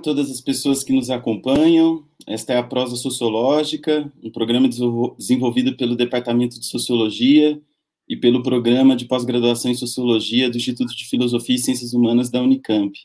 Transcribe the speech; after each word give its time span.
A 0.00 0.02
todas 0.02 0.30
as 0.30 0.40
pessoas 0.40 0.82
que 0.82 0.94
nos 0.94 1.10
acompanham. 1.10 2.02
Esta 2.26 2.54
é 2.54 2.56
a 2.56 2.62
Prosa 2.62 2.96
Sociológica, 2.96 4.10
um 4.24 4.30
programa 4.30 4.66
desenvolvido 4.66 5.76
pelo 5.76 5.94
Departamento 5.94 6.58
de 6.58 6.64
Sociologia 6.64 7.60
e 8.08 8.16
pelo 8.16 8.42
Programa 8.42 8.96
de 8.96 9.04
Pós-Graduação 9.04 9.70
em 9.70 9.74
Sociologia 9.74 10.48
do 10.48 10.56
Instituto 10.56 10.96
de 10.96 11.04
Filosofia 11.04 11.54
e 11.54 11.58
Ciências 11.58 11.92
Humanas 11.92 12.30
da 12.30 12.40
Unicamp. 12.40 12.98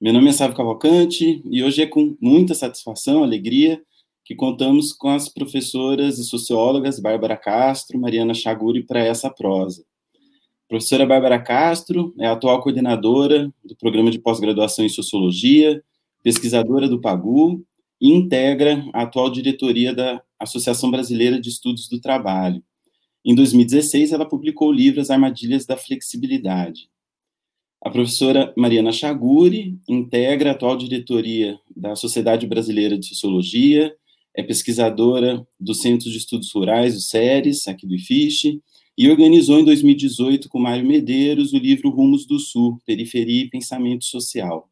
Meu 0.00 0.12
nome 0.12 0.30
é 0.30 0.32
Sávio 0.32 0.56
Cavalcante 0.56 1.44
e 1.48 1.62
hoje 1.62 1.82
é 1.82 1.86
com 1.86 2.16
muita 2.20 2.56
satisfação, 2.56 3.22
alegria, 3.22 3.80
que 4.24 4.34
contamos 4.34 4.92
com 4.92 5.10
as 5.10 5.28
professoras 5.28 6.18
e 6.18 6.24
sociólogas 6.24 6.98
Bárbara 6.98 7.36
Castro, 7.36 8.00
Mariana 8.00 8.34
Chaguri 8.34 8.82
para 8.82 8.98
essa 8.98 9.30
prosa. 9.30 9.84
Professora 10.68 11.06
Bárbara 11.06 11.40
Castro 11.40 12.12
é 12.18 12.26
a 12.26 12.32
atual 12.32 12.60
coordenadora 12.60 13.48
do 13.64 13.76
programa 13.76 14.10
de 14.10 14.18
pós-graduação 14.18 14.84
em 14.84 14.88
Sociologia, 14.88 15.80
pesquisadora 16.22 16.88
do 16.88 17.00
PAGU 17.00 17.64
e 18.00 18.08
integra 18.10 18.84
a 18.92 19.02
atual 19.02 19.30
diretoria 19.30 19.94
da 19.94 20.22
Associação 20.38 20.90
Brasileira 20.90 21.40
de 21.40 21.48
Estudos 21.48 21.88
do 21.88 22.00
Trabalho. 22.00 22.62
Em 23.24 23.34
2016, 23.34 24.12
ela 24.12 24.26
publicou 24.26 24.68
o 24.68 24.72
livro 24.72 25.00
As 25.00 25.10
Armadilhas 25.10 25.66
da 25.66 25.76
Flexibilidade. 25.76 26.88
A 27.82 27.90
professora 27.90 28.52
Mariana 28.56 28.92
Chaguri 28.92 29.78
integra 29.88 30.50
a 30.50 30.52
atual 30.52 30.76
diretoria 30.76 31.58
da 31.74 31.96
Sociedade 31.96 32.46
Brasileira 32.46 32.98
de 32.98 33.06
Sociologia, 33.06 33.94
é 34.34 34.42
pesquisadora 34.42 35.46
do 35.58 35.74
Centro 35.74 36.08
de 36.10 36.16
Estudos 36.16 36.52
Rurais, 36.52 36.96
o 36.96 37.00
SERES, 37.00 37.66
aqui 37.66 37.86
do 37.86 37.94
IFISH, 37.94 38.58
e 38.96 39.08
organizou 39.08 39.58
em 39.58 39.64
2018 39.64 40.48
com 40.48 40.58
Mário 40.58 40.86
Medeiros 40.86 41.52
o 41.52 41.58
livro 41.58 41.90
Rumos 41.90 42.26
do 42.26 42.38
Sul, 42.38 42.78
Periferia 42.86 43.44
e 43.44 43.50
Pensamento 43.50 44.04
Social. 44.04 44.69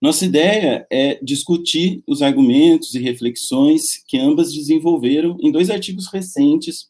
Nossa 0.00 0.26
ideia 0.26 0.86
é 0.90 1.18
discutir 1.22 2.02
os 2.06 2.20
argumentos 2.20 2.94
e 2.94 2.98
reflexões 2.98 4.02
que 4.06 4.18
ambas 4.18 4.52
desenvolveram 4.52 5.38
em 5.40 5.50
dois 5.50 5.70
artigos 5.70 6.06
recentes 6.08 6.88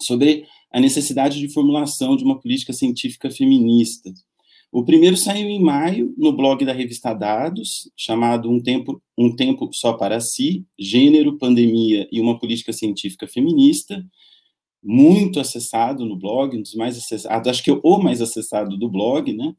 sobre 0.00 0.44
a 0.72 0.78
necessidade 0.78 1.40
de 1.40 1.48
formulação 1.48 2.16
de 2.16 2.22
uma 2.22 2.38
política 2.38 2.72
científica 2.72 3.30
feminista. 3.30 4.12
O 4.70 4.84
primeiro 4.84 5.16
saiu 5.16 5.48
em 5.48 5.60
maio 5.60 6.14
no 6.16 6.32
blog 6.32 6.64
da 6.64 6.72
revista 6.72 7.14
Dados, 7.14 7.90
chamado 7.96 8.50
Um 8.50 8.60
Tempo, 8.60 9.02
um 9.16 9.34
Tempo 9.34 9.70
Só 9.72 9.94
para 9.94 10.20
Si, 10.20 10.64
Gênero, 10.78 11.38
Pandemia 11.38 12.06
e 12.12 12.20
uma 12.20 12.38
Política 12.38 12.72
Científica 12.72 13.26
Feminista, 13.26 14.04
muito 14.82 15.40
acessado 15.40 16.04
no 16.04 16.16
blog, 16.16 16.56
um 16.56 16.62
dos 16.62 16.74
mais 16.74 16.96
acessados, 16.96 17.48
acho 17.48 17.64
que 17.64 17.70
é 17.70 17.80
o 17.82 17.98
mais 17.98 18.20
acessado 18.20 18.76
do 18.76 18.88
blog, 18.88 19.32
né? 19.32 19.54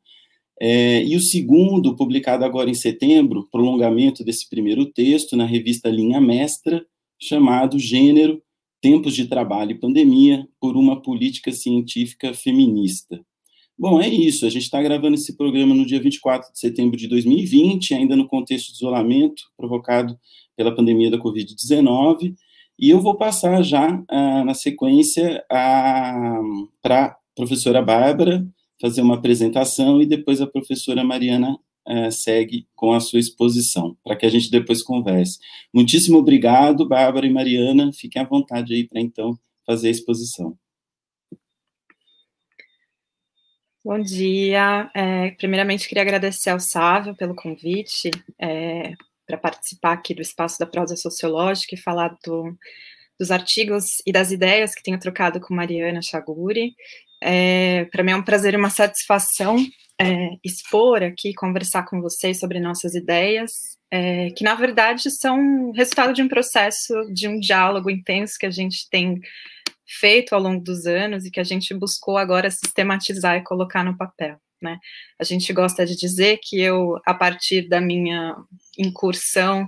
É, 0.62 1.04
e 1.06 1.16
o 1.16 1.22
segundo, 1.22 1.96
publicado 1.96 2.44
agora 2.44 2.70
em 2.70 2.74
setembro, 2.74 3.48
prolongamento 3.50 4.24
desse 4.24 4.50
primeiro 4.50 4.86
texto 4.86 5.38
na 5.38 5.46
revista 5.46 5.90
Linha 5.90 6.20
Mestra, 6.20 6.86
chamado 7.18 7.80
Gênero, 7.80 8.42
Tempos 8.82 9.16
de 9.16 9.28
Trabalho 9.28 9.72
e 9.72 9.80
Pandemia, 9.80 10.48
por 10.60 10.76
uma 10.76 11.02
Política 11.02 11.52
Científica 11.54 12.34
Feminista. 12.34 13.22
Bom, 13.78 14.02
é 14.02 14.10
isso. 14.10 14.46
A 14.46 14.50
gente 14.50 14.64
está 14.64 14.82
gravando 14.82 15.16
esse 15.16 15.38
programa 15.38 15.74
no 15.74 15.86
dia 15.86 16.02
24 16.02 16.52
de 16.52 16.60
setembro 16.60 16.98
de 16.98 17.08
2020, 17.08 17.94
ainda 17.94 18.14
no 18.14 18.28
contexto 18.28 18.72
de 18.72 18.74
isolamento 18.74 19.44
provocado 19.56 20.20
pela 20.58 20.76
pandemia 20.76 21.10
da 21.10 21.18
Covid-19. 21.18 22.36
E 22.78 22.90
eu 22.90 23.00
vou 23.00 23.16
passar 23.16 23.62
já, 23.62 24.04
ah, 24.10 24.44
na 24.44 24.54
sequência, 24.54 25.42
para 25.48 27.06
a 27.06 27.16
professora 27.34 27.82
Bárbara 27.82 28.46
fazer 28.80 29.02
uma 29.02 29.16
apresentação 29.16 30.02
e 30.02 30.06
depois 30.06 30.42
a 30.42 30.48
professora 30.48 31.04
Mariana 31.04 31.58
ah, 31.86 32.12
segue 32.12 32.68
com 32.76 32.94
a 32.94 33.00
sua 33.00 33.20
exposição, 33.20 33.98
para 34.04 34.16
que 34.16 34.26
a 34.26 34.30
gente 34.30 34.52
depois 34.52 34.84
converse. 34.84 35.40
Muitíssimo 35.74 36.18
obrigado, 36.18 36.88
Bárbara 36.88 37.26
e 37.26 37.32
Mariana. 37.32 37.92
Fiquem 37.92 38.22
à 38.22 38.26
vontade 38.26 38.74
aí 38.74 38.88
para, 38.88 39.02
então, 39.02 39.38
fazer 39.66 39.88
a 39.88 39.92
exposição. 39.92 40.58
Bom 43.84 44.00
dia. 44.00 44.92
É, 44.94 45.32
primeiramente, 45.32 45.88
queria 45.88 46.04
agradecer 46.04 46.52
ao 46.52 46.60
Sávio 46.60 47.16
pelo 47.16 47.34
convite. 47.34 48.12
É, 48.38 48.94
para 49.26 49.38
participar 49.38 49.94
aqui 49.94 50.14
do 50.14 50.22
espaço 50.22 50.58
da 50.60 50.66
prosa 50.66 50.96
sociológica 50.96 51.76
e 51.76 51.78
falar 51.78 52.18
do, 52.26 52.58
dos 53.20 53.32
artigos 53.32 53.86
e 54.06 54.12
das 54.12 54.32
ideias 54.32 54.74
que 54.74 54.84
tenho 54.84 55.00
trocado 55.00 55.40
com 55.40 55.54
Mariana 55.54 56.02
Chaguri. 56.02 56.74
É, 57.22 57.86
para 57.92 58.04
mim 58.04 58.12
é 58.12 58.16
um 58.16 58.24
prazer 58.24 58.54
e 58.54 58.58
uma 58.58 58.70
satisfação 58.70 59.58
é, 60.00 60.30
expor 60.44 61.04
aqui, 61.04 61.34
conversar 61.34 61.84
com 61.84 62.02
vocês 62.02 62.40
sobre 62.40 62.60
nossas 62.60 62.96
ideias, 62.96 63.52
é, 63.92 64.30
que 64.32 64.44
na 64.44 64.56
verdade 64.56 65.12
são 65.12 65.72
resultado 65.72 66.14
de 66.14 66.22
um 66.22 66.30
processo, 66.30 66.94
de 67.14 67.28
um 67.28 67.40
diálogo 67.40 67.90
intenso 67.90 68.36
que 68.40 68.46
a 68.46 68.52
gente 68.52 68.90
tem 68.90 69.20
feito 69.86 70.34
ao 70.34 70.42
longo 70.42 70.64
dos 70.64 70.86
anos 70.86 71.26
e 71.26 71.32
que 71.32 71.40
a 71.40 71.44
gente 71.44 71.74
buscou 71.74 72.18
agora 72.18 72.50
sistematizar 72.50 73.36
e 73.36 73.44
colocar 73.44 73.84
no 73.84 73.98
papel. 73.98 74.38
Né? 74.62 74.78
A 75.18 75.24
gente 75.24 75.52
gosta 75.52 75.86
de 75.86 75.96
dizer 75.96 76.40
que 76.42 76.60
eu, 76.60 77.00
a 77.06 77.14
partir 77.14 77.68
da 77.68 77.82
minha 77.82 78.36
incursão 78.78 79.68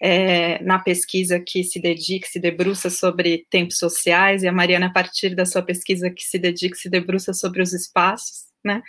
é, 0.00 0.62
na 0.62 0.78
pesquisa 0.78 1.40
que 1.40 1.64
se 1.64 1.80
dedica, 1.80 2.28
se 2.28 2.38
debruça 2.38 2.90
sobre 2.90 3.46
tempos 3.50 3.78
sociais, 3.78 4.42
e 4.42 4.48
a 4.48 4.52
Mariana, 4.52 4.86
a 4.86 4.92
partir 4.92 5.34
da 5.34 5.44
sua 5.44 5.62
pesquisa 5.62 6.10
que 6.10 6.22
se 6.22 6.38
dedica, 6.38 6.76
se 6.76 6.88
debruça 6.88 7.32
sobre 7.32 7.62
os 7.62 7.72
espaços, 7.72 8.48
né? 8.64 8.82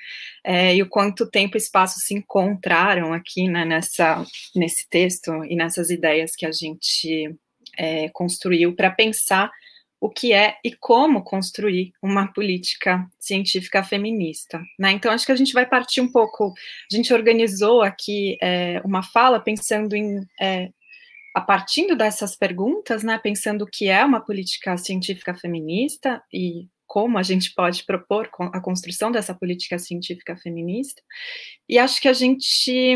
É, 0.43 0.75
e 0.75 0.81
o 0.81 0.89
quanto 0.89 1.29
tempo 1.29 1.55
e 1.55 1.59
espaço 1.59 1.99
se 1.99 2.13
encontraram 2.13 3.13
aqui 3.13 3.47
né, 3.47 3.65
nessa, 3.65 4.25
nesse 4.55 4.87
texto 4.89 5.31
e 5.45 5.55
nessas 5.55 5.89
ideias 5.89 6.35
que 6.35 6.45
a 6.45 6.51
gente 6.51 7.35
é, 7.77 8.09
construiu 8.09 8.75
para 8.75 8.89
pensar 8.89 9.51
o 10.01 10.09
que 10.09 10.31
é 10.31 10.55
e 10.63 10.73
como 10.73 11.23
construir 11.23 11.91
uma 12.01 12.31
política 12.31 13.05
científica 13.19 13.83
feminista. 13.83 14.61
Né? 14.77 14.91
Então, 14.91 15.11
acho 15.11 15.25
que 15.25 15.31
a 15.31 15.35
gente 15.35 15.53
vai 15.53 15.65
partir 15.65 15.99
um 16.01 16.11
pouco. 16.11 16.53
A 16.91 16.95
gente 16.95 17.13
organizou 17.13 17.81
aqui 17.81 18.37
é, 18.41 18.81
uma 18.85 19.03
fala 19.03 19.39
pensando 19.39 19.95
em. 19.95 20.25
É, 20.39 20.69
a 21.35 21.41
partir 21.41 21.95
dessas 21.95 22.35
perguntas, 22.35 23.03
né, 23.03 23.17
pensando 23.17 23.63
o 23.63 23.67
que 23.67 23.87
é 23.87 24.03
uma 24.03 24.21
política 24.21 24.77
científica 24.77 25.33
feminista 25.33 26.21
e 26.33 26.67
como 26.89 27.19
a 27.19 27.23
gente 27.23 27.53
pode 27.53 27.85
propor 27.85 28.27
a 28.51 28.59
construção 28.59 29.11
dessa 29.11 29.31
política 29.31 29.77
científica 29.77 30.35
feminista. 30.35 30.99
E 31.69 31.77
acho 31.77 32.01
que 32.01 32.07
a 32.07 32.13
gente 32.13 32.95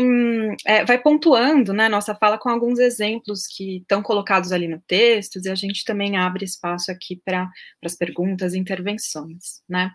é, 0.66 0.84
vai 0.84 1.00
pontuando 1.00 1.72
né, 1.72 1.88
nossa 1.88 2.12
fala 2.12 2.36
com 2.36 2.48
alguns 2.48 2.80
exemplos 2.80 3.46
que 3.46 3.76
estão 3.76 4.02
colocados 4.02 4.50
ali 4.50 4.66
no 4.66 4.82
texto, 4.84 5.38
e 5.44 5.48
a 5.48 5.54
gente 5.54 5.84
também 5.84 6.16
abre 6.16 6.44
espaço 6.44 6.90
aqui 6.90 7.22
para 7.24 7.48
as 7.84 7.94
perguntas 7.94 8.52
e 8.52 8.58
intervenções. 8.58 9.62
Né? 9.68 9.92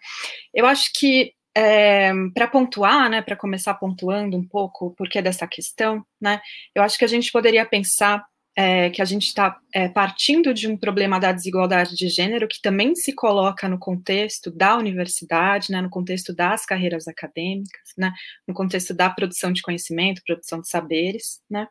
Eu 0.53 0.65
acho 0.65 0.93
que 0.93 1.33
é, 1.55 2.11
para 2.33 2.47
pontuar, 2.47 3.09
né, 3.09 3.21
para 3.21 3.35
começar 3.35 3.73
pontuando 3.75 4.37
um 4.37 4.47
pouco 4.47 4.87
o 4.87 4.91
porquê 4.91 5.21
dessa 5.21 5.47
questão, 5.47 6.03
né, 6.21 6.39
eu 6.75 6.83
acho 6.83 6.97
que 6.97 7.05
a 7.05 7.07
gente 7.07 7.31
poderia 7.31 7.65
pensar 7.65 8.23
é, 8.55 8.89
que 8.89 9.01
a 9.01 9.05
gente 9.05 9.27
está 9.27 9.57
é, 9.73 9.87
partindo 9.87 10.53
de 10.53 10.67
um 10.67 10.75
problema 10.75 11.17
da 11.17 11.31
desigualdade 11.31 11.95
de 11.95 12.09
gênero 12.09 12.47
que 12.47 12.61
também 12.61 12.93
se 12.93 13.13
coloca 13.13 13.69
no 13.69 13.79
contexto 13.79 14.51
da 14.51 14.75
universidade, 14.75 15.71
né, 15.71 15.81
no 15.81 15.89
contexto 15.89 16.35
das 16.35 16.65
carreiras 16.65 17.07
acadêmicas, 17.07 17.93
né, 17.97 18.11
no 18.45 18.53
contexto 18.53 18.93
da 18.93 19.09
produção 19.09 19.53
de 19.53 19.61
conhecimento, 19.61 20.21
produção 20.25 20.59
de 20.59 20.67
saberes, 20.67 21.39
né, 21.49 21.67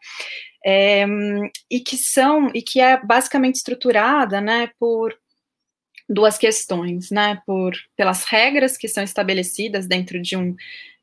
é, 0.64 1.05
e 1.70 1.81
que 1.81 1.99
são 1.99 2.50
e 2.55 2.62
que 2.62 2.81
é 2.81 2.99
basicamente 3.05 3.56
estruturada, 3.56 4.41
né, 4.41 4.70
por 4.79 5.14
duas 6.08 6.38
questões, 6.38 7.10
né, 7.10 7.40
por 7.46 7.75
pelas 7.96 8.25
regras 8.25 8.76
que 8.76 8.88
são 8.88 9.05
estabelecidas 9.05 9.87
dentro 9.87 10.20
de 10.20 10.37
um 10.37 10.56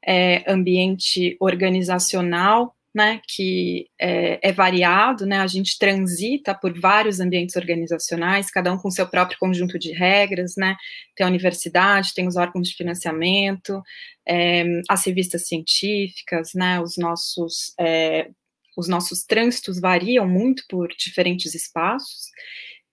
é, 0.06 0.44
ambiente 0.52 1.38
organizacional 1.40 2.76
né, 2.96 3.20
que 3.28 3.90
é, 4.00 4.40
é, 4.42 4.54
variado, 4.54 5.26
né, 5.26 5.40
a 5.40 5.48
gente 5.48 5.78
transita 5.78 6.56
por 6.56 6.80
vários 6.80 7.20
ambientes 7.20 7.58
organizacionais, 7.58 8.50
cada 8.50 8.72
um 8.72 8.78
com 8.78 8.90
seu 8.90 9.06
próprio 9.06 9.38
conjunto 9.38 9.78
de 9.78 9.92
regras, 9.92 10.54
né, 10.56 10.78
tem 11.14 11.26
a 11.26 11.30
universidade, 11.30 12.14
tem 12.14 12.26
os 12.26 12.38
órgãos 12.38 12.70
de 12.70 12.74
financiamento, 12.74 13.84
é, 14.26 14.64
as 14.90 15.06
revistas 15.06 15.46
científicas, 15.46 16.54
né, 16.56 16.80
os 16.80 16.96
nossos, 16.96 17.74
é, 17.78 18.30
os 18.78 18.88
nossos 18.88 19.26
trânsitos 19.26 19.78
variam 19.78 20.26
muito 20.26 20.64
por 20.70 20.88
diferentes 20.98 21.54
espaços, 21.54 22.30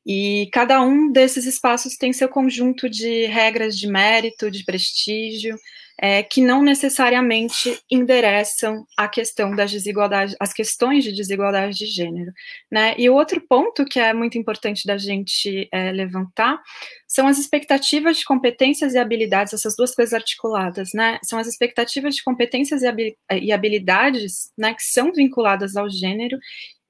e 0.05 0.49
cada 0.53 0.81
um 0.83 1.11
desses 1.13 1.47
espaços 1.47 1.97
tem 1.97 2.13
seu 2.13 2.29
conjunto 2.29 2.89
de 2.89 3.27
regras 3.27 3.79
de 3.79 3.87
mérito, 3.87 4.51
de 4.51 4.65
prestígio, 4.65 5.57
é, 6.01 6.23
que 6.23 6.41
não 6.41 6.63
necessariamente 6.63 7.79
endereçam 7.89 8.85
a 8.97 9.07
questão 9.07 9.55
das 9.55 9.71
desigualdades, 9.71 10.35
as 10.41 10.53
questões 10.53 11.05
de 11.05 11.13
desigualdade 11.13 11.79
de 11.79 11.87
gênero, 11.87 12.33
né? 12.71 12.95
E 12.99 13.09
outro 13.09 13.41
ponto 13.41 13.85
que 13.85 14.01
é 14.01 14.13
muito 14.13 14.37
importante 14.37 14.85
da 14.85 14.99
gente 14.99 15.69
é, 15.71 15.93
levantar 15.93 16.61
são 17.07 17.29
as 17.29 17.39
expectativas 17.39 18.17
de 18.17 18.25
competências 18.25 18.95
e 18.95 18.99
habilidades, 18.99 19.53
essas 19.53 19.77
duas 19.77 19.95
coisas 19.95 20.15
articuladas, 20.15 20.91
né? 20.93 21.19
São 21.23 21.39
as 21.39 21.47
expectativas 21.47 22.17
de 22.17 22.25
competências 22.25 22.83
e 23.31 23.53
habilidades, 23.53 24.51
né, 24.59 24.75
que 24.75 24.83
são 24.83 25.13
vinculadas 25.13 25.77
ao 25.77 25.89
gênero 25.89 26.39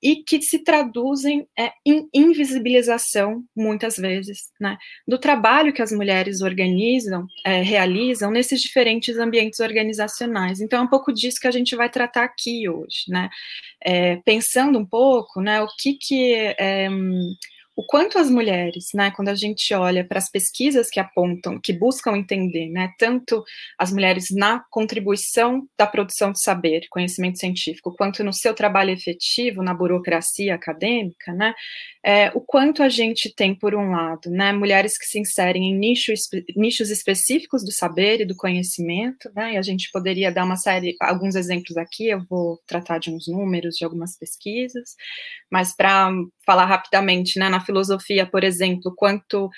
e 0.03 0.17
que 0.17 0.43
se 0.43 0.59
traduzem 0.59 1.47
é, 1.57 1.71
em 1.87 2.09
invisibilização, 2.13 3.45
muitas 3.57 3.97
vezes, 3.97 4.51
né, 4.61 4.77
do 5.07 5.17
trabalho 5.17 5.73
que 5.73 5.81
as 5.81 5.93
mulheres 5.93 6.41
organizam, 6.41 7.27
é, 7.47 7.63
realizam 7.63 8.31
nesses 8.31 8.61
diferentes 8.61 9.17
ambientes 9.17 9.61
organizacionais. 9.61 10.61
Então, 10.61 10.81
é 10.81 10.83
um 10.83 10.89
pouco 10.89 11.13
disso 11.13 11.41
que 11.41 11.47
a 11.47 11.53
gente 11.53 11.77
vai 11.77 11.89
tratar 11.89 12.25
aqui 12.25 12.69
hoje, 12.69 13.05
né, 13.09 13.31
é, 13.85 14.17
pensando 14.17 14.79
um 14.79 14.87
pouco, 14.87 15.41
né, 15.41 15.61
o 15.61 15.69
que 15.79 15.95
que 15.95 16.35
é, 16.59 16.89
o 17.75 17.85
quanto 17.87 18.19
as 18.19 18.31
mulheres, 18.31 18.89
né, 18.95 19.11
quando 19.11 19.29
a 19.29 19.35
gente 19.35 19.73
olha 19.73 20.05
para 20.05 20.19
as 20.19 20.31
pesquisas 20.31 20.91
que 20.91 21.01
apontam, 21.01 21.59
que 21.59 21.73
buscam 21.73 22.17
entender, 22.17 22.69
né, 22.69 22.93
tanto 22.99 23.43
as 23.79 23.91
mulheres 23.91 24.27
na 24.31 24.63
contribuição 24.71 25.67
da 25.79 25.87
produção 25.87 26.33
de 26.33 26.41
saber, 26.41 26.87
conhecimento 26.91 27.39
científico, 27.39 27.95
quanto 27.97 28.23
no 28.23 28.33
seu 28.33 28.53
trabalho 28.55 28.91
efetivo 28.91 29.63
na 29.63 29.73
burocracia 29.73 30.55
acadêmica, 30.55 31.33
né, 31.33 31.55
é, 32.05 32.31
o 32.35 32.41
quanto 32.41 32.83
a 32.83 32.89
gente 32.91 33.35
tem, 33.35 33.55
por 33.55 33.75
um 33.75 33.91
lado, 33.91 34.31
né, 34.31 34.53
mulheres 34.53 34.99
que 34.99 35.07
se 35.07 35.19
inserem 35.19 35.71
em 35.71 35.79
nicho, 35.79 36.13
nichos 36.55 36.91
específicos 36.91 37.65
do 37.65 37.73
saber 37.73 38.21
e 38.21 38.27
do 38.27 38.37
conhecimento, 38.37 39.31
né, 39.35 39.55
e 39.55 39.57
a 39.57 39.63
gente 39.63 39.91
poderia 39.91 40.31
dar 40.31 40.45
uma 40.45 40.57
série, 40.57 40.95
alguns 41.01 41.35
exemplos 41.35 41.77
aqui, 41.79 42.09
eu 42.09 42.23
vou 42.29 42.61
tratar 42.67 42.99
de 42.99 43.11
uns 43.11 43.29
números 43.29 43.77
de 43.77 43.85
algumas 43.85 44.17
pesquisas, 44.17 44.95
mas 45.51 45.75
para 45.75 46.11
falar 46.45 46.67
rapidamente, 46.67 47.39
né, 47.39 47.49
na 47.49 47.62
filosofia, 47.63 48.27
por 48.27 48.45
exemplo, 48.45 48.95
quanto 48.95 49.51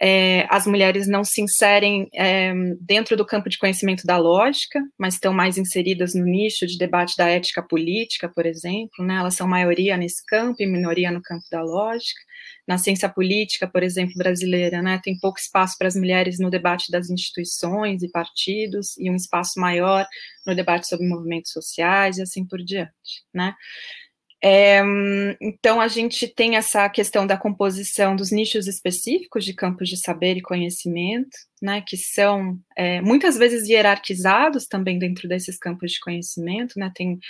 é, 0.00 0.46
as 0.50 0.66
mulheres 0.66 1.06
não 1.06 1.22
se 1.22 1.40
inserem 1.40 2.08
é, 2.14 2.52
dentro 2.80 3.16
do 3.16 3.24
campo 3.24 3.48
de 3.48 3.58
conhecimento 3.58 4.04
da 4.04 4.16
lógica, 4.16 4.80
mas 4.98 5.14
estão 5.14 5.32
mais 5.32 5.58
inseridas 5.58 6.14
no 6.14 6.24
nicho 6.24 6.66
de 6.66 6.76
debate 6.78 7.16
da 7.16 7.28
ética 7.28 7.62
política, 7.62 8.28
por 8.28 8.44
exemplo, 8.44 9.04
né, 9.04 9.16
elas 9.16 9.34
são 9.34 9.46
maioria 9.46 9.96
nesse 9.96 10.24
campo 10.26 10.62
e 10.62 10.66
minoria 10.66 11.10
no 11.10 11.22
campo 11.22 11.44
da 11.50 11.62
lógica. 11.62 12.20
Na 12.66 12.78
ciência 12.78 13.08
política, 13.08 13.66
por 13.68 13.82
exemplo, 13.82 14.14
brasileira, 14.16 14.82
né, 14.82 15.00
tem 15.02 15.18
pouco 15.18 15.38
espaço 15.38 15.76
para 15.78 15.88
as 15.88 15.96
mulheres 15.96 16.38
no 16.38 16.50
debate 16.50 16.90
das 16.90 17.10
instituições 17.10 18.02
e 18.02 18.10
partidos, 18.10 18.96
e 18.98 19.10
um 19.10 19.16
espaço 19.16 19.60
maior 19.60 20.06
no 20.46 20.54
debate 20.54 20.88
sobre 20.88 21.06
movimentos 21.06 21.52
sociais 21.52 22.18
e 22.18 22.22
assim 22.22 22.46
por 22.46 22.58
diante, 22.62 23.24
né. 23.32 23.54
É, 24.44 24.82
então, 25.40 25.80
a 25.80 25.86
gente 25.86 26.26
tem 26.26 26.56
essa 26.56 26.88
questão 26.88 27.24
da 27.24 27.36
composição 27.36 28.16
dos 28.16 28.32
nichos 28.32 28.66
específicos 28.66 29.44
de 29.44 29.54
campos 29.54 29.88
de 29.88 29.96
saber 29.96 30.36
e 30.36 30.42
conhecimento, 30.42 31.30
né, 31.62 31.80
que 31.86 31.96
são 31.96 32.58
é, 32.76 33.00
muitas 33.00 33.38
vezes 33.38 33.68
hierarquizados 33.68 34.66
também 34.66 34.98
dentro 34.98 35.28
desses 35.28 35.56
campos 35.56 35.92
de 35.92 36.00
conhecimento, 36.00 36.76
né, 36.76 36.90
tem 36.92 37.20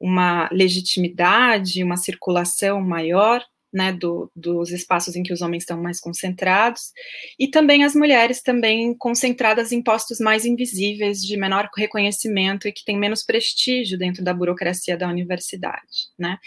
uma 0.00 0.48
legitimidade, 0.50 1.84
uma 1.84 1.96
circulação 1.96 2.80
maior, 2.80 3.44
né, 3.76 3.92
do, 3.92 4.30
dos 4.34 4.70
espaços 4.70 5.14
em 5.16 5.22
que 5.22 5.34
os 5.34 5.42
homens 5.42 5.64
estão 5.64 5.82
mais 5.82 6.00
concentrados, 6.00 6.92
e 7.38 7.46
também 7.46 7.84
as 7.84 7.94
mulheres 7.94 8.40
também 8.40 8.96
concentradas 8.96 9.70
em 9.70 9.82
postos 9.82 10.18
mais 10.18 10.46
invisíveis, 10.46 11.20
de 11.20 11.36
menor 11.36 11.68
reconhecimento 11.76 12.66
e 12.66 12.72
que 12.72 12.86
têm 12.86 12.98
menos 12.98 13.22
prestígio 13.22 13.98
dentro 13.98 14.24
da 14.24 14.32
burocracia 14.32 14.96
da 14.96 15.06
universidade, 15.06 16.08
né. 16.18 16.38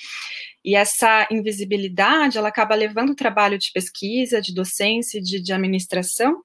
E 0.65 0.75
essa 0.75 1.27
invisibilidade, 1.29 2.39
ela 2.39 2.49
acaba 2.49 2.73
levando 2.73 3.11
o 3.11 3.15
trabalho 3.15 3.59
de 3.59 3.71
pesquisa, 3.71 4.41
de 4.41 4.51
docência, 4.51 5.21
de, 5.21 5.39
de 5.39 5.53
administração 5.53 6.43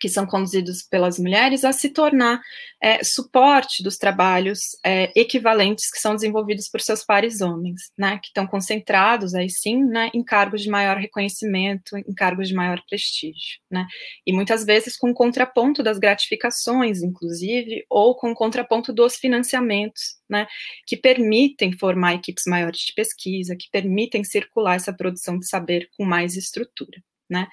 que 0.00 0.08
são 0.08 0.26
conduzidos 0.26 0.82
pelas 0.82 1.18
mulheres 1.18 1.62
a 1.62 1.72
se 1.72 1.90
tornar 1.90 2.40
é, 2.82 3.04
suporte 3.04 3.82
dos 3.82 3.98
trabalhos 3.98 4.60
é, 4.84 5.12
equivalentes 5.14 5.90
que 5.90 5.98
são 5.98 6.14
desenvolvidos 6.14 6.68
por 6.68 6.80
seus 6.80 7.04
pares 7.04 7.42
homens, 7.42 7.92
né, 7.96 8.18
que 8.18 8.28
estão 8.28 8.46
concentrados 8.46 9.34
aí 9.34 9.50
sim, 9.50 9.84
né, 9.84 10.10
em 10.14 10.24
cargos 10.24 10.62
de 10.62 10.70
maior 10.70 10.96
reconhecimento, 10.96 11.96
em 11.98 12.14
cargos 12.14 12.48
de 12.48 12.54
maior 12.54 12.82
prestígio, 12.88 13.60
né, 13.70 13.86
e 14.26 14.32
muitas 14.32 14.64
vezes 14.64 14.96
com 14.96 15.12
contraponto 15.12 15.82
das 15.82 15.98
gratificações, 15.98 17.02
inclusive, 17.02 17.84
ou 17.90 18.16
com 18.16 18.34
contraponto 18.34 18.92
dos 18.92 19.16
financiamentos, 19.16 20.18
né, 20.28 20.46
que 20.86 20.96
permitem 20.96 21.76
formar 21.76 22.14
equipes 22.14 22.44
maiores 22.46 22.80
de 22.80 22.94
pesquisa, 22.94 23.54
que 23.54 23.68
permitem 23.70 24.24
circular 24.24 24.76
essa 24.76 24.92
produção 24.92 25.38
de 25.38 25.46
saber 25.46 25.90
com 25.98 26.04
mais 26.04 26.36
estrutura. 26.36 27.02
Né? 27.30 27.46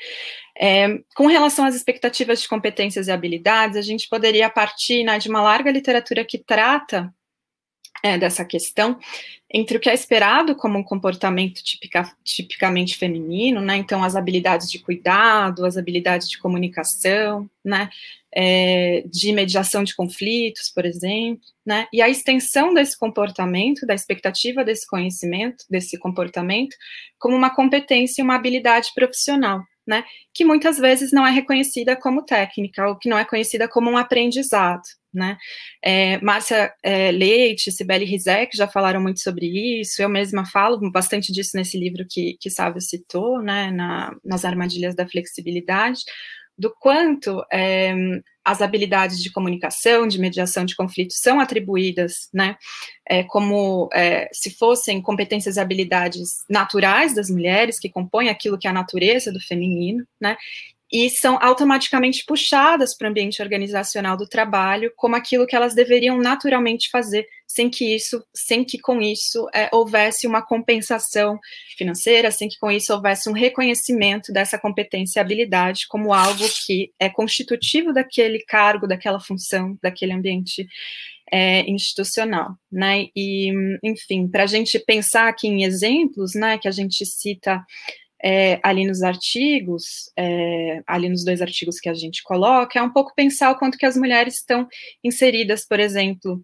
É, 0.59 0.87
com 1.15 1.27
relação 1.27 1.65
às 1.65 1.75
expectativas 1.75 2.41
de 2.41 2.47
competências 2.47 3.07
e 3.07 3.11
habilidades, 3.11 3.77
a 3.77 3.81
gente 3.81 4.09
poderia 4.09 4.49
partir 4.49 5.03
né, 5.03 5.19
de 5.19 5.29
uma 5.29 5.41
larga 5.41 5.69
literatura 5.69 6.25
que 6.25 6.39
trata 6.39 7.13
é, 8.03 8.17
dessa 8.17 8.45
questão 8.45 8.97
entre 9.49 9.77
o 9.77 9.79
que 9.79 9.89
é 9.89 9.93
esperado 9.93 10.55
como 10.55 10.77
um 10.77 10.83
comportamento 10.83 11.63
tipica, 11.63 12.11
tipicamente 12.23 12.97
feminino, 12.97 13.61
né? 13.61 13.77
Então, 13.77 14.03
as 14.03 14.15
habilidades 14.15 14.69
de 14.69 14.79
cuidado, 14.79 15.65
as 15.65 15.77
habilidades 15.77 16.29
de 16.29 16.37
comunicação, 16.37 17.49
né? 17.63 17.89
É, 18.39 19.03
de 19.07 19.31
mediação 19.31 19.83
de 19.83 19.95
conflitos, 19.95 20.69
por 20.69 20.85
exemplo, 20.85 21.41
né? 21.65 21.87
E 21.93 22.01
a 22.01 22.09
extensão 22.09 22.73
desse 22.73 22.97
comportamento, 22.99 23.85
da 23.85 23.95
expectativa 23.95 24.65
desse 24.65 24.85
conhecimento, 24.85 25.63
desse 25.69 25.97
comportamento, 25.97 26.75
como 27.17 27.35
uma 27.35 27.49
competência 27.49 28.21
e 28.21 28.23
uma 28.23 28.35
habilidade 28.35 28.91
profissional, 28.93 29.63
né, 29.87 30.03
que 30.33 30.43
muitas 30.43 30.77
vezes 30.77 31.11
não 31.11 31.25
é 31.25 31.31
reconhecida 31.31 31.95
como 31.95 32.25
técnica, 32.25 32.87
ou 32.87 32.97
que 32.97 33.09
não 33.09 33.17
é 33.17 33.25
conhecida 33.25 33.67
como 33.67 33.89
um 33.89 33.97
aprendizado, 33.97 34.83
né. 35.13 35.37
É, 35.83 36.19
Márcia 36.21 36.73
é, 36.83 37.11
Leite, 37.11 37.71
Sibeli 37.71 38.05
Rizek 38.05 38.55
já 38.55 38.67
falaram 38.67 39.01
muito 39.01 39.21
sobre 39.21 39.45
isso, 39.79 40.01
eu 40.01 40.09
mesma 40.09 40.45
falo 40.45 40.91
bastante 40.91 41.31
disso 41.31 41.51
nesse 41.55 41.79
livro 41.79 42.05
que, 42.09 42.37
que 42.39 42.49
Sávio 42.49 42.81
citou, 42.81 43.41
né, 43.41 43.71
na, 43.71 44.15
nas 44.23 44.43
armadilhas 44.43 44.95
da 44.95 45.07
flexibilidade, 45.07 46.01
do 46.57 46.73
quanto 46.79 47.43
é, 47.51 47.93
as 48.43 48.61
habilidades 48.61 49.21
de 49.21 49.31
comunicação, 49.31 50.07
de 50.07 50.19
mediação 50.19 50.65
de 50.65 50.75
conflitos 50.75 51.17
são 51.19 51.39
atribuídas, 51.39 52.29
né, 52.33 52.55
é, 53.07 53.23
como 53.23 53.89
é, 53.93 54.29
se 54.31 54.49
fossem 54.51 55.01
competências 55.01 55.57
e 55.57 55.59
habilidades 55.59 56.45
naturais 56.49 57.13
das 57.13 57.29
mulheres, 57.29 57.79
que 57.79 57.89
compõem 57.89 58.29
aquilo 58.29 58.57
que 58.57 58.67
é 58.67 58.69
a 58.69 58.73
natureza 58.73 59.31
do 59.31 59.39
feminino, 59.41 60.05
né, 60.19 60.37
e 60.91 61.09
são 61.09 61.37
automaticamente 61.41 62.23
puxadas 62.25 62.95
para 62.95 63.07
o 63.07 63.09
ambiente 63.09 63.41
organizacional 63.41 64.15
do 64.15 64.27
trabalho 64.27 64.91
como 64.95 65.15
aquilo 65.15 65.45
que 65.45 65.55
elas 65.55 65.75
deveriam 65.75 66.17
naturalmente 66.17 66.89
fazer, 66.89 67.27
sem 67.45 67.69
que 67.69 67.93
isso, 67.93 68.23
sem 68.33 68.63
que 68.63 68.79
com 68.79 69.01
isso 69.01 69.47
é, 69.53 69.69
houvesse 69.73 70.25
uma 70.25 70.41
compensação 70.41 71.37
financeira, 71.77 72.31
sem 72.31 72.47
que 72.47 72.57
com 72.57 72.71
isso 72.71 72.93
houvesse 72.93 73.29
um 73.29 73.33
reconhecimento 73.33 74.31
dessa 74.31 74.57
competência 74.57 75.19
e 75.19 75.21
habilidade 75.21 75.87
como 75.87 76.13
algo 76.13 76.45
que 76.65 76.91
é 76.97 77.09
constitutivo 77.09 77.93
daquele 77.93 78.39
cargo, 78.45 78.87
daquela 78.87 79.19
função, 79.19 79.77
daquele 79.81 80.13
ambiente 80.13 80.67
é, 81.31 81.69
institucional, 81.69 82.55
né? 82.71 83.07
E, 83.15 83.51
enfim, 83.83 84.27
para 84.27 84.43
a 84.43 84.47
gente 84.47 84.79
pensar 84.79 85.27
aqui 85.27 85.47
em 85.47 85.63
exemplos, 85.63 86.33
né, 86.33 86.57
que 86.57 86.67
a 86.67 86.71
gente 86.71 87.05
cita 87.05 87.61
é, 88.23 88.59
ali 88.63 88.85
nos 88.85 89.01
artigos, 89.03 90.11
é, 90.17 90.81
ali 90.87 91.09
nos 91.09 91.23
dois 91.23 91.41
artigos 91.41 91.79
que 91.79 91.89
a 91.89 91.93
gente 91.93 92.23
coloca, 92.23 92.79
é 92.79 92.81
um 92.81 92.91
pouco 92.91 93.13
pensar 93.15 93.51
o 93.51 93.57
quanto 93.57 93.77
que 93.77 93.85
as 93.85 93.95
mulheres 93.95 94.35
estão 94.35 94.67
inseridas, 95.03 95.65
por 95.65 95.79
exemplo, 95.79 96.43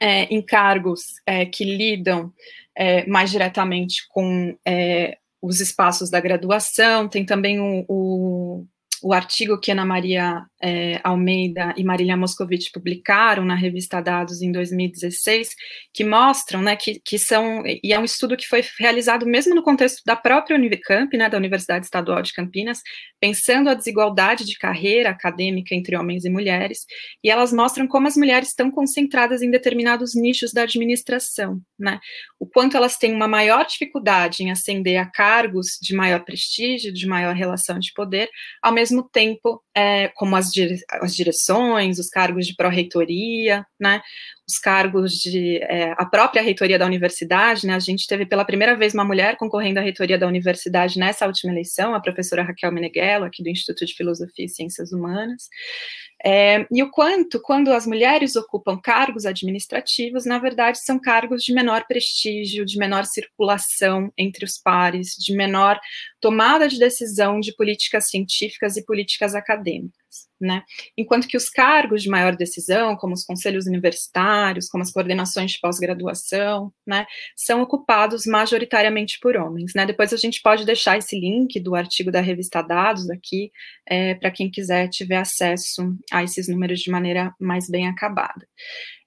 é, 0.00 0.24
em 0.24 0.42
cargos 0.42 1.02
é, 1.26 1.46
que 1.46 1.64
lidam 1.64 2.32
é, 2.76 3.06
mais 3.06 3.30
diretamente 3.30 4.06
com 4.08 4.56
é, 4.66 5.18
os 5.40 5.60
espaços 5.60 6.10
da 6.10 6.20
graduação, 6.20 7.08
tem 7.08 7.24
também 7.24 7.60
o, 7.60 7.84
o 7.88 8.66
o 9.02 9.12
artigo 9.12 9.58
que 9.58 9.70
Ana 9.70 9.84
Maria 9.84 10.44
é, 10.62 11.00
Almeida 11.02 11.74
e 11.76 11.82
Marília 11.82 12.16
Moscovici 12.16 12.70
publicaram 12.70 13.44
na 13.44 13.54
revista 13.54 14.00
Dados 14.00 14.40
em 14.40 14.52
2016, 14.52 15.50
que 15.92 16.04
mostram, 16.04 16.62
né, 16.62 16.76
que, 16.76 17.00
que 17.04 17.18
são, 17.18 17.64
e 17.66 17.92
é 17.92 17.98
um 17.98 18.04
estudo 18.04 18.36
que 18.36 18.46
foi 18.46 18.62
realizado 18.78 19.26
mesmo 19.26 19.54
no 19.54 19.62
contexto 19.62 20.02
da 20.06 20.14
própria 20.14 20.56
Univicamp, 20.56 21.12
né, 21.14 21.28
da 21.28 21.36
Universidade 21.36 21.84
Estadual 21.84 22.22
de 22.22 22.32
Campinas, 22.32 22.80
pensando 23.20 23.68
a 23.68 23.74
desigualdade 23.74 24.44
de 24.44 24.56
carreira 24.56 25.10
acadêmica 25.10 25.74
entre 25.74 25.96
homens 25.96 26.24
e 26.24 26.30
mulheres, 26.30 26.86
e 27.24 27.30
elas 27.30 27.52
mostram 27.52 27.88
como 27.88 28.06
as 28.06 28.16
mulheres 28.16 28.48
estão 28.48 28.70
concentradas 28.70 29.42
em 29.42 29.50
determinados 29.50 30.14
nichos 30.14 30.52
da 30.52 30.62
administração, 30.62 31.60
né, 31.76 31.98
o 32.38 32.46
quanto 32.46 32.76
elas 32.76 32.96
têm 32.96 33.12
uma 33.12 33.26
maior 33.26 33.66
dificuldade 33.66 34.44
em 34.44 34.52
ascender 34.52 35.00
a 35.00 35.06
cargos 35.06 35.78
de 35.80 35.94
maior 35.94 36.24
prestígio, 36.24 36.92
de 36.92 37.06
maior 37.06 37.34
relação 37.34 37.80
de 37.80 37.92
poder, 37.92 38.28
ao 38.62 38.72
mesmo 38.72 38.91
mesmo 38.92 39.08
tempo, 39.10 39.62
é, 39.74 40.08
como 40.08 40.36
as, 40.36 40.50
dire 40.52 40.76
as 41.00 41.14
direções, 41.14 41.98
os 41.98 42.08
cargos 42.08 42.46
de 42.46 42.54
pró-reitoria, 42.54 43.66
né, 43.80 44.02
os 44.52 44.58
cargos 44.58 45.14
de 45.14 45.56
é, 45.62 45.94
a 45.96 46.04
própria 46.04 46.42
reitoria 46.42 46.78
da 46.78 46.84
universidade, 46.84 47.66
né, 47.66 47.74
a 47.74 47.78
gente 47.78 48.06
teve 48.06 48.26
pela 48.26 48.44
primeira 48.44 48.76
vez 48.76 48.92
uma 48.92 49.04
mulher 49.04 49.36
concorrendo 49.36 49.78
à 49.78 49.82
reitoria 49.82 50.18
da 50.18 50.26
universidade 50.26 50.98
nessa 50.98 51.26
última 51.26 51.52
eleição, 51.52 51.94
a 51.94 52.00
professora 52.00 52.42
Raquel 52.42 52.70
Meneghello, 52.70 53.24
aqui 53.24 53.42
do 53.42 53.48
Instituto 53.48 53.86
de 53.86 53.94
Filosofia 53.94 54.44
e 54.44 54.48
Ciências 54.48 54.92
Humanas, 54.92 55.48
é, 56.22 56.66
e 56.70 56.82
o 56.82 56.90
quanto, 56.90 57.40
quando 57.40 57.72
as 57.72 57.86
mulheres 57.86 58.36
ocupam 58.36 58.78
cargos 58.78 59.24
administrativos, 59.24 60.26
na 60.26 60.38
verdade, 60.38 60.78
são 60.78 61.00
cargos 61.00 61.42
de 61.42 61.54
menor 61.54 61.86
prestígio, 61.88 62.64
de 62.64 62.76
menor 62.78 63.06
circulação 63.06 64.12
entre 64.16 64.44
os 64.44 64.58
pares, 64.58 65.16
de 65.18 65.34
menor 65.34 65.80
tomada 66.20 66.68
de 66.68 66.78
decisão 66.78 67.40
de 67.40 67.54
políticas 67.56 68.10
científicas 68.10 68.76
e 68.76 68.84
políticas 68.84 69.34
acadêmicas 69.34 70.30
né? 70.42 70.62
Enquanto 70.96 71.28
que 71.28 71.36
os 71.36 71.48
cargos 71.48 72.02
de 72.02 72.08
maior 72.08 72.36
decisão, 72.36 72.96
como 72.96 73.14
os 73.14 73.24
conselhos 73.24 73.66
universitários, 73.66 74.68
como 74.68 74.82
as 74.82 74.92
coordenações 74.92 75.52
de 75.52 75.60
pós-graduação, 75.60 76.72
né, 76.86 77.06
são 77.36 77.62
ocupados 77.62 78.26
majoritariamente 78.26 79.18
por 79.20 79.36
homens, 79.36 79.72
né? 79.74 79.86
Depois 79.86 80.12
a 80.12 80.16
gente 80.16 80.42
pode 80.42 80.64
deixar 80.64 80.98
esse 80.98 81.18
link 81.18 81.58
do 81.60 81.74
artigo 81.74 82.10
da 82.10 82.20
revista 82.20 82.62
Dados 82.62 83.08
aqui, 83.10 83.50
é, 83.86 84.14
para 84.14 84.30
quem 84.30 84.50
quiser 84.50 84.88
tiver 84.88 85.16
acesso 85.16 85.96
a 86.10 86.22
esses 86.22 86.48
números 86.48 86.80
de 86.80 86.90
maneira 86.90 87.34
mais 87.38 87.68
bem 87.68 87.88
acabada. 87.88 88.46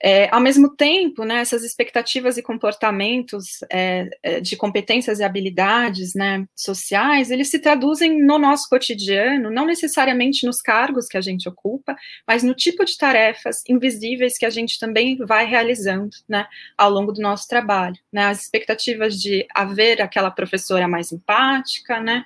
É, 0.03 0.29
ao 0.31 0.41
mesmo 0.41 0.75
tempo, 0.75 1.23
né, 1.23 1.39
essas 1.39 1.63
expectativas 1.63 2.37
e 2.37 2.43
comportamentos 2.43 3.63
é, 3.71 4.09
é, 4.21 4.39
de 4.41 4.55
competências 4.55 5.19
e 5.19 5.23
habilidades 5.23 6.13
né, 6.13 6.45
sociais, 6.55 7.31
eles 7.31 7.49
se 7.49 7.59
traduzem 7.59 8.21
no 8.21 8.37
nosso 8.37 8.69
cotidiano, 8.69 9.49
não 9.49 9.65
necessariamente 9.65 10.45
nos 10.45 10.61
cargos 10.61 11.07
que 11.07 11.17
a 11.17 11.21
gente 11.25 11.49
ocupa, 11.49 11.95
mas 12.27 12.43
no 12.43 12.53
tipo 12.53 12.85
de 12.85 12.97
tarefas 12.97 13.63
invisíveis 13.67 14.37
que 14.37 14.45
a 14.45 14.49
gente 14.49 14.79
também 14.79 15.17
vai 15.17 15.45
realizando 15.45 16.15
né, 16.27 16.47
ao 16.77 16.89
longo 16.89 17.11
do 17.11 17.21
nosso 17.21 17.47
trabalho. 17.47 17.97
Né, 18.11 18.25
as 18.25 18.43
expectativas 18.43 19.19
de 19.19 19.45
haver 19.53 20.01
aquela 20.01 20.31
professora 20.31 20.87
mais 20.87 21.11
empática, 21.11 21.99
né, 21.99 22.25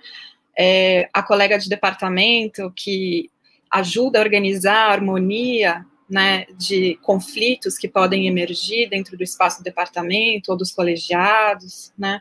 é, 0.57 1.09
a 1.13 1.23
colega 1.23 1.57
de 1.57 1.69
departamento 1.69 2.71
que 2.75 3.29
ajuda 3.71 4.19
a 4.19 4.21
organizar 4.21 4.89
a 4.89 4.91
harmonia 4.91 5.85
né, 6.09 6.45
de 6.57 6.97
conflitos 7.03 7.77
que 7.77 7.87
podem 7.87 8.27
emergir 8.27 8.89
dentro 8.89 9.15
do 9.15 9.23
espaço 9.23 9.59
do 9.59 9.63
departamento 9.63 10.51
ou 10.51 10.57
dos 10.57 10.71
colegiados, 10.71 11.93
né, 11.97 12.19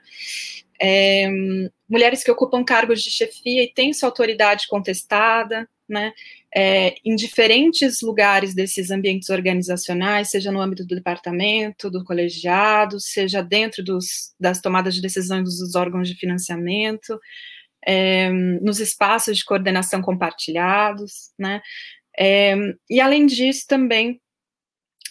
é, 0.80 1.28
mulheres 1.88 2.23
que 2.23 2.30
ocupam 2.30 2.64
cargos 2.64 3.02
de 3.02 3.11
chefia 3.11 3.64
e 3.64 3.73
têm 3.73 3.92
sua 3.92 4.08
autoridade 4.08 4.66
contestada, 4.68 5.68
né, 5.88 6.12
é, 6.54 6.94
em 7.04 7.16
diferentes 7.16 8.00
lugares 8.02 8.54
desses 8.54 8.90
ambientes 8.90 9.30
organizacionais, 9.30 10.30
seja 10.30 10.52
no 10.52 10.61
âmbito 10.61 10.85
do 10.85 10.94
departamento, 10.94 11.90
do 11.90 12.04
colegiado, 12.04 13.00
seja 13.00 13.42
dentro 13.42 13.82
dos, 13.82 14.35
das 14.38 14.61
tomadas 14.61 14.94
de 14.94 15.00
decisões 15.00 15.44
dos 15.44 15.75
órgãos 15.75 16.08
de 16.08 16.14
financiamento, 16.14 17.18
é, 17.87 18.30
nos 18.30 18.80
espaços 18.80 19.38
de 19.38 19.44
coordenação 19.44 20.02
compartilhados, 20.02 21.32
né, 21.38 21.62
é, 22.18 22.54
e 22.90 23.00
além 23.00 23.26
disso, 23.26 23.64
também 23.66 24.20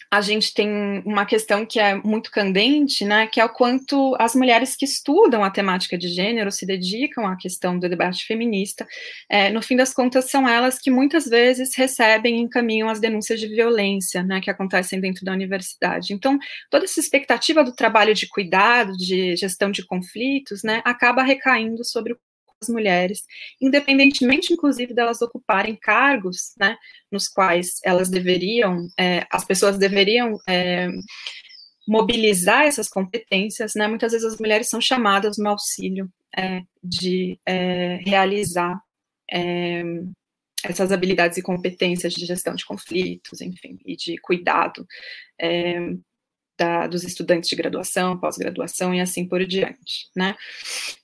a 0.09 0.21
gente 0.21 0.53
tem 0.53 1.01
uma 1.05 1.25
questão 1.25 1.65
que 1.65 1.79
é 1.79 1.95
muito 1.95 2.31
candente, 2.31 3.03
né, 3.03 3.27
que 3.27 3.39
é 3.39 3.45
o 3.45 3.49
quanto 3.49 4.15
as 4.19 4.35
mulheres 4.35 4.75
que 4.75 4.85
estudam 4.85 5.43
a 5.43 5.51
temática 5.51 5.97
de 5.97 6.07
gênero 6.07 6.51
se 6.51 6.65
dedicam 6.65 7.27
à 7.27 7.35
questão 7.35 7.77
do 7.77 7.89
debate 7.89 8.25
feminista, 8.25 8.87
é, 9.29 9.49
no 9.49 9.61
fim 9.61 9.75
das 9.75 9.93
contas 9.93 10.29
são 10.29 10.47
elas 10.47 10.79
que 10.79 10.89
muitas 10.89 11.25
vezes 11.25 11.75
recebem 11.75 12.37
e 12.37 12.41
encaminham 12.41 12.89
as 12.89 12.99
denúncias 12.99 13.39
de 13.39 13.47
violência, 13.47 14.23
né, 14.23 14.39
que 14.39 14.49
acontecem 14.49 14.99
dentro 15.01 15.25
da 15.25 15.33
universidade. 15.33 16.13
Então, 16.13 16.39
toda 16.69 16.85
essa 16.85 16.99
expectativa 16.99 17.63
do 17.63 17.75
trabalho 17.75 18.13
de 18.13 18.27
cuidado, 18.27 18.93
de 18.93 19.35
gestão 19.35 19.71
de 19.71 19.85
conflitos, 19.85 20.63
né, 20.63 20.81
acaba 20.85 21.21
recaindo 21.21 21.83
sobre 21.83 22.13
o 22.13 22.19
mulheres, 22.67 23.23
independentemente, 23.61 24.51
inclusive, 24.53 24.93
delas 24.93 25.21
ocuparem 25.21 25.75
cargos, 25.75 26.53
né, 26.59 26.75
nos 27.11 27.27
quais 27.27 27.79
elas 27.83 28.09
deveriam, 28.09 28.87
é, 28.99 29.25
as 29.31 29.45
pessoas 29.45 29.77
deveriam 29.77 30.37
é, 30.47 30.87
mobilizar 31.87 32.63
essas 32.63 32.89
competências, 32.89 33.73
né, 33.75 33.87
muitas 33.87 34.11
vezes 34.11 34.33
as 34.33 34.39
mulheres 34.39 34.69
são 34.69 34.81
chamadas 34.81 35.37
no 35.37 35.49
auxílio 35.49 36.11
é, 36.35 36.61
de 36.83 37.39
é, 37.45 37.97
realizar 38.05 38.81
é, 39.31 39.83
essas 40.63 40.91
habilidades 40.91 41.37
e 41.37 41.41
competências 41.41 42.13
de 42.13 42.25
gestão 42.25 42.55
de 42.55 42.65
conflitos, 42.65 43.41
enfim, 43.41 43.79
e 43.85 43.95
de 43.95 44.17
cuidado 44.17 44.85
é, 45.39 45.79
da, 46.57 46.87
dos 46.87 47.03
estudantes 47.03 47.49
de 47.49 47.55
graduação, 47.55 48.17
pós-graduação 48.17 48.93
e 48.93 48.99
assim 48.99 49.27
por 49.27 49.45
diante, 49.45 50.09
né? 50.15 50.35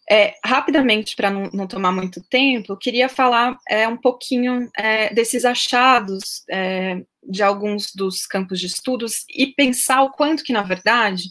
É, 0.10 0.34
rapidamente, 0.44 1.16
para 1.16 1.32
não, 1.32 1.50
não, 1.54 1.68
tomar 1.68 1.92
muito 1.92 2.22
tempo, 2.30 2.76
queria 2.76 3.08
falar 3.08 3.58
é, 3.70 3.88
um 3.88 3.96
pouquinho 3.96 4.70
é, 4.78 5.14
desses 5.14 5.46
achados 5.46 6.44
é, 6.50 7.02
de 7.24 7.42
alguns 7.42 7.94
dos 7.96 8.26
campos 8.26 8.60
de 8.60 8.66
estudos 8.66 9.24
e 9.30 9.48
pensar 9.48 10.02
o 10.04 10.12
quanto 10.12 10.44
que, 10.44 10.52
na 10.52 10.62
verdade, 10.62 11.24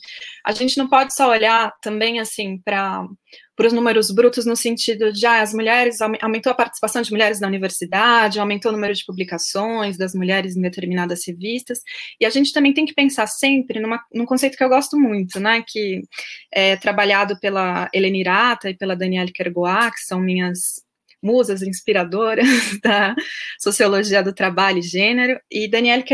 a 0.44 0.52
gente 0.52 0.78
não 0.78 0.88
pode 0.88 1.14
só 1.14 1.28
olhar 1.28 1.72
também, 1.82 2.18
assim, 2.18 2.58
para 2.64 3.06
para 3.54 3.66
os 3.66 3.72
números 3.72 4.10
brutos 4.10 4.46
no 4.46 4.56
sentido 4.56 5.12
de 5.12 5.26
ah, 5.26 5.42
as 5.42 5.52
mulheres 5.52 6.00
aumentou 6.00 6.50
a 6.50 6.54
participação 6.54 7.02
de 7.02 7.10
mulheres 7.10 7.40
na 7.40 7.48
universidade, 7.48 8.40
aumentou 8.40 8.70
o 8.70 8.74
número 8.74 8.94
de 8.94 9.04
publicações 9.04 9.96
das 9.96 10.14
mulheres 10.14 10.56
em 10.56 10.62
determinadas 10.62 11.26
revistas, 11.26 11.80
e 12.20 12.24
a 12.24 12.30
gente 12.30 12.52
também 12.52 12.72
tem 12.72 12.86
que 12.86 12.94
pensar 12.94 13.26
sempre 13.26 13.80
numa, 13.80 14.00
num 14.12 14.24
conceito 14.24 14.56
que 14.56 14.64
eu 14.64 14.68
gosto 14.68 14.98
muito, 14.98 15.38
né, 15.38 15.62
que 15.66 16.02
é 16.52 16.76
trabalhado 16.76 17.38
pela 17.40 17.88
Helenirata 17.92 18.70
e 18.70 18.76
pela 18.76 18.96
Danielle 18.96 19.32
Kergoat, 19.32 19.92
que 19.94 20.02
são 20.02 20.20
minhas 20.20 20.82
musas 21.22 21.62
inspiradoras 21.62 22.46
da 22.82 23.14
sociologia 23.58 24.22
do 24.22 24.32
trabalho 24.32 24.78
e 24.78 24.82
gênero, 24.82 25.40
e 25.50 25.68
Danielle 25.68 26.04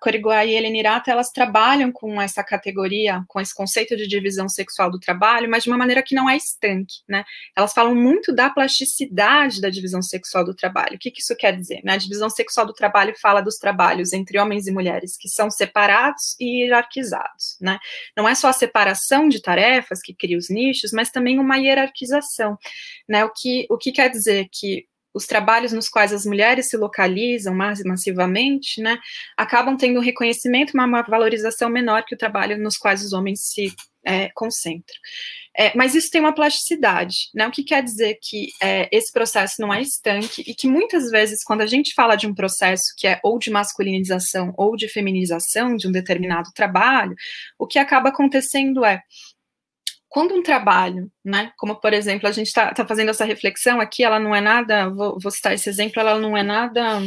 Coriguá 0.00 0.44
e 0.44 0.54
Helene 0.54 0.80
Irata, 0.80 1.10
elas 1.10 1.30
trabalham 1.30 1.90
com 1.90 2.20
essa 2.20 2.44
categoria, 2.44 3.24
com 3.26 3.40
esse 3.40 3.54
conceito 3.54 3.96
de 3.96 4.06
divisão 4.06 4.48
sexual 4.48 4.90
do 4.90 5.00
trabalho, 5.00 5.48
mas 5.48 5.64
de 5.64 5.70
uma 5.70 5.78
maneira 5.78 6.02
que 6.02 6.14
não 6.14 6.28
é 6.28 6.36
estanque, 6.36 6.96
né? 7.08 7.24
Elas 7.56 7.72
falam 7.72 7.94
muito 7.94 8.34
da 8.34 8.50
plasticidade 8.50 9.60
da 9.60 9.70
divisão 9.70 10.02
sexual 10.02 10.44
do 10.44 10.54
trabalho. 10.54 10.96
O 10.96 10.98
que, 10.98 11.10
que 11.10 11.22
isso 11.22 11.34
quer 11.36 11.56
dizer? 11.56 11.80
Né? 11.82 11.94
A 11.94 11.96
divisão 11.96 12.28
sexual 12.28 12.66
do 12.66 12.74
trabalho 12.74 13.14
fala 13.20 13.40
dos 13.40 13.56
trabalhos 13.56 14.12
entre 14.12 14.38
homens 14.38 14.66
e 14.66 14.72
mulheres 14.72 15.16
que 15.16 15.28
são 15.28 15.50
separados 15.50 16.36
e 16.38 16.62
hierarquizados, 16.62 17.56
né? 17.60 17.78
Não 18.16 18.28
é 18.28 18.34
só 18.34 18.48
a 18.48 18.52
separação 18.52 19.28
de 19.28 19.40
tarefas 19.40 20.00
que 20.02 20.14
cria 20.14 20.36
os 20.36 20.50
nichos, 20.50 20.90
mas 20.92 21.10
também 21.10 21.38
uma 21.38 21.56
hierarquização, 21.56 22.58
né? 23.08 23.24
O 23.24 23.30
que, 23.30 23.66
o 23.70 23.78
que 23.78 23.92
quer 23.92 24.10
dizer 24.10 24.49
que 24.52 24.86
os 25.12 25.26
trabalhos 25.26 25.72
nos 25.72 25.88
quais 25.88 26.12
as 26.12 26.24
mulheres 26.24 26.68
se 26.68 26.76
localizam 26.76 27.54
mais 27.54 27.82
massivamente, 27.82 28.80
né, 28.80 28.98
acabam 29.36 29.76
tendo 29.76 29.98
um 29.98 30.02
reconhecimento, 30.02 30.72
uma, 30.72 31.02
valorização 31.02 31.68
menor 31.68 32.04
que 32.04 32.14
o 32.14 32.18
trabalho 32.18 32.56
nos 32.58 32.76
quais 32.76 33.04
os 33.04 33.12
homens 33.12 33.40
se 33.42 33.74
é, 34.04 34.30
concentram. 34.34 34.96
É, 35.56 35.76
mas 35.76 35.94
isso 35.94 36.10
tem 36.10 36.20
uma 36.20 36.34
plasticidade, 36.34 37.28
né? 37.34 37.46
O 37.46 37.50
que 37.50 37.64
quer 37.64 37.82
dizer 37.82 38.18
que 38.22 38.50
é, 38.62 38.88
esse 38.92 39.12
processo 39.12 39.60
não 39.60 39.74
é 39.74 39.82
estanque 39.82 40.42
e 40.46 40.54
que 40.54 40.68
muitas 40.68 41.10
vezes, 41.10 41.42
quando 41.42 41.60
a 41.62 41.66
gente 41.66 41.92
fala 41.92 42.16
de 42.16 42.26
um 42.26 42.34
processo 42.34 42.94
que 42.96 43.06
é 43.06 43.20
ou 43.22 43.38
de 43.38 43.50
masculinização 43.50 44.54
ou 44.56 44.76
de 44.76 44.88
feminização 44.88 45.76
de 45.76 45.88
um 45.88 45.92
determinado 45.92 46.50
trabalho, 46.54 47.14
o 47.58 47.66
que 47.66 47.80
acaba 47.80 48.10
acontecendo 48.10 48.84
é 48.84 49.02
quando 50.10 50.34
um 50.34 50.42
trabalho, 50.42 51.10
né, 51.24 51.52
como 51.56 51.76
por 51.76 51.92
exemplo, 51.92 52.28
a 52.28 52.32
gente 52.32 52.48
está 52.48 52.74
tá 52.74 52.84
fazendo 52.84 53.10
essa 53.10 53.24
reflexão 53.24 53.80
aqui, 53.80 54.02
ela 54.02 54.18
não 54.18 54.34
é 54.34 54.40
nada, 54.40 54.90
vou, 54.90 55.16
vou, 55.20 55.30
citar 55.30 55.54
esse 55.54 55.68
exemplo, 55.68 56.00
ela 56.00 56.18
não 56.18 56.36
é 56.36 56.42
nada, 56.42 57.00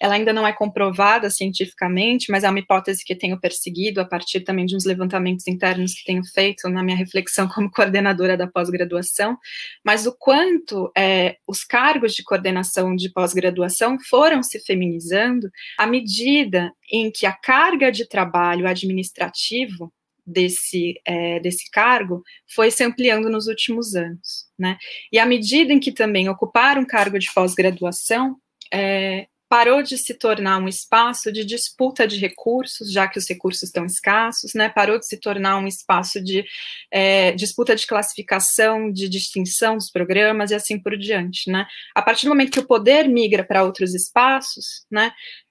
ela 0.00 0.14
ainda 0.14 0.32
não 0.32 0.46
é 0.46 0.52
comprovada 0.52 1.28
cientificamente, 1.28 2.30
mas 2.30 2.44
é 2.44 2.48
uma 2.48 2.60
hipótese 2.60 3.04
que 3.04 3.16
tenho 3.16 3.38
perseguido 3.38 4.00
a 4.00 4.04
partir 4.04 4.42
também 4.42 4.64
de 4.64 4.76
uns 4.76 4.84
levantamentos 4.84 5.48
internos 5.48 5.92
que 5.92 6.04
tenho 6.04 6.22
feito 6.24 6.68
na 6.68 6.84
minha 6.84 6.96
reflexão 6.96 7.48
como 7.48 7.68
coordenadora 7.74 8.36
da 8.36 8.46
pós-graduação, 8.46 9.36
mas 9.84 10.06
o 10.06 10.16
quanto 10.16 10.90
é, 10.96 11.36
os 11.48 11.64
cargos 11.64 12.14
de 12.14 12.22
coordenação 12.22 12.94
de 12.94 13.12
pós-graduação 13.12 13.98
foram 14.08 14.40
se 14.40 14.60
feminizando 14.60 15.50
à 15.76 15.84
medida 15.84 16.72
em 16.92 17.10
que 17.10 17.26
a 17.26 17.32
carga 17.32 17.90
de 17.90 18.08
trabalho 18.08 18.68
administrativo 18.68 19.92
desse, 20.30 21.00
é, 21.06 21.40
desse 21.40 21.70
cargo 21.70 22.22
foi 22.54 22.70
se 22.70 22.84
ampliando 22.84 23.28
nos 23.28 23.46
últimos 23.46 23.94
anos. 23.94 24.46
Né? 24.58 24.78
E 25.12 25.18
à 25.18 25.26
medida 25.26 25.72
em 25.72 25.80
que 25.80 25.92
também 25.92 26.28
ocupar 26.28 26.78
um 26.78 26.84
cargo 26.84 27.18
de 27.18 27.32
pós-graduação, 27.32 28.36
é, 28.72 29.26
parou 29.50 29.82
de 29.82 29.98
se 29.98 30.14
tornar 30.14 30.58
um 30.58 30.68
espaço 30.68 31.32
de 31.32 31.44
disputa 31.44 32.06
de 32.06 32.16
recursos, 32.18 32.92
já 32.92 33.08
que 33.08 33.18
os 33.18 33.28
recursos 33.28 33.64
estão 33.64 33.84
escassos, 33.84 34.54
né? 34.54 34.68
Parou 34.68 34.96
de 34.96 35.04
se 35.04 35.16
tornar 35.16 35.58
um 35.58 35.66
espaço 35.66 36.22
de 36.22 36.44
é, 36.88 37.32
disputa 37.32 37.74
de 37.74 37.84
classificação, 37.84 38.92
de 38.92 39.08
distinção 39.08 39.76
dos 39.76 39.90
programas 39.90 40.52
e 40.52 40.54
assim 40.54 40.78
por 40.78 40.96
diante, 40.96 41.50
né? 41.50 41.66
A 41.96 42.00
partir 42.00 42.26
do 42.26 42.28
momento 42.28 42.52
que 42.52 42.60
o 42.60 42.66
poder 42.66 43.08
migra 43.08 43.42
para 43.42 43.64
outros 43.64 43.92
espaços, 43.92 44.86
né? 44.88 45.10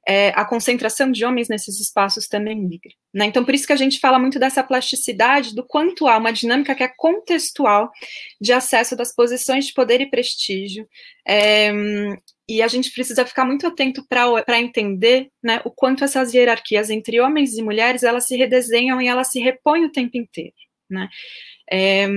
É, 0.09 0.29
a 0.29 0.43
concentração 0.43 1.11
de 1.11 1.23
homens 1.23 1.47
nesses 1.47 1.79
espaços 1.79 2.27
também 2.27 2.59
migra. 2.59 2.91
Né? 3.13 3.25
Então, 3.25 3.45
por 3.45 3.53
isso 3.53 3.67
que 3.67 3.73
a 3.73 3.75
gente 3.75 3.99
fala 3.99 4.17
muito 4.17 4.39
dessa 4.39 4.63
plasticidade, 4.63 5.53
do 5.53 5.63
quanto 5.63 6.07
há 6.07 6.17
uma 6.17 6.33
dinâmica 6.33 6.73
que 6.73 6.81
é 6.81 6.91
contextual 6.97 7.91
de 8.41 8.51
acesso 8.51 8.95
das 8.95 9.13
posições 9.13 9.67
de 9.67 9.73
poder 9.73 10.01
e 10.01 10.09
prestígio. 10.09 10.89
É, 11.27 11.71
e 12.49 12.63
a 12.63 12.67
gente 12.67 12.91
precisa 12.91 13.23
ficar 13.23 13.45
muito 13.45 13.67
atento 13.67 14.03
para 14.09 14.59
entender 14.59 15.29
né, 15.43 15.61
o 15.63 15.69
quanto 15.69 16.03
essas 16.03 16.33
hierarquias 16.33 16.89
entre 16.89 17.21
homens 17.21 17.55
e 17.55 17.61
mulheres 17.61 18.01
elas 18.01 18.25
se 18.25 18.35
redesenham 18.35 18.99
e 18.99 19.07
elas 19.07 19.29
se 19.29 19.39
repõem 19.39 19.85
o 19.85 19.91
tempo 19.91 20.17
inteiro. 20.17 20.55
Né? 20.89 21.07
É, 21.71 22.07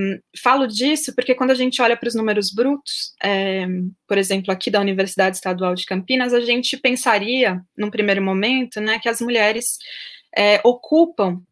falo 0.43 0.67
disso 0.67 1.15
porque 1.15 1.35
quando 1.35 1.51
a 1.51 1.55
gente 1.55 1.83
olha 1.83 1.97
para 1.97 2.09
os 2.09 2.15
números 2.15 2.51
brutos, 2.53 3.15
é, 3.23 3.67
por 4.09 4.17
exemplo, 4.17 4.51
aqui 4.51 4.71
da 4.71 4.81
Universidade 4.81 5.37
Estadual 5.37 5.75
de 5.75 5.85
Campinas, 5.85 6.33
a 6.33 6.41
gente 6.41 6.77
pensaria, 6.77 7.61
num 7.77 7.91
primeiro 7.91 8.23
momento, 8.23 8.81
né, 8.81 8.99
que 8.99 9.09
as 9.09 9.21
mulheres 9.21 9.77
é, 10.35 10.61
ocupam 10.65 11.43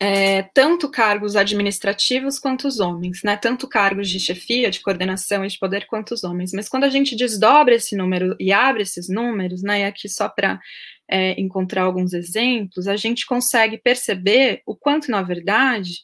é, 0.00 0.42
tanto 0.54 0.90
cargos 0.90 1.36
administrativos 1.36 2.38
quanto 2.38 2.66
os 2.66 2.80
homens, 2.80 3.22
né? 3.22 3.36
Tanto 3.36 3.68
cargos 3.68 4.08
de 4.08 4.18
chefia, 4.18 4.70
de 4.70 4.80
coordenação 4.80 5.44
e 5.44 5.48
de 5.48 5.58
poder 5.58 5.86
quanto 5.86 6.12
os 6.12 6.24
homens. 6.24 6.52
Mas 6.52 6.68
quando 6.68 6.84
a 6.84 6.90
gente 6.90 7.16
desdobra 7.16 7.74
esse 7.74 7.96
número 7.96 8.36
e 8.40 8.52
abre 8.52 8.82
esses 8.82 9.08
números, 9.08 9.62
né? 9.62 9.80
E 9.80 9.84
aqui 9.84 10.08
só 10.08 10.28
para 10.28 10.60
é, 11.08 11.40
encontrar 11.40 11.82
alguns 11.82 12.12
exemplos, 12.12 12.88
a 12.88 12.96
gente 12.96 13.26
consegue 13.26 13.78
perceber 13.78 14.62
o 14.66 14.74
quanto, 14.74 15.10
na 15.10 15.22
verdade, 15.22 16.00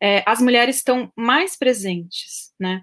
é, 0.00 0.22
as 0.26 0.40
mulheres 0.40 0.76
estão 0.76 1.12
mais 1.16 1.56
presentes, 1.56 2.52
né? 2.58 2.82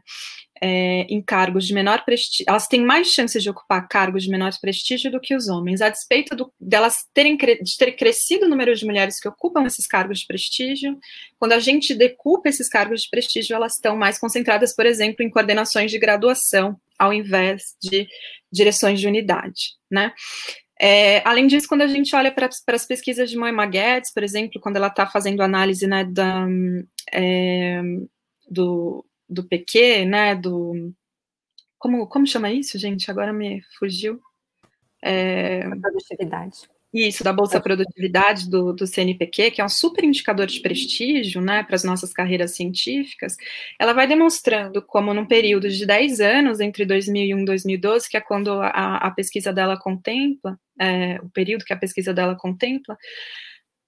É, 0.62 1.02
em 1.10 1.22
cargos 1.22 1.68
de 1.68 1.74
menor 1.74 2.06
prestígio, 2.06 2.46
elas 2.48 2.66
têm 2.66 2.82
mais 2.82 3.10
chances 3.10 3.44
de 3.44 3.50
ocupar 3.50 3.88
cargos 3.90 4.24
de 4.24 4.30
menor 4.30 4.52
prestígio 4.62 5.12
do 5.12 5.20
que 5.20 5.36
os 5.36 5.50
homens, 5.50 5.82
a 5.82 5.90
despeito 5.90 6.34
do, 6.34 6.52
delas 6.60 7.06
terem 7.14 7.36
de 7.36 7.78
ter 7.78 7.92
crescido 7.92 8.46
o 8.46 8.50
número 8.50 8.74
de 8.74 8.86
mulheres 8.86 9.20
que 9.20 9.28
ocupam 9.28 9.66
esses 9.66 9.86
cargos 9.86 10.20
de 10.20 10.28
prestígio. 10.28 10.98
Quando 11.38 11.52
a 11.52 11.60
gente 11.60 11.94
decupa 11.94 12.48
esses 12.48 12.70
cargos 12.70 13.02
de 13.02 13.10
prestígio, 13.10 13.54
elas 13.54 13.74
estão 13.74 13.98
mais 13.98 14.18
concentradas, 14.18 14.74
por 14.74 14.86
exemplo, 14.86 15.26
em 15.26 15.30
coordenações 15.30 15.92
de 15.92 16.00
graduação, 16.00 16.78
ao 16.98 17.14
invés 17.14 17.76
de 17.82 18.08
direções 18.52 19.00
de 19.02 19.08
unidade, 19.08 19.74
né? 19.92 20.14
É, 20.80 21.28
além 21.28 21.48
disso, 21.48 21.68
quando 21.68 21.82
a 21.82 21.88
gente 21.88 22.16
olha 22.16 22.32
para 22.32 22.50
as 22.76 22.86
pesquisas 22.86 23.30
de 23.30 23.38
Moema 23.38 23.66
Guedes, 23.66 24.14
por 24.14 24.24
exemplo, 24.24 24.60
quando 24.60 24.76
ela 24.76 24.88
está 24.88 25.08
fazendo 25.08 25.42
análise 25.42 25.88
né, 25.88 26.04
da, 26.04 26.46
é, 27.14 27.82
do, 28.50 29.06
do 29.28 29.44
PQ, 29.48 30.06
né, 30.06 30.36
do... 30.36 30.94
Como, 31.78 32.08
como 32.08 32.28
chama 32.28 32.52
isso, 32.52 32.78
gente? 32.78 33.10
Agora 33.10 33.32
me 33.32 33.62
fugiu. 33.78 34.20
É, 35.04 35.62
produtividade. 35.82 36.68
Isso, 36.98 37.26
da 37.26 37.34
Bolsa 37.34 37.60
Produtividade 37.60 38.50
do, 38.50 38.72
do 38.72 38.88
CNPq, 38.88 39.52
que 39.52 39.60
é 39.60 39.66
um 39.66 39.70
super 39.70 40.06
indicador 40.06 40.46
de 40.48 40.62
prestígio 40.62 41.42
né, 41.42 41.62
para 41.62 41.76
as 41.76 41.84
nossas 41.84 42.14
carreiras 42.14 42.52
científicas, 42.56 43.36
ela 43.78 43.92
vai 43.92 44.08
demonstrando 44.08 44.82
como, 44.82 45.14
num 45.14 45.26
período 45.26 45.68
de 45.68 45.86
10 45.86 46.22
anos, 46.22 46.62
entre 46.62 46.86
2001 46.86 47.38
e 47.38 47.46
2012, 47.46 48.10
que 48.10 48.16
é 48.16 48.22
quando 48.22 48.62
a, 48.62 48.96
a 48.96 49.12
pesquisa 49.12 49.52
dela 49.52 49.78
contempla, 49.78 50.58
é, 50.80 51.20
o 51.22 51.30
período 51.32 51.66
que 51.66 51.74
a 51.74 51.78
pesquisa 51.78 52.14
dela 52.14 52.34
contempla, 52.34 52.98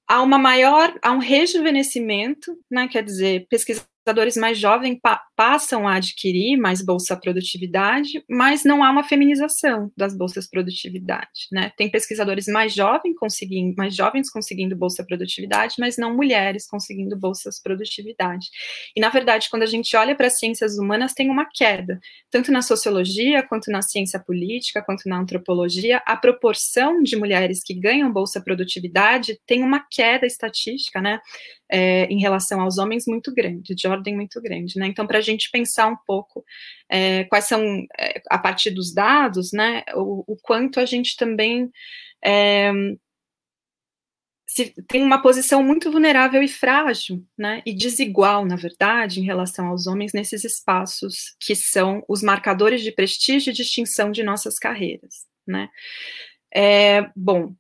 há 0.06 0.22
uma 0.22 0.38
maior, 0.38 0.94
há 1.02 1.14
um 1.14 1.20
rejuvenescimento, 1.20 2.58
né, 2.70 2.90
quer 2.90 3.06
dizer, 3.06 3.48
pesquisa 3.50 3.86
pesquisadores 4.08 4.38
mais 4.38 4.58
jovens 4.58 4.98
pa 5.02 5.22
passam 5.36 5.88
a 5.88 5.98
adquirir 5.98 6.58
mais 6.58 6.82
bolsa 6.84 7.16
produtividade, 7.16 8.24
mas 8.28 8.64
não 8.64 8.84
há 8.84 8.90
uma 8.90 9.04
feminização 9.04 9.92
das 9.96 10.18
bolsas 10.18 10.50
produtividade, 10.50 11.48
né? 11.52 11.72
Tem 11.78 11.92
pesquisadores 11.92 12.48
mais 12.48 12.74
jovens 12.74 13.14
conseguindo, 13.16 13.76
mais 13.78 13.96
jovens 13.96 14.32
conseguindo 14.32 14.76
bolsa 14.76 15.06
produtividade, 15.06 15.76
mas 15.78 15.96
não 15.96 16.16
mulheres 16.16 16.66
conseguindo 16.68 17.16
bolsas 17.16 17.62
produtividade. 17.62 18.48
E 18.96 19.00
na 19.00 19.10
verdade, 19.10 19.48
quando 19.52 19.62
a 19.62 19.68
gente 19.68 19.96
olha 19.96 20.16
para 20.16 20.26
as 20.26 20.40
ciências 20.40 20.80
humanas, 20.80 21.14
tem 21.14 21.30
uma 21.30 21.46
queda, 21.46 22.00
tanto 22.32 22.52
na 22.52 22.64
sociologia 22.64 23.44
quanto 23.44 23.70
na 23.70 23.84
ciência 23.84 24.20
política, 24.20 24.82
quanto 24.82 25.08
na 25.08 25.20
antropologia, 25.20 26.02
a 26.04 26.18
proporção 26.18 27.04
de 27.04 27.16
mulheres 27.16 27.62
que 27.64 27.76
ganham 27.76 28.12
bolsa 28.12 28.42
produtividade 28.42 29.40
tem 29.46 29.62
uma 29.62 29.86
queda 29.88 30.26
estatística, 30.26 31.00
né? 31.00 31.20
É, 31.70 32.06
em 32.06 32.20
relação 32.20 32.62
aos 32.62 32.78
homens 32.78 33.06
muito 33.08 33.34
grande, 33.34 33.76
de 33.76 33.88
ordem 33.88 34.16
muito 34.16 34.42
grande, 34.42 34.80
né? 34.80 34.88
Então, 34.88 35.06
para 35.06 35.18
a 35.18 35.22
gente 35.22 35.50
pensar 35.52 35.88
um 35.88 35.98
pouco 36.06 36.44
é, 36.90 37.26
quais 37.26 37.46
são, 37.46 37.62
é, 38.00 38.22
a 38.30 38.38
partir 38.38 38.72
dos 38.72 38.94
dados, 38.94 39.52
né, 39.52 39.84
o, 39.96 40.24
o 40.28 40.38
quanto 40.42 40.80
a 40.80 40.86
gente 40.86 41.16
também 41.18 41.70
é, 42.24 42.72
se, 44.48 44.74
tem 44.88 45.04
uma 45.04 45.22
posição 45.22 45.62
muito 45.62 45.92
vulnerável 45.92 46.42
e 46.42 46.48
frágil, 46.48 47.24
né, 47.38 47.62
e 47.66 47.74
desigual, 47.76 48.46
na 48.46 48.56
verdade, 48.56 49.20
em 49.20 49.26
relação 49.26 49.68
aos 49.68 49.88
homens 49.88 50.14
nesses 50.14 50.44
espaços 50.44 51.36
que 51.40 51.56
são 51.56 52.04
os 52.08 52.24
marcadores 52.24 52.82
de 52.82 52.92
prestígio 52.92 53.52
e 53.52 53.54
distinção 53.54 54.10
de 54.10 54.24
nossas 54.24 54.58
carreiras, 54.58 55.26
né. 55.46 55.70
É, 56.54 57.10
bom, 57.16 57.54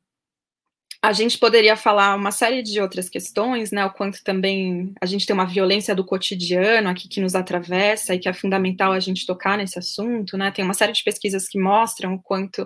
a 1.01 1.13
gente 1.13 1.37
poderia 1.37 1.75
falar 1.75 2.15
uma 2.15 2.31
série 2.31 2.63
de 2.63 2.81
outras 2.81 3.07
questões, 3.07 3.71
né? 3.71 3.85
O 3.85 3.91
quanto 3.91 4.23
também 4.23 4.93
a 4.99 5.05
gente 5.05 5.25
tem 5.25 5.33
uma 5.33 5.45
violência 5.45 5.93
do 5.93 6.03
cotidiano 6.03 6.89
aqui 6.89 7.07
que 7.07 7.21
nos 7.21 7.35
atravessa 7.35 8.15
e 8.15 8.19
que 8.19 8.27
é 8.27 8.33
fundamental 8.33 8.91
a 8.91 8.99
gente 8.99 9.25
tocar 9.25 9.57
nesse 9.57 9.77
assunto, 9.77 10.37
né? 10.37 10.51
Tem 10.51 10.65
uma 10.65 10.73
série 10.73 10.91
de 10.91 11.03
pesquisas 11.03 11.47
que 11.47 11.59
mostram 11.59 12.15
o 12.15 12.21
quanto 12.21 12.65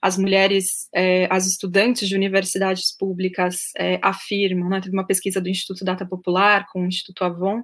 as 0.00 0.18
mulheres, 0.18 0.88
é, 0.94 1.26
as 1.30 1.46
estudantes 1.46 2.08
de 2.08 2.14
universidades 2.14 2.94
públicas 2.96 3.72
é, 3.78 3.98
afirmam, 4.02 4.68
né? 4.68 4.80
Teve 4.80 4.94
uma 4.94 5.06
pesquisa 5.06 5.40
do 5.40 5.48
Instituto 5.48 5.84
Data 5.84 6.04
Popular 6.06 6.66
com 6.70 6.82
o 6.82 6.86
Instituto 6.86 7.24
Avon, 7.24 7.62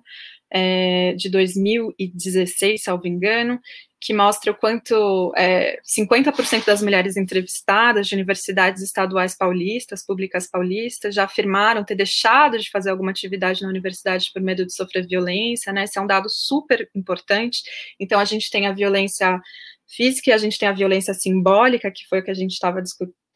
é, 0.51 1.15
de 1.15 1.29
2016, 1.29 2.83
salvo 2.83 3.07
engano, 3.07 3.61
que 4.01 4.13
mostra 4.13 4.53
o 4.53 4.55
quanto 4.55 5.33
é, 5.37 5.81
50% 5.83 6.67
das 6.67 6.83
mulheres 6.83 7.17
entrevistadas 7.17 8.07
de 8.07 8.15
universidades 8.15 8.83
estaduais 8.83 9.37
paulistas, 9.37 10.05
públicas 10.05 10.47
paulistas, 10.47 11.15
já 11.15 11.25
afirmaram 11.25 11.85
ter 11.85 11.95
deixado 11.95 12.59
de 12.59 12.71
fazer 12.71 12.91
alguma 12.91 13.11
atividade 13.11 13.63
na 13.63 13.69
universidade 13.69 14.31
por 14.33 14.43
medo 14.43 14.67
de 14.67 14.75
sofrer 14.75 15.07
violência, 15.07 15.73
né? 15.73 15.85
Esse 15.85 15.99
é 15.99 16.03
um 16.03 16.07
dado 16.07 16.29
super 16.29 16.89
importante. 16.95 17.63
Então, 17.99 18.21
a 18.21 18.25
gente 18.25 18.51
tem 18.51 18.67
a 18.67 18.73
violência 18.73 19.41
física 19.89 20.31
e 20.31 20.33
a 20.33 20.39
gente 20.39 20.59
tem 20.59 20.69
a 20.69 20.73
violência 20.73 21.15
simbólica, 21.15 21.91
que 21.91 22.07
foi 22.07 22.21
o 22.21 22.25
que 22.25 22.31
a 22.31 22.35
gente 22.35 22.53
estava 22.53 22.83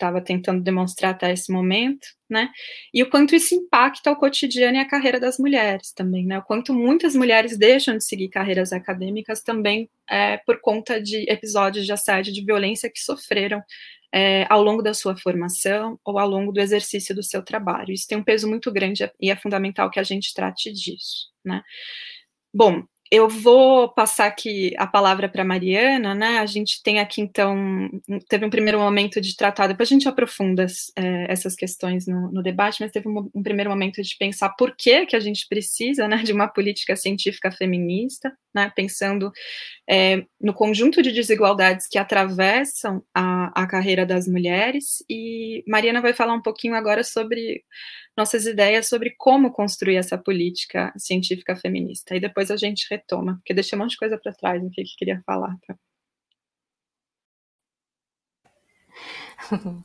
estava 0.01 0.21
tentando 0.21 0.63
demonstrar 0.63 1.13
até 1.13 1.31
esse 1.33 1.53
momento, 1.53 2.07
né? 2.29 2.51
E 2.93 3.03
o 3.03 3.11
quanto 3.11 3.35
isso 3.35 3.55
impacta 3.55 4.11
o 4.11 4.17
cotidiano 4.17 4.79
e 4.79 4.81
a 4.81 4.89
carreira 4.89 5.21
das 5.21 5.39
mulheres 5.39 5.93
também, 5.93 6.25
né? 6.27 6.39
O 6.39 6.43
quanto 6.43 6.73
muitas 6.73 7.15
mulheres 7.15 7.59
deixam 7.59 7.97
de 7.97 8.05
seguir 8.05 8.29
carreiras 8.31 8.73
acadêmicas 8.73 9.43
também 9.43 9.91
é, 10.09 10.39
por 10.39 10.61
conta 10.61 11.01
de 11.01 11.31
episódios 11.31 11.85
de 11.85 11.93
assédio, 11.93 12.33
de 12.33 12.45
violência 12.45 12.91
que 12.91 13.01
sofreram 13.01 13.63
é, 14.13 14.47
ao 14.49 14.63
longo 14.63 14.83
da 14.83 14.95
sua 14.95 15.17
formação 15.17 15.99
ou 16.05 16.19
ao 16.19 16.29
longo 16.29 16.51
do 16.51 16.61
exercício 16.61 17.15
do 17.15 17.23
seu 17.23 17.43
trabalho. 17.43 17.93
Isso 17.93 18.09
tem 18.09 18.19
um 18.19 18.25
peso 18.25 18.49
muito 18.49 18.73
grande 18.73 19.11
e 19.21 19.31
é 19.31 19.37
fundamental 19.37 19.91
que 19.91 20.01
a 20.01 20.05
gente 20.05 20.35
trate 20.35 20.73
disso, 20.73 21.29
né? 21.45 21.63
Bom, 22.53 22.83
eu 23.11 23.29
vou 23.29 23.89
passar 23.89 24.27
aqui 24.27 24.73
a 24.79 24.87
palavra 24.87 25.29
para 25.29 25.45
Mariana, 25.45 26.15
né? 26.15 26.39
A 26.39 26.47
gente 26.47 26.81
tem 26.81 27.01
aqui, 27.01 27.21
então, 27.21 27.91
teve 28.29 28.45
um 28.45 28.51
primeiro 28.51 28.79
momento 28.79 29.21
de 29.21 29.37
tratar, 29.37 29.67
depois 29.67 29.89
a 29.91 29.93
gente 29.93 30.09
aprofunda 30.09 30.65
é, 30.97 31.27
essas 31.29 31.57
questões 31.57 32.07
no, 32.07 32.31
no, 32.31 32.41
debate, 32.41 32.81
mas 32.81 32.93
teve 32.93 33.09
um, 33.09 33.29
um, 33.35 33.43
primeiro 33.43 33.69
momento 33.69 34.01
de 34.01 34.17
pensar 34.17 34.51
por 34.51 34.77
que, 34.77 35.07
que 35.07 35.17
a 35.17 35.21
gente 35.21 35.49
precisa 35.49 36.07
né, 36.07 36.19
de 36.19 36.33
uma 36.33 36.47
política 36.47 36.95
científica 36.95 37.51
feminista, 37.51 38.33
né? 38.55 38.73
Pensando 38.75 39.31
é, 39.89 40.25
no 40.41 40.53
conjunto 40.55 41.03
de 41.03 41.13
desigualdades 41.13 41.87
que 41.89 41.99
atravessam 41.99 43.03
a, 43.15 43.63
a 43.63 43.67
carreira 43.67 44.07
das 44.07 44.27
mulheres, 44.27 45.05
e 45.09 45.65
Mariana 45.69 46.01
vai 46.01 46.13
falar 46.13 46.35
um 46.35 46.43
pouquinho 46.43 46.75
agora 46.75 47.05
sobre 47.05 47.63
nossas 48.17 48.47
ideias 48.47 48.89
sobre 48.89 49.15
como 49.17 49.53
construir 49.53 49.97
essa 49.97 50.19
política 50.19 50.93
científica 50.97 51.57
feminista. 51.57 52.15
E 52.15 52.21
depois 52.21 52.51
a 52.51 52.57
gente 52.57 52.87
retoma, 52.91 53.37
porque 53.37 53.55
deixei 53.55 53.79
um 53.79 53.83
monte 53.83 53.93
de 53.93 53.99
coisa 53.99 54.19
para 54.19 54.33
trás 54.33 54.63
no 54.63 54.71
que, 54.71 54.83
que 54.83 54.97
queria 54.97 55.23
falar. 55.25 55.57
Tá? 55.67 55.75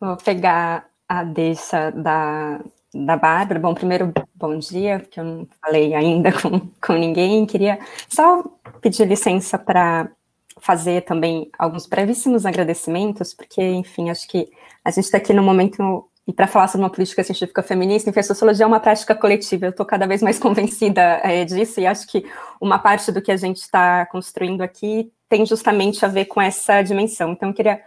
Vou 0.00 0.16
pegar 0.16 0.88
a 1.08 1.24
deixa 1.24 1.90
da, 1.90 2.64
da 2.94 3.16
Bárbara. 3.16 3.60
Bom, 3.60 3.74
primeiro, 3.74 4.12
bom 4.40 4.58
dia, 4.58 5.00
porque 5.00 5.20
eu 5.20 5.24
não 5.24 5.48
falei 5.62 5.94
ainda 5.94 6.32
com, 6.40 6.60
com 6.80 6.94
ninguém. 6.94 7.44
Queria 7.44 7.78
só 8.08 8.42
pedir 8.80 9.06
licença 9.06 9.58
para 9.58 10.10
fazer 10.58 11.02
também 11.02 11.50
alguns 11.58 11.86
brevíssimos 11.86 12.46
agradecimentos, 12.46 13.34
porque, 13.34 13.62
enfim, 13.62 14.10
acho 14.10 14.26
que 14.26 14.50
a 14.84 14.90
gente 14.90 15.04
está 15.04 15.18
aqui 15.18 15.32
no 15.32 15.42
momento 15.42 16.06
e 16.26 16.32
para 16.32 16.46
falar 16.46 16.68
sobre 16.68 16.84
uma 16.84 16.90
política 16.90 17.24
científica 17.24 17.62
feminista, 17.62 18.08
enfim, 18.08 18.20
a 18.20 18.22
sociologia 18.22 18.64
é 18.64 18.66
uma 18.66 18.78
prática 18.78 19.14
coletiva, 19.14 19.66
eu 19.66 19.70
estou 19.70 19.84
cada 19.84 20.06
vez 20.06 20.22
mais 20.22 20.38
convencida 20.40 21.20
é, 21.24 21.44
disso, 21.44 21.80
e 21.80 21.86
acho 21.86 22.06
que 22.06 22.24
uma 22.60 22.78
parte 22.78 23.10
do 23.10 23.20
que 23.20 23.32
a 23.32 23.36
gente 23.36 23.58
está 23.58 24.06
construindo 24.06 24.62
aqui 24.62 25.10
tem 25.28 25.44
justamente 25.46 26.04
a 26.04 26.08
ver 26.08 26.26
com 26.26 26.40
essa 26.40 26.82
dimensão. 26.82 27.32
Então, 27.32 27.48
eu 27.50 27.54
queria 27.54 27.80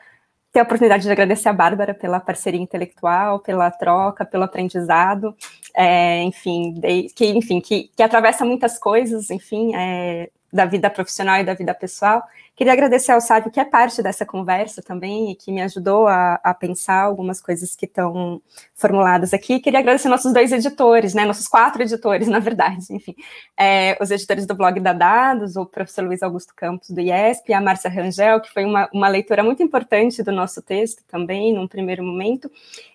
ter 0.54 0.60
a 0.60 0.64
oportunidade 0.64 1.04
de 1.04 1.12
agradecer 1.12 1.50
a 1.50 1.54
Bárbara 1.54 1.96
pela 1.96 2.20
parceria 2.20 2.62
intelectual, 2.62 3.40
pela 3.40 3.72
troca, 3.72 4.24
pelo 4.24 4.44
aprendizado, 4.44 5.36
é, 5.76 6.22
enfim, 6.22 6.74
de, 6.74 7.10
que, 7.16 7.26
enfim 7.26 7.60
que, 7.60 7.90
que, 7.96 8.04
atravessa 8.04 8.46
muitas 8.46 8.78
coisas, 8.78 9.32
enfim, 9.32 9.76
é, 9.76 10.30
da 10.54 10.66
vida 10.66 10.88
profissional 10.90 11.40
e 11.40 11.44
da 11.44 11.56
vida 11.56 11.74
pessoal. 11.74 12.24
Queria 12.56 12.74
agradecer 12.74 13.12
ao 13.12 13.20
Sábio, 13.20 13.50
que 13.50 13.60
é 13.60 13.66
parte 13.66 14.04
dessa 14.04 14.24
conversa 14.24 14.80
também, 14.84 15.32
e 15.32 15.36
que 15.36 15.52
me 15.52 15.60
ajudou 15.64 16.08
a, 16.08 16.36
a 16.44 16.54
pensar 16.54 17.02
algumas 17.02 17.42
coisas 17.42 17.76
que 17.76 17.86
estão 17.86 18.40
formuladas 18.76 19.34
aqui. 19.34 19.60
Queria 19.60 19.80
agradecer 19.80 20.08
nossos 20.08 20.32
dois 20.32 20.52
editores, 20.52 21.16
né, 21.16 21.26
nossos 21.26 21.48
quatro 21.48 21.82
editores, 21.82 22.28
na 22.30 22.38
verdade, 22.38 22.86
enfim, 22.92 23.16
é, 23.58 23.98
os 24.00 24.12
editores 24.12 24.46
do 24.46 24.54
blog 24.54 24.80
da 24.80 24.94
Dados, 24.94 25.56
o 25.56 25.66
professor 25.66 26.06
Luiz 26.06 26.22
Augusto 26.22 26.54
Campos, 26.56 26.92
do 26.92 27.02
IESP, 27.02 27.52
a 27.52 27.60
Márcia 27.60 27.90
Rangel, 27.90 28.40
que 28.40 28.54
foi 28.54 28.64
uma, 28.64 28.88
uma 28.94 29.08
leitura 29.08 29.42
muito 29.42 29.64
importante 29.64 30.22
do 30.22 30.32
nosso 30.32 30.62
texto 30.62 31.04
também, 31.08 31.52
num 31.52 31.68
primeiro 31.68 32.04
momento, 32.04 32.52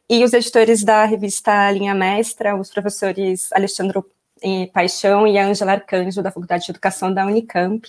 e 0.09 0.23
os 0.23 0.33
editores 0.33 0.85
da 0.85 1.05
revista 1.05 1.69
Linha 1.73 1.95
Mestra, 1.95 2.55
os 2.55 2.71
professores 2.71 3.53
Alexandre 3.53 3.99
Paixão 4.73 5.27
e 5.27 5.39
a 5.39 5.47
Ângela 5.47 5.73
Arcanjo, 5.73 6.23
da 6.23 6.31
Faculdade 6.31 6.65
de 6.65 6.71
Educação 6.71 7.13
da 7.13 7.27
Unicamp. 7.27 7.89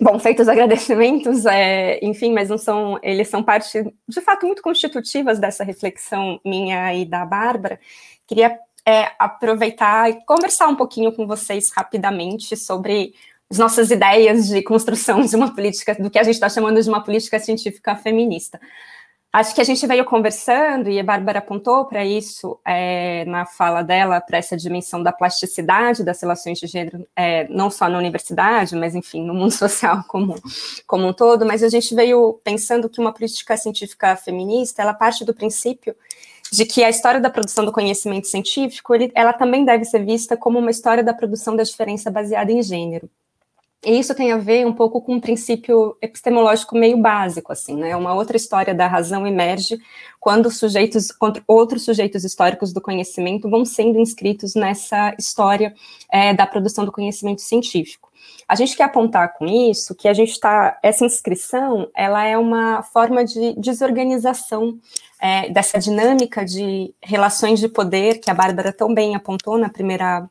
Bom, 0.00 0.18
feitos 0.18 0.42
os 0.46 0.48
agradecimentos, 0.52 1.46
é, 1.46 1.98
enfim, 2.02 2.32
mas 2.32 2.48
não 2.48 2.58
são, 2.58 2.98
eles 3.02 3.28
são 3.28 3.42
parte, 3.42 3.82
de 4.06 4.20
fato, 4.20 4.46
muito 4.46 4.62
constitutivas 4.62 5.38
dessa 5.38 5.64
reflexão 5.64 6.40
minha 6.44 6.94
e 6.94 7.04
da 7.04 7.24
Bárbara. 7.24 7.80
Queria 8.26 8.58
é, 8.86 9.12
aproveitar 9.18 10.10
e 10.10 10.24
conversar 10.24 10.68
um 10.68 10.76
pouquinho 10.76 11.12
com 11.12 11.26
vocês 11.26 11.70
rapidamente 11.70 12.56
sobre 12.56 13.14
as 13.50 13.58
nossas 13.58 13.90
ideias 13.90 14.48
de 14.48 14.62
construção 14.62 15.20
de 15.22 15.34
uma 15.34 15.54
política, 15.54 15.94
do 15.94 16.10
que 16.10 16.18
a 16.18 16.22
gente 16.22 16.34
está 16.34 16.48
chamando 16.48 16.80
de 16.80 16.88
uma 16.88 17.02
política 17.02 17.38
científica 17.38 17.96
feminista. 17.96 18.60
Acho 19.36 19.54
que 19.54 19.60
a 19.60 19.64
gente 19.64 19.86
veio 19.86 20.02
conversando, 20.02 20.88
e 20.88 20.98
a 20.98 21.04
Bárbara 21.04 21.40
apontou 21.40 21.84
para 21.84 22.02
isso 22.02 22.58
é, 22.64 23.22
na 23.26 23.44
fala 23.44 23.82
dela, 23.82 24.18
para 24.18 24.38
essa 24.38 24.56
dimensão 24.56 25.02
da 25.02 25.12
plasticidade 25.12 26.02
das 26.02 26.18
relações 26.22 26.58
de 26.58 26.66
gênero, 26.66 27.06
é, 27.14 27.46
não 27.48 27.68
só 27.68 27.86
na 27.86 27.98
universidade, 27.98 28.74
mas, 28.74 28.94
enfim, 28.94 29.22
no 29.22 29.34
mundo 29.34 29.50
social 29.52 30.02
como, 30.08 30.36
como 30.86 31.06
um 31.06 31.12
todo, 31.12 31.44
mas 31.44 31.62
a 31.62 31.68
gente 31.68 31.94
veio 31.94 32.40
pensando 32.42 32.88
que 32.88 32.98
uma 32.98 33.12
política 33.12 33.58
científica 33.58 34.16
feminista, 34.16 34.80
ela 34.80 34.94
parte 34.94 35.22
do 35.22 35.34
princípio 35.34 35.94
de 36.50 36.64
que 36.64 36.82
a 36.82 36.88
história 36.88 37.20
da 37.20 37.28
produção 37.28 37.62
do 37.62 37.72
conhecimento 37.72 38.28
científico, 38.28 38.94
ele, 38.94 39.12
ela 39.14 39.34
também 39.34 39.66
deve 39.66 39.84
ser 39.84 40.02
vista 40.02 40.34
como 40.34 40.58
uma 40.58 40.70
história 40.70 41.04
da 41.04 41.12
produção 41.12 41.54
da 41.54 41.62
diferença 41.62 42.10
baseada 42.10 42.50
em 42.50 42.62
gênero. 42.62 43.06
E 43.84 43.98
isso 43.98 44.14
tem 44.14 44.32
a 44.32 44.36
ver 44.36 44.66
um 44.66 44.72
pouco 44.72 45.00
com 45.00 45.14
um 45.14 45.20
princípio 45.20 45.96
epistemológico 46.02 46.76
meio 46.76 46.96
básico, 46.96 47.52
assim, 47.52 47.76
né? 47.76 47.94
Uma 47.94 48.14
outra 48.14 48.36
história 48.36 48.74
da 48.74 48.86
razão 48.86 49.26
emerge 49.26 49.78
quando 50.18 50.50
sujeitos, 50.50 51.08
outros 51.46 51.84
sujeitos 51.84 52.24
históricos 52.24 52.72
do 52.72 52.80
conhecimento 52.80 53.48
vão 53.48 53.64
sendo 53.64 54.00
inscritos 54.00 54.54
nessa 54.54 55.14
história 55.18 55.74
é, 56.10 56.34
da 56.34 56.46
produção 56.46 56.84
do 56.84 56.90
conhecimento 56.90 57.42
científico. 57.42 58.10
A 58.48 58.54
gente 58.54 58.76
quer 58.76 58.84
apontar 58.84 59.34
com 59.34 59.46
isso 59.46 59.94
que 59.94 60.08
a 60.08 60.14
gente 60.14 60.30
está, 60.30 60.78
essa 60.82 61.04
inscrição, 61.04 61.88
ela 61.94 62.24
é 62.24 62.38
uma 62.38 62.82
forma 62.82 63.24
de 63.24 63.54
desorganização 63.58 64.78
é, 65.20 65.48
dessa 65.50 65.78
dinâmica 65.78 66.44
de 66.44 66.94
relações 67.02 67.60
de 67.60 67.68
poder 67.68 68.20
que 68.20 68.30
a 68.30 68.34
Bárbara 68.34 68.72
tão 68.72 68.92
bem 68.92 69.14
apontou 69.14 69.58
na 69.58 69.68
primeira 69.68 70.28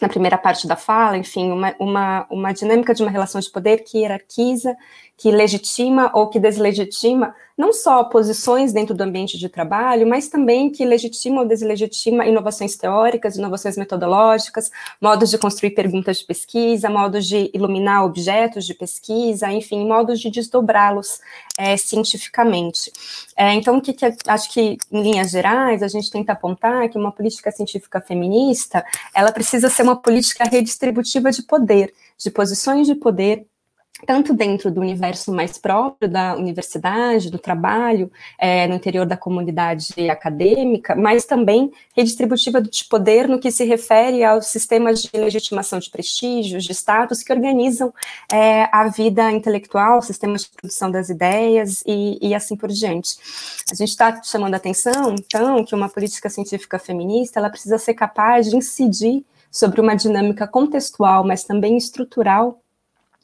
na 0.00 0.08
primeira 0.08 0.38
parte 0.38 0.66
da 0.66 0.76
fala, 0.76 1.16
enfim, 1.16 1.50
uma, 1.50 1.74
uma, 1.78 2.26
uma 2.30 2.52
dinâmica 2.52 2.94
de 2.94 3.02
uma 3.02 3.10
relação 3.10 3.40
de 3.40 3.50
poder 3.50 3.78
que 3.78 3.98
hierarquiza, 3.98 4.76
que 5.18 5.32
legitima 5.32 6.10
ou 6.14 6.28
que 6.28 6.38
deslegitima 6.38 7.34
não 7.56 7.72
só 7.72 8.04
posições 8.04 8.72
dentro 8.72 8.94
do 8.94 9.02
ambiente 9.02 9.36
de 9.36 9.48
trabalho, 9.48 10.06
mas 10.06 10.28
também 10.28 10.70
que 10.70 10.84
legitima 10.84 11.40
ou 11.40 11.46
deslegitima 11.46 12.24
inovações 12.24 12.76
teóricas, 12.76 13.36
inovações 13.36 13.76
metodológicas, 13.76 14.70
modos 15.00 15.28
de 15.28 15.36
construir 15.36 15.70
perguntas 15.70 16.18
de 16.18 16.24
pesquisa, 16.24 16.88
modos 16.88 17.26
de 17.26 17.50
iluminar 17.52 18.04
objetos 18.04 18.64
de 18.64 18.74
pesquisa, 18.74 19.50
enfim, 19.50 19.84
modos 19.88 20.20
de 20.20 20.30
desdobrá-los 20.30 21.20
é, 21.58 21.76
cientificamente. 21.76 22.92
É, 23.36 23.52
então, 23.54 23.78
o 23.78 23.82
que, 23.82 23.92
que 23.92 24.06
acho 24.28 24.52
que, 24.52 24.78
em 24.92 25.02
linhas 25.02 25.32
gerais, 25.32 25.82
a 25.82 25.88
gente 25.88 26.12
tenta 26.12 26.34
apontar 26.34 26.88
que 26.88 26.96
uma 26.96 27.10
política 27.10 27.50
científica 27.50 28.00
feminista, 28.00 28.86
ela 29.12 29.32
precisa 29.32 29.68
ser 29.68 29.82
uma 29.82 29.96
política 29.96 30.44
redistributiva 30.44 31.32
de 31.32 31.42
poder, 31.42 31.92
de 32.16 32.30
posições 32.30 32.86
de 32.86 32.94
poder 32.94 33.44
tanto 34.06 34.32
dentro 34.32 34.70
do 34.70 34.80
universo 34.80 35.32
mais 35.32 35.58
próprio 35.58 36.08
da 36.08 36.36
universidade, 36.36 37.30
do 37.30 37.38
trabalho, 37.38 38.10
é, 38.38 38.66
no 38.66 38.74
interior 38.74 39.04
da 39.04 39.16
comunidade 39.16 40.08
acadêmica, 40.08 40.94
mas 40.94 41.24
também 41.24 41.70
redistributiva 41.96 42.60
de 42.60 42.84
poder 42.84 43.28
no 43.28 43.38
que 43.38 43.50
se 43.50 43.64
refere 43.64 44.24
aos 44.24 44.46
sistemas 44.46 45.02
de 45.02 45.10
legitimação 45.14 45.78
de 45.78 45.90
prestígios, 45.90 46.64
de 46.64 46.72
status 46.72 47.22
que 47.22 47.32
organizam 47.32 47.92
é, 48.32 48.68
a 48.72 48.88
vida 48.88 49.30
intelectual, 49.32 50.00
sistemas 50.02 50.42
de 50.42 50.50
produção 50.50 50.90
das 50.90 51.08
ideias 51.08 51.82
e, 51.86 52.18
e 52.20 52.34
assim 52.34 52.56
por 52.56 52.70
diante. 52.70 53.16
A 53.70 53.74
gente 53.74 53.90
está 53.90 54.22
chamando 54.22 54.54
a 54.54 54.58
atenção, 54.58 55.14
então, 55.14 55.64
que 55.64 55.74
uma 55.74 55.88
política 55.88 56.30
científica 56.30 56.78
feminista 56.78 57.38
ela 57.40 57.50
precisa 57.50 57.78
ser 57.78 57.94
capaz 57.94 58.48
de 58.48 58.56
incidir 58.56 59.24
sobre 59.50 59.80
uma 59.80 59.94
dinâmica 59.94 60.46
contextual, 60.46 61.24
mas 61.24 61.44
também 61.44 61.76
estrutural 61.76 62.60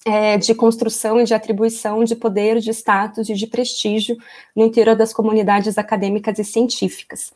é, 0.04 0.36
de 0.36 0.54
construção 0.54 1.20
e 1.20 1.24
de 1.24 1.34
atribuição 1.34 2.04
de 2.04 2.14
poder, 2.14 2.60
de 2.60 2.70
status 2.70 3.28
e 3.28 3.34
de 3.34 3.46
prestígio 3.46 4.16
no 4.54 4.64
interior 4.64 4.94
das 4.94 5.12
comunidades 5.12 5.78
acadêmicas 5.78 6.38
e 6.38 6.44
científicas. 6.44 7.32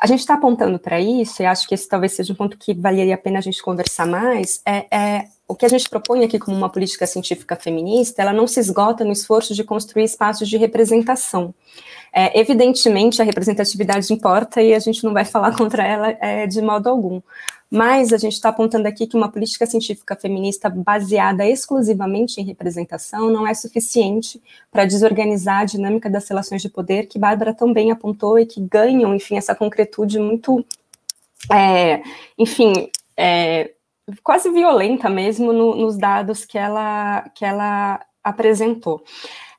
A 0.00 0.06
gente 0.06 0.20
está 0.20 0.34
apontando 0.34 0.78
para 0.78 1.00
isso, 1.00 1.42
e 1.42 1.46
acho 1.46 1.66
que 1.66 1.74
esse 1.74 1.88
talvez 1.88 2.12
seja 2.12 2.32
um 2.32 2.36
ponto 2.36 2.56
que 2.56 2.72
valeria 2.72 3.16
a 3.16 3.18
pena 3.18 3.38
a 3.38 3.42
gente 3.42 3.60
conversar 3.60 4.06
mais, 4.06 4.62
é, 4.64 4.86
é, 4.96 5.24
o 5.46 5.56
que 5.56 5.66
a 5.66 5.68
gente 5.68 5.88
propõe 5.90 6.24
aqui 6.24 6.38
como 6.38 6.56
uma 6.56 6.68
política 6.68 7.04
científica 7.06 7.56
feminista, 7.56 8.22
ela 8.22 8.32
não 8.32 8.46
se 8.46 8.60
esgota 8.60 9.04
no 9.04 9.10
esforço 9.10 9.54
de 9.54 9.64
construir 9.64 10.04
espaços 10.04 10.48
de 10.48 10.56
representação. 10.56 11.52
É, 12.12 12.38
evidentemente, 12.38 13.20
a 13.20 13.24
representatividade 13.24 14.12
importa 14.12 14.62
e 14.62 14.72
a 14.72 14.78
gente 14.78 15.02
não 15.02 15.12
vai 15.12 15.24
falar 15.24 15.54
contra 15.58 15.84
ela 15.84 16.16
é, 16.20 16.46
de 16.46 16.62
modo 16.62 16.88
algum. 16.88 17.20
Mas 17.70 18.14
a 18.14 18.16
gente 18.16 18.32
está 18.32 18.48
apontando 18.48 18.88
aqui 18.88 19.06
que 19.06 19.16
uma 19.16 19.30
política 19.30 19.66
científica 19.66 20.16
feminista 20.16 20.70
baseada 20.70 21.46
exclusivamente 21.46 22.40
em 22.40 22.44
representação 22.44 23.30
não 23.30 23.46
é 23.46 23.52
suficiente 23.52 24.42
para 24.70 24.86
desorganizar 24.86 25.60
a 25.60 25.64
dinâmica 25.66 26.08
das 26.08 26.26
relações 26.26 26.62
de 26.62 26.70
poder 26.70 27.06
que 27.06 27.18
Bárbara 27.18 27.52
também 27.52 27.90
apontou 27.90 28.38
e 28.38 28.46
que 28.46 28.60
ganham, 28.60 29.14
enfim, 29.14 29.36
essa 29.36 29.54
concretude 29.54 30.18
muito, 30.18 30.64
é, 31.52 32.02
enfim, 32.38 32.90
é, 33.14 33.72
quase 34.22 34.50
violenta 34.50 35.10
mesmo 35.10 35.52
no, 35.52 35.76
nos 35.76 35.98
dados 35.98 36.46
que 36.46 36.56
ela, 36.56 37.28
que 37.34 37.44
ela 37.44 38.00
apresentou. 38.24 39.04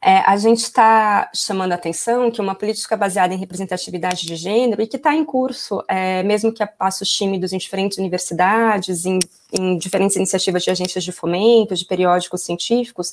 É, 0.02 0.20
a 0.20 0.38
gente 0.38 0.60
está 0.60 1.30
chamando 1.36 1.74
a 1.74 1.76
atenção 1.76 2.32
que 2.32 2.40
uma 2.40 2.56
política 2.56 2.96
baseada 2.96 3.34
em 3.34 3.38
representatividade 3.38 4.26
de 4.26 4.36
gênero 4.38 4.82
e 4.82 4.88
que 4.88 4.96
está 4.96 5.14
em 5.14 5.26
curso, 5.26 5.84
é, 5.90 6.24
mesmo 6.24 6.54
que 6.54 6.64
a 6.64 6.68
passos 6.68 7.10
tímidos 7.10 7.52
em 7.52 7.58
diferentes 7.58 7.98
universidades, 7.98 9.06
em, 9.06 9.20
em 9.52 9.78
diferentes 9.78 10.16
iniciativas 10.16 10.64
de 10.64 10.72
agências 10.72 11.04
de 11.04 11.12
fomento, 11.12 11.76
de 11.76 11.84
periódicos 11.86 12.44
científicos, 12.44 13.12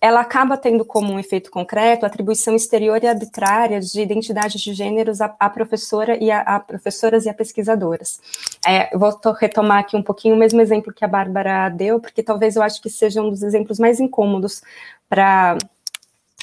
ela 0.00 0.20
acaba 0.20 0.56
tendo 0.56 0.84
como 0.84 1.12
um 1.12 1.18
efeito 1.18 1.50
concreto 1.50 2.04
a 2.04 2.08
atribuição 2.08 2.54
exterior 2.54 3.02
e 3.02 3.06
arbitrária 3.06 3.80
de 3.80 4.00
identidades 4.00 4.60
de 4.60 4.72
gêneros 4.72 5.20
a, 5.20 5.34
a 5.38 5.50
professora 5.50 6.16
e 6.22 6.30
a, 6.30 6.40
a, 6.40 6.60
professoras 6.60 7.26
e 7.26 7.28
a 7.28 7.34
pesquisadoras. 7.34 8.20
É, 8.66 8.96
vou 8.96 9.16
retomar 9.40 9.78
aqui 9.78 9.96
um 9.96 10.02
pouquinho 10.02 10.34
o 10.34 10.38
mesmo 10.38 10.60
exemplo 10.60 10.92
que 10.92 11.04
a 11.04 11.08
Bárbara 11.08 11.68
deu, 11.68 12.00
porque 12.00 12.22
talvez 12.22 12.54
eu 12.54 12.62
acho 12.62 12.80
que 12.80 12.90
seja 12.90 13.22
um 13.22 13.30
dos 13.30 13.42
exemplos 13.42 13.78
mais 13.78 13.98
incômodos 13.98 14.62
para 15.08 15.58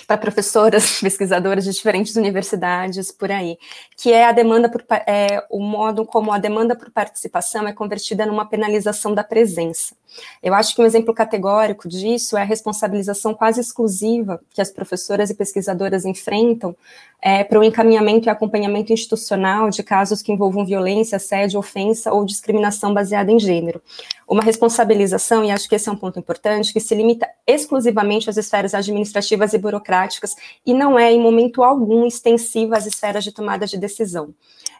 para 0.06 0.18
professoras, 0.18 1.00
pesquisadoras 1.02 1.64
de 1.64 1.72
diferentes 1.72 2.16
universidades 2.16 3.12
por 3.12 3.32
aí, 3.32 3.58
que 3.98 4.12
é 4.12 4.26
a 4.26 4.32
demanda 4.32 4.70
por 4.70 4.84
é, 5.08 5.44
o 5.50 5.60
modo 5.60 6.06
como 6.06 6.32
a 6.32 6.38
demanda 6.38 6.76
por 6.76 6.92
participação 6.92 7.68
é 7.68 7.74
convertida 7.74 8.26
numa 8.26 8.46
penalização 8.46 9.14
da 9.14 9.24
presença. 9.24 9.96
Eu 10.42 10.54
acho 10.54 10.76
que 10.76 10.82
um 10.82 10.86
exemplo 10.86 11.14
categórico 11.14 11.88
disso 11.88 12.38
é 12.38 12.42
a 12.42 12.46
responsabilização 12.46 13.34
quase 13.34 13.60
exclusiva 13.60 14.40
que 14.52 14.62
as 14.62 14.72
professoras 14.72 15.30
e 15.30 15.36
pesquisadoras 15.36 16.06
enfrentam 16.06 16.76
é, 17.22 17.44
para 17.44 17.60
o 17.60 17.64
encaminhamento 17.64 18.28
e 18.28 18.30
acompanhamento 18.30 18.94
institucional 18.94 19.70
de 19.70 19.84
casos 19.84 20.22
que 20.22 20.32
envolvam 20.32 20.66
violência, 20.66 21.16
assédio, 21.16 21.60
ofensa 21.60 22.14
ou 22.14 22.26
discriminação 22.26 22.94
baseada 22.94 23.32
em 23.32 23.40
gênero. 23.40 23.82
Uma 24.28 24.42
responsabilização, 24.42 25.44
e 25.44 25.52
acho 25.52 25.70
que 25.70 25.76
esse 25.76 25.88
é 25.88 25.92
um 25.92 25.96
ponto 25.96 26.20
importante, 26.20 26.74
que 26.74 26.80
se 26.80 26.96
limita 26.96 27.28
exclusivamente 27.46 28.30
às 28.30 28.38
esferas 28.38 28.74
administrativas 28.74 29.54
e 29.54 29.58
burocráticas 29.58 30.36
e 30.66 30.74
não 30.74 30.98
é, 30.98 31.12
em 31.12 31.22
momento 31.22 31.64
algum, 31.64 32.06
extensiva 32.06 32.78
às 32.78 32.86
esferas 32.86 33.24
de 33.24 33.32
tomada 33.32 33.66
de 33.66 33.78
decisão. 33.78 34.34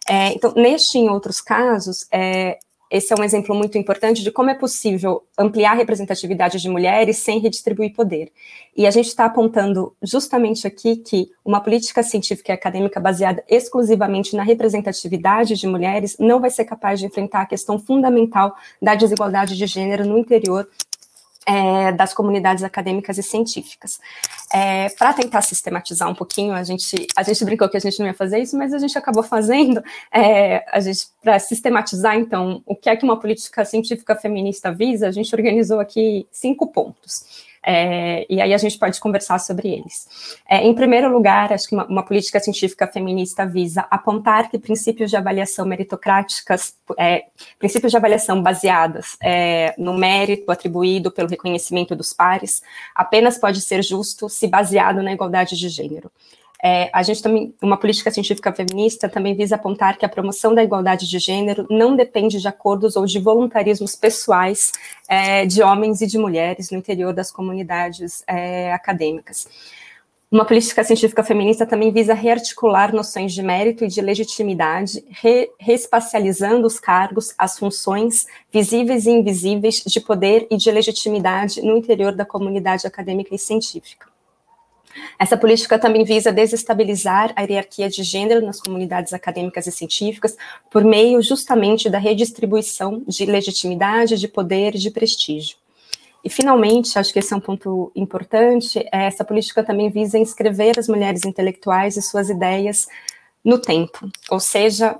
É, 0.08 0.34
então, 0.34 0.54
neste 0.56 0.98
e 0.98 1.02
em 1.02 1.10
outros 1.10 1.42
casos, 1.42 2.08
é, 2.12 2.58
esse 2.90 3.12
é 3.14 3.16
um 3.20 3.24
exemplo 3.24 3.56
muito 3.56 3.78
importante 3.78 4.22
de 4.22 4.32
como 4.32 4.50
é 4.50 4.54
possível 4.54 5.24
ampliar 5.38 5.72
a 5.72 5.76
representatividade 5.76 6.62
de 6.62 6.70
mulheres 6.70 7.18
sem 7.18 7.40
redistribuir 7.40 7.94
poder. 7.94 8.32
E 8.78 8.86
a 8.86 8.92
gente 8.92 9.08
está 9.08 9.26
apontando 9.26 9.96
justamente 10.04 10.68
aqui 10.68 10.98
que 10.98 11.30
uma 11.44 11.62
política 11.62 12.04
científica 12.04 12.52
e 12.52 12.56
acadêmica 12.56 13.00
baseada 13.00 13.44
exclusivamente 13.50 14.36
na 14.36 14.44
representatividade 14.44 15.56
de 15.56 15.68
mulheres 15.68 16.16
não 16.20 16.40
vai 16.40 16.50
ser 16.50 16.66
capaz 16.66 17.00
de 17.00 17.06
enfrentar 17.06 17.42
a 17.42 17.46
questão 17.46 17.80
fundamental 17.80 18.56
da 18.82 18.96
desigualdade 18.96 19.58
de 19.58 19.66
gênero 19.66 20.06
no 20.06 20.18
interior 20.18 20.68
é, 21.46 21.92
das 21.92 22.14
comunidades 22.14 22.64
acadêmicas 22.64 23.18
e 23.18 23.24
científicas. 23.24 24.00
É, 24.52 24.90
Para 24.90 25.14
tentar 25.14 25.42
sistematizar 25.42 26.10
um 26.10 26.16
pouquinho, 26.16 26.54
a 26.54 26.64
gente, 26.64 27.08
a 27.16 27.24
gente 27.24 27.46
brincou 27.46 27.70
que 27.70 27.78
a 27.78 27.80
gente 27.80 28.00
não 28.00 28.08
ia 28.08 28.14
fazer 28.14 28.40
isso, 28.40 28.58
mas 28.58 28.74
a 28.74 28.80
gente 28.80 28.98
acabou 28.98 29.24
fazendo. 29.24 29.84
É, 30.12 30.66
a 30.72 30.80
gente 30.80 31.08
para 31.22 31.38
sistematizar, 31.40 32.16
então, 32.16 32.62
o 32.66 32.76
que 32.76 32.90
é 32.90 32.96
que 32.96 33.04
uma 33.04 33.20
política 33.20 33.64
científica 33.66 34.16
feminista 34.16 34.72
visa, 34.72 35.08
a 35.08 35.12
gente 35.12 35.34
organizou 35.36 35.80
aqui 35.80 36.28
cinco 36.32 36.68
pontos. 36.68 37.46
É, 37.68 38.28
e 38.30 38.40
aí 38.40 38.54
a 38.54 38.58
gente 38.60 38.78
pode 38.78 39.00
conversar 39.00 39.40
sobre 39.40 39.70
eles. 39.70 40.08
É, 40.48 40.64
em 40.64 40.76
primeiro 40.76 41.12
lugar, 41.12 41.52
acho 41.52 41.68
que 41.68 41.74
uma, 41.74 41.86
uma, 41.88 42.04
política 42.04 42.40
científica 42.40 42.86
feminista 42.86 43.44
visa 43.44 43.88
apontar 43.90 44.52
que 44.52 44.60
princípios 44.60 45.10
de 45.10 45.18
avaliação 45.18 45.66
meritocráticas, 45.66 46.78
é, 46.96 47.26
princípios 47.58 47.92
de 47.92 47.98
avaliação 47.98 48.44
baseadas 48.44 49.18
é, 49.20 49.74
no 49.80 49.98
mérito 49.98 50.52
atribuído 50.52 51.12
pelo 51.12 51.28
reconhecimento 51.28 51.96
dos 51.96 52.14
pares, 52.14 52.62
apenas 52.94 53.40
pode 53.40 53.60
ser 53.62 53.84
justo 53.84 54.30
se 54.30 54.48
baseado 54.48 55.02
na 55.02 55.12
igualdade 55.12 55.58
de 55.58 55.68
gênero. 55.68 56.12
É, 56.64 56.90
a 56.94 57.04
gente 57.04 57.22
também, 57.22 57.54
uma 57.62 57.78
política 57.78 58.10
científica 58.10 58.52
feminista 58.52 59.10
também 59.10 59.36
visa 59.36 59.56
apontar 59.56 59.98
que 59.98 60.06
a 60.06 60.10
promoção 60.10 60.54
da 60.56 60.64
igualdade 60.64 61.08
de 61.08 61.20
gênero 61.20 61.68
não 61.70 61.96
depende 61.96 62.40
de 62.40 62.48
acordos 62.48 62.96
ou 62.96 63.06
de 63.06 63.20
voluntarismos 63.20 63.96
pessoais 63.96 64.72
é, 65.08 65.46
de 65.46 65.62
homens 65.62 66.02
e 66.02 66.08
de 66.08 66.18
mulheres 66.18 66.72
no 66.72 66.78
interior 66.78 67.14
das 67.14 67.32
comunidades 67.32 68.24
é, 68.28 68.72
acadêmicas. 68.74 69.48
Uma 70.32 70.44
política 70.44 70.84
científica 70.84 71.24
feminista 71.24 71.66
também 71.66 71.92
visa 71.92 72.14
rearticular 72.14 72.94
noções 72.94 73.32
de 73.32 73.44
mérito 73.44 73.86
e 73.86 73.88
de 73.88 74.02
legitimidade, 74.02 75.06
re, 75.10 75.50
reespacializando 75.60 76.66
os 76.66 76.80
cargos, 76.80 77.34
as 77.38 77.58
funções 77.60 78.26
visíveis 78.52 79.06
e 79.06 79.12
invisíveis 79.12 79.84
de 79.86 80.02
poder 80.02 80.48
e 80.50 80.58
de 80.58 80.72
legitimidade 80.72 81.62
no 81.62 81.78
interior 81.78 82.12
da 82.12 82.26
comunidade 82.26 82.88
acadêmica 82.88 83.36
e 83.36 83.40
científica. 83.40 84.15
Essa 85.20 85.38
política 85.38 85.78
também 85.78 86.04
visa 86.04 86.32
desestabilizar 86.32 87.34
a 87.36 87.42
hierarquia 87.42 87.90
de 87.90 88.04
gênero 88.04 88.46
nas 88.46 88.60
comunidades 88.60 89.14
acadêmicas 89.14 89.68
e 89.68 89.72
científicas 89.72 90.36
por 90.70 90.84
meio 90.84 91.22
justamente 91.22 91.90
da 91.90 91.98
redistribuição 91.98 93.04
de 93.08 93.26
legitimidade, 93.26 94.18
de 94.18 94.28
poder 94.28 94.76
e 94.76 94.80
de 94.80 94.92
prestígio. 94.92 95.58
E, 96.24 96.30
finalmente, 96.30 96.98
acho 96.98 97.14
que 97.14 97.20
esse 97.20 97.32
é 97.34 97.38
um 97.38 97.40
ponto 97.40 97.92
importante, 97.96 98.80
é, 98.92 99.06
essa 99.06 99.24
política 99.24 99.64
também 99.64 99.90
visa 99.90 100.18
inscrever 100.18 100.80
as 100.80 100.88
mulheres 100.88 101.24
intelectuais 101.24 101.98
e 101.98 102.02
suas 102.02 102.30
ideias 102.30 102.88
no 103.44 103.60
tempo, 103.60 104.10
ou 104.32 104.40
seja, 104.40 105.00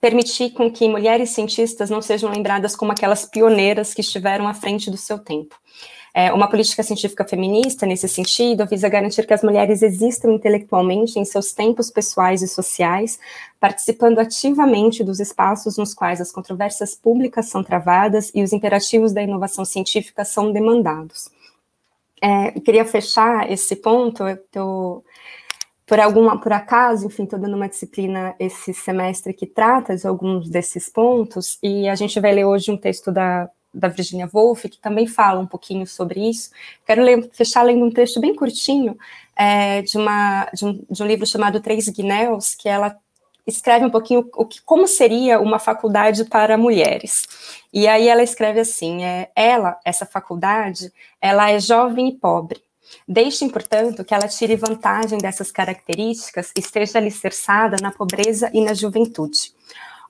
permitir 0.00 0.50
com 0.50 0.70
que 0.70 0.88
mulheres 0.88 1.30
cientistas 1.30 1.90
não 1.90 2.00
sejam 2.00 2.30
lembradas 2.30 2.74
como 2.74 2.92
aquelas 2.92 3.26
pioneiras 3.26 3.92
que 3.92 4.00
estiveram 4.00 4.48
à 4.48 4.54
frente 4.54 4.90
do 4.90 4.96
seu 4.96 5.18
tempo. 5.18 5.56
É, 6.14 6.32
uma 6.32 6.48
política 6.48 6.82
científica 6.82 7.24
feminista, 7.24 7.86
nesse 7.86 8.08
sentido, 8.08 8.66
visa 8.66 8.88
garantir 8.88 9.26
que 9.26 9.34
as 9.34 9.42
mulheres 9.42 9.82
existam 9.82 10.32
intelectualmente 10.32 11.18
em 11.18 11.24
seus 11.24 11.52
tempos 11.52 11.90
pessoais 11.90 12.42
e 12.42 12.48
sociais, 12.48 13.18
participando 13.60 14.18
ativamente 14.18 15.04
dos 15.04 15.20
espaços 15.20 15.76
nos 15.76 15.94
quais 15.94 16.20
as 16.20 16.32
controvérsias 16.32 16.94
públicas 16.94 17.46
são 17.46 17.62
travadas 17.62 18.30
e 18.34 18.42
os 18.42 18.52
imperativos 18.52 19.12
da 19.12 19.22
inovação 19.22 19.64
científica 19.64 20.24
são 20.24 20.52
demandados. 20.52 21.30
É, 22.20 22.52
queria 22.60 22.84
fechar 22.84 23.50
esse 23.50 23.76
ponto, 23.76 24.26
eu 24.26 24.36
tô, 24.50 25.04
por 25.86 26.00
alguma, 26.00 26.40
por 26.40 26.52
acaso, 26.52 27.06
enfim, 27.06 27.24
estou 27.24 27.38
dando 27.38 27.54
uma 27.54 27.68
disciplina 27.68 28.34
esse 28.40 28.74
semestre 28.74 29.32
que 29.32 29.46
trata 29.46 29.96
de 29.96 30.06
alguns 30.06 30.48
desses 30.50 30.88
pontos, 30.88 31.58
e 31.62 31.88
a 31.88 31.94
gente 31.94 32.18
vai 32.18 32.32
ler 32.32 32.44
hoje 32.44 32.72
um 32.72 32.76
texto 32.76 33.12
da 33.12 33.48
da 33.72 33.88
Virginia 33.88 34.28
Woolf, 34.32 34.64
que 34.64 34.78
também 34.78 35.06
fala 35.06 35.40
um 35.40 35.46
pouquinho 35.46 35.86
sobre 35.86 36.28
isso. 36.28 36.50
Quero 36.86 37.02
ler, 37.02 37.28
fechar 37.32 37.62
lendo 37.62 37.84
um 37.84 37.90
texto 37.90 38.20
bem 38.20 38.34
curtinho 38.34 38.96
é, 39.36 39.82
de, 39.82 39.96
uma, 39.96 40.48
de, 40.52 40.64
um, 40.64 40.84
de 40.90 41.02
um 41.02 41.06
livro 41.06 41.26
chamado 41.26 41.60
Três 41.60 41.88
Guinéus, 41.88 42.54
que 42.54 42.68
ela 42.68 42.96
escreve 43.46 43.84
um 43.84 43.90
pouquinho 43.90 44.28
o 44.36 44.44
que, 44.44 44.60
como 44.62 44.86
seria 44.86 45.40
uma 45.40 45.58
faculdade 45.58 46.24
para 46.24 46.58
mulheres. 46.58 47.26
E 47.72 47.88
aí 47.88 48.08
ela 48.08 48.22
escreve 48.22 48.60
assim: 48.60 49.04
é, 49.04 49.30
ela, 49.34 49.78
essa 49.84 50.04
faculdade, 50.04 50.92
ela 51.20 51.50
é 51.50 51.58
jovem 51.58 52.08
e 52.08 52.12
pobre. 52.12 52.62
Deixem, 53.06 53.48
portanto, 53.48 54.04
que 54.04 54.14
ela 54.14 54.28
tire 54.28 54.56
vantagem 54.56 55.18
dessas 55.18 55.50
características 55.50 56.52
e 56.56 56.60
esteja 56.60 56.98
alicerçada 56.98 57.76
na 57.82 57.90
pobreza 57.90 58.50
e 58.52 58.62
na 58.62 58.74
juventude. 58.74 59.52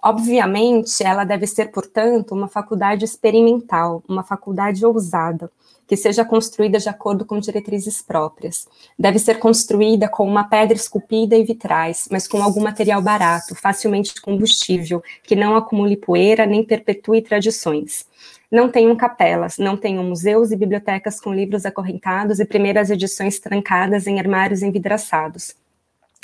Obviamente, 0.03 1.03
ela 1.03 1.25
deve 1.25 1.47
ser, 1.47 1.73
portanto, 1.73 2.33
uma 2.33 2.47
faculdade 2.47 3.05
experimental, 3.05 4.03
uma 4.09 4.23
faculdade 4.23 4.87
ousada, 4.87 5.51
que 5.89 5.97
seja 5.97 6.25
construída 6.25 6.79
de 6.79 6.89
acordo 6.89 7.25
com 7.25 7.41
diretrizes 7.41 8.01
próprias. 8.01 8.69
Deve 8.97 9.19
ser 9.19 9.41
construída 9.41 10.09
com 10.09 10.25
uma 10.25 10.45
pedra 10.45 10.77
esculpida 10.77 11.35
e 11.35 11.43
vitrais, 11.43 12.07
mas 12.13 12.29
com 12.29 12.41
algum 12.41 12.61
material 12.61 13.03
barato, 13.03 13.57
facilmente 13.57 14.21
combustível, 14.21 15.03
que 15.25 15.35
não 15.35 15.57
acumule 15.57 15.97
poeira 15.97 16.47
nem 16.47 16.63
perpetue 16.63 17.23
tradições. 17.23 18.07
Não 18.53 18.69
tenham 18.69 18.95
capelas, 18.95 19.59
não 19.59 19.77
tenham 19.77 20.05
museus 20.05 20.53
e 20.53 20.57
bibliotecas 20.57 21.21
com 21.21 21.35
livros 21.35 21.67
acorrentados 21.67 22.39
e 22.39 22.45
primeiras 22.45 22.89
edições 22.89 23.41
trancadas 23.41 24.07
em 24.07 24.21
armários 24.21 24.63
envidraçados 24.63 25.57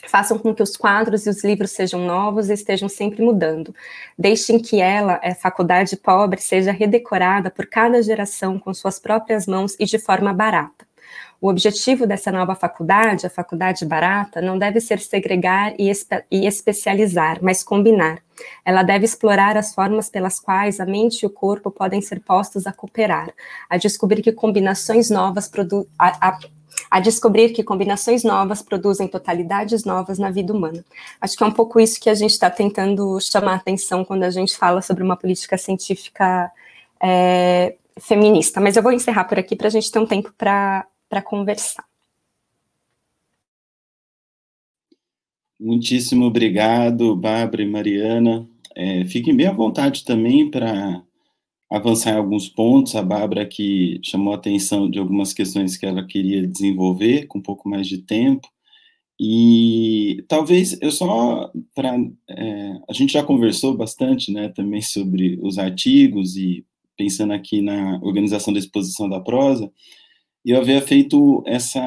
façam 0.09 0.39
com 0.39 0.55
que 0.55 0.63
os 0.63 0.77
quadros 0.77 1.27
e 1.27 1.31
os 1.31 1.43
livros 1.45 1.71
sejam 1.71 2.01
novos 2.01 2.51
e 2.51 2.55
estejam 2.55 2.89
sempre 2.89 3.23
mudando. 3.23 3.75
Deixem 4.19 4.59
que 4.59 4.81
ela, 4.81 5.21
a 5.23 5.35
faculdade 5.35 5.97
pobre, 5.97 6.41
seja 6.41 6.73
redecorada 6.73 7.51
por 7.51 7.67
cada 7.67 8.03
geração 8.03 8.59
com 8.59 8.73
suas 8.73 8.99
próprias 8.99 9.47
mãos 9.47 9.77
e 9.79 9.85
de 9.85 9.99
forma 9.99 10.33
barata. 10.33 10.85
O 11.41 11.49
objetivo 11.49 12.07
dessa 12.07 12.33
nova 12.33 12.55
faculdade, 12.55 13.27
a 13.27 13.31
faculdade 13.31 13.85
barata, 13.85 14.41
não 14.41 14.59
deve 14.59 14.81
ser 14.81 14.99
segregar 14.99 15.75
e, 15.79 15.91
espe 15.91 16.25
e 16.31 16.47
especializar, 16.47 17.39
mas 17.43 17.63
combinar. 17.63 18.19
Ela 18.65 18.83
deve 18.83 19.05
explorar 19.05 19.57
as 19.57 19.75
formas 19.75 20.09
pelas 20.09 20.41
quais 20.41 20.81
a 20.81 20.87
mente 20.87 21.23
e 21.23 21.27
o 21.27 21.31
corpo 21.31 21.71
podem 21.71 22.01
ser 22.01 22.21
postos 22.21 22.67
a 22.67 22.73
cooperar, 22.73 23.31
a 23.69 23.77
descobrir 23.77 24.23
que 24.23 24.33
combinações 24.33 25.11
novas 25.11 25.47
produzem 25.47 25.87
descobrir 27.01 27.53
que 27.53 27.63
combinações 27.63 28.23
novas 28.23 28.63
produzem 28.63 29.09
totalidades 29.09 29.85
novas 29.85 30.19
na 30.19 30.31
vida 30.31 30.53
humana. 30.53 30.85
Acho 31.21 31.37
que 31.37 31.43
é 31.43 31.47
um 31.47 31.53
pouco 31.53 31.81
isso 31.81 32.01
que 32.01 32.09
a 32.09 32.15
gente 32.15 32.31
está 32.31 32.51
tentando 32.51 33.19
chamar 33.21 33.57
atenção 33.57 34.05
quando 34.05 34.23
a 34.23 34.31
gente 34.31 34.57
fala 34.57 34.81
sobre 34.81 35.03
uma 35.03 35.17
política 35.17 35.59
científica 35.59 36.51
é, 37.01 37.77
feminista. 37.99 38.61
Mas 38.61 38.77
eu 38.77 38.83
vou 38.83 38.93
encerrar 38.93 39.25
por 39.25 39.39
aqui 39.39 39.57
para 39.57 39.69
a 39.69 39.71
gente 39.71 39.91
ter 39.91 39.99
um 39.99 40.07
tempo 40.07 40.33
para 40.37 40.87
conversar. 41.25 41.85
Muitíssimo 45.59 46.27
obrigado, 46.27 47.17
Bárbara 47.17 47.63
e 47.63 47.71
Mariana. 47.71 48.47
É, 48.75 49.05
fiquem 49.05 49.35
bem 49.35 49.47
à 49.47 49.53
vontade 49.53 50.05
também 50.05 50.51
para 50.51 51.03
avançar 51.77 52.15
em 52.15 52.19
alguns 52.19 52.49
pontos. 52.49 52.95
A 52.95 53.03
Bárbara 53.03 53.47
que 53.47 54.01
chamou 54.03 54.33
a 54.33 54.37
atenção 54.37 54.89
de 54.89 54.99
algumas 54.99 55.33
questões 55.33 55.77
que 55.77 55.87
ela 55.87 56.07
queria 56.07 56.47
desenvolver 56.47 57.27
com 57.27 57.39
um 57.39 57.43
pouco 57.43 57.69
mais 57.69 57.89
de 57.89 57.99
tempo. 57.99 58.49
E 59.19 60.25
talvez 60.29 60.77
eu 60.81 60.91
só 60.91 61.51
para 61.75 61.97
é, 62.29 62.73
a 62.89 62.93
gente 62.93 63.13
já 63.13 63.23
conversou 63.23 63.77
bastante, 63.77 64.33
né, 64.33 64.49
também 64.49 64.83
sobre 64.83 65.39
os 65.41 65.59
artigos 65.59 66.37
e 66.37 66.65
pensando 66.97 67.33
aqui 67.33 67.61
na 67.61 67.99
organização 68.03 68.53
da 68.53 68.59
exposição 68.59 69.09
da 69.09 69.21
prosa, 69.21 69.71
eu 70.45 70.59
havia 70.59 70.81
feito 70.83 71.43
essa 71.47 71.81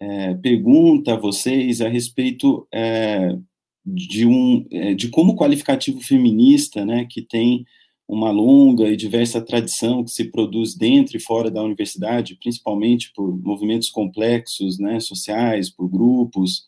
é, 0.00 0.34
pergunta 0.34 1.14
a 1.14 1.18
vocês 1.18 1.80
a 1.80 1.88
respeito 1.88 2.66
é, 2.72 3.36
de 3.84 4.26
um 4.26 4.66
é, 4.70 4.94
de 4.94 5.08
como 5.08 5.32
o 5.32 5.36
qualificativo 5.36 6.00
feminista, 6.00 6.84
né, 6.84 7.06
que 7.08 7.22
tem 7.22 7.64
uma 8.10 8.32
longa 8.32 8.88
e 8.88 8.96
diversa 8.96 9.40
tradição 9.40 10.02
que 10.02 10.10
se 10.10 10.24
produz 10.24 10.74
dentro 10.74 11.16
e 11.16 11.20
fora 11.20 11.48
da 11.48 11.62
universidade, 11.62 12.34
principalmente 12.34 13.12
por 13.14 13.38
movimentos 13.40 13.88
complexos, 13.88 14.80
né, 14.80 14.98
sociais, 14.98 15.70
por 15.70 15.88
grupos, 15.88 16.64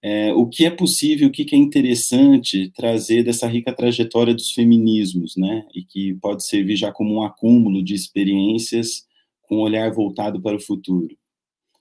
é, 0.00 0.32
o 0.32 0.46
que 0.46 0.64
é 0.64 0.70
possível, 0.70 1.26
o 1.26 1.32
que 1.32 1.52
é 1.52 1.58
interessante 1.58 2.70
trazer 2.70 3.24
dessa 3.24 3.48
rica 3.48 3.72
trajetória 3.72 4.32
dos 4.32 4.52
feminismos, 4.52 5.36
né, 5.36 5.66
e 5.74 5.82
que 5.82 6.14
pode 6.22 6.46
servir 6.46 6.76
já 6.76 6.92
como 6.92 7.16
um 7.16 7.22
acúmulo 7.24 7.82
de 7.82 7.94
experiências 7.94 9.04
com 9.42 9.56
um 9.56 9.60
olhar 9.62 9.92
voltado 9.92 10.40
para 10.40 10.56
o 10.56 10.62
futuro. 10.62 11.18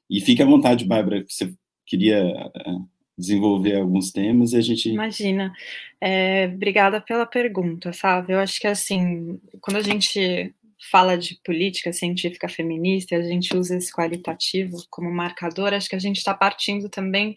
E 0.09 0.19
fique 0.21 0.41
à 0.41 0.45
vontade, 0.45 0.83
Bárbara, 0.85 1.23
que 1.23 1.31
você 1.31 1.53
queria 1.85 2.17
é, 2.17 2.71
desenvolver 3.17 3.77
alguns 3.77 4.11
temas 4.11 4.53
e 4.53 4.57
a 4.57 4.61
gente. 4.61 4.89
Imagina. 4.89 5.51
É, 5.99 6.45
obrigada 6.53 7.01
pela 7.01 7.25
pergunta, 7.25 7.91
sabe? 7.91 8.33
Eu 8.33 8.39
acho 8.39 8.59
que 8.59 8.67
assim, 8.67 9.39
quando 9.59 9.77
a 9.77 9.81
gente 9.81 10.53
fala 10.91 11.17
de 11.17 11.39
política 11.43 11.91
científica 11.91 12.47
feminista, 12.47 13.15
a 13.15 13.21
gente 13.21 13.55
usa 13.57 13.75
esse 13.75 13.91
qualitativo 13.91 14.77
como 14.89 15.11
marcador, 15.11 15.73
acho 15.73 15.89
que 15.89 15.95
a 15.95 15.99
gente 15.99 16.17
está 16.17 16.33
partindo 16.33 16.87
também 16.87 17.35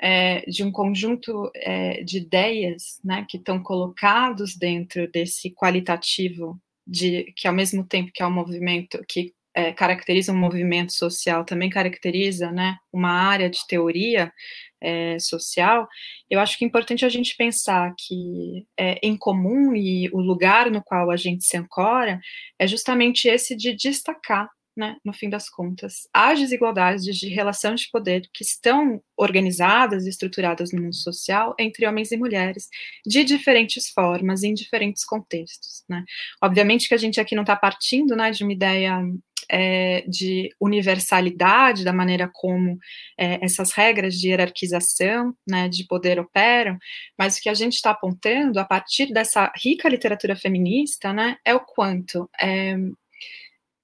é, 0.00 0.42
de 0.48 0.62
um 0.62 0.70
conjunto 0.70 1.50
é, 1.56 2.02
de 2.04 2.18
ideias 2.18 3.00
né, 3.04 3.26
que 3.28 3.36
estão 3.36 3.60
colocados 3.62 4.56
dentro 4.56 5.10
desse 5.10 5.50
qualitativo, 5.50 6.60
de, 6.86 7.32
que 7.36 7.48
ao 7.48 7.54
mesmo 7.54 7.84
tempo 7.84 8.12
que 8.14 8.22
é 8.22 8.26
um 8.26 8.30
movimento 8.30 9.04
que 9.08 9.34
é, 9.58 9.72
caracteriza 9.72 10.32
um 10.32 10.36
movimento 10.36 10.92
social, 10.92 11.44
também 11.44 11.68
caracteriza 11.68 12.52
né, 12.52 12.76
uma 12.92 13.10
área 13.10 13.50
de 13.50 13.58
teoria 13.66 14.32
é, 14.80 15.18
social, 15.18 15.88
eu 16.30 16.38
acho 16.38 16.56
que 16.56 16.64
é 16.64 16.68
importante 16.68 17.04
a 17.04 17.08
gente 17.08 17.36
pensar 17.36 17.92
que 17.98 18.64
é, 18.78 19.00
em 19.02 19.16
comum 19.16 19.74
e 19.74 20.08
o 20.12 20.20
lugar 20.20 20.70
no 20.70 20.80
qual 20.80 21.10
a 21.10 21.16
gente 21.16 21.44
se 21.44 21.56
ancora 21.56 22.20
é 22.56 22.68
justamente 22.68 23.26
esse 23.26 23.56
de 23.56 23.74
destacar 23.74 24.48
né, 24.78 24.96
no 25.04 25.12
fim 25.12 25.28
das 25.28 25.50
contas, 25.50 26.08
as 26.14 26.38
desigualdades 26.38 27.04
de 27.04 27.28
relação 27.28 27.74
de 27.74 27.90
poder 27.90 28.22
que 28.32 28.44
estão 28.44 29.02
organizadas 29.16 30.06
e 30.06 30.08
estruturadas 30.08 30.70
no 30.72 30.80
mundo 30.80 30.94
social 30.94 31.52
entre 31.58 31.84
homens 31.84 32.12
e 32.12 32.16
mulheres, 32.16 32.68
de 33.04 33.24
diferentes 33.24 33.88
formas, 33.90 34.44
em 34.44 34.54
diferentes 34.54 35.04
contextos. 35.04 35.82
Né. 35.88 36.04
Obviamente 36.40 36.86
que 36.86 36.94
a 36.94 36.98
gente 36.98 37.20
aqui 37.20 37.34
não 37.34 37.42
está 37.42 37.56
partindo 37.56 38.14
né, 38.14 38.30
de 38.30 38.44
uma 38.44 38.52
ideia 38.52 39.02
é, 39.50 40.04
de 40.06 40.50
universalidade 40.60 41.84
da 41.84 41.92
maneira 41.92 42.30
como 42.32 42.78
é, 43.16 43.44
essas 43.44 43.72
regras 43.72 44.14
de 44.14 44.28
hierarquização 44.28 45.34
né, 45.46 45.68
de 45.68 45.86
poder 45.86 46.18
operam, 46.20 46.78
mas 47.18 47.36
o 47.36 47.42
que 47.42 47.48
a 47.48 47.54
gente 47.54 47.74
está 47.74 47.90
apontando 47.90 48.60
a 48.60 48.64
partir 48.64 49.12
dessa 49.12 49.52
rica 49.56 49.88
literatura 49.88 50.36
feminista 50.36 51.12
né, 51.12 51.36
é 51.44 51.54
o 51.54 51.60
quanto 51.60 52.28
é, 52.40 52.76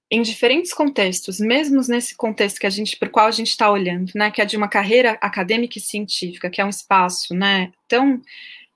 em 0.09 0.21
diferentes 0.21 0.73
contextos, 0.73 1.39
mesmo 1.39 1.81
nesse 1.87 2.15
contexto 2.15 2.59
que 2.59 2.67
a 2.67 2.69
gente, 2.69 2.95
por 2.97 3.09
qual 3.09 3.27
a 3.27 3.31
gente 3.31 3.49
está 3.49 3.69
olhando, 3.71 4.11
né, 4.15 4.29
que 4.29 4.41
é 4.41 4.45
de 4.45 4.55
uma 4.55 4.69
carreira 4.69 5.17
acadêmica 5.21 5.77
e 5.77 5.81
científica, 5.81 6.49
que 6.49 6.61
é 6.61 6.65
um 6.65 6.69
espaço, 6.69 7.33
né, 7.33 7.71
tão 7.87 8.21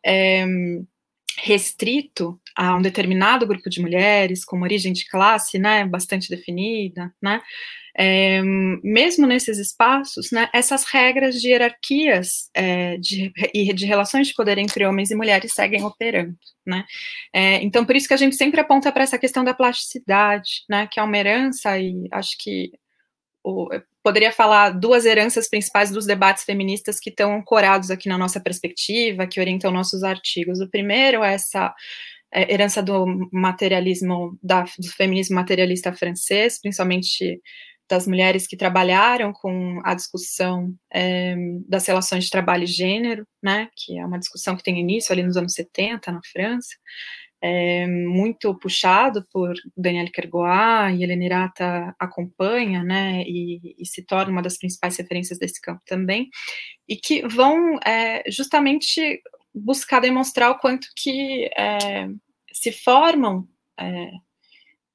é, 0.04 0.46
restrito 1.44 2.40
a 2.56 2.76
um 2.76 2.82
determinado 2.82 3.48
grupo 3.48 3.70
de 3.70 3.82
mulheres, 3.82 4.44
com 4.44 4.56
uma 4.56 4.66
origem 4.66 4.94
de 4.94 5.08
classe, 5.08 5.58
né, 5.58 5.86
bastante 5.86 6.30
definida, 6.30 7.14
né, 7.22 7.42
é, 7.98 8.42
mesmo 8.84 9.28
nesses 9.28 9.58
espaços, 9.58 10.32
né, 10.32 10.50
essas 10.54 10.86
regras 10.86 11.42
de 11.42 11.50
hierarquias 11.50 12.50
é, 12.54 12.98
de, 12.98 13.32
e 13.54 13.74
de 13.74 13.86
relações 13.86 14.28
de 14.28 14.34
poder 14.34 14.58
entre 14.58 14.86
homens 14.86 15.12
e 15.12 15.16
mulheres 15.16 15.54
seguem 15.54 15.84
operando, 15.84 16.38
né. 16.66 16.86
É, 17.34 17.56
então, 17.64 17.86
por 17.86 17.96
isso 17.96 18.08
que 18.08 18.14
a 18.14 18.18
gente 18.18 18.36
sempre 18.36 18.60
aponta 18.62 18.92
para 18.92 19.04
essa 19.04 19.18
questão 19.18 19.44
da 19.44 19.54
plasticidade, 19.54 20.64
né, 20.70 20.88
que 20.92 21.00
é 21.00 21.04
uma 21.04 21.18
herança 21.18 21.78
e 21.80 22.08
acho 22.12 22.38
que 22.40 22.72
o, 23.44 23.68
poderia 24.10 24.32
falar 24.32 24.72
duas 24.72 25.06
heranças 25.06 25.48
principais 25.48 25.92
dos 25.92 26.08
debates 26.08 26.44
feministas 26.44 27.00
que 27.00 27.12
estão 27.12 27.36
ancorados 27.36 27.92
aqui 27.92 28.10
na 28.10 28.18
nossa 28.18 28.40
perspectiva, 28.40 29.28
que 29.28 29.40
orientam 29.40 29.72
nossos 29.72 30.02
artigos. 30.02 30.60
O 30.60 30.68
primeiro 30.68 31.24
é 31.24 31.36
essa 31.36 31.72
é, 32.34 32.52
herança 32.52 32.82
do 32.82 33.06
materialismo, 33.32 34.36
da, 34.42 34.64
do 34.64 34.88
feminismo 34.98 35.36
materialista 35.36 35.94
francês, 35.94 36.60
principalmente 36.60 37.40
das 37.88 38.08
mulheres 38.08 38.48
que 38.48 38.58
trabalharam 38.58 39.32
com 39.32 39.80
a 39.84 39.94
discussão 39.94 40.74
é, 40.92 41.36
das 41.68 41.86
relações 41.86 42.24
de 42.24 42.32
trabalho 42.32 42.64
e 42.64 42.68
gênero, 42.68 43.28
né, 43.44 43.70
que 43.76 44.00
é 44.00 44.04
uma 44.04 44.18
discussão 44.18 44.56
que 44.56 44.64
tem 44.64 44.80
início 44.80 45.14
ali 45.14 45.22
nos 45.22 45.38
anos 45.38 45.54
70 45.54 46.12
na 46.12 46.20
França, 46.32 46.76
é, 47.42 47.88
muito 47.88 48.54
puxado 48.56 49.26
por 49.32 49.54
Daniel 49.76 50.12
Kergoat 50.12 50.96
e 50.96 51.04
Helena 51.04 51.26
Irata 51.26 51.96
acompanha, 51.98 52.84
né, 52.84 53.24
e, 53.26 53.76
e, 53.78 53.86
se 53.86 54.06
torna 54.06 54.32
uma 54.32 54.42
das 54.42 54.58
principais 54.58 54.98
referências 54.98 55.40
desse 55.40 55.62
campo 55.62 55.82
também, 55.86 56.30
e 56.88 56.96
que 56.96 57.26
vão 57.28 57.80
é, 57.86 58.24
justamente 58.30 59.22
buscar 59.54 60.00
demonstrar 60.00 60.52
o 60.52 60.60
quanto 60.60 60.88
que 60.96 61.50
é, 61.58 62.08
se 62.54 62.72
formam 62.72 63.48
é, 63.80 64.12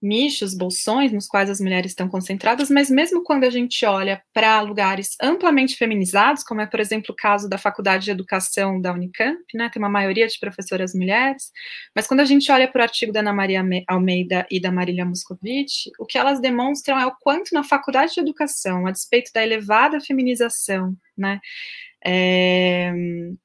nichos, 0.05 0.55
bolsões 0.55 1.11
nos 1.11 1.27
quais 1.27 1.49
as 1.49 1.61
mulheres 1.61 1.93
estão 1.93 2.09
concentradas, 2.09 2.69
mas 2.69 2.91
mesmo 2.91 3.23
quando 3.23 3.45
a 3.45 3.51
gente 3.51 3.85
olha 3.87 4.23
para 4.33 4.61
lugares 4.61 5.17
amplamente 5.21 5.77
feminizados, 5.77 6.45
como 6.45 6.61
é, 6.61 6.67
por 6.67 6.79
exemplo, 6.79 7.13
o 7.13 7.17
caso 7.17 7.49
da 7.49 7.57
Faculdade 7.57 8.05
de 8.05 8.11
Educação 8.11 8.81
da 8.81 8.93
Unicamp, 8.93 9.43
né, 9.55 9.71
tem 9.73 9.81
uma 9.83 9.89
maioria 9.89 10.29
de 10.29 10.39
professoras 10.39 10.95
mulheres, 10.95 11.51
mas 11.97 12.07
quando 12.07 12.21
a 12.21 12.25
gente 12.25 12.53
olha 12.53 12.69
para 12.69 12.81
o 12.81 12.83
artigo 12.83 13.13
da 13.13 13.21
Ana 13.21 13.33
Maria 13.33 13.65
Almeida 13.89 14.47
e 14.51 14.61
da 14.61 14.71
Marília 14.71 15.07
Moscovici, 15.07 15.91
o 15.99 16.05
que 16.05 16.19
elas 16.19 16.41
demonstram 16.41 16.99
é 16.99 17.07
o 17.07 17.17
quanto 17.21 17.55
na 17.55 17.65
Faculdade 17.65 18.15
de 18.15 18.21
Educação, 18.21 18.87
a 18.87 18.91
despeito 18.91 19.33
da 19.33 19.43
elevada 19.43 20.01
feminização, 20.01 20.95
né, 21.17 21.41
é, 22.05 22.93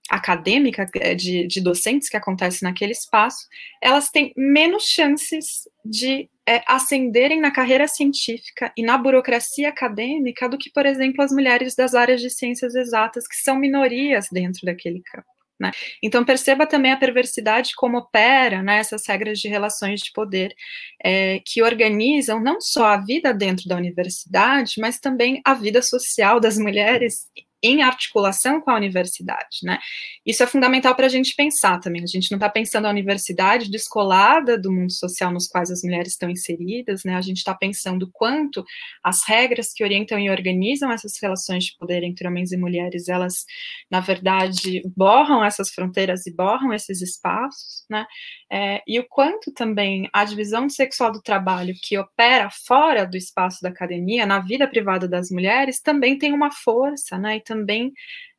acadêmica 0.10 0.86
é, 0.96 1.16
de, 1.16 1.48
de, 1.48 1.62
docentes 1.62 2.10
que 2.10 2.18
acontece 2.18 2.62
naquele 2.62 2.92
espaço, 2.92 3.48
elas 3.82 4.10
têm 4.10 4.34
menos 4.36 4.84
chances 4.84 5.62
de 5.86 6.30
é, 6.50 6.64
ascenderem 6.68 7.40
na 7.40 7.52
carreira 7.52 7.88
científica 7.88 8.74
e 8.76 8.82
na 8.82 8.98
burocracia 8.98 9.70
acadêmica 9.70 10.50
do 10.50 10.58
que, 10.58 10.72
por 10.72 10.84
exemplo, 10.84 11.24
as 11.24 11.32
mulheres 11.32 11.76
das 11.76 11.94
áreas 11.94 12.20
de 12.20 12.32
ciências 12.32 12.74
exatas, 12.74 13.28
que 13.28 13.36
são 13.36 13.56
minorias 13.56 14.26
dentro 14.32 14.62
daquele 14.66 15.00
campo. 15.04 15.28
Né? 15.60 15.70
Então, 16.02 16.26
perceba 16.26 16.66
também 16.66 16.92
a 16.92 16.98
perversidade 16.98 17.76
como 17.76 18.00
opera 18.00 18.64
né, 18.64 18.80
essas 18.80 19.06
regras 19.08 19.38
de 19.38 19.48
relações 19.48 20.00
de 20.00 20.12
poder 20.12 20.56
é, 21.04 21.40
que 21.46 21.62
organizam 21.62 22.42
não 22.42 22.60
só 22.60 22.86
a 22.86 22.98
vida 22.98 23.32
dentro 23.32 23.68
da 23.68 23.76
universidade, 23.76 24.76
mas 24.80 25.00
também 25.00 25.42
a 25.46 25.54
vida 25.54 25.84
social 25.84 26.40
das 26.40 26.58
mulheres 26.58 27.28
em 27.62 27.82
articulação 27.82 28.62
com 28.62 28.72
a 28.72 28.76
universidade, 28.76 29.60
né? 29.64 29.80
Isso 30.26 30.44
é 30.44 30.48
fundamental 30.48 30.96
para 30.96 31.08
a 31.08 31.10
gente 31.10 31.36
pensar 31.36 31.80
também. 31.80 32.04
A 32.04 32.08
gente 32.08 32.32
não 32.32 32.38
está 32.38 32.50
pensando 32.50 32.86
a 32.86 32.90
universidade 32.90 33.70
descolada 33.70 34.58
do 34.58 34.72
mundo 34.72 34.92
social 34.92 35.32
nos 35.32 35.48
quais 35.48 35.70
as 35.70 35.82
mulheres 35.84 36.14
estão 36.14 36.30
inseridas, 36.30 37.04
né? 37.04 37.16
A 37.16 37.22
gente 37.22 37.38
está 37.38 37.54
pensando 37.54 38.10
quanto 38.14 38.64
as 39.04 39.28
regras 39.28 39.74
que 39.74 39.84
orientam 39.84 40.20
e 40.20 40.30
organizam 40.30 40.92
essas 40.92 41.14
relações 41.22 41.66
de 41.66 41.78
poder 41.78 42.04
entre 42.04 42.28
homens 42.28 42.52
e 42.52 42.58
mulheres, 42.58 43.10
elas, 43.10 43.46
na 43.90 44.00
verdade, 44.00 44.82
borram 44.96 45.44
essas 45.44 45.70
fronteiras 45.70 46.26
e 46.26 46.36
borram 46.36 46.74
esses 46.74 47.02
espaços, 47.02 47.86
né? 47.90 48.06
É, 48.52 48.82
e 48.88 49.00
o 49.00 49.08
quanto 49.08 49.52
também 49.52 50.10
a 50.14 50.24
divisão 50.24 50.70
sexual 50.70 51.12
do 51.12 51.22
trabalho 51.22 51.74
que 51.82 51.98
opera 51.98 52.50
fora 52.50 53.06
do 53.06 53.18
espaço 53.18 53.62
da 53.62 53.70
academia, 53.70 54.26
na 54.26 54.40
vida 54.40 54.68
privada 54.68 55.08
das 55.08 55.30
mulheres, 55.30 55.82
também 55.82 56.18
tem 56.18 56.34
uma 56.34 56.52
força, 56.52 57.18
né? 57.18 57.36
Também 57.50 57.92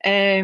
é, 0.05 0.41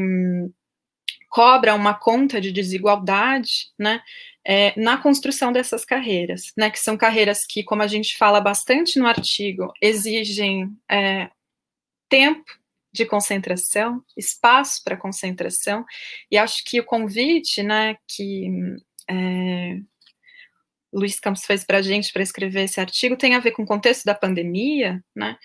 cobra 1.31 1.75
uma 1.75 1.95
conta 1.95 2.41
de 2.41 2.51
desigualdade, 2.51 3.69
né? 3.79 4.03
É, 4.45 4.79
na 4.81 4.97
construção 4.97 5.53
dessas 5.53 5.85
carreiras, 5.85 6.53
né? 6.57 6.71
Que 6.71 6.79
são 6.79 6.97
carreiras 6.97 7.47
que, 7.47 7.63
como 7.63 7.83
a 7.83 7.87
gente 7.87 8.17
fala 8.17 8.41
bastante 8.41 8.99
no 8.99 9.07
artigo, 9.07 9.73
exigem 9.81 10.77
é, 10.91 11.31
tempo 12.09 12.45
de 12.93 13.05
concentração, 13.05 14.03
espaço 14.17 14.83
para 14.83 14.97
concentração, 14.97 15.85
e 16.31 16.39
acho 16.39 16.65
que 16.65 16.81
o 16.81 16.85
convite, 16.85 17.63
né, 17.63 17.97
que 18.09 18.49
é, 19.09 19.79
Luiz 20.93 21.21
Campos 21.21 21.45
fez 21.45 21.63
para 21.63 21.79
a 21.79 21.83
gente 21.83 22.13
para 22.13 22.23
escrever 22.23 22.63
esse 22.63 22.81
artigo 22.81 23.17
tem 23.17 23.35
a 23.35 23.41
ver 23.41 23.51
com 23.51 23.63
o 23.63 23.67
contexto 23.67 24.05
da 24.05 24.15
pandemia, 24.15 25.05
né, 25.15 25.37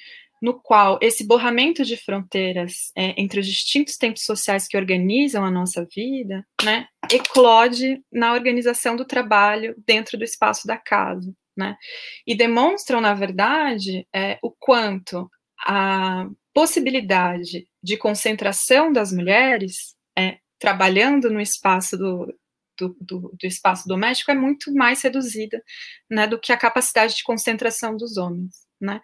no 0.41 0.59
qual 0.59 0.97
esse 1.01 1.25
borramento 1.25 1.85
de 1.85 1.95
fronteiras 1.95 2.91
é, 2.95 3.13
entre 3.21 3.39
os 3.39 3.45
distintos 3.45 3.95
tempos 3.95 4.23
sociais 4.23 4.67
que 4.67 4.75
organizam 4.75 5.45
a 5.45 5.51
nossa 5.51 5.85
vida, 5.85 6.45
né, 6.63 6.87
eclode 7.11 8.01
na 8.11 8.33
organização 8.33 8.95
do 8.95 9.05
trabalho 9.05 9.75
dentro 9.85 10.17
do 10.17 10.23
espaço 10.23 10.65
da 10.65 10.77
casa, 10.77 11.31
né, 11.55 11.77
e 12.25 12.33
demonstram, 12.33 12.99
na 12.99 13.13
verdade, 13.13 14.07
é, 14.13 14.39
o 14.41 14.49
quanto 14.49 15.29
a 15.63 16.27
possibilidade 16.53 17.67
de 17.83 17.95
concentração 17.95 18.91
das 18.91 19.11
mulheres 19.11 19.95
é, 20.17 20.39
trabalhando 20.59 21.29
no 21.29 21.39
espaço 21.39 21.97
do, 21.97 22.33
do, 22.77 22.97
do, 22.99 23.19
do, 23.39 23.47
espaço 23.47 23.87
doméstico 23.87 24.31
é 24.31 24.35
muito 24.35 24.73
mais 24.73 25.01
reduzida 25.03 25.63
né, 26.09 26.25
do 26.27 26.39
que 26.39 26.51
a 26.51 26.57
capacidade 26.57 27.15
de 27.15 27.23
concentração 27.23 27.95
dos 27.95 28.17
homens. 28.17 28.70
Né? 28.81 28.99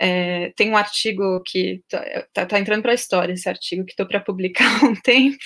É, 0.00 0.52
tem 0.56 0.70
um 0.70 0.76
artigo 0.76 1.42
que 1.46 1.82
está 1.84 2.26
tá, 2.32 2.46
tá 2.46 2.58
entrando 2.58 2.82
para 2.82 2.92
a 2.92 2.94
história, 2.94 3.32
esse 3.32 3.48
artigo 3.48 3.84
que 3.84 3.92
estou 3.92 4.06
para 4.06 4.20
publicar 4.20 4.64
há 4.84 4.86
um 4.86 4.94
tempo, 4.96 5.38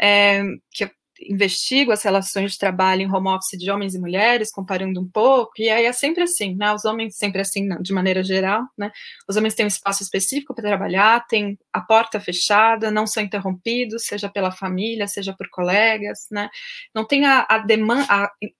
é, 0.00 0.42
que 0.72 0.84
investigo 1.22 1.92
as 1.92 2.02
relações 2.02 2.52
de 2.52 2.58
trabalho 2.58 3.02
em 3.02 3.10
home 3.10 3.28
office 3.28 3.58
de 3.58 3.70
homens 3.70 3.94
e 3.94 3.98
mulheres, 3.98 4.50
comparando 4.50 5.00
um 5.00 5.08
pouco, 5.08 5.52
e 5.58 5.68
aí 5.68 5.84
é 5.84 5.92
sempre 5.92 6.22
assim, 6.22 6.54
né? 6.54 6.72
Os 6.72 6.84
homens 6.84 7.16
sempre 7.16 7.40
assim, 7.40 7.66
não, 7.66 7.80
de 7.80 7.92
maneira 7.92 8.22
geral, 8.22 8.62
né? 8.76 8.90
Os 9.28 9.36
homens 9.36 9.54
têm 9.54 9.64
um 9.64 9.68
espaço 9.68 10.02
específico 10.02 10.54
para 10.54 10.68
trabalhar, 10.68 11.26
têm 11.26 11.58
a 11.72 11.80
porta 11.80 12.20
fechada, 12.20 12.90
não 12.90 13.06
são 13.06 13.22
interrompidos, 13.22 14.04
seja 14.04 14.28
pela 14.28 14.50
família, 14.50 15.06
seja 15.06 15.32
por 15.32 15.48
colegas, 15.48 16.26
né? 16.30 16.48
Não 16.94 17.06
tem 17.06 17.24
a, 17.24 17.46
a 17.48 17.58
demanda, 17.58 18.06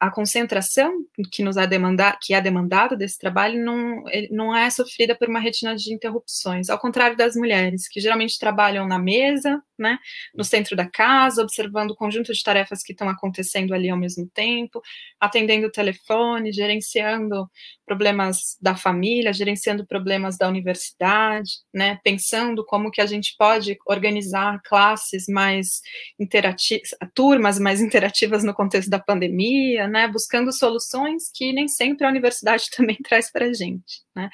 a, 0.01 0.11
concentração 0.11 0.93
que 1.31 1.43
nos 1.43 1.57
é 1.57 1.67
demandar, 1.67 2.19
que 2.21 2.35
é 2.35 2.41
demandada 2.41 2.97
desse 2.97 3.19
trabalho, 3.19 3.63
não, 3.65 4.03
não 4.31 4.57
é 4.57 4.69
sofrida 4.71 5.15
por 5.15 5.29
uma 5.29 5.41
retina 5.41 5.77
de 5.77 5.93
interrupções, 5.93 6.69
ao 6.71 6.79
contrário 6.79 7.17
das 7.17 7.37
mulheres, 7.37 7.89
que 7.89 8.01
geralmente 8.01 8.39
trabalham 8.39 8.87
na 8.87 8.99
mesa, 8.99 9.63
né? 9.79 9.99
No 10.35 10.45
centro 10.45 10.75
da 10.75 10.87
casa, 10.87 11.43
observando 11.43 11.93
o 11.93 11.97
conjunto 11.97 12.33
de 12.33 12.43
tarefas 12.49 12.83
que 12.83 12.93
estão 12.93 13.11
acontecendo 13.11 13.75
ali 13.75 13.91
ao 13.91 13.99
mesmo 13.99 14.27
tempo, 14.27 14.81
atendendo 15.21 15.67
o 15.67 15.71
telefone, 15.71 16.51
gerenciando 16.51 17.47
problemas 17.85 18.57
da 18.59 18.75
família, 18.75 19.35
gerenciando 19.35 19.87
problemas 19.87 20.39
da 20.39 20.49
universidade, 20.49 21.51
né, 21.75 22.01
pensando 22.03 22.65
como 22.65 22.91
que 22.91 23.03
a 23.03 23.07
gente 23.07 23.35
pode 23.37 23.77
organizar 23.87 24.63
classes 24.65 25.27
mais 25.29 25.83
interativas, 26.19 26.95
turmas 27.15 27.59
mais 27.59 27.83
interativas 27.83 28.43
no 28.43 28.55
contexto 28.55 28.89
da 28.89 28.99
pandemia, 28.99 29.87
né, 29.87 30.09
buscando 30.09 30.51
soluções 30.51 31.31
que 31.35 31.53
nem 31.53 31.69
sempre 31.69 32.07
a 32.07 32.09
universidade 32.09 32.71
também 32.75 32.97
traz 32.97 33.31
para 33.31 33.45
a 33.45 33.53
gente, 33.53 34.01
né. 34.17 34.31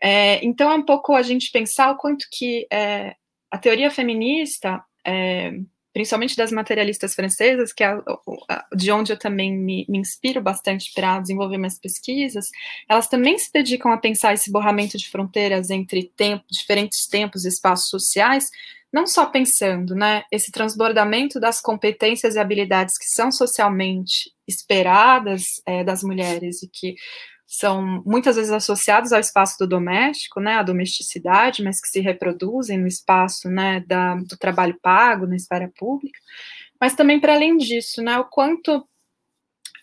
É, 0.00 0.44
então 0.44 0.70
é 0.70 0.76
um 0.76 0.84
pouco 0.84 1.12
a 1.12 1.22
gente 1.22 1.50
pensar 1.50 1.90
o 1.90 1.96
quanto 1.96 2.24
que 2.30 2.68
é, 2.72 3.16
a 3.50 3.58
teoria 3.58 3.90
feminista 3.90 4.80
é, 5.04 5.52
principalmente 5.92 6.36
das 6.36 6.50
materialistas 6.50 7.14
francesas, 7.14 7.72
que 7.72 7.84
é 7.84 7.96
de 8.74 8.90
onde 8.90 9.12
eu 9.12 9.18
também 9.18 9.52
me, 9.56 9.84
me 9.88 9.98
inspiro 9.98 10.40
bastante 10.40 10.92
para 10.94 11.20
desenvolver 11.20 11.58
minhas 11.58 11.78
pesquisas, 11.78 12.46
elas 12.88 13.08
também 13.08 13.38
se 13.38 13.52
dedicam 13.52 13.92
a 13.92 13.98
pensar 13.98 14.32
esse 14.32 14.50
borramento 14.50 14.96
de 14.96 15.08
fronteiras 15.08 15.70
entre 15.70 16.10
tempo, 16.16 16.44
diferentes 16.50 17.06
tempos 17.06 17.44
e 17.44 17.48
espaços 17.48 17.88
sociais, 17.88 18.50
não 18.92 19.06
só 19.06 19.26
pensando, 19.26 19.94
né, 19.94 20.22
esse 20.30 20.52
transbordamento 20.52 21.40
das 21.40 21.60
competências 21.60 22.34
e 22.34 22.38
habilidades 22.38 22.98
que 22.98 23.06
são 23.06 23.32
socialmente 23.32 24.30
esperadas 24.46 25.62
é, 25.66 25.82
das 25.82 26.02
mulheres 26.02 26.62
e 26.62 26.68
que 26.68 26.94
são 27.52 28.02
muitas 28.06 28.36
vezes 28.36 28.50
associados 28.50 29.12
ao 29.12 29.20
espaço 29.20 29.58
do 29.58 29.66
doméstico, 29.66 30.40
né, 30.40 30.54
à 30.54 30.62
domesticidade, 30.62 31.62
mas 31.62 31.82
que 31.82 31.88
se 31.88 32.00
reproduzem 32.00 32.78
no 32.78 32.86
espaço, 32.86 33.50
né, 33.50 33.84
da, 33.86 34.14
do 34.14 34.38
trabalho 34.38 34.74
pago, 34.80 35.26
na 35.26 35.36
esfera 35.36 35.70
pública, 35.76 36.18
mas 36.80 36.94
também 36.94 37.20
para 37.20 37.34
além 37.34 37.58
disso, 37.58 38.02
né, 38.02 38.18
o 38.18 38.24
quanto 38.24 38.82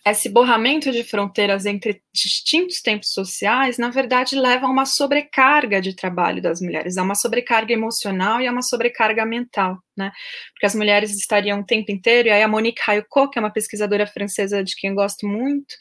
esse 0.04 0.28
borramento 0.28 0.90
de 0.90 1.04
fronteiras 1.04 1.64
entre 1.64 2.02
distintos 2.12 2.80
tempos 2.80 3.12
sociais, 3.12 3.78
na 3.78 3.90
verdade, 3.90 4.34
leva 4.34 4.66
a 4.66 4.70
uma 4.70 4.86
sobrecarga 4.86 5.80
de 5.80 5.94
trabalho 5.94 6.42
das 6.42 6.60
mulheres, 6.60 6.96
a 6.96 7.02
uma 7.04 7.14
sobrecarga 7.14 7.72
emocional 7.72 8.40
e 8.40 8.48
a 8.48 8.50
uma 8.50 8.62
sobrecarga 8.62 9.24
mental, 9.24 9.78
né? 9.96 10.10
Porque 10.54 10.66
as 10.66 10.74
mulheres 10.74 11.12
estariam 11.12 11.60
o 11.60 11.66
tempo 11.66 11.92
inteiro, 11.92 12.28
e 12.28 12.30
aí 12.32 12.42
a 12.42 12.48
Monique 12.48 12.80
Hayuko, 12.84 13.30
que 13.30 13.38
é 13.38 13.42
uma 13.42 13.52
pesquisadora 13.52 14.06
francesa 14.06 14.64
de 14.64 14.74
quem 14.74 14.90
eu 14.90 14.96
gosto 14.96 15.28
muito, 15.28 15.76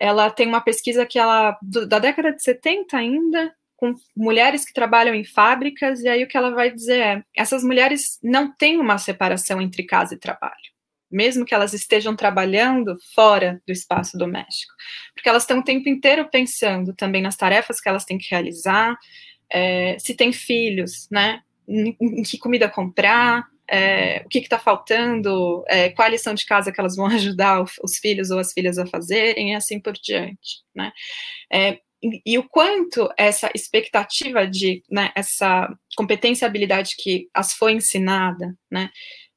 ela 0.00 0.30
tem 0.30 0.46
uma 0.46 0.60
pesquisa 0.60 1.06
que 1.06 1.18
ela 1.18 1.58
da 1.62 1.98
década 1.98 2.32
de 2.32 2.42
70 2.42 2.96
ainda 2.96 3.54
com 3.76 3.94
mulheres 4.16 4.64
que 4.64 4.72
trabalham 4.72 5.14
em 5.14 5.24
fábricas 5.24 6.00
e 6.00 6.08
aí 6.08 6.24
o 6.24 6.28
que 6.28 6.36
ela 6.36 6.50
vai 6.50 6.70
dizer 6.70 7.00
é 7.00 7.22
essas 7.36 7.62
mulheres 7.62 8.18
não 8.22 8.52
têm 8.52 8.78
uma 8.78 8.98
separação 8.98 9.60
entre 9.60 9.84
casa 9.84 10.14
e 10.14 10.18
trabalho 10.18 10.56
mesmo 11.10 11.44
que 11.44 11.54
elas 11.54 11.72
estejam 11.72 12.14
trabalhando 12.14 12.96
fora 13.14 13.62
do 13.66 13.72
espaço 13.72 14.16
doméstico, 14.18 14.72
porque 15.14 15.28
elas 15.28 15.42
estão 15.42 15.60
o 15.60 15.64
tempo 15.64 15.88
inteiro 15.88 16.28
pensando 16.30 16.94
também 16.94 17.22
nas 17.22 17.36
tarefas 17.36 17.80
que 17.80 17.88
elas 17.88 18.04
têm 18.04 18.18
que 18.18 18.28
realizar, 18.30 18.96
é, 19.50 19.96
se 19.98 20.14
tem 20.14 20.32
filhos, 20.32 21.08
né, 21.10 21.40
em, 21.66 21.96
em 22.00 22.22
que 22.22 22.38
comida 22.38 22.68
comprar, 22.68 23.46
é, 23.70 24.22
o 24.24 24.28
que 24.28 24.38
está 24.38 24.58
faltando, 24.58 25.62
é, 25.68 25.90
qual 25.90 26.08
lição 26.08 26.34
de 26.34 26.46
casa 26.46 26.72
que 26.72 26.80
elas 26.80 26.96
vão 26.96 27.06
ajudar 27.14 27.62
os, 27.62 27.72
os 27.82 27.98
filhos 27.98 28.30
ou 28.30 28.38
as 28.38 28.52
filhas 28.52 28.78
a 28.78 28.86
fazerem, 28.86 29.52
e 29.52 29.54
assim 29.54 29.80
por 29.80 29.94
diante, 29.94 30.62
né? 30.74 30.92
É, 31.52 31.78
e, 32.02 32.22
e, 32.24 32.38
o 32.38 32.48
quanto 32.48 33.08
essa 33.16 33.50
expectativa 33.54 34.46
de, 34.46 34.82
né, 34.88 35.10
essa 35.16 35.68
competência 35.96 36.44
e 36.44 36.48
habilidade 36.48 36.94
que 36.96 37.28
as 37.34 37.52
foi 37.52 37.72
ensinada, 37.72 38.56
né, 38.70 38.88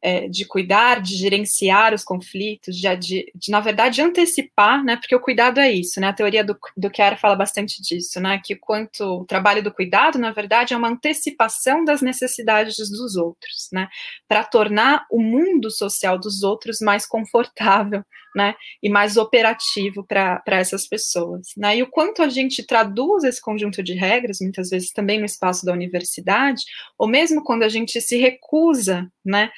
é, 0.02 0.28
de 0.28 0.45
cuidar, 0.45 1.02
de 1.02 1.16
gerenciar 1.16 1.93
os 1.93 2.04
conflitos, 2.04 2.76
de, 2.76 2.95
de, 2.97 3.32
de, 3.36 3.52
na 3.52 3.60
verdade, 3.60 4.02
antecipar, 4.02 4.84
né, 4.84 4.97
porque 4.97 5.16
o 5.16 5.20
cuidado 5.20 5.60
é 5.60 5.72
isso, 5.72 5.99
né, 5.99 6.08
a 6.08 6.14
teoria 6.14 6.43
do, 6.43 6.58
do 6.76 6.91
Chiara 6.93 7.18
fala 7.18 7.36
bastante 7.36 7.82
disso, 7.82 8.20
né, 8.20 8.41
que 8.43 8.56
quanto 8.56 9.04
o 9.04 9.26
trabalho 9.26 9.64
do 9.64 9.72
cuidado, 9.72 10.18
na 10.18 10.32
verdade, 10.32 10.74
é 10.74 10.78
uma 10.78 10.89
antecipação 10.89 11.86
das 11.86 12.02
necessidades 12.02 12.78
dos 12.89 13.16
outros, 13.16 13.70
né, 13.72 13.88
para 14.28 14.43
tornar 14.43 15.06
o 15.12 15.22
mundo 15.22 15.70
social 15.70 16.18
dos 16.18 16.41
outros 16.41 16.80
mais 16.80 17.06
confortável, 17.06 18.04
né, 18.34 18.56
e 18.82 18.89
mais 18.89 19.18
operativo 19.18 20.06
para 20.06 20.41
essas 20.47 20.88
pessoas, 20.88 21.49
né, 21.56 21.78
e 21.78 21.84
o 21.84 21.88
quanto 21.88 22.24
a 22.24 22.30
gente 22.30 22.66
traduz 22.66 23.24
esse 23.24 23.41
conjunto 23.41 23.84
de 23.84 23.93
regras, 23.93 24.39
muitas 24.41 24.70
vezes 24.70 24.91
também 24.91 25.20
no 25.20 25.26
espaço 25.26 25.66
da 25.66 25.74
universidade, 25.74 26.64
ou 26.97 27.08
mesmo 27.08 27.43
quando 27.43 27.64
a 27.64 27.70
gente 27.70 27.99
se 28.02 28.18
recusa, 28.18 29.12
né, 29.24 29.52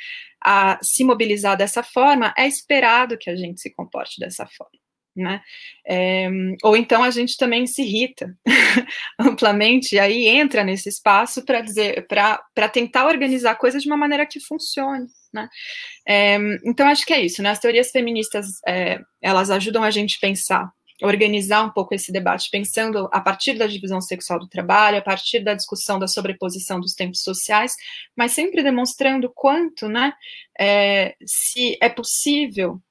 a 0.43 0.77
se 0.81 1.03
mobilizar 1.03 1.57
dessa 1.57 1.83
forma, 1.83 2.33
é 2.37 2.47
esperado 2.47 3.17
que 3.17 3.29
a 3.29 3.35
gente 3.35 3.61
se 3.61 3.73
comporte 3.73 4.19
dessa 4.19 4.45
forma. 4.47 4.83
Né? 5.15 5.41
É, 5.87 6.27
ou 6.63 6.75
então 6.75 7.03
a 7.03 7.11
gente 7.11 7.37
também 7.37 7.67
se 7.67 7.83
irrita 7.83 8.35
amplamente 9.19 9.93
e 9.93 9.99
aí 9.99 10.27
entra 10.27 10.63
nesse 10.63 10.89
espaço 10.89 11.45
para 11.45 11.61
dizer 11.61 12.07
para 12.07 12.67
tentar 12.67 13.05
organizar 13.05 13.53
coisas 13.53 13.83
de 13.83 13.87
uma 13.87 13.97
maneira 13.97 14.25
que 14.25 14.39
funcione. 14.39 15.05
Né? 15.31 15.47
É, 16.07 16.37
então 16.65 16.87
acho 16.87 17.05
que 17.05 17.13
é 17.13 17.21
isso, 17.21 17.43
né? 17.43 17.51
As 17.51 17.59
teorias 17.59 17.91
feministas 17.91 18.47
é, 18.67 18.99
elas 19.21 19.51
ajudam 19.51 19.83
a 19.83 19.91
gente 19.91 20.17
a 20.17 20.27
pensar 20.27 20.71
organizar 21.03 21.63
um 21.65 21.69
pouco 21.69 21.93
esse 21.93 22.11
debate, 22.11 22.49
pensando 22.49 23.09
a 23.11 23.19
partir 23.19 23.57
da 23.57 23.67
divisão 23.67 23.99
sexual 23.99 24.39
do 24.39 24.47
trabalho, 24.47 24.97
a 24.97 25.01
partir 25.01 25.41
da 25.41 25.53
discussão 25.53 25.99
da 25.99 26.07
sobreposição 26.07 26.79
dos 26.79 26.93
tempos 26.93 27.21
sociais, 27.21 27.75
mas 28.15 28.31
sempre 28.31 28.63
demonstrando 28.63 29.29
quanto, 29.29 29.89
né, 29.89 30.13
é, 30.57 31.15
se 31.25 31.77
é 31.81 31.89
possível 31.89 32.81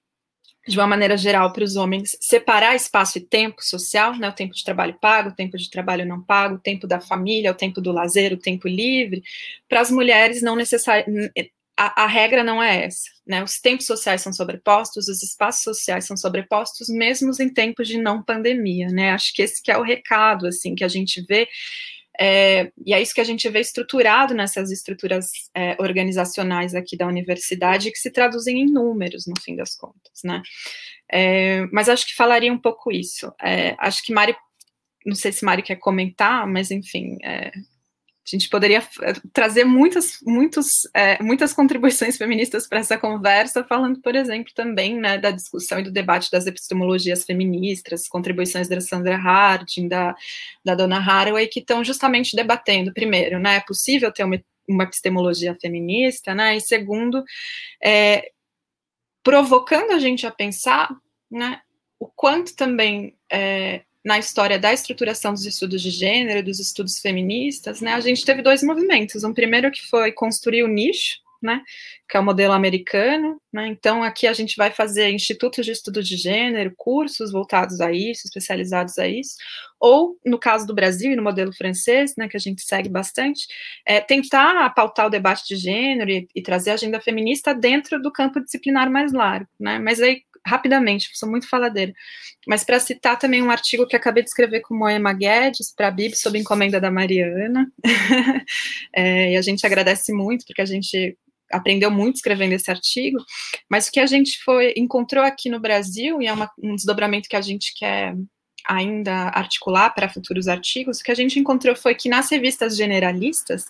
de 0.68 0.78
uma 0.78 0.86
maneira 0.86 1.16
geral, 1.16 1.52
para 1.52 1.64
os 1.64 1.74
homens, 1.74 2.16
separar 2.20 2.76
espaço 2.76 3.18
e 3.18 3.20
tempo 3.20 3.60
social, 3.64 4.14
né, 4.16 4.28
o 4.28 4.32
tempo 4.32 4.54
de 4.54 4.62
trabalho 4.62 4.96
pago, 5.00 5.30
o 5.30 5.34
tempo 5.34 5.56
de 5.56 5.68
trabalho 5.68 6.06
não 6.06 6.22
pago, 6.22 6.54
o 6.54 6.60
tempo 6.60 6.86
da 6.86 7.00
família, 7.00 7.50
o 7.50 7.54
tempo 7.54 7.80
do 7.80 7.90
lazer, 7.90 8.32
o 8.32 8.36
tempo 8.38 8.68
livre, 8.68 9.24
para 9.68 9.80
as 9.80 9.90
mulheres 9.90 10.40
não 10.40 10.54
necessariamente 10.54 11.52
a, 11.86 12.04
a, 12.04 12.06
regra 12.06 12.44
não 12.44 12.62
é 12.62 12.84
essa, 12.84 13.08
né? 13.26 13.42
Os 13.42 13.60
tempos 13.60 13.86
sociais 13.86 14.20
são 14.20 14.32
sobrepostos, 14.32 15.08
os 15.08 15.22
espaços 15.22 15.62
sociais 15.62 16.06
são 16.06 16.16
sobrepostos, 16.16 16.88
mesmo 16.88 17.30
em 17.40 17.52
tempos 17.52 17.88
de 17.88 17.98
não 17.98 18.22
pandemia, 18.22 18.88
né? 18.88 19.10
Acho 19.10 19.32
que 19.34 19.42
esse 19.42 19.62
que 19.62 19.70
é 19.70 19.76
o 19.76 19.82
recado, 19.82 20.46
assim, 20.46 20.74
que 20.74 20.84
a 20.84 20.88
gente 20.88 21.24
vê, 21.28 21.48
é, 22.20 22.70
e 22.86 22.92
é 22.92 23.00
isso 23.00 23.14
que 23.14 23.20
a 23.20 23.24
gente 23.24 23.48
vê 23.48 23.60
estruturado 23.60 24.34
nessas 24.34 24.70
estruturas 24.70 25.26
é, 25.54 25.76
organizacionais 25.80 26.74
aqui 26.74 26.96
da 26.96 27.06
universidade, 27.06 27.90
que 27.90 27.98
se 27.98 28.10
traduzem 28.10 28.60
em 28.60 28.66
números, 28.70 29.26
no 29.26 29.34
fim 29.40 29.56
das 29.56 29.74
contas, 29.74 30.20
né? 30.22 30.42
É, 31.10 31.66
mas 31.72 31.88
acho 31.88 32.06
que 32.06 32.14
falaria 32.14 32.52
um 32.52 32.60
pouco 32.60 32.92
isso. 32.92 33.32
É, 33.42 33.74
acho 33.78 34.04
que 34.04 34.12
Mari, 34.12 34.36
não 35.04 35.16
sei 35.16 35.32
se 35.32 35.44
Mari 35.44 35.62
quer 35.62 35.76
comentar, 35.76 36.46
mas 36.46 36.70
enfim, 36.70 37.16
é, 37.24 37.50
a 38.24 38.36
gente 38.36 38.48
poderia 38.48 38.78
eh, 39.02 39.14
trazer 39.32 39.64
muitas, 39.64 40.18
muitos, 40.22 40.88
é, 40.94 41.20
muitas 41.20 41.52
contribuições 41.52 42.16
feministas 42.16 42.68
para 42.68 42.78
essa 42.78 42.96
conversa, 42.96 43.64
falando, 43.64 44.00
por 44.00 44.14
exemplo, 44.14 44.52
também 44.54 44.96
né, 44.96 45.18
da 45.18 45.32
discussão 45.32 45.80
e 45.80 45.82
do 45.82 45.90
debate 45.90 46.30
das 46.30 46.46
epistemologias 46.46 47.24
feministas, 47.24 48.06
contribuições 48.08 48.68
da 48.68 48.80
Sandra 48.80 49.16
Harding, 49.16 49.88
da, 49.88 50.14
da 50.64 50.74
Dona 50.76 50.98
Haraway, 50.98 51.48
que 51.48 51.58
estão 51.58 51.82
justamente 51.82 52.36
debatendo, 52.36 52.92
primeiro, 52.92 53.40
né, 53.40 53.56
é 53.56 53.60
possível 53.60 54.12
ter 54.12 54.22
uma, 54.22 54.40
uma 54.68 54.84
epistemologia 54.84 55.56
feminista, 55.60 56.32
né, 56.32 56.56
e 56.56 56.60
segundo, 56.60 57.24
é, 57.82 58.30
provocando 59.24 59.90
a 59.90 59.98
gente 59.98 60.26
a 60.26 60.30
pensar 60.30 60.94
né, 61.28 61.60
o 61.98 62.06
quanto 62.06 62.54
também 62.54 63.16
é, 63.30 63.82
na 64.04 64.18
história 64.18 64.58
da 64.58 64.72
estruturação 64.72 65.32
dos 65.32 65.46
estudos 65.46 65.80
de 65.80 65.90
gênero, 65.90 66.44
dos 66.44 66.58
estudos 66.58 66.98
feministas, 66.98 67.80
né, 67.80 67.94
a 67.94 68.00
gente 68.00 68.24
teve 68.24 68.42
dois 68.42 68.62
movimentos. 68.62 69.22
Um 69.22 69.32
primeiro 69.32 69.70
que 69.70 69.86
foi 69.88 70.10
construir 70.12 70.62
o 70.64 70.68
nicho, 70.68 71.20
né, 71.40 71.60
que 72.08 72.16
é 72.16 72.20
o 72.20 72.24
modelo 72.24 72.52
americano, 72.52 73.40
né, 73.52 73.66
então 73.66 74.02
aqui 74.02 74.28
a 74.28 74.32
gente 74.32 74.56
vai 74.56 74.70
fazer 74.70 75.10
institutos 75.10 75.66
de 75.66 75.72
estudo 75.72 76.02
de 76.02 76.16
gênero, 76.16 76.72
cursos 76.76 77.32
voltados 77.32 77.80
a 77.80 77.90
isso, 77.90 78.26
especializados 78.26 78.96
a 78.96 79.08
isso, 79.08 79.36
ou, 79.80 80.16
no 80.24 80.38
caso 80.38 80.66
do 80.66 80.74
Brasil 80.74 81.12
e 81.12 81.16
no 81.16 81.22
modelo 81.22 81.52
francês, 81.52 82.14
né, 82.16 82.28
que 82.28 82.36
a 82.36 82.40
gente 82.40 82.62
segue 82.62 82.88
bastante, 82.88 83.46
é, 83.84 84.00
tentar 84.00 84.70
pautar 84.70 85.06
o 85.06 85.10
debate 85.10 85.46
de 85.48 85.56
gênero 85.56 86.10
e, 86.10 86.28
e 86.32 86.42
trazer 86.42 86.70
a 86.70 86.74
agenda 86.74 87.00
feminista 87.00 87.52
dentro 87.52 88.00
do 88.00 88.12
campo 88.12 88.40
disciplinar 88.40 88.88
mais 88.88 89.12
largo, 89.12 89.48
né, 89.58 89.80
mas 89.80 90.00
aí 90.00 90.22
rapidamente, 90.46 91.10
sou 91.14 91.30
muito 91.30 91.48
faladeira, 91.48 91.92
mas 92.46 92.64
para 92.64 92.80
citar 92.80 93.18
também 93.18 93.42
um 93.42 93.50
artigo 93.50 93.86
que 93.86 93.96
acabei 93.96 94.22
de 94.22 94.28
escrever 94.28 94.60
com 94.60 94.74
Moema 94.74 95.12
Guedes 95.12 95.72
para 95.74 95.88
a 95.88 95.90
Bib 95.90 96.16
sob 96.16 96.38
encomenda 96.38 96.80
da 96.80 96.90
Mariana, 96.90 97.70
é, 98.94 99.32
e 99.32 99.36
a 99.36 99.42
gente 99.42 99.64
agradece 99.66 100.12
muito, 100.12 100.44
porque 100.46 100.62
a 100.62 100.66
gente 100.66 101.16
aprendeu 101.50 101.90
muito 101.90 102.16
escrevendo 102.16 102.52
esse 102.52 102.70
artigo, 102.70 103.18
mas 103.68 103.86
o 103.86 103.92
que 103.92 104.00
a 104.00 104.06
gente 104.06 104.42
foi 104.42 104.72
encontrou 104.76 105.22
aqui 105.22 105.48
no 105.48 105.60
Brasil, 105.60 106.20
e 106.20 106.26
é 106.26 106.32
uma, 106.32 106.50
um 106.62 106.74
desdobramento 106.74 107.28
que 107.28 107.36
a 107.36 107.42
gente 107.42 107.74
quer 107.74 108.14
ainda 108.66 109.28
articular 109.28 109.90
para 109.90 110.08
futuros 110.08 110.48
artigos, 110.48 111.00
o 111.00 111.04
que 111.04 111.10
a 111.10 111.14
gente 111.14 111.38
encontrou 111.38 111.74
foi 111.74 111.94
que 111.94 112.08
nas 112.08 112.30
revistas 112.30 112.76
generalistas, 112.76 113.66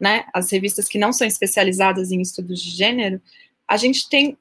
né, 0.00 0.24
as 0.32 0.50
revistas 0.50 0.86
que 0.86 0.98
não 0.98 1.12
são 1.12 1.26
especializadas 1.26 2.10
em 2.10 2.20
estudos 2.20 2.62
de 2.62 2.70
gênero, 2.70 3.20
a 3.68 3.76
gente 3.76 4.08
tem 4.08 4.36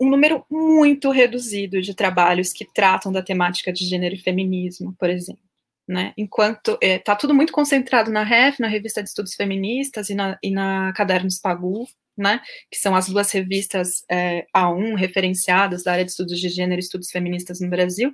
um 0.00 0.10
número 0.10 0.44
muito 0.50 1.10
reduzido 1.10 1.80
de 1.80 1.94
trabalhos 1.94 2.52
que 2.52 2.64
tratam 2.64 3.10
da 3.10 3.22
temática 3.22 3.72
de 3.72 3.84
gênero 3.84 4.14
e 4.14 4.18
feminismo, 4.18 4.94
por 4.98 5.08
exemplo. 5.08 5.42
Né? 5.88 6.12
Enquanto 6.16 6.72
está 6.72 6.86
é, 6.86 6.98
tá 6.98 7.14
tudo 7.14 7.32
muito 7.32 7.52
concentrado 7.52 8.10
na 8.10 8.24
REF, 8.24 8.60
na 8.60 8.66
Revista 8.66 9.02
de 9.02 9.08
Estudos 9.08 9.34
Feministas 9.34 10.10
e 10.10 10.14
na, 10.14 10.36
e 10.42 10.50
na 10.50 10.92
Cadernos 10.92 11.38
Pagu, 11.38 11.86
né, 12.16 12.40
que 12.70 12.78
são 12.78 12.94
as 12.94 13.08
duas 13.08 13.30
revistas 13.30 14.02
é, 14.10 14.46
A1 14.56 14.94
referenciadas 14.96 15.84
da 15.84 15.92
área 15.92 16.04
de 16.04 16.10
estudos 16.10 16.40
de 16.40 16.48
gênero 16.48 16.80
e 16.80 16.82
estudos 16.82 17.10
feministas 17.10 17.60
no 17.60 17.68
Brasil. 17.68 18.10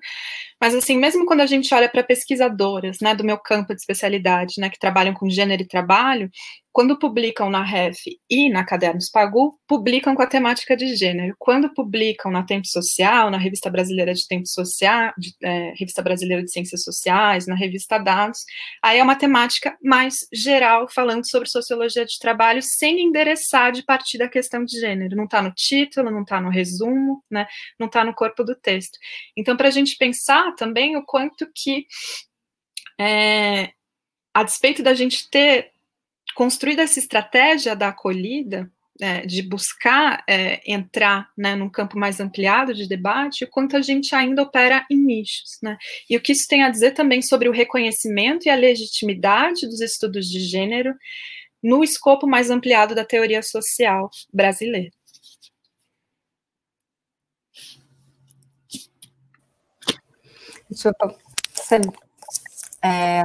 Mas, 0.61 0.75
assim, 0.75 0.99
mesmo 0.99 1.25
quando 1.25 1.41
a 1.41 1.47
gente 1.47 1.73
olha 1.73 1.89
para 1.89 2.03
pesquisadoras, 2.03 2.99
né, 3.01 3.15
do 3.15 3.25
meu 3.25 3.39
campo 3.39 3.73
de 3.73 3.81
especialidade, 3.81 4.61
né, 4.61 4.69
que 4.69 4.79
trabalham 4.79 5.15
com 5.15 5.31
gênero 5.31 5.63
e 5.63 5.69
trabalho, 5.69 6.29
quando 6.73 6.99
publicam 6.99 7.51
na 7.51 7.63
REF 7.63 8.19
e 8.31 8.49
na 8.49 8.65
Cadernos 8.65 9.11
Pagu, 9.11 9.59
publicam 9.69 10.15
com 10.15 10.23
a 10.23 10.27
temática 10.27 10.75
de 10.75 10.97
gênero. 10.97 11.37
Quando 11.39 11.73
publicam 11.75 12.33
na 12.33 12.45
Tempo 12.45 12.67
Social, 12.67 13.31
na 13.31 13.37
Revista 13.37 13.69
Brasileira 13.69 14.15
de 14.15 14.27
Tempo 14.27 14.47
Social, 14.47 15.13
de, 15.19 15.35
é, 15.43 15.75
Revista 15.77 16.01
Brasileira 16.01 16.43
de 16.43 16.51
Ciências 16.51 16.83
Sociais, 16.83 17.47
na 17.47 17.55
Revista 17.55 17.99
Dados, 17.99 18.45
aí 18.83 18.99
é 18.99 19.03
uma 19.03 19.17
temática 19.17 19.77
mais 19.83 20.27
geral, 20.33 20.89
falando 20.89 21.29
sobre 21.29 21.49
sociologia 21.49 22.07
de 22.07 22.19
trabalho, 22.19 22.63
sem 22.63 23.03
endereçar 23.03 23.71
de 23.71 23.83
partir 23.85 24.17
da 24.17 24.29
questão 24.29 24.65
de 24.65 24.81
gênero. 24.81 25.15
Não 25.15 25.25
está 25.25 25.43
no 25.43 25.53
título, 25.53 26.11
não 26.11 26.23
está 26.23 26.41
no 26.41 26.49
resumo, 26.49 27.23
né, 27.31 27.47
não 27.79 27.87
está 27.87 28.03
no 28.03 28.15
corpo 28.15 28.43
do 28.43 28.57
texto. 28.57 28.99
Então, 29.37 29.59
para 29.59 29.69
a 29.69 29.71
gente 29.71 29.97
pensar 29.99 30.55
também 30.55 30.97
o 30.97 31.05
quanto 31.05 31.47
que, 31.55 31.87
é, 32.99 33.73
a 34.33 34.43
despeito 34.43 34.83
da 34.83 34.95
gente 34.95 35.29
ter 35.29 35.72
construída 36.35 36.83
essa 36.83 36.99
estratégia 36.99 37.75
da 37.77 37.89
acolhida, 37.89 38.71
é, 39.01 39.27
de 39.27 39.43
buscar 39.43 40.23
é, 40.29 40.61
entrar 40.71 41.31
né, 41.37 41.55
num 41.55 41.69
campo 41.69 41.99
mais 41.99 42.21
ampliado 42.21 42.75
de 42.75 42.87
debate, 42.87 43.45
o 43.45 43.49
quanto 43.49 43.77
a 43.77 43.81
gente 43.81 44.15
ainda 44.15 44.43
opera 44.43 44.87
em 44.91 44.97
nichos. 44.97 45.59
Né? 45.63 45.77
E 46.09 46.17
o 46.17 46.21
que 46.21 46.33
isso 46.33 46.47
tem 46.47 46.63
a 46.63 46.71
dizer 46.71 46.93
também 46.93 47.23
sobre 47.23 47.49
o 47.49 47.53
reconhecimento 47.53 48.47
e 48.47 48.51
a 48.51 48.55
legitimidade 48.55 49.67
dos 49.67 49.81
estudos 49.81 50.27
de 50.29 50.41
gênero 50.41 50.95
no 51.63 51.83
escopo 51.83 52.27
mais 52.27 52.51
ampliado 52.51 52.95
da 52.95 53.05
teoria 53.05 53.43
social 53.43 54.11
brasileira. 54.33 54.91
Deixa 60.69 60.89
eu 60.89 60.95
é, 62.83 63.25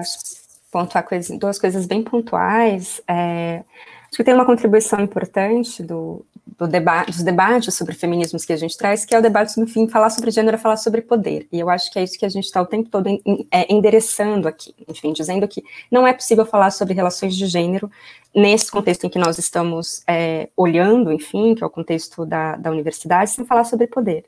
pontuar 0.72 1.03
coisa, 1.03 1.38
duas 1.38 1.59
coisas 1.59 1.86
bem 1.86 2.03
pontuais. 2.03 3.01
É, 3.07 3.63
acho 4.07 4.18
que 4.18 4.24
tem 4.24 4.34
uma 4.34 4.45
contribuição 4.45 4.99
importante 4.99 5.82
do, 5.84 6.26
do 6.57 6.68
debate, 6.68 7.11
dos 7.11 7.24
debates 7.24 7.76
sobre 7.76 7.93
feminismos 7.93 8.43
que 8.43 8.53
a 8.53 8.57
gente 8.57 8.78
traz, 8.78 9.05
que 9.05 9.13
é 9.13 9.20
o 9.20 9.22
debate, 9.22 9.59
no 9.59 9.68
fim, 9.68 9.88
falar 9.88 10.09
sobre 10.09 10.32
gênero 10.32 10.55
é 10.55 10.59
falar 10.59 10.78
sobre 10.78 11.01
poder. 11.01 11.47
E 11.51 11.59
eu 11.59 11.70
acho 11.70 11.91
que 11.91 11.99
é 11.99 12.03
isso 12.03 12.18
que 12.18 12.26
a 12.26 12.30
gente 12.30 12.45
está 12.45 12.61
o 12.61 12.65
tempo 12.65 12.89
todo 12.89 13.07
é, 13.51 13.74
endereçando 13.74 14.47
aqui, 14.47 14.74
enfim, 14.88 15.13
dizendo 15.13 15.47
que 15.47 15.63
não 15.91 16.07
é 16.07 16.13
possível 16.13 16.45
falar 16.45 16.72
sobre 16.72 16.93
relações 16.93 17.36
de 17.36 17.45
gênero 17.45 17.89
nesse 18.34 18.72
contexto 18.72 19.05
em 19.05 19.09
que 19.09 19.20
nós 19.20 19.38
estamos 19.38 20.03
é, 20.07 20.49
olhando, 20.55 21.11
enfim, 21.11 21.55
que 21.55 21.63
é 21.63 21.68
o 21.68 21.70
contexto 21.70 22.26
da, 22.26 22.55
da 22.55 22.72
universidade, 22.72 23.32
sem 23.32 23.45
falar 23.45 23.63
sobre 23.63 23.88
poder. 23.88 24.26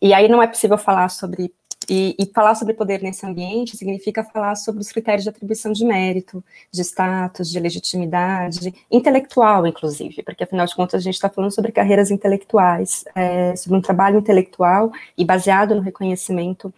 E 0.00 0.12
aí 0.12 0.28
não 0.28 0.42
é 0.42 0.46
possível 0.46 0.78
falar 0.78 1.08
sobre 1.08 1.52
e, 1.88 2.14
e, 2.18 2.26
falar 2.26 2.54
sobre 2.54 2.74
poder 2.74 3.02
nesse 3.02 3.26
ambiente 3.26 3.76
significa 3.76 4.22
falar 4.22 4.54
sobre 4.54 4.80
os 4.80 4.92
critérios 4.92 5.24
de 5.24 5.30
atribuição 5.30 5.72
de 5.72 5.84
mérito, 5.84 6.44
de 6.70 6.82
status, 6.82 7.50
de 7.50 7.58
legitimidade, 7.58 8.72
intelectual, 8.90 9.66
inclusive, 9.66 10.22
porque 10.22 10.44
afinal 10.44 10.66
de 10.66 10.74
contas 10.74 11.00
a 11.00 11.02
gente 11.02 11.14
está 11.14 11.28
falando 11.28 11.50
sobre 11.50 11.72
carreiras 11.72 12.10
intelectuais, 12.10 13.04
é, 13.14 13.56
sobre 13.56 13.78
um 13.78 13.80
trabalho 13.80 14.18
intelectual 14.18 14.92
e 15.16 15.24
baseado 15.24 15.74
no 15.74 15.80
reconhecimento 15.80 16.72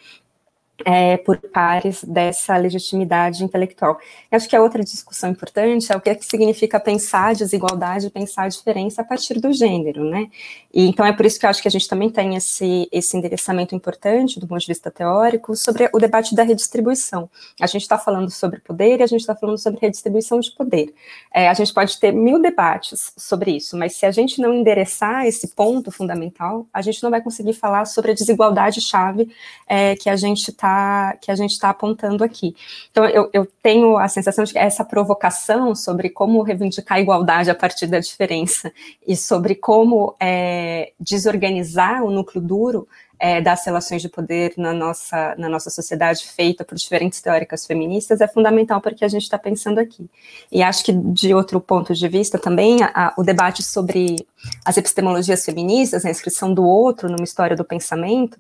é, 0.85 1.17
por 1.17 1.39
pares 1.39 2.03
dessa 2.05 2.57
legitimidade 2.57 3.45
intelectual. 3.45 3.99
Eu 4.31 4.37
acho 4.37 4.49
que 4.49 4.57
a 4.57 4.63
outra 4.63 4.83
discussão 4.83 5.31
importante 5.31 5.93
é 5.93 5.97
o 5.97 6.01
que, 6.01 6.11
é 6.11 6.15
que 6.15 6.25
significa 6.25 6.81
pensar 6.81 7.35
desigualdade, 7.35 8.11
pensar 8.11 8.49
diferença 8.49 9.03
a 9.03 9.05
partir 9.05 9.41
do 9.41 9.53
gênero, 9.53 10.05
né? 10.05 10.29
E, 10.73 10.87
então 10.87 11.05
é 11.05 11.13
por 11.13 11.27
isso 11.27 11.39
que 11.39 11.47
eu 11.47 11.51
acho 11.51 11.63
que 11.63 11.69
a 11.69 11.71
gente 11.71 11.89
também 11.89 12.11
tem 12.11 12.37
esse, 12.37 12.89
esse 12.91 13.17
endereçamento 13.17 13.75
importante 13.75 14.41
do 14.41 14.47
ponto 14.47 14.61
de 14.61 14.67
vista 14.67 14.91
teórico 14.91 15.55
sobre 15.57 15.89
o 15.93 15.99
debate 15.99 16.35
da 16.35 16.43
redistribuição. 16.43 17.29
A 17.61 17.67
gente 17.67 17.83
está 17.83 17.99
falando 17.99 18.31
sobre 18.31 18.61
poder 18.61 19.01
e 19.01 19.03
a 19.03 19.07
gente 19.07 19.21
está 19.21 19.35
falando 19.35 19.59
sobre 19.59 19.81
redistribuição 19.81 20.41
de 20.41 20.51
poder. 20.53 20.95
É, 21.33 21.49
a 21.49 21.55
gente 21.55 21.73
pode 21.73 21.99
ter 21.99 22.13
mil 22.13 22.41
debates 22.41 23.13
sobre 23.17 23.53
isso, 23.57 23.77
mas 23.77 23.97
se 23.97 24.07
a 24.07 24.11
gente 24.11 24.41
não 24.41 24.55
endereçar 24.55 25.27
esse 25.27 25.49
ponto 25.55 25.91
fundamental, 25.91 26.67
a 26.73 26.83
gente 26.83 27.03
não 27.03 27.11
vai 27.11 27.21
conseguir 27.21 27.53
falar 27.53 27.85
sobre 27.85 28.13
a 28.13 28.15
desigualdade 28.15 28.81
chave 28.81 29.31
é, 29.67 29.95
que 29.97 30.09
a 30.09 30.17
gente 30.17 30.51
está 30.51 30.72
que 31.21 31.31
a 31.31 31.35
gente 31.35 31.53
está 31.53 31.71
apontando 31.71 32.23
aqui. 32.23 32.55
Então, 32.91 33.05
eu, 33.07 33.29
eu, 33.33 33.47
tenho 33.63 33.97
a 33.97 34.09
sensação 34.09 34.45
de 34.45 34.53
que 34.53 34.59
essa 34.59 34.85
provocação 34.85 35.75
sobre 35.75 36.11
como 36.11 36.43
reivindicar 36.43 36.99
a 36.99 37.01
igualdade 37.01 37.51
a 37.51 37.55
partir 37.55 37.87
da 37.87 37.99
diferença 37.99 38.73
e 39.07 39.17
sobre 39.17 39.55
como 39.55 40.15
é, 40.21 40.93
desorganizar 40.99 42.05
o 42.05 42.11
núcleo 42.11 42.43
duro 42.43 42.89
é, 43.23 43.41
das 43.41 43.65
relações 43.65 44.03
de 44.03 44.09
poder 44.09 44.53
na 44.57 44.73
nossa, 44.73 45.37
na 45.39 45.49
nossa 45.49 45.71
sociedade, 45.71 46.27
feita 46.27 46.65
por 46.65 46.75
diferentes 46.75 47.23
teóricas 47.23 47.65
feministas, 47.65 48.21
é 48.21 48.27
fundamental 48.27 48.81
para 48.81 48.93
o 48.93 48.97
que 48.97 49.05
a 49.05 49.09
gente 49.09 49.23
está 49.23 49.39
pensando 49.39 49.79
aqui. 49.79 50.11
E 50.51 50.61
acho 50.61 50.85
que, 50.85 50.93
de 50.93 51.33
outro 51.33 51.61
ponto 51.61 51.95
de 51.95 52.09
vista, 52.09 52.37
também, 52.37 52.83
a, 52.83 53.15
o 53.17 53.23
debate 53.23 53.63
sobre 53.63 54.17
as 54.65 54.77
epistemologias 54.77 55.45
feministas, 55.45 56.05
a 56.05 56.11
inscrição 56.11 56.53
do 56.53 56.65
outro 56.65 57.09
numa 57.09 57.23
história 57.23 57.55
do 57.55 57.65
pensamento, 57.65 58.37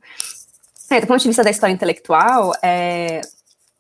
é, 0.92 1.00
do 1.00 1.06
ponto 1.06 1.20
de 1.20 1.28
vista 1.28 1.42
da 1.42 1.50
história 1.50 1.72
intelectual, 1.72 2.52
é, 2.62 3.20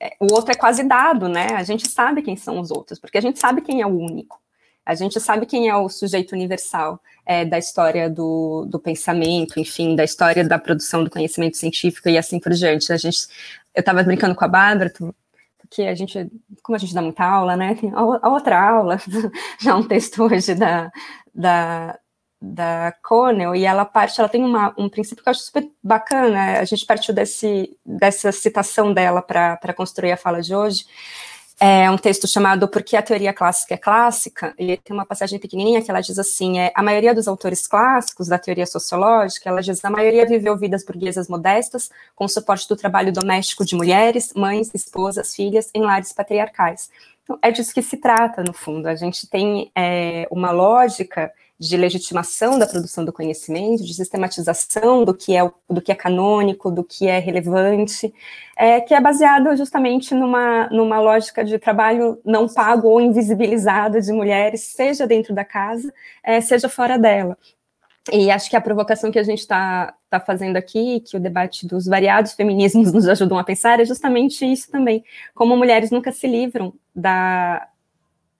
é, 0.00 0.16
o 0.20 0.32
outro 0.32 0.50
é 0.50 0.54
quase 0.54 0.82
dado, 0.82 1.28
né? 1.28 1.48
A 1.54 1.62
gente 1.62 1.88
sabe 1.88 2.22
quem 2.22 2.36
são 2.36 2.58
os 2.58 2.70
outros, 2.70 2.98
porque 2.98 3.18
a 3.18 3.20
gente 3.20 3.38
sabe 3.38 3.60
quem 3.60 3.80
é 3.80 3.86
o 3.86 3.96
único. 3.96 4.40
A 4.84 4.94
gente 4.94 5.20
sabe 5.20 5.46
quem 5.46 5.68
é 5.68 5.76
o 5.76 5.88
sujeito 5.88 6.32
universal 6.32 7.00
é, 7.24 7.44
da 7.44 7.56
história 7.56 8.10
do, 8.10 8.66
do 8.68 8.80
pensamento, 8.80 9.60
enfim, 9.60 9.94
da 9.94 10.02
história 10.02 10.44
da 10.44 10.58
produção 10.58 11.04
do 11.04 11.10
conhecimento 11.10 11.56
científico 11.56 12.08
e 12.08 12.18
assim 12.18 12.40
por 12.40 12.52
diante. 12.52 12.92
A 12.92 12.96
gente, 12.96 13.28
eu 13.74 13.80
estava 13.80 14.02
brincando 14.02 14.34
com 14.34 14.44
a 14.44 14.48
Bárbara, 14.48 14.92
porque 15.58 15.82
a 15.82 15.94
gente, 15.94 16.28
como 16.62 16.74
a 16.74 16.78
gente 16.78 16.92
dá 16.92 17.00
muita 17.00 17.24
aula, 17.24 17.56
né? 17.56 17.76
A 17.94 18.28
outra 18.28 18.60
aula, 18.60 18.98
dá 19.62 19.76
um 19.76 19.86
texto 19.86 20.24
hoje 20.24 20.54
da, 20.56 20.90
da, 21.32 21.96
da 22.42 22.92
Connell, 23.02 23.54
e 23.54 23.64
ela 23.64 23.84
parte, 23.84 24.18
ela 24.18 24.28
tem 24.28 24.42
uma, 24.42 24.74
um 24.76 24.88
princípio 24.88 25.22
que 25.22 25.28
eu 25.28 25.30
acho 25.30 25.42
super 25.42 25.64
bacana, 25.80 26.58
a 26.58 26.64
gente 26.64 26.84
partiu 26.84 27.14
desse, 27.14 27.76
dessa 27.86 28.32
citação 28.32 28.92
dela 28.92 29.22
para 29.22 29.72
construir 29.72 30.10
a 30.10 30.16
fala 30.16 30.42
de 30.42 30.52
hoje, 30.52 30.84
é 31.60 31.88
um 31.88 31.96
texto 31.96 32.26
chamado 32.26 32.66
Por 32.66 32.82
que 32.82 32.96
a 32.96 33.02
Teoria 33.02 33.32
Clássica 33.32 33.74
é 33.74 33.76
Clássica, 33.76 34.52
e 34.58 34.76
tem 34.78 34.92
uma 34.92 35.06
passagem 35.06 35.38
pequenininha 35.38 35.80
que 35.80 35.88
ela 35.88 36.00
diz 36.00 36.18
assim, 36.18 36.58
é, 36.58 36.72
a 36.74 36.82
maioria 36.82 37.14
dos 37.14 37.28
autores 37.28 37.68
clássicos 37.68 38.26
da 38.26 38.36
teoria 38.36 38.66
sociológica, 38.66 39.48
ela 39.48 39.62
diz, 39.62 39.84
a 39.84 39.90
maioria 39.90 40.26
viveu 40.26 40.56
vidas 40.56 40.84
burguesas 40.84 41.28
modestas, 41.28 41.90
com 42.16 42.26
suporte 42.26 42.68
do 42.68 42.74
trabalho 42.74 43.12
doméstico 43.12 43.64
de 43.64 43.76
mulheres, 43.76 44.32
mães, 44.34 44.72
esposas, 44.74 45.36
filhas, 45.36 45.70
em 45.72 45.82
lares 45.82 46.12
patriarcais. 46.12 46.90
Então, 47.22 47.38
é 47.40 47.52
disso 47.52 47.72
que 47.72 47.82
se 47.82 47.98
trata, 47.98 48.42
no 48.42 48.52
fundo, 48.52 48.88
a 48.88 48.96
gente 48.96 49.28
tem 49.28 49.70
é, 49.76 50.26
uma 50.28 50.50
lógica 50.50 51.32
de 51.62 51.76
legitimação 51.76 52.58
da 52.58 52.66
produção 52.66 53.04
do 53.04 53.12
conhecimento, 53.12 53.84
de 53.84 53.94
sistematização 53.94 55.04
do 55.04 55.14
que 55.14 55.36
é, 55.36 55.48
do 55.70 55.80
que 55.80 55.92
é 55.92 55.94
canônico, 55.94 56.72
do 56.72 56.82
que 56.82 57.06
é 57.06 57.20
relevante, 57.20 58.12
é, 58.56 58.80
que 58.80 58.92
é 58.92 59.00
baseado 59.00 59.56
justamente 59.56 60.12
numa, 60.12 60.68
numa 60.70 60.98
lógica 60.98 61.44
de 61.44 61.56
trabalho 61.60 62.20
não 62.24 62.48
pago 62.48 62.88
ou 62.88 63.00
invisibilizado 63.00 64.00
de 64.00 64.12
mulheres, 64.12 64.62
seja 64.62 65.06
dentro 65.06 65.32
da 65.32 65.44
casa, 65.44 65.94
é, 66.24 66.40
seja 66.40 66.68
fora 66.68 66.98
dela. 66.98 67.38
E 68.12 68.28
acho 68.32 68.50
que 68.50 68.56
a 68.56 68.60
provocação 68.60 69.12
que 69.12 69.18
a 69.18 69.22
gente 69.22 69.38
está 69.38 69.94
tá 70.10 70.18
fazendo 70.18 70.56
aqui, 70.56 70.98
que 70.98 71.16
o 71.16 71.20
debate 71.20 71.64
dos 71.64 71.86
variados 71.86 72.32
feminismos 72.32 72.90
nos 72.92 73.06
ajudam 73.06 73.38
a 73.38 73.44
pensar, 73.44 73.78
é 73.78 73.84
justamente 73.84 74.44
isso 74.44 74.68
também. 74.68 75.04
Como 75.32 75.56
mulheres 75.56 75.92
nunca 75.92 76.10
se 76.10 76.26
livram 76.26 76.74
da, 76.92 77.68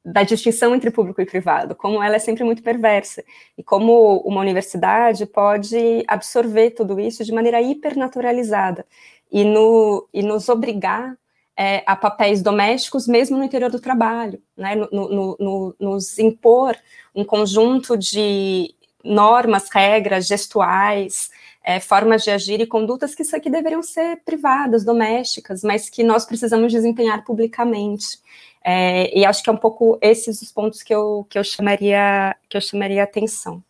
da 0.05 0.23
distinção 0.23 0.75
entre 0.75 0.91
público 0.91 1.21
e 1.21 1.27
privado, 1.27 1.77
como 1.77 2.03
ela 2.03 2.17
é 2.17 2.19
sempre 2.19 2.43
muito 2.43 2.63
perversa, 2.63 3.23
e 3.57 3.63
como 3.63 4.19
uma 4.19 4.41
universidade 4.41 5.27
pode 5.27 6.05
absorver 6.09 6.71
tudo 6.71 6.99
isso 6.99 7.25
de 7.25 7.33
maneira 7.33 7.61
hipernaturalizada 7.63 8.85
e, 9.31 9.45
no, 9.45 10.09
e 10.13 10.23
nos 10.23 10.49
obrigar 10.49 11.17
é, 11.57 11.83
a 11.87 11.95
papéis 11.95 12.43
domésticos, 12.43 13.07
mesmo 13.07 13.37
no 13.37 13.45
interior 13.45 13.71
do 13.71 13.81
trabalho, 13.81 14.43
né, 14.57 14.75
no, 14.75 14.89
no, 14.91 15.37
no, 15.39 15.77
nos 15.79 16.19
impor 16.19 16.77
um 17.15 17.25
conjunto 17.25 17.97
de 17.97 18.75
normas, 19.05 19.69
regras, 19.71 20.27
gestuais, 20.27 21.31
é, 21.65 21.79
formas 21.79 22.25
de 22.25 22.31
agir 22.31 22.61
e 22.61 22.67
condutas 22.67 23.15
que 23.15 23.23
isso 23.23 23.37
aqui 23.37 23.49
deveriam 23.49 23.83
ser 23.83 24.21
privadas, 24.25 24.85
domésticas, 24.85 25.63
mas 25.63 25.89
que 25.89 26.03
nós 26.03 26.25
precisamos 26.25 26.73
desempenhar 26.73 27.25
publicamente. 27.25 28.19
É, 28.65 29.17
e 29.17 29.25
acho 29.25 29.43
que 29.43 29.51
é 29.51 29.53
um 29.53 29.57
pouco 29.57 29.99
esses 30.01 30.41
os 30.41 30.53
pontos 30.53 30.83
que 30.83 30.95
eu, 30.95 31.27
que 31.29 31.39
eu 31.39 31.45
chamaria 31.45 32.37
que 32.49 32.57
eu 32.57 32.61
chamaria 32.61 33.03
atenção. 33.03 33.63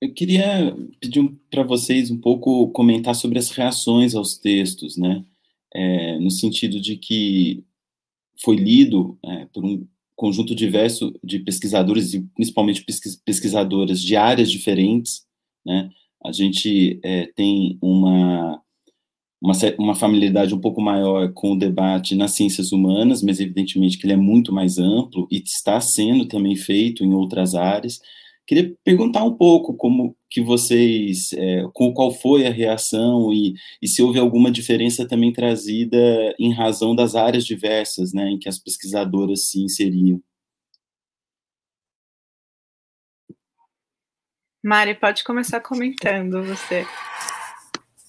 Eu 0.00 0.12
queria 0.12 0.76
pedir 0.98 1.32
para 1.50 1.62
vocês 1.62 2.10
um 2.10 2.18
pouco 2.18 2.68
comentar 2.70 3.14
sobre 3.14 3.38
as 3.38 3.50
reações 3.50 4.14
aos 4.14 4.36
textos, 4.36 4.96
né? 4.96 5.24
É, 5.74 6.18
no 6.18 6.30
sentido 6.30 6.80
de 6.80 6.96
que 6.96 7.64
foi 8.42 8.56
lido 8.56 9.16
é, 9.24 9.46
por 9.52 9.64
um 9.64 9.86
conjunto 10.16 10.54
diverso 10.54 11.14
de 11.22 11.38
pesquisadores, 11.38 12.14
e 12.14 12.20
principalmente 12.20 12.84
pesquisadoras 13.24 14.02
de 14.02 14.16
áreas 14.16 14.50
diferentes, 14.50 15.24
né? 15.64 15.90
A 16.24 16.32
gente 16.32 17.00
é, 17.02 17.26
tem 17.34 17.78
uma 17.82 18.62
uma, 19.42 19.54
uma 19.76 19.94
familiaridade 19.96 20.54
um 20.54 20.60
pouco 20.60 20.80
maior 20.80 21.32
com 21.32 21.52
o 21.52 21.58
debate 21.58 22.14
nas 22.14 22.30
ciências 22.32 22.70
humanas, 22.70 23.22
mas 23.22 23.40
evidentemente 23.40 23.98
que 23.98 24.06
ele 24.06 24.12
é 24.12 24.16
muito 24.16 24.52
mais 24.52 24.78
amplo 24.78 25.26
e 25.30 25.42
está 25.44 25.80
sendo 25.80 26.26
também 26.26 26.54
feito 26.54 27.04
em 27.04 27.12
outras 27.12 27.56
áreas. 27.56 28.00
Queria 28.46 28.72
perguntar 28.84 29.24
um 29.24 29.34
pouco 29.34 29.74
como 29.74 30.16
que 30.30 30.40
vocês, 30.40 31.32
é, 31.32 31.64
qual 31.74 32.12
foi 32.12 32.46
a 32.46 32.50
reação 32.50 33.32
e, 33.32 33.54
e, 33.80 33.88
se 33.88 34.02
houve 34.02 34.18
alguma 34.18 34.50
diferença 34.50 35.06
também 35.06 35.32
trazida 35.32 35.96
em 36.38 36.52
razão 36.52 36.94
das 36.94 37.14
áreas 37.14 37.44
diversas, 37.44 38.12
né, 38.12 38.30
em 38.30 38.38
que 38.38 38.48
as 38.48 38.58
pesquisadoras 38.58 39.48
se 39.48 39.60
inseriam. 39.62 40.20
Mari, 44.62 44.94
pode 44.94 45.24
começar 45.24 45.60
comentando 45.60 46.42
você. 46.44 46.86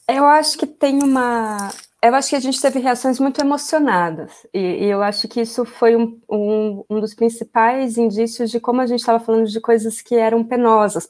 Eu 0.07 0.25
acho 0.25 0.57
que 0.57 0.67
tem 0.67 1.01
uma. 1.01 1.69
Eu 2.01 2.13
acho 2.13 2.29
que 2.29 2.35
a 2.35 2.39
gente 2.39 2.61
teve 2.61 2.79
reações 2.79 3.19
muito 3.19 3.39
emocionadas, 3.39 4.45
e, 4.53 4.59
e 4.59 4.85
eu 4.85 5.01
acho 5.01 5.27
que 5.27 5.41
isso 5.41 5.63
foi 5.63 5.95
um, 5.95 6.19
um, 6.29 6.83
um, 6.89 6.99
dos 6.99 7.13
principais 7.13 7.97
indícios 7.97 8.51
de 8.51 8.59
como 8.59 8.81
a 8.81 8.85
gente 8.85 8.99
estava 8.99 9.23
falando 9.23 9.47
de 9.47 9.61
coisas 9.61 10.01
que 10.01 10.15
eram 10.15 10.43
penosas 10.43 11.07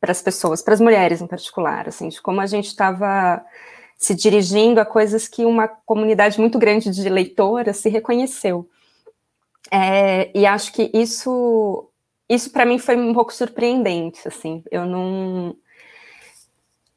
para 0.00 0.10
as 0.10 0.22
pessoas, 0.22 0.62
para 0.62 0.72
as 0.72 0.80
mulheres 0.80 1.20
em 1.20 1.26
particular, 1.26 1.86
assim, 1.86 2.08
de 2.08 2.20
como 2.22 2.40
a 2.40 2.46
gente 2.46 2.68
estava 2.68 3.44
se 3.98 4.14
dirigindo 4.14 4.80
a 4.80 4.86
coisas 4.86 5.28
que 5.28 5.44
uma 5.44 5.68
comunidade 5.68 6.40
muito 6.40 6.58
grande 6.58 6.90
de 6.90 7.08
leitoras 7.08 7.76
se 7.76 7.90
reconheceu. 7.90 8.68
É, 9.70 10.36
e 10.36 10.46
acho 10.46 10.72
que 10.72 10.90
isso, 10.94 11.89
isso 12.30 12.50
para 12.50 12.64
mim 12.64 12.78
foi 12.78 12.96
um 12.96 13.12
pouco 13.12 13.34
surpreendente, 13.34 14.26
assim, 14.26 14.62
eu 14.70 14.86
não 14.86 15.54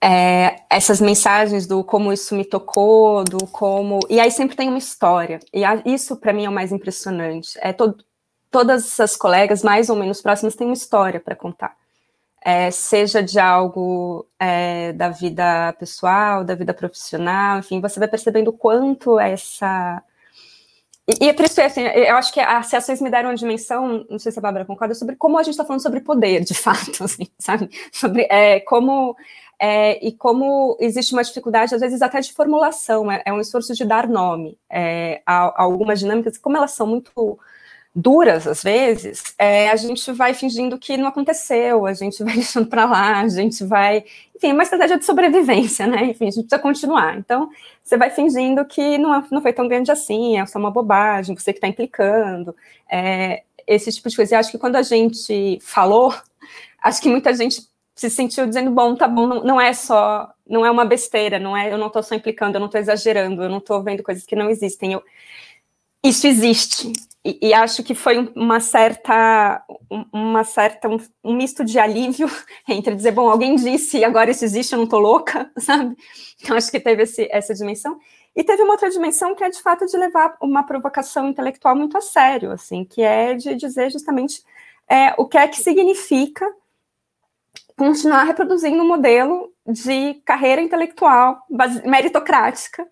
é, 0.04 0.58
essas 0.70 1.00
mensagens 1.00 1.66
do 1.66 1.82
como 1.82 2.12
isso 2.12 2.36
me 2.36 2.44
tocou, 2.44 3.24
do 3.24 3.48
como. 3.48 4.00
E 4.10 4.20
aí 4.20 4.30
sempre 4.30 4.56
tem 4.56 4.68
uma 4.68 4.78
história. 4.78 5.40
E 5.54 5.64
a, 5.64 5.82
isso, 5.86 6.18
para 6.18 6.34
mim, 6.34 6.44
é 6.44 6.50
o 6.50 6.52
mais 6.52 6.74
impressionante. 6.74 7.58
É 7.62 7.72
todo, 7.72 8.04
todas 8.52 8.86
essas 8.86 9.16
colegas, 9.16 9.64
mais 9.64 9.90
ou 9.90 9.96
menos 9.96 10.22
próximas, 10.22 10.56
têm 10.56 10.68
uma 10.68 10.74
história 10.74 11.22
para 11.22 11.36
contar. 11.38 11.78
É, 12.46 12.70
seja 12.72 13.24
de 13.24 13.40
algo 13.40 14.28
é, 14.38 14.92
da 14.92 15.10
vida 15.10 15.74
pessoal, 15.80 16.44
da 16.44 16.54
vida 16.54 16.74
profissional, 16.74 17.60
enfim, 17.60 17.80
você 17.80 17.98
vai 17.98 18.10
percebendo 18.10 18.52
quanto 18.52 19.18
essa. 19.18 20.04
E, 21.08 21.28
é 21.28 21.34
por 21.34 21.44
isso, 21.46 21.60
assim, 21.62 21.82
eu 21.82 22.16
acho 22.16 22.34
que 22.34 22.40
as 22.40 22.72
reações 22.72 23.02
me 23.02 23.10
deram 23.10 23.30
uma 23.30 23.36
dimensão, 23.36 24.06
não 24.10 24.18
sei 24.18 24.32
se 24.32 24.40
a 24.40 24.42
Bárbara 24.42 24.64
concorda, 24.66 24.96
sobre 24.96 25.18
como 25.18 25.38
a 25.38 25.44
gente 25.44 25.52
está 25.52 25.66
falando 25.66 25.82
sobre 25.82 26.00
poder, 26.00 26.44
de 26.46 26.54
fato, 26.54 27.04
assim, 27.04 27.28
sabe? 27.38 27.70
Sobre 27.92 28.26
é, 28.30 28.62
como 28.62 29.16
é, 29.60 30.06
e 30.06 30.14
como 30.14 30.78
existe 30.80 31.14
uma 31.14 31.24
dificuldade, 31.24 31.76
às 31.76 31.82
vezes, 31.82 32.02
até 32.02 32.20
de 32.22 32.34
formulação, 32.34 33.12
é, 33.12 33.22
é 33.26 33.34
um 33.34 33.40
esforço 33.42 33.74
de 33.74 33.86
dar 33.86 34.08
nome 34.08 34.58
é, 34.70 35.22
a, 35.26 35.46
a, 35.48 35.64
algumas 35.64 36.00
dinâmicas, 36.00 36.38
como 36.38 36.56
elas 36.56 36.72
são 36.72 36.88
muito 36.88 37.38
duras, 37.96 38.48
às 38.48 38.64
vezes, 38.64 39.36
é, 39.38 39.70
a 39.70 39.76
gente 39.76 40.12
vai 40.12 40.34
fingindo 40.34 40.80
que 40.80 40.98
não 40.98 41.08
aconteceu, 41.08 41.86
a 41.86 41.94
gente 41.94 42.24
vai 42.24 42.36
deixando 42.36 42.68
para 42.68 42.86
lá, 42.86 43.20
a 43.20 43.28
gente 43.28 43.64
vai. 43.64 44.04
Enfim, 44.36 44.50
é 44.50 44.54
uma 44.54 44.64
estratégia 44.64 44.98
de 44.98 45.06
sobrevivência, 45.06 45.86
né? 45.86 46.06
Enfim, 46.06 46.28
a 46.28 46.32
gente 46.32 46.48
precisa 46.48 46.60
continuar. 46.60 47.18
Então, 47.18 47.50
você 47.84 47.98
vai 47.98 48.10
fingindo 48.10 48.66
que 48.66 48.98
não, 48.98 49.24
não 49.32 49.42
foi 49.42 49.54
tão 49.54 49.68
grande 49.68 49.92
assim, 49.92 50.40
é 50.40 50.46
só 50.46 50.58
uma 50.58 50.72
bobagem, 50.72 51.36
você 51.36 51.54
que 51.54 51.58
está 51.58 51.68
implicando, 51.68 52.56
é, 52.90 53.44
esse 53.68 53.92
tipo 53.92 54.10
de 54.10 54.16
coisa. 54.16 54.36
E 54.36 54.38
acho 54.38 54.52
que 54.52 54.58
quando 54.58 54.76
a 54.76 54.82
gente 54.82 55.60
falou, 55.62 56.14
acho 56.82 57.02
que 57.02 57.10
muita 57.10 57.34
gente 57.34 57.62
se 57.96 58.10
sentiu 58.10 58.48
dizendo, 58.48 58.72
bom, 58.72 58.96
tá 58.96 59.08
bom, 59.08 59.28
não, 59.28 59.44
não 59.44 59.62
é 59.62 59.72
só, 59.72 60.34
não 60.48 60.66
é 60.66 60.72
uma 60.72 60.84
besteira, 60.84 61.38
não 61.40 61.56
é, 61.56 61.72
eu 61.72 61.78
não 61.78 61.88
estou 61.88 62.02
só 62.02 62.16
implicando, 62.16 62.56
eu 62.56 62.60
não 62.60 62.66
estou 62.66 62.82
exagerando, 62.82 63.44
eu 63.44 63.50
não 63.50 63.60
estou 63.60 63.84
vendo 63.84 64.02
coisas 64.04 64.26
que 64.26 64.36
não 64.36 64.50
existem. 64.50 64.94
Eu, 64.94 65.04
isso 66.04 66.28
existe. 66.28 66.92
E, 67.26 67.40
e, 67.42 67.54
acho 67.54 67.82
que 67.84 67.96
foi 67.96 68.32
uma 68.36 68.60
certa, 68.60 69.64
uma 70.12 70.44
certa 70.44 70.90
um, 70.90 70.98
um, 71.24 71.34
misto 71.34 71.64
de 71.64 71.80
alívio 71.80 72.30
entre 72.68 72.94
dizer, 72.94 73.12
bom, 73.12 73.30
alguém 73.30 73.56
disse, 73.56 74.04
agora 74.04 74.30
isso 74.30 74.44
existe, 74.44 74.74
eu 74.74 74.78
não 74.78 74.84
estou 74.84 75.00
louca, 75.00 75.50
sabe? 75.58 75.96
Então 76.42 76.58
acho 76.58 76.70
que 76.70 76.82
teve 76.82 77.04
esse, 77.04 77.28
essa 77.32 77.54
dimensão. 77.54 77.98
E 78.36 78.44
teve 78.44 78.64
uma 78.64 78.74
outra 78.74 78.90
dimensão 78.90 79.36
que 79.36 79.44
é 79.44 79.50
de 79.50 79.62
fato 79.62 79.86
de 79.86 79.96
levar 79.96 80.36
uma 80.42 80.64
provocação 80.64 81.30
intelectual 81.30 81.76
muito 81.76 81.98
a 81.98 82.02
sério, 82.02 82.52
assim, 82.52 82.84
que 82.84 83.02
é 83.02 83.36
de 83.36 83.56
dizer 83.56 83.90
justamente 83.90 84.44
é, 84.90 85.14
o 85.18 85.26
que 85.26 85.38
é 85.38 85.48
que 85.48 85.62
significa 85.62 86.46
continuar 87.78 88.24
reproduzindo 88.24 88.84
um 88.84 88.88
modelo 88.88 89.52
de 89.66 90.16
carreira 90.26 90.62
intelectual 90.62 91.42
meritocrática, 91.86 92.88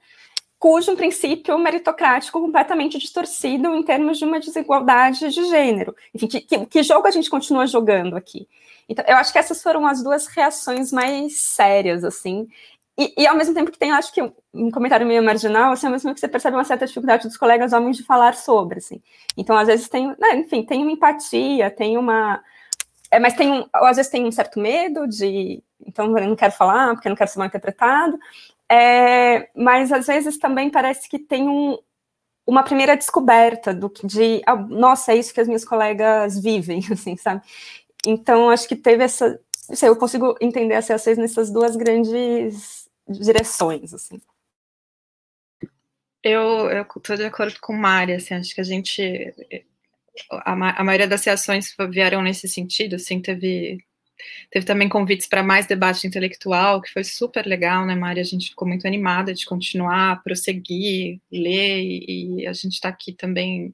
cujo 0.61 0.95
princípio 0.95 1.57
meritocrático 1.57 2.39
completamente 2.39 2.99
distorcido 2.99 3.73
em 3.73 3.81
termos 3.81 4.19
de 4.19 4.25
uma 4.25 4.39
desigualdade 4.39 5.27
de 5.31 5.43
gênero. 5.45 5.95
Enfim, 6.13 6.27
que, 6.27 6.39
que, 6.67 6.83
jogo 6.83 7.07
a 7.07 7.11
gente 7.11 7.31
continua 7.31 7.65
jogando 7.65 8.15
aqui? 8.15 8.47
Então, 8.87 9.03
eu 9.07 9.17
acho 9.17 9.33
que 9.33 9.39
essas 9.39 9.63
foram 9.63 9.87
as 9.87 10.03
duas 10.03 10.27
reações 10.27 10.91
mais 10.91 11.39
sérias, 11.39 12.03
assim. 12.03 12.47
E, 12.95 13.11
e 13.23 13.25
ao 13.25 13.35
mesmo 13.35 13.55
tempo 13.55 13.71
que 13.71 13.79
tem, 13.79 13.91
acho 13.91 14.13
que 14.13 14.21
um 14.53 14.69
comentário 14.69 15.07
meio 15.07 15.23
marginal, 15.23 15.71
assim, 15.73 15.87
ao 15.87 15.93
mesmo 15.93 16.09
tempo 16.09 16.13
que 16.13 16.19
você 16.19 16.27
percebe 16.27 16.55
uma 16.55 16.63
certa 16.63 16.85
dificuldade 16.85 17.27
dos 17.27 17.37
colegas 17.37 17.73
homens 17.73 17.97
de 17.97 18.03
falar 18.03 18.35
sobre, 18.35 18.77
assim. 18.77 19.01
Então, 19.35 19.57
às 19.57 19.65
vezes 19.65 19.89
tem, 19.89 20.09
né, 20.09 20.35
enfim, 20.35 20.63
tem 20.63 20.83
uma 20.83 20.91
empatia, 20.91 21.71
tem 21.71 21.97
uma 21.97 22.39
é, 23.11 23.19
mas 23.19 23.33
tem 23.33 23.51
um, 23.51 23.65
às 23.73 23.97
vezes 23.97 24.09
tem 24.09 24.25
um 24.25 24.31
certo 24.31 24.57
medo 24.57 25.05
de, 25.05 25.61
então 25.85 26.17
eu 26.17 26.27
não 26.29 26.35
quero 26.35 26.53
falar 26.53 26.93
porque 26.93 27.09
eu 27.09 27.09
não 27.09 27.17
quero 27.17 27.29
ser 27.29 27.39
mal 27.39 27.47
interpretado, 27.47 28.17
é, 28.71 29.49
mas 29.53 29.91
às 29.91 30.07
vezes 30.07 30.37
também 30.37 30.69
parece 30.69 31.09
que 31.09 31.19
tem 31.19 31.49
um, 31.49 31.77
uma 32.47 32.63
primeira 32.63 32.95
descoberta 32.95 33.73
do 33.73 33.89
que 33.89 34.07
de, 34.07 34.41
ah, 34.45 34.55
nossa, 34.55 35.11
é 35.11 35.17
isso 35.17 35.33
que 35.33 35.41
as 35.41 35.47
minhas 35.47 35.65
colegas 35.65 36.41
vivem, 36.41 36.81
assim, 36.89 37.17
sabe? 37.17 37.41
Então 38.07 38.49
acho 38.49 38.67
que 38.69 38.75
teve 38.77 39.03
essa, 39.03 39.37
sei, 39.51 39.89
eu 39.89 39.95
consigo 39.97 40.37
entender 40.39 40.75
as 40.75 40.87
reações 40.87 41.17
nessas 41.17 41.51
duas 41.51 41.75
grandes 41.75 42.89
direções, 43.09 43.93
assim. 43.93 44.21
Eu 46.23 46.69
estou 46.95 47.17
de 47.17 47.25
acordo 47.25 47.59
com 47.59 47.73
Mari, 47.73 48.13
assim, 48.13 48.35
acho 48.35 48.55
que 48.55 48.61
a 48.61 48.63
gente 48.63 49.33
a, 50.29 50.53
a 50.79 50.83
maioria 50.83 51.07
das 51.07 51.25
reações 51.25 51.75
vieram 51.89 52.21
nesse 52.21 52.47
sentido, 52.47 52.95
assim, 52.95 53.21
teve 53.21 53.83
Teve 54.49 54.65
também 54.65 54.89
convites 54.89 55.27
para 55.27 55.43
mais 55.43 55.65
debate 55.65 56.05
intelectual, 56.05 56.81
que 56.81 56.91
foi 56.91 57.03
super 57.03 57.45
legal, 57.45 57.85
né, 57.85 57.95
Mari? 57.95 58.19
A 58.19 58.23
gente 58.23 58.49
ficou 58.49 58.67
muito 58.67 58.87
animada 58.87 59.33
de 59.33 59.45
continuar, 59.45 60.21
prosseguir, 60.23 61.19
ler, 61.31 61.81
e, 61.83 62.47
a 62.47 62.53
gente 62.53 62.73
está 62.73 62.89
aqui 62.89 63.13
também 63.13 63.73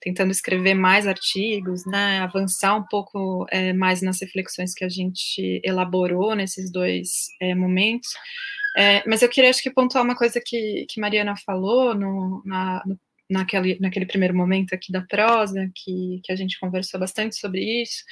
tentando 0.00 0.32
escrever 0.32 0.74
mais 0.74 1.06
artigos, 1.06 1.86
né, 1.86 2.18
avançar 2.18 2.74
um 2.74 2.82
pouco 2.82 3.46
é, 3.50 3.72
mais 3.72 4.02
nas 4.02 4.20
reflexões 4.20 4.74
que 4.74 4.84
a 4.84 4.88
gente 4.88 5.60
elaborou 5.64 6.34
nesses 6.34 6.72
dois 6.72 7.28
é, 7.40 7.54
momentos. 7.54 8.08
É, 8.76 9.06
mas 9.06 9.22
eu 9.22 9.28
queria, 9.28 9.50
acho 9.50 9.62
que, 9.62 9.70
pontuar 9.70 10.02
uma 10.02 10.16
coisa 10.16 10.40
que, 10.44 10.86
que 10.88 11.00
Mariana 11.00 11.34
falou 11.36 11.94
no, 11.94 12.42
na, 12.44 12.82
no, 12.86 12.98
naquele, 13.32 13.78
naquele 13.80 14.06
primeiro 14.06 14.36
momento 14.36 14.74
aqui 14.74 14.92
da 14.92 15.00
prosa, 15.00 15.70
que, 15.74 16.20
que 16.22 16.30
a 16.32 16.36
gente 16.36 16.60
conversou 16.60 17.00
bastante 17.00 17.36
sobre 17.36 17.82
isso. 17.82 18.04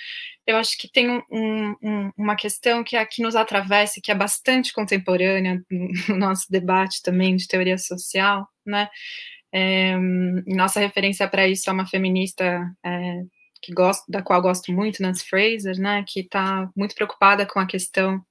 Eu 0.46 0.56
acho 0.56 0.76
que 0.78 0.90
tem 0.90 1.10
um, 1.10 1.76
um, 1.82 2.10
uma 2.16 2.34
questão 2.34 2.82
que 2.82 2.96
aqui 2.96 3.22
nos 3.22 3.36
atravessa, 3.36 4.00
que 4.02 4.10
é 4.10 4.14
bastante 4.14 4.72
contemporânea 4.72 5.62
no 6.08 6.16
nosso 6.16 6.46
debate 6.50 7.02
também 7.02 7.36
de 7.36 7.46
teoria 7.46 7.78
social, 7.78 8.48
né? 8.64 8.88
É, 9.52 9.96
nossa 10.46 10.80
referência 10.80 11.28
para 11.28 11.46
isso 11.46 11.68
é 11.68 11.72
uma 11.72 11.86
feminista 11.86 12.70
é, 12.84 13.22
que 13.60 13.72
gosto, 13.72 14.10
da 14.10 14.22
qual 14.22 14.40
gosto 14.40 14.72
muito, 14.72 15.02
Nancy 15.02 15.28
Fraser, 15.28 15.78
né? 15.78 16.04
Que 16.08 16.20
está 16.20 16.70
muito 16.74 16.94
preocupada 16.94 17.44
com 17.44 17.58
a 17.60 17.66
questão 17.66 18.24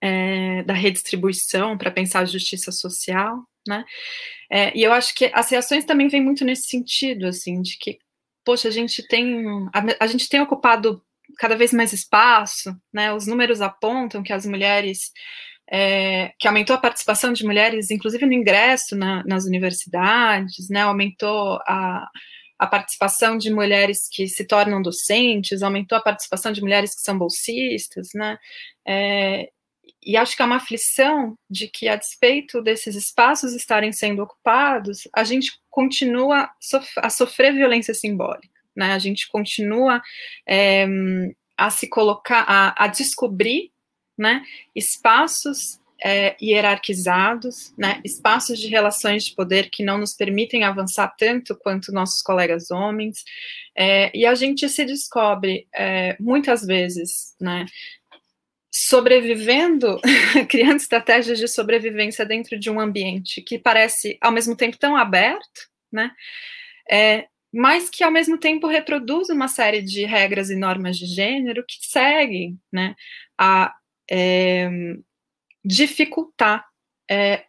é, 0.00 0.64
da 0.64 0.74
redistribuição 0.74 1.78
para 1.78 1.90
pensar 1.90 2.20
a 2.20 2.24
justiça 2.24 2.72
social, 2.72 3.46
né? 3.66 3.84
É, 4.50 4.76
e 4.76 4.82
eu 4.82 4.92
acho 4.92 5.14
que 5.14 5.30
as 5.34 5.50
reações 5.50 5.84
também 5.84 6.08
vêm 6.08 6.22
muito 6.22 6.44
nesse 6.44 6.68
sentido, 6.68 7.26
assim, 7.26 7.62
de 7.62 7.76
que, 7.78 7.98
poxa, 8.44 8.68
a 8.68 8.70
gente 8.70 9.06
tem 9.08 9.46
a, 9.72 10.04
a 10.04 10.06
gente 10.06 10.28
tem 10.28 10.40
ocupado 10.40 11.02
cada 11.38 11.56
vez 11.56 11.72
mais 11.72 11.92
espaço, 11.92 12.74
né? 12.92 13.12
Os 13.12 13.26
números 13.26 13.60
apontam 13.60 14.22
que 14.22 14.32
as 14.32 14.44
mulheres 14.46 15.12
é, 15.70 16.32
que 16.38 16.46
aumentou 16.46 16.76
a 16.76 16.80
participação 16.80 17.32
de 17.32 17.44
mulheres, 17.44 17.90
inclusive 17.90 18.26
no 18.26 18.32
ingresso 18.32 18.96
na, 18.96 19.24
nas 19.24 19.44
universidades, 19.44 20.68
né? 20.68 20.82
Aumentou 20.82 21.58
a 21.66 22.08
a 22.62 22.66
participação 22.68 23.36
de 23.36 23.50
mulheres 23.50 24.08
que 24.08 24.28
se 24.28 24.46
tornam 24.46 24.80
docentes, 24.80 25.64
aumentou 25.64 25.98
a 25.98 26.00
participação 26.00 26.52
de 26.52 26.60
mulheres 26.60 26.94
que 26.94 27.00
são 27.00 27.18
bolsistas, 27.18 28.10
né? 28.14 28.38
É, 28.86 29.50
e 30.04 30.16
acho 30.16 30.36
que 30.36 30.42
é 30.42 30.44
uma 30.44 30.56
aflição 30.56 31.34
de 31.48 31.68
que, 31.68 31.88
a 31.88 31.96
despeito 31.96 32.60
desses 32.60 32.96
espaços 32.96 33.54
estarem 33.54 33.92
sendo 33.92 34.22
ocupados, 34.22 35.08
a 35.14 35.22
gente 35.22 35.52
continua 35.70 36.50
a 36.96 37.10
sofrer 37.10 37.54
violência 37.54 37.94
simbólica, 37.94 38.48
né? 38.76 38.92
A 38.92 38.98
gente 38.98 39.28
continua 39.28 40.02
é, 40.46 40.86
a 41.56 41.70
se 41.70 41.88
colocar, 41.88 42.44
a, 42.48 42.84
a 42.84 42.86
descobrir, 42.88 43.70
né, 44.18 44.42
espaços 44.74 45.80
é, 46.04 46.36
hierarquizados, 46.42 47.72
né, 47.78 48.00
espaços 48.04 48.58
de 48.58 48.68
relações 48.68 49.24
de 49.24 49.34
poder 49.34 49.70
que 49.70 49.84
não 49.84 49.98
nos 49.98 50.14
permitem 50.14 50.64
avançar 50.64 51.14
tanto 51.16 51.56
quanto 51.56 51.92
nossos 51.92 52.20
colegas 52.20 52.70
homens, 52.70 53.24
é, 53.76 54.10
e 54.14 54.26
a 54.26 54.34
gente 54.34 54.68
se 54.68 54.84
descobre 54.84 55.66
muitas 56.20 56.66
vezes, 56.66 57.34
né, 57.40 57.64
sobrevivendo, 58.72 60.00
criando 60.48 60.78
estratégias 60.78 61.38
de 61.38 61.46
sobrevivência 61.46 62.24
dentro 62.24 62.58
de 62.58 62.70
um 62.70 62.80
ambiente 62.80 63.42
que 63.42 63.58
parece 63.58 64.16
ao 64.18 64.32
mesmo 64.32 64.56
tempo 64.56 64.78
tão 64.78 64.96
aberto, 64.96 65.68
né? 65.92 66.10
É, 66.90 67.26
mas 67.52 67.90
que 67.90 68.02
ao 68.02 68.10
mesmo 68.10 68.38
tempo 68.38 68.66
reproduz 68.66 69.28
uma 69.28 69.46
série 69.46 69.82
de 69.82 70.06
regras 70.06 70.48
e 70.48 70.56
normas 70.56 70.96
de 70.96 71.04
gênero 71.04 71.62
que 71.68 71.76
seguem, 71.82 72.58
né, 72.72 72.96
a 73.36 73.74
é, 74.10 74.70
dificultar 75.62 76.64
é, 77.10 77.44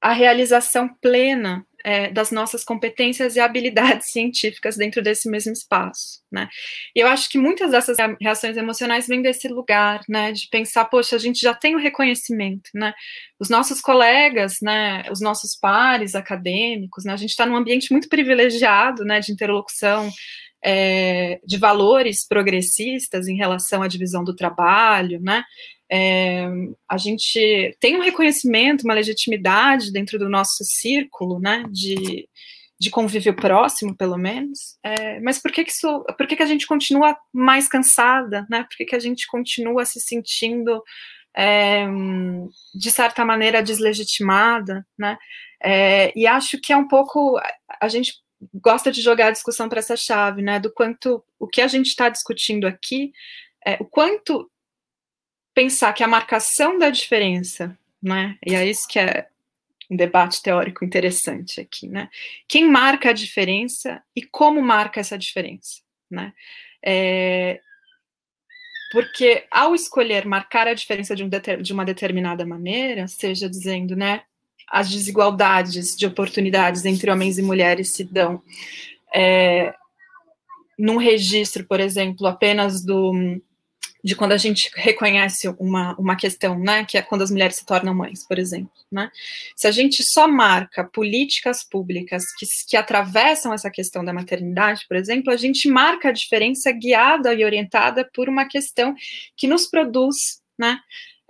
a 0.00 0.12
realização 0.12 0.88
plena 1.00 1.66
é, 1.84 2.10
das 2.10 2.30
nossas 2.30 2.64
competências 2.64 3.36
e 3.36 3.40
habilidades 3.40 4.10
científicas 4.12 4.76
dentro 4.76 5.02
desse 5.02 5.28
mesmo 5.28 5.52
espaço, 5.52 6.22
né? 6.30 6.48
E 6.94 7.00
eu 7.00 7.08
acho 7.08 7.28
que 7.28 7.38
muitas 7.38 7.70
dessas 7.70 7.96
reações 8.20 8.56
emocionais 8.56 9.06
vêm 9.06 9.22
desse 9.22 9.48
lugar, 9.48 10.00
né, 10.08 10.32
de 10.32 10.48
pensar, 10.48 10.84
poxa, 10.86 11.16
a 11.16 11.18
gente 11.18 11.40
já 11.40 11.54
tem 11.54 11.74
o 11.74 11.78
reconhecimento, 11.78 12.70
né? 12.74 12.92
Os 13.38 13.48
nossos 13.48 13.80
colegas, 13.80 14.58
né, 14.62 15.04
os 15.10 15.20
nossos 15.20 15.56
pares 15.56 16.14
acadêmicos, 16.14 17.04
né, 17.04 17.12
a 17.12 17.16
gente 17.16 17.30
está 17.30 17.44
num 17.44 17.56
ambiente 17.56 17.90
muito 17.90 18.08
privilegiado, 18.08 19.04
né, 19.04 19.20
de 19.20 19.32
interlocução 19.32 20.10
é, 20.64 21.40
de 21.44 21.58
valores 21.58 22.26
progressistas 22.26 23.26
em 23.26 23.36
relação 23.36 23.82
à 23.82 23.88
divisão 23.88 24.22
do 24.22 24.34
trabalho, 24.34 25.20
né? 25.20 25.42
É, 25.94 26.48
a 26.88 26.96
gente 26.96 27.76
tem 27.78 27.98
um 27.98 28.00
reconhecimento, 28.00 28.84
uma 28.84 28.94
legitimidade 28.94 29.92
dentro 29.92 30.18
do 30.18 30.26
nosso 30.26 30.64
círculo, 30.64 31.38
né, 31.38 31.64
de, 31.70 32.26
de 32.80 32.88
convívio 32.88 33.36
próximo, 33.36 33.94
pelo 33.94 34.16
menos, 34.16 34.78
é, 34.82 35.20
mas 35.20 35.38
por 35.38 35.52
que 35.52 35.62
que, 35.62 35.70
isso, 35.70 36.02
por 36.16 36.26
que 36.26 36.34
que 36.34 36.42
a 36.42 36.46
gente 36.46 36.66
continua 36.66 37.14
mais 37.30 37.68
cansada, 37.68 38.46
né, 38.48 38.62
por 38.62 38.74
que 38.74 38.86
que 38.86 38.96
a 38.96 38.98
gente 38.98 39.26
continua 39.26 39.84
se 39.84 40.00
sentindo, 40.00 40.82
é, 41.36 41.86
de 42.74 42.90
certa 42.90 43.22
maneira, 43.22 43.62
deslegitimada, 43.62 44.86
né, 44.98 45.18
é, 45.62 46.10
e 46.16 46.26
acho 46.26 46.58
que 46.58 46.72
é 46.72 46.76
um 46.76 46.88
pouco, 46.88 47.38
a 47.78 47.88
gente 47.88 48.14
gosta 48.54 48.90
de 48.90 49.02
jogar 49.02 49.26
a 49.26 49.32
discussão 49.32 49.68
para 49.68 49.80
essa 49.80 49.94
chave, 49.94 50.40
né, 50.40 50.58
do 50.58 50.72
quanto, 50.72 51.22
o 51.38 51.46
que 51.46 51.60
a 51.60 51.68
gente 51.68 51.88
está 51.88 52.08
discutindo 52.08 52.66
aqui, 52.66 53.12
é, 53.66 53.76
o 53.78 53.84
quanto 53.84 54.50
pensar 55.54 55.92
que 55.92 56.02
a 56.02 56.08
marcação 56.08 56.78
da 56.78 56.90
diferença, 56.90 57.76
né? 58.02 58.36
E 58.44 58.54
é 58.54 58.66
isso 58.66 58.86
que 58.88 58.98
é 58.98 59.26
um 59.90 59.96
debate 59.96 60.42
teórico 60.42 60.84
interessante 60.84 61.60
aqui, 61.60 61.86
né? 61.86 62.08
Quem 62.48 62.68
marca 62.68 63.10
a 63.10 63.12
diferença 63.12 64.02
e 64.16 64.22
como 64.22 64.62
marca 64.62 65.00
essa 65.00 65.18
diferença, 65.18 65.82
né? 66.10 66.32
É, 66.84 67.60
porque 68.92 69.44
ao 69.50 69.74
escolher 69.74 70.26
marcar 70.26 70.66
a 70.66 70.74
diferença 70.74 71.16
de, 71.16 71.24
um 71.24 71.30
de, 71.62 71.72
uma 71.72 71.84
determinada 71.84 72.44
maneira, 72.44 73.08
seja 73.08 73.48
dizendo, 73.48 73.96
né, 73.96 74.22
as 74.68 74.90
desigualdades 74.90 75.96
de 75.96 76.06
oportunidades 76.06 76.84
entre 76.84 77.10
homens 77.10 77.38
e 77.38 77.42
mulheres 77.42 77.94
se 77.94 78.04
dão 78.04 78.42
é, 79.14 79.74
num 80.78 80.96
registro, 80.96 81.64
por 81.64 81.80
exemplo, 81.80 82.26
apenas 82.26 82.84
do 82.84 83.40
de 84.02 84.16
quando 84.16 84.32
a 84.32 84.36
gente 84.36 84.70
reconhece 84.74 85.48
uma, 85.58 85.94
uma 85.96 86.16
questão, 86.16 86.58
né, 86.58 86.84
que 86.84 86.98
é 86.98 87.02
quando 87.02 87.22
as 87.22 87.30
mulheres 87.30 87.56
se 87.56 87.64
tornam 87.64 87.94
mães, 87.94 88.26
por 88.26 88.38
exemplo, 88.38 88.72
né, 88.90 89.10
se 89.54 89.66
a 89.66 89.70
gente 89.70 90.02
só 90.02 90.26
marca 90.26 90.84
políticas 90.84 91.62
públicas 91.62 92.24
que, 92.34 92.46
que 92.68 92.76
atravessam 92.76 93.52
essa 93.52 93.70
questão 93.70 94.04
da 94.04 94.12
maternidade, 94.12 94.84
por 94.88 94.96
exemplo, 94.96 95.32
a 95.32 95.36
gente 95.36 95.68
marca 95.68 96.08
a 96.08 96.12
diferença 96.12 96.72
guiada 96.72 97.32
e 97.32 97.44
orientada 97.44 98.08
por 98.12 98.28
uma 98.28 98.46
questão 98.46 98.94
que 99.36 99.46
nos 99.46 99.66
produz, 99.66 100.42
né, 100.58 100.78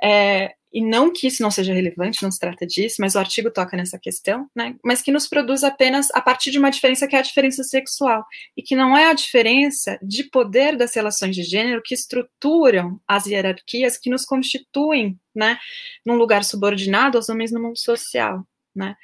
é, 0.03 0.55
e 0.73 0.81
não 0.81 1.12
que 1.12 1.27
isso 1.27 1.43
não 1.43 1.51
seja 1.51 1.75
relevante, 1.75 2.23
não 2.23 2.31
se 2.31 2.39
trata 2.39 2.66
disso, 2.66 2.97
mas 3.01 3.14
o 3.14 3.18
artigo 3.18 3.51
toca 3.51 3.77
nessa 3.77 3.99
questão, 3.99 4.49
né? 4.55 4.75
Mas 4.83 5.03
que 5.03 5.12
nos 5.12 5.29
produz 5.29 5.62
apenas 5.62 6.09
a 6.14 6.20
partir 6.20 6.51
de 6.51 6.59
uma 6.59 6.70
diferença 6.70 7.07
que 7.07 7.14
é 7.14 7.18
a 7.18 7.23
diferença 7.23 7.62
sexual, 7.62 8.25
e 8.57 8.62
que 8.62 8.75
não 8.75 8.97
é 8.97 9.07
a 9.07 9.14
diferença 9.14 9.99
de 10.03 10.25
poder 10.25 10.77
das 10.77 10.95
relações 10.95 11.37
de 11.37 11.43
gênero 11.43 11.83
que 11.85 11.95
estruturam 11.95 13.01
as 13.07 13.27
hierarquias 13.27 13.99
que 13.99 14.09
nos 14.09 14.25
constituem, 14.25 15.18
né, 15.35 15.59
num 16.05 16.16
lugar 16.16 16.45
subordinado 16.45 17.18
aos 17.18 17.29
homens 17.29 17.53
no 17.53 17.61
mundo 17.61 17.79
social, 17.79 18.47
né? 18.75 18.97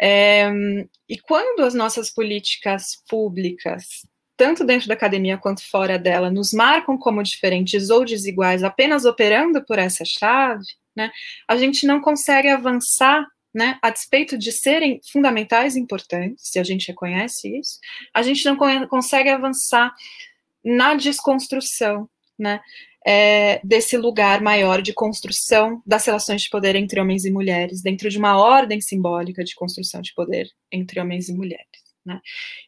É, 0.00 0.50
e 1.08 1.18
quando 1.18 1.60
as 1.60 1.74
nossas 1.74 2.10
políticas 2.10 3.02
públicas 3.08 4.06
tanto 4.36 4.64
dentro 4.64 4.86
da 4.86 4.94
academia 4.94 5.38
quanto 5.38 5.66
fora 5.66 5.98
dela, 5.98 6.30
nos 6.30 6.52
marcam 6.52 6.98
como 6.98 7.22
diferentes 7.22 7.88
ou 7.88 8.04
desiguais 8.04 8.62
apenas 8.62 9.06
operando 9.06 9.64
por 9.64 9.78
essa 9.78 10.04
chave, 10.04 10.66
né, 10.96 11.10
a 11.48 11.56
gente 11.56 11.86
não 11.86 12.00
consegue 12.00 12.48
avançar, 12.48 13.26
né, 13.54 13.78
a 13.82 13.90
despeito 13.90 14.36
de 14.36 14.52
serem 14.52 15.00
fundamentais 15.12 15.76
e 15.76 15.80
importantes, 15.80 16.48
se 16.48 16.58
a 16.58 16.64
gente 16.64 16.88
reconhece 16.88 17.58
isso, 17.58 17.78
a 18.14 18.22
gente 18.22 18.44
não 18.44 18.56
consegue 18.88 19.28
avançar 19.28 19.92
na 20.64 20.94
desconstrução, 20.94 22.08
né, 22.38 22.60
é, 23.06 23.60
desse 23.62 23.96
lugar 23.96 24.42
maior 24.42 24.82
de 24.82 24.92
construção 24.92 25.80
das 25.86 26.04
relações 26.04 26.42
de 26.42 26.50
poder 26.50 26.74
entre 26.74 27.00
homens 27.00 27.24
e 27.24 27.30
mulheres, 27.30 27.80
dentro 27.80 28.10
de 28.10 28.18
uma 28.18 28.36
ordem 28.36 28.80
simbólica 28.80 29.44
de 29.44 29.54
construção 29.54 30.00
de 30.00 30.12
poder 30.12 30.48
entre 30.72 30.98
homens 30.98 31.28
e 31.28 31.32
mulheres. 31.32 31.85
Né? 32.06 32.20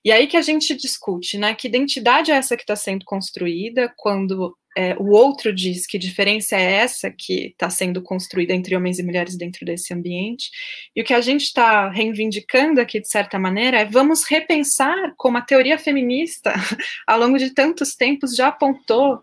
E 0.05 0.11
aí 0.11 0.27
que 0.27 0.37
a 0.37 0.43
gente 0.43 0.75
discute, 0.75 1.39
né, 1.39 1.55
que 1.55 1.69
identidade 1.69 2.33
é 2.33 2.35
essa 2.35 2.57
que 2.57 2.65
está 2.65 2.75
sendo 2.75 3.05
construída 3.05 3.93
quando 3.97 4.53
é, 4.77 4.97
o 4.97 5.11
outro 5.11 5.55
diz 5.55 5.87
que 5.87 5.97
diferença 5.97 6.57
é 6.57 6.73
essa 6.73 7.11
que 7.11 7.49
está 7.49 7.71
sendo 7.71 8.03
construída 8.03 8.53
entre 8.53 8.75
homens 8.75 8.99
e 8.99 9.03
mulheres 9.05 9.37
dentro 9.37 9.65
desse 9.65 9.95
ambiente, 9.95 10.51
e 10.95 11.01
o 11.01 11.05
que 11.05 11.15
a 11.15 11.21
gente 11.21 11.43
está 11.43 11.89
reivindicando 11.89 12.81
aqui, 12.81 13.01
de 13.01 13.09
certa 13.09 13.39
maneira, 13.39 13.79
é 13.81 13.85
vamos 13.85 14.25
repensar 14.25 15.15
como 15.17 15.39
a 15.39 15.43
teoria 15.43 15.79
feminista, 15.79 16.53
ao 17.07 17.19
longo 17.19 17.39
de 17.39 17.51
tantos 17.51 17.95
tempos, 17.95 18.35
já 18.35 18.49
apontou 18.49 19.21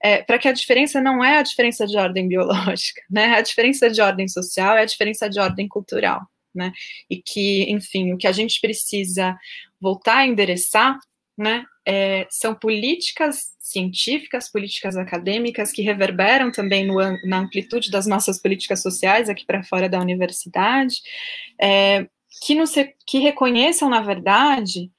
é, 0.00 0.22
para 0.22 0.38
que 0.38 0.48
a 0.48 0.52
diferença 0.52 1.00
não 1.00 1.24
é 1.24 1.38
a 1.38 1.42
diferença 1.42 1.86
de 1.86 1.96
ordem 1.96 2.28
biológica, 2.28 3.02
né? 3.10 3.34
A 3.36 3.40
diferença 3.40 3.90
de 3.90 4.00
ordem 4.00 4.28
social 4.28 4.76
é 4.76 4.82
a 4.82 4.86
diferença 4.86 5.28
de 5.28 5.40
ordem 5.40 5.66
cultural 5.66 6.20
né? 6.56 6.72
E 7.08 7.22
que, 7.22 7.70
enfim, 7.70 8.12
o 8.12 8.18
que 8.18 8.26
a 8.26 8.32
gente 8.32 8.60
precisa 8.60 9.36
voltar 9.80 10.18
a 10.18 10.26
endereçar 10.26 10.98
né, 11.36 11.64
é, 11.86 12.26
são 12.30 12.54
políticas 12.54 13.54
científicas, 13.60 14.50
políticas 14.50 14.96
acadêmicas 14.96 15.70
que 15.70 15.82
reverberam 15.82 16.50
também 16.50 16.86
no, 16.86 16.96
na 17.26 17.38
amplitude 17.40 17.90
das 17.90 18.06
nossas 18.06 18.40
políticas 18.40 18.80
sociais 18.80 19.28
aqui 19.28 19.44
para 19.44 19.62
fora 19.62 19.88
da 19.88 20.00
universidade, 20.00 20.96
é, 21.60 22.08
que, 22.42 22.54
nos, 22.54 22.72
que 23.06 23.18
reconheçam, 23.18 23.90
na 23.90 24.00
verdade, 24.00 24.90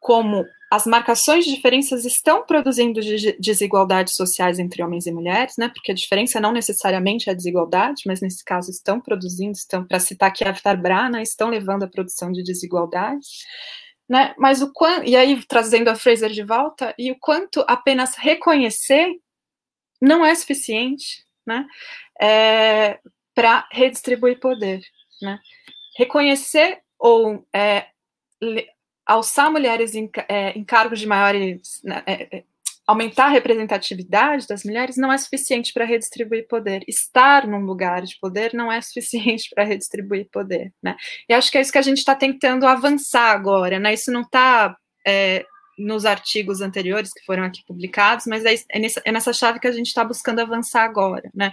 como 0.00 0.44
as 0.74 0.86
marcações 0.86 1.44
de 1.44 1.54
diferenças 1.54 2.04
estão 2.04 2.44
produzindo 2.44 2.98
desigualdades 3.38 4.14
sociais 4.16 4.58
entre 4.58 4.82
homens 4.82 5.06
e 5.06 5.12
mulheres, 5.12 5.54
né? 5.56 5.68
Porque 5.68 5.92
a 5.92 5.94
diferença 5.94 6.40
não 6.40 6.50
necessariamente 6.50 7.28
é 7.28 7.32
a 7.32 7.36
desigualdade, 7.36 8.02
mas 8.06 8.20
nesse 8.20 8.44
caso 8.44 8.72
estão 8.72 9.00
produzindo, 9.00 9.52
estão, 9.52 9.86
para 9.86 10.00
citar 10.00 10.30
aqui 10.30 10.42
a 10.42 10.50
Aftar 10.50 10.76
Brana, 10.76 11.22
estão 11.22 11.48
levando 11.48 11.84
à 11.84 11.86
produção 11.86 12.32
de 12.32 12.42
desigualdades. 12.42 13.28
Né? 14.08 14.34
Mas 14.36 14.62
o 14.62 14.72
quanto, 14.72 15.08
e 15.08 15.14
aí 15.14 15.40
trazendo 15.46 15.88
a 15.88 15.94
Fraser 15.94 16.30
de 16.30 16.42
volta, 16.42 16.92
e 16.98 17.12
o 17.12 17.16
quanto 17.20 17.64
apenas 17.68 18.16
reconhecer 18.16 19.14
não 20.02 20.26
é 20.26 20.34
suficiente, 20.34 21.24
né? 21.46 21.64
É, 22.20 22.98
para 23.32 23.68
redistribuir 23.70 24.40
poder, 24.40 24.80
né? 25.22 25.38
Reconhecer 25.96 26.80
ou 26.98 27.46
é, 27.54 27.86
alçar 29.06 29.50
mulheres 29.50 29.94
em, 29.94 30.10
é, 30.28 30.50
em 30.50 30.64
cargos 30.64 31.00
de 31.00 31.06
maiores. 31.06 31.80
Né, 31.82 32.02
é, 32.06 32.36
é, 32.38 32.44
aumentar 32.86 33.26
a 33.26 33.30
representatividade 33.30 34.46
das 34.46 34.62
mulheres 34.62 34.96
não 34.96 35.10
é 35.10 35.16
suficiente 35.16 35.72
para 35.72 35.84
redistribuir 35.84 36.46
poder. 36.46 36.82
Estar 36.86 37.46
num 37.46 37.64
lugar 37.64 38.02
de 38.02 38.18
poder 38.20 38.52
não 38.52 38.70
é 38.70 38.80
suficiente 38.80 39.50
para 39.54 39.64
redistribuir 39.64 40.28
poder. 40.30 40.72
Né? 40.82 40.96
E 41.28 41.32
acho 41.32 41.50
que 41.50 41.58
é 41.58 41.60
isso 41.60 41.72
que 41.72 41.78
a 41.78 41.82
gente 41.82 41.98
está 41.98 42.14
tentando 42.14 42.66
avançar 42.66 43.30
agora. 43.32 43.78
Né? 43.78 43.94
Isso 43.94 44.12
não 44.12 44.22
está. 44.22 44.76
É, 45.06 45.44
nos 45.76 46.04
artigos 46.04 46.60
anteriores 46.60 47.12
que 47.12 47.24
foram 47.24 47.42
aqui 47.42 47.60
publicados, 47.66 48.26
mas 48.26 48.44
é, 48.44 48.54
é 48.70 48.78
nessa, 48.78 49.02
é 49.04 49.12
nessa 49.12 49.32
chave 49.32 49.58
que 49.58 49.66
a 49.66 49.72
gente 49.72 49.88
está 49.88 50.04
buscando 50.04 50.40
avançar 50.40 50.84
agora, 50.84 51.28
né? 51.34 51.50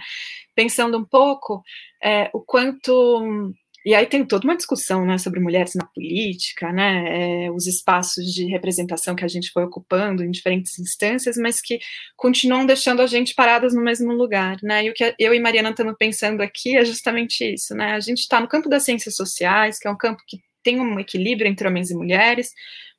Pensando 0.54 0.96
um 0.96 1.04
pouco 1.04 1.62
é, 2.02 2.30
o 2.32 2.40
quanto 2.40 3.52
e 3.84 3.94
aí 3.94 4.06
tem 4.06 4.24
toda 4.24 4.44
uma 4.44 4.56
discussão 4.56 5.04
né, 5.04 5.18
sobre 5.18 5.40
mulheres 5.40 5.74
na 5.74 5.84
política, 5.86 6.72
né, 6.72 7.46
é, 7.46 7.50
os 7.50 7.66
espaços 7.66 8.24
de 8.26 8.46
representação 8.46 9.14
que 9.14 9.24
a 9.24 9.28
gente 9.28 9.50
foi 9.50 9.64
ocupando 9.64 10.22
em 10.22 10.30
diferentes 10.30 10.78
instâncias, 10.78 11.36
mas 11.36 11.60
que 11.60 11.80
continuam 12.16 12.64
deixando 12.64 13.02
a 13.02 13.06
gente 13.06 13.34
paradas 13.34 13.74
no 13.74 13.82
mesmo 13.82 14.12
lugar. 14.12 14.56
Né, 14.62 14.84
e 14.84 14.90
o 14.90 14.94
que 14.94 15.14
eu 15.18 15.34
e 15.34 15.40
Mariana 15.40 15.70
estamos 15.70 15.94
pensando 15.98 16.40
aqui 16.42 16.76
é 16.76 16.84
justamente 16.84 17.44
isso. 17.44 17.74
Né, 17.74 17.92
a 17.92 18.00
gente 18.00 18.18
está 18.20 18.40
no 18.40 18.48
campo 18.48 18.68
das 18.68 18.84
ciências 18.84 19.16
sociais, 19.16 19.78
que 19.78 19.88
é 19.88 19.90
um 19.90 19.96
campo 19.96 20.22
que 20.26 20.38
tem 20.62 20.80
um 20.80 21.00
equilíbrio 21.00 21.48
entre 21.48 21.66
homens 21.66 21.90
e 21.90 21.94
mulheres, 21.94 22.52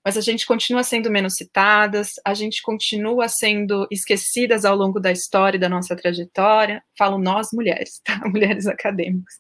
mas 0.04 0.18
a 0.18 0.22
gente 0.22 0.46
continua 0.46 0.84
sendo 0.84 1.10
menos 1.10 1.36
citadas, 1.36 2.14
a 2.26 2.34
gente 2.34 2.62
continua 2.62 3.28
sendo 3.30 3.88
esquecidas 3.90 4.66
ao 4.66 4.76
longo 4.76 5.00
da 5.00 5.12
história 5.12 5.58
e 5.58 5.60
da 5.60 5.70
nossa 5.70 5.96
trajetória. 5.96 6.84
Falo 6.98 7.18
nós, 7.18 7.50
mulheres, 7.54 8.02
tá? 8.04 8.20
Mulheres 8.28 8.68
acadêmicas. 8.68 9.36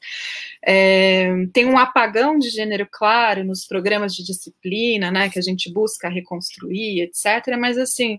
É, 0.65 1.29
tem 1.51 1.65
um 1.65 1.77
apagão 1.77 2.37
de 2.37 2.49
gênero 2.49 2.87
claro 2.89 3.43
nos 3.43 3.65
programas 3.65 4.13
de 4.13 4.23
disciplina, 4.23 5.11
né, 5.11 5.29
que 5.29 5.39
a 5.39 5.41
gente 5.41 5.71
busca 5.71 6.07
reconstruir, 6.07 7.01
etc. 7.01 7.57
Mas, 7.59 7.77
assim, 7.77 8.17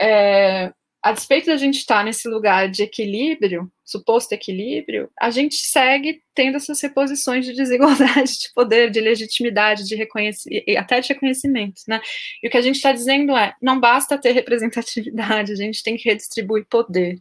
é, 0.00 0.72
a 1.02 1.10
despeito 1.10 1.46
da 1.46 1.56
gente 1.56 1.78
estar 1.78 2.04
nesse 2.04 2.28
lugar 2.28 2.70
de 2.70 2.84
equilíbrio, 2.84 3.68
suposto 3.84 4.32
equilíbrio, 4.34 5.10
a 5.20 5.30
gente 5.30 5.56
segue 5.56 6.22
tendo 6.32 6.56
essas 6.56 6.80
reposições 6.80 7.44
de 7.44 7.52
desigualdade 7.52 8.38
de 8.38 8.52
poder, 8.54 8.88
de 8.88 9.00
legitimidade, 9.00 9.84
de 9.84 9.96
reconhecimento, 9.96 10.64
até 10.78 11.00
de 11.00 11.08
reconhecimento, 11.08 11.82
né? 11.88 12.00
E 12.40 12.46
o 12.46 12.50
que 12.50 12.56
a 12.56 12.62
gente 12.62 12.76
está 12.76 12.92
dizendo 12.92 13.36
é, 13.36 13.52
não 13.60 13.80
basta 13.80 14.16
ter 14.16 14.30
representatividade, 14.30 15.50
a 15.50 15.56
gente 15.56 15.82
tem 15.82 15.96
que 15.96 16.08
redistribuir 16.08 16.66
poder. 16.70 17.18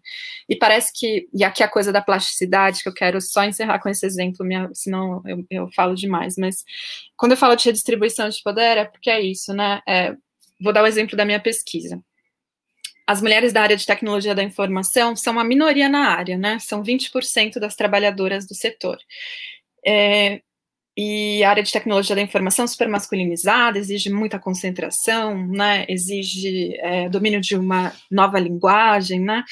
E 0.47 0.55
parece 0.55 0.91
que, 0.93 1.27
e 1.33 1.43
aqui 1.43 1.63
a 1.63 1.67
coisa 1.67 1.91
da 1.91 2.03
plasticidade, 2.03 2.83
que 2.83 2.89
eu 2.89 2.93
quero 2.93 3.19
só 3.19 3.43
encerrar 3.43 3.79
com 3.79 3.89
esse 3.89 4.05
exemplo, 4.05 4.45
minha, 4.45 4.69
senão 4.73 5.23
eu, 5.25 5.43
eu 5.49 5.69
falo 5.75 5.95
demais, 5.95 6.35
mas 6.37 6.63
quando 7.17 7.31
eu 7.31 7.37
falo 7.37 7.55
de 7.55 7.65
redistribuição 7.65 8.29
de 8.29 8.41
poder, 8.43 8.77
é 8.77 8.85
porque 8.85 9.09
é 9.09 9.19
isso, 9.19 9.53
né? 9.53 9.81
É, 9.87 10.15
vou 10.61 10.71
dar 10.71 10.83
o 10.83 10.87
exemplo 10.87 11.17
da 11.17 11.25
minha 11.25 11.39
pesquisa 11.39 11.99
as 13.07 13.21
mulheres 13.21 13.53
da 13.53 13.61
área 13.61 13.75
de 13.75 13.85
tecnologia 13.85 14.35
da 14.35 14.43
informação 14.43 15.15
são 15.15 15.33
uma 15.33 15.43
minoria 15.43 15.89
na 15.89 16.09
área, 16.09 16.37
né? 16.37 16.59
São 16.59 16.83
20% 16.83 17.59
das 17.59 17.75
trabalhadoras 17.75 18.47
do 18.47 18.55
setor. 18.55 18.97
É, 19.85 20.41
e 20.97 21.43
a 21.43 21.49
área 21.49 21.63
de 21.63 21.71
tecnologia 21.71 22.15
da 22.15 22.21
informação 22.21 22.67
super 22.67 22.87
masculinizada, 22.87 23.79
exige 23.79 24.09
muita 24.09 24.39
concentração, 24.39 25.47
né? 25.47 25.85
Exige 25.89 26.75
é, 26.79 27.09
domínio 27.09 27.41
de 27.41 27.55
uma 27.55 27.93
nova 28.09 28.39
linguagem, 28.39 29.19
né? 29.19 29.43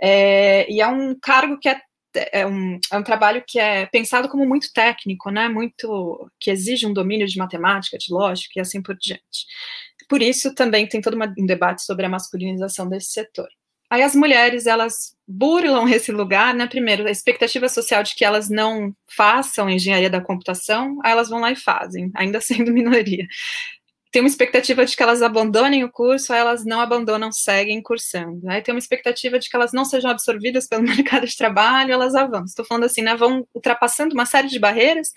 É, 0.00 0.70
e 0.70 0.80
é 0.80 0.86
um 0.86 1.14
cargo 1.18 1.58
que 1.58 1.68
é 1.68 1.80
é 2.32 2.46
um, 2.46 2.78
é 2.90 2.96
um 2.96 3.02
trabalho 3.02 3.44
que 3.46 3.58
é 3.58 3.86
pensado 3.86 4.28
como 4.28 4.46
muito 4.46 4.72
técnico, 4.72 5.30
né? 5.30 5.48
Muito 5.48 6.30
que 6.40 6.50
exige 6.50 6.86
um 6.86 6.92
domínio 6.92 7.26
de 7.26 7.36
matemática, 7.38 7.98
de 7.98 8.12
lógica 8.12 8.52
e 8.56 8.60
assim 8.60 8.82
por 8.82 8.96
diante. 8.96 9.46
Por 10.08 10.22
isso 10.22 10.54
também 10.54 10.86
tem 10.88 11.00
todo 11.00 11.16
um 11.38 11.46
debate 11.46 11.82
sobre 11.82 12.06
a 12.06 12.08
masculinização 12.08 12.88
desse 12.88 13.12
setor. 13.12 13.48
Aí 13.88 14.02
as 14.02 14.14
mulheres, 14.14 14.66
elas 14.66 15.16
burlam 15.26 15.88
esse 15.92 16.10
lugar, 16.10 16.54
né? 16.54 16.66
Primeiro, 16.66 17.06
a 17.06 17.10
expectativa 17.10 17.68
social 17.68 18.02
de 18.02 18.14
que 18.14 18.24
elas 18.24 18.48
não 18.48 18.94
façam 19.06 19.70
engenharia 19.70 20.10
da 20.10 20.20
computação, 20.20 20.98
aí 21.04 21.12
elas 21.12 21.28
vão 21.28 21.40
lá 21.40 21.52
e 21.52 21.56
fazem, 21.56 22.10
ainda 22.14 22.40
sendo 22.42 22.72
minoria 22.72 23.26
tem 24.16 24.22
uma 24.22 24.28
expectativa 24.28 24.86
de 24.86 24.96
que 24.96 25.02
elas 25.02 25.20
abandonem 25.20 25.84
o 25.84 25.92
curso, 25.92 26.32
aí 26.32 26.40
elas 26.40 26.64
não 26.64 26.80
abandonam, 26.80 27.30
seguem 27.30 27.82
cursando. 27.82 28.48
Aí 28.48 28.62
tem 28.62 28.72
uma 28.72 28.78
expectativa 28.78 29.38
de 29.38 29.46
que 29.46 29.54
elas 29.54 29.74
não 29.74 29.84
sejam 29.84 30.10
absorvidas 30.10 30.66
pelo 30.66 30.80
mercado 30.88 31.26
de 31.26 31.36
trabalho, 31.36 31.92
elas 31.92 32.14
avançam. 32.14 32.46
Estou 32.46 32.64
falando 32.64 32.84
assim, 32.84 33.02
né, 33.02 33.14
vão 33.14 33.46
ultrapassando 33.54 34.14
uma 34.14 34.24
série 34.24 34.48
de 34.48 34.58
barreiras, 34.58 35.12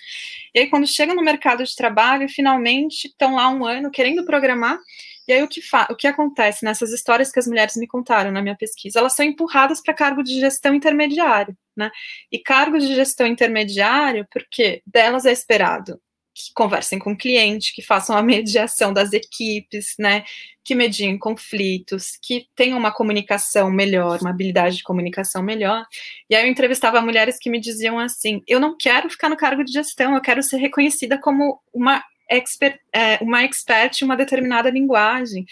e 0.54 0.60
aí 0.60 0.70
quando 0.70 0.86
chegam 0.86 1.16
no 1.16 1.24
mercado 1.24 1.64
de 1.64 1.74
trabalho, 1.74 2.28
finalmente 2.28 3.08
estão 3.08 3.36
lá 3.36 3.48
um 3.48 3.66
ano 3.66 3.90
querendo 3.90 4.26
programar, 4.26 4.78
e 5.26 5.32
aí 5.32 5.42
o 5.44 5.48
que, 5.48 5.62
o 5.90 5.96
que 5.96 6.06
acontece 6.06 6.66
nessas 6.66 6.92
histórias 6.92 7.32
que 7.32 7.40
as 7.40 7.48
mulheres 7.48 7.78
me 7.78 7.88
contaram 7.88 8.34
na 8.34 8.42
minha 8.42 8.58
pesquisa? 8.58 9.00
Elas 9.00 9.16
são 9.16 9.26
empurradas 9.26 9.82
para 9.82 9.94
cargo 9.94 10.22
de 10.22 10.38
gestão 10.42 10.76
intermediário, 10.76 11.56
né? 11.74 11.90
E 12.30 12.38
cargo 12.38 12.78
de 12.78 12.94
gestão 12.94 13.26
intermediário, 13.26 14.28
porque 14.30 14.82
delas 14.86 15.26
é 15.26 15.32
esperado 15.32 16.02
que 16.46 16.54
conversem 16.54 16.98
com 16.98 17.12
o 17.12 17.18
cliente, 17.18 17.74
que 17.74 17.82
façam 17.82 18.16
a 18.16 18.24
mediação 18.24 18.94
das 18.94 19.12
equipes, 19.14 19.96
né, 20.00 20.24
que 20.64 20.74
mediem 20.74 21.18
conflitos, 21.18 22.18
que 22.22 22.48
tenham 22.56 22.78
uma 22.78 22.92
comunicação 22.92 23.70
melhor, 23.70 24.20
uma 24.22 24.30
habilidade 24.30 24.78
de 24.78 24.84
comunicação 24.84 25.44
melhor. 25.44 25.86
E 26.30 26.36
aí 26.36 26.46
eu 26.46 26.52
entrevistava 26.52 27.02
mulheres 27.02 27.38
que 27.40 27.50
me 27.50 27.60
diziam 27.60 28.00
assim: 28.00 28.42
eu 28.48 28.60
não 28.60 28.78
quero 28.78 29.10
ficar 29.10 29.30
no 29.30 29.38
cargo 29.38 29.64
de 29.64 29.72
gestão, 29.72 30.16
eu 30.16 30.22
quero 30.22 30.42
ser 30.44 30.58
reconhecida 30.58 31.20
como 31.20 31.60
uma 31.74 32.04
expert, 32.30 32.80
é, 32.94 33.18
uma 33.22 33.44
expert 33.44 34.02
em 34.02 34.06
uma 34.06 34.16
determinada 34.16 34.70
linguagem. 34.70 35.46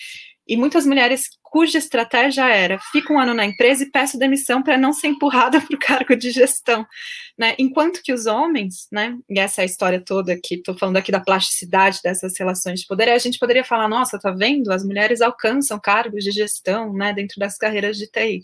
E 0.47 0.55
muitas 0.55 0.85
mulheres 0.85 1.29
cuja 1.43 1.77
estratégia 1.77 2.47
era 2.47 2.79
fica 2.91 3.11
um 3.11 3.19
ano 3.19 3.33
na 3.33 3.45
empresa 3.45 3.83
e 3.83 3.91
peço 3.91 4.17
demissão 4.17 4.61
para 4.61 4.77
não 4.77 4.93
ser 4.93 5.07
empurrada 5.07 5.59
para 5.61 5.75
o 5.75 5.79
cargo 5.79 6.15
de 6.15 6.31
gestão, 6.31 6.85
né? 7.37 7.55
Enquanto 7.57 8.01
que 8.01 8.13
os 8.13 8.25
homens, 8.25 8.87
né? 8.91 9.17
E 9.29 9.39
essa 9.39 9.61
é 9.61 9.63
a 9.63 9.65
história 9.65 10.01
toda 10.03 10.39
que 10.41 10.55
estou 10.55 10.77
falando 10.77 10.97
aqui 10.97 11.11
da 11.11 11.19
plasticidade 11.19 11.99
dessas 12.03 12.33
relações 12.37 12.81
de 12.81 12.87
poder, 12.87 13.09
a 13.09 13.17
gente 13.17 13.39
poderia 13.39 13.63
falar, 13.63 13.87
nossa, 13.87 14.19
tá 14.19 14.31
vendo? 14.31 14.71
As 14.71 14.83
mulheres 14.83 15.21
alcançam 15.21 15.79
cargos 15.79 16.23
de 16.23 16.31
gestão, 16.31 16.93
né? 16.93 17.13
Dentro 17.13 17.39
das 17.39 17.57
carreiras 17.57 17.97
de 17.97 18.07
TI. 18.07 18.41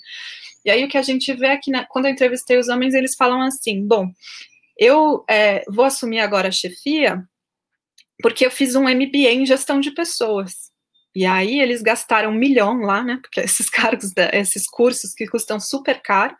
E 0.65 0.71
aí 0.71 0.83
o 0.83 0.87
que 0.87 0.97
a 0.97 1.01
gente 1.01 1.33
vê 1.33 1.47
aqui, 1.47 1.71
né, 1.71 1.85
quando 1.89 2.05
eu 2.05 2.11
entrevistei 2.11 2.57
os 2.57 2.69
homens, 2.69 2.93
eles 2.93 3.15
falam 3.15 3.41
assim, 3.41 3.85
bom, 3.85 4.09
eu 4.77 5.23
é, 5.29 5.63
vou 5.67 5.83
assumir 5.85 6.19
agora 6.19 6.47
a 6.47 6.51
chefia 6.51 7.21
porque 8.21 8.45
eu 8.45 8.51
fiz 8.51 8.75
um 8.75 8.83
MBA 8.83 9.31
em 9.31 9.45
gestão 9.45 9.81
de 9.81 9.91
pessoas. 9.91 10.72
E 11.15 11.25
aí 11.25 11.59
eles 11.59 11.81
gastaram 11.81 12.31
um 12.31 12.33
milhão 12.33 12.79
lá, 12.79 13.03
né? 13.03 13.19
Porque 13.21 13.39
esses 13.41 13.69
cargos, 13.69 14.11
esses 14.33 14.67
cursos 14.67 15.13
que 15.13 15.27
custam 15.27 15.59
super 15.59 16.01
caro, 16.01 16.35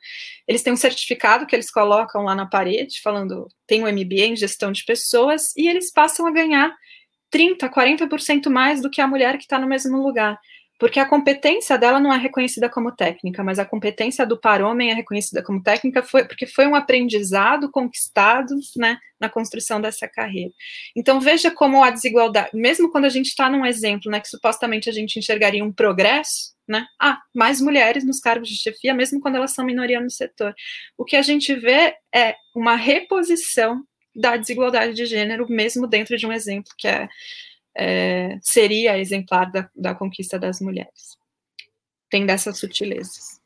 eles 0.48 0.64
têm 0.64 0.74
um 0.74 0.78
certificado 0.78 1.46
que 1.46 1.56
eles 1.56 1.72
colocam 1.72 2.24
lá 2.24 2.36
na 2.36 2.46
parede, 2.46 3.02
falando 3.02 3.48
tem 3.68 3.84
um 3.84 3.88
MBA 3.88 4.26
em 4.26 4.36
gestão 4.36 4.72
de 4.72 4.84
pessoas, 4.86 5.56
e 5.56 5.68
eles 5.68 5.92
passam 5.92 6.26
a 6.26 6.32
ganhar 6.32 6.74
30, 7.30 7.70
40% 7.70 8.50
mais 8.50 8.82
do 8.82 8.90
que 8.90 9.02
a 9.02 9.08
mulher 9.08 9.38
que 9.38 9.44
está 9.44 9.58
no 9.58 9.68
mesmo 9.68 9.98
lugar 9.98 10.38
porque 10.84 11.00
a 11.00 11.06
competência 11.06 11.78
dela 11.78 11.98
não 11.98 12.12
é 12.12 12.18
reconhecida 12.18 12.70
como 12.70 12.94
técnica, 12.94 13.42
mas 13.42 13.58
a 13.58 13.64
competência 13.64 14.26
do 14.26 14.38
par 14.38 14.62
homem 14.62 14.92
é 14.92 14.94
reconhecida 14.94 15.42
como 15.42 15.64
técnica 15.64 16.04
foi, 16.04 16.26
porque 16.26 16.46
foi 16.46 16.68
um 16.68 16.76
aprendizado 16.76 17.72
conquistado 17.72 18.54
né, 18.76 18.98
na 19.18 19.30
construção 19.30 19.80
dessa 19.80 20.10
carreira. 20.10 20.52
Então 20.94 21.22
veja 21.22 21.50
como 21.50 21.82
a 21.82 21.90
desigualdade, 21.90 22.50
mesmo 22.54 22.92
quando 22.92 23.06
a 23.06 23.10
gente 23.10 23.28
está 23.28 23.50
num 23.50 23.66
exemplo 23.66 24.12
né, 24.12 24.20
que 24.20 24.28
supostamente 24.28 24.90
a 24.90 24.92
gente 24.92 25.18
enxergaria 25.18 25.64
um 25.64 25.72
progresso, 25.72 26.52
né? 26.68 26.86
Ah, 27.00 27.18
mais 27.34 27.62
mulheres 27.62 28.04
nos 28.04 28.20
cargos 28.20 28.50
de 28.50 28.58
chefia, 28.58 28.94
mesmo 28.94 29.22
quando 29.22 29.36
elas 29.36 29.54
são 29.54 29.64
minoria 29.64 30.02
no 30.02 30.12
setor. 30.12 30.54
O 30.98 31.06
que 31.06 31.16
a 31.16 31.22
gente 31.22 31.56
vê 31.56 31.96
é 32.14 32.36
uma 32.54 32.76
reposição 32.76 33.86
da 34.14 34.36
desigualdade 34.36 34.94
de 34.94 35.06
gênero, 35.06 35.48
mesmo 35.50 35.88
dentro 35.88 36.18
de 36.18 36.28
um 36.28 36.34
exemplo 36.34 36.74
que 36.78 36.90
é 36.90 37.08
é, 37.76 38.38
seria 38.42 38.98
exemplar 38.98 39.52
da, 39.52 39.70
da 39.76 39.96
conquista 39.96 40.38
das 40.40 40.60
mulheres. 40.60 41.18
Tem 42.10 42.26
dessas 42.26 42.60
sutilezas. 42.60 43.42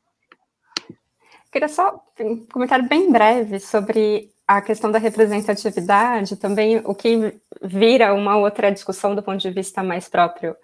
Queria 1.50 1.68
só 1.68 2.04
um 2.20 2.44
comentário 2.46 2.86
bem 2.86 3.10
breve 3.10 3.58
sobre 3.58 4.30
a 4.46 4.60
questão 4.60 4.90
da 4.90 4.98
representatividade, 4.98 6.36
também 6.36 6.80
o 6.84 6.94
que 6.94 7.34
vira 7.62 8.14
uma 8.14 8.36
outra 8.36 8.70
discussão 8.70 9.14
do 9.14 9.22
ponto 9.22 9.38
de 9.38 9.50
vista 9.50 9.82
mais 9.82 10.08
próprio 10.08 10.56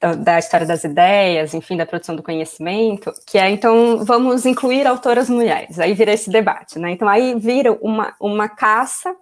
da, 0.00 0.14
da, 0.14 0.38
história 0.38 0.66
das 0.66 0.84
ideias, 0.84 1.54
enfim, 1.54 1.76
da 1.76 1.86
produção 1.86 2.14
do 2.14 2.22
conhecimento, 2.22 3.12
que 3.26 3.38
é, 3.38 3.50
então, 3.50 4.04
vamos 4.04 4.46
incluir 4.46 4.86
autoras 4.86 5.28
mulheres, 5.28 5.78
aí 5.78 5.94
vira 5.94 6.12
esse 6.12 6.30
debate, 6.30 6.78
né, 6.78 6.90
então 6.92 7.08
aí 7.08 7.34
vira 7.38 7.72
uma, 7.80 8.14
uma 8.20 8.48
caça 8.48 9.14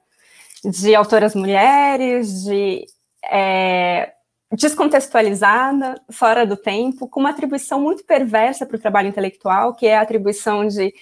de 0.64 0.94
autoras 0.94 1.34
mulheres, 1.34 2.44
de 2.44 2.86
é, 3.30 4.12
descontextualizada, 4.52 6.00
fora 6.10 6.46
do 6.46 6.56
tempo, 6.56 7.08
com 7.08 7.20
uma 7.20 7.30
atribuição 7.30 7.80
muito 7.80 8.04
perversa 8.04 8.66
para 8.66 8.76
o 8.76 8.80
trabalho 8.80 9.08
intelectual, 9.08 9.74
que 9.74 9.86
é 9.86 9.96
a 9.96 10.02
atribuição 10.02 10.66
de 10.66 10.94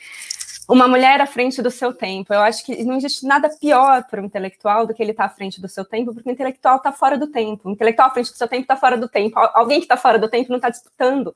uma 0.68 0.88
mulher 0.88 1.20
à 1.20 1.26
frente 1.26 1.60
do 1.60 1.70
seu 1.70 1.92
tempo. 1.92 2.32
Eu 2.32 2.40
acho 2.40 2.64
que 2.64 2.84
não 2.84 2.96
existe 2.96 3.26
nada 3.26 3.50
pior 3.60 4.04
para 4.04 4.22
um 4.22 4.24
intelectual 4.24 4.86
do 4.86 4.94
que 4.94 5.02
ele 5.02 5.10
estar 5.10 5.28
tá 5.28 5.32
à 5.32 5.36
frente 5.36 5.60
do 5.60 5.68
seu 5.68 5.84
tempo, 5.84 6.14
porque 6.14 6.28
o 6.28 6.32
intelectual 6.32 6.76
está 6.76 6.92
fora 6.92 7.18
do 7.18 7.26
tempo. 7.26 7.68
O 7.68 7.72
intelectual 7.72 8.08
à 8.08 8.10
frente 8.10 8.30
do 8.30 8.36
seu 8.36 8.48
tempo 8.48 8.62
está 8.62 8.76
fora 8.76 8.96
do 8.96 9.08
tempo. 9.08 9.38
Alguém 9.38 9.80
que 9.80 9.84
está 9.84 9.96
fora 9.96 10.18
do 10.18 10.28
tempo 10.28 10.50
não 10.50 10.56
está 10.56 10.70
disputando 10.70 11.34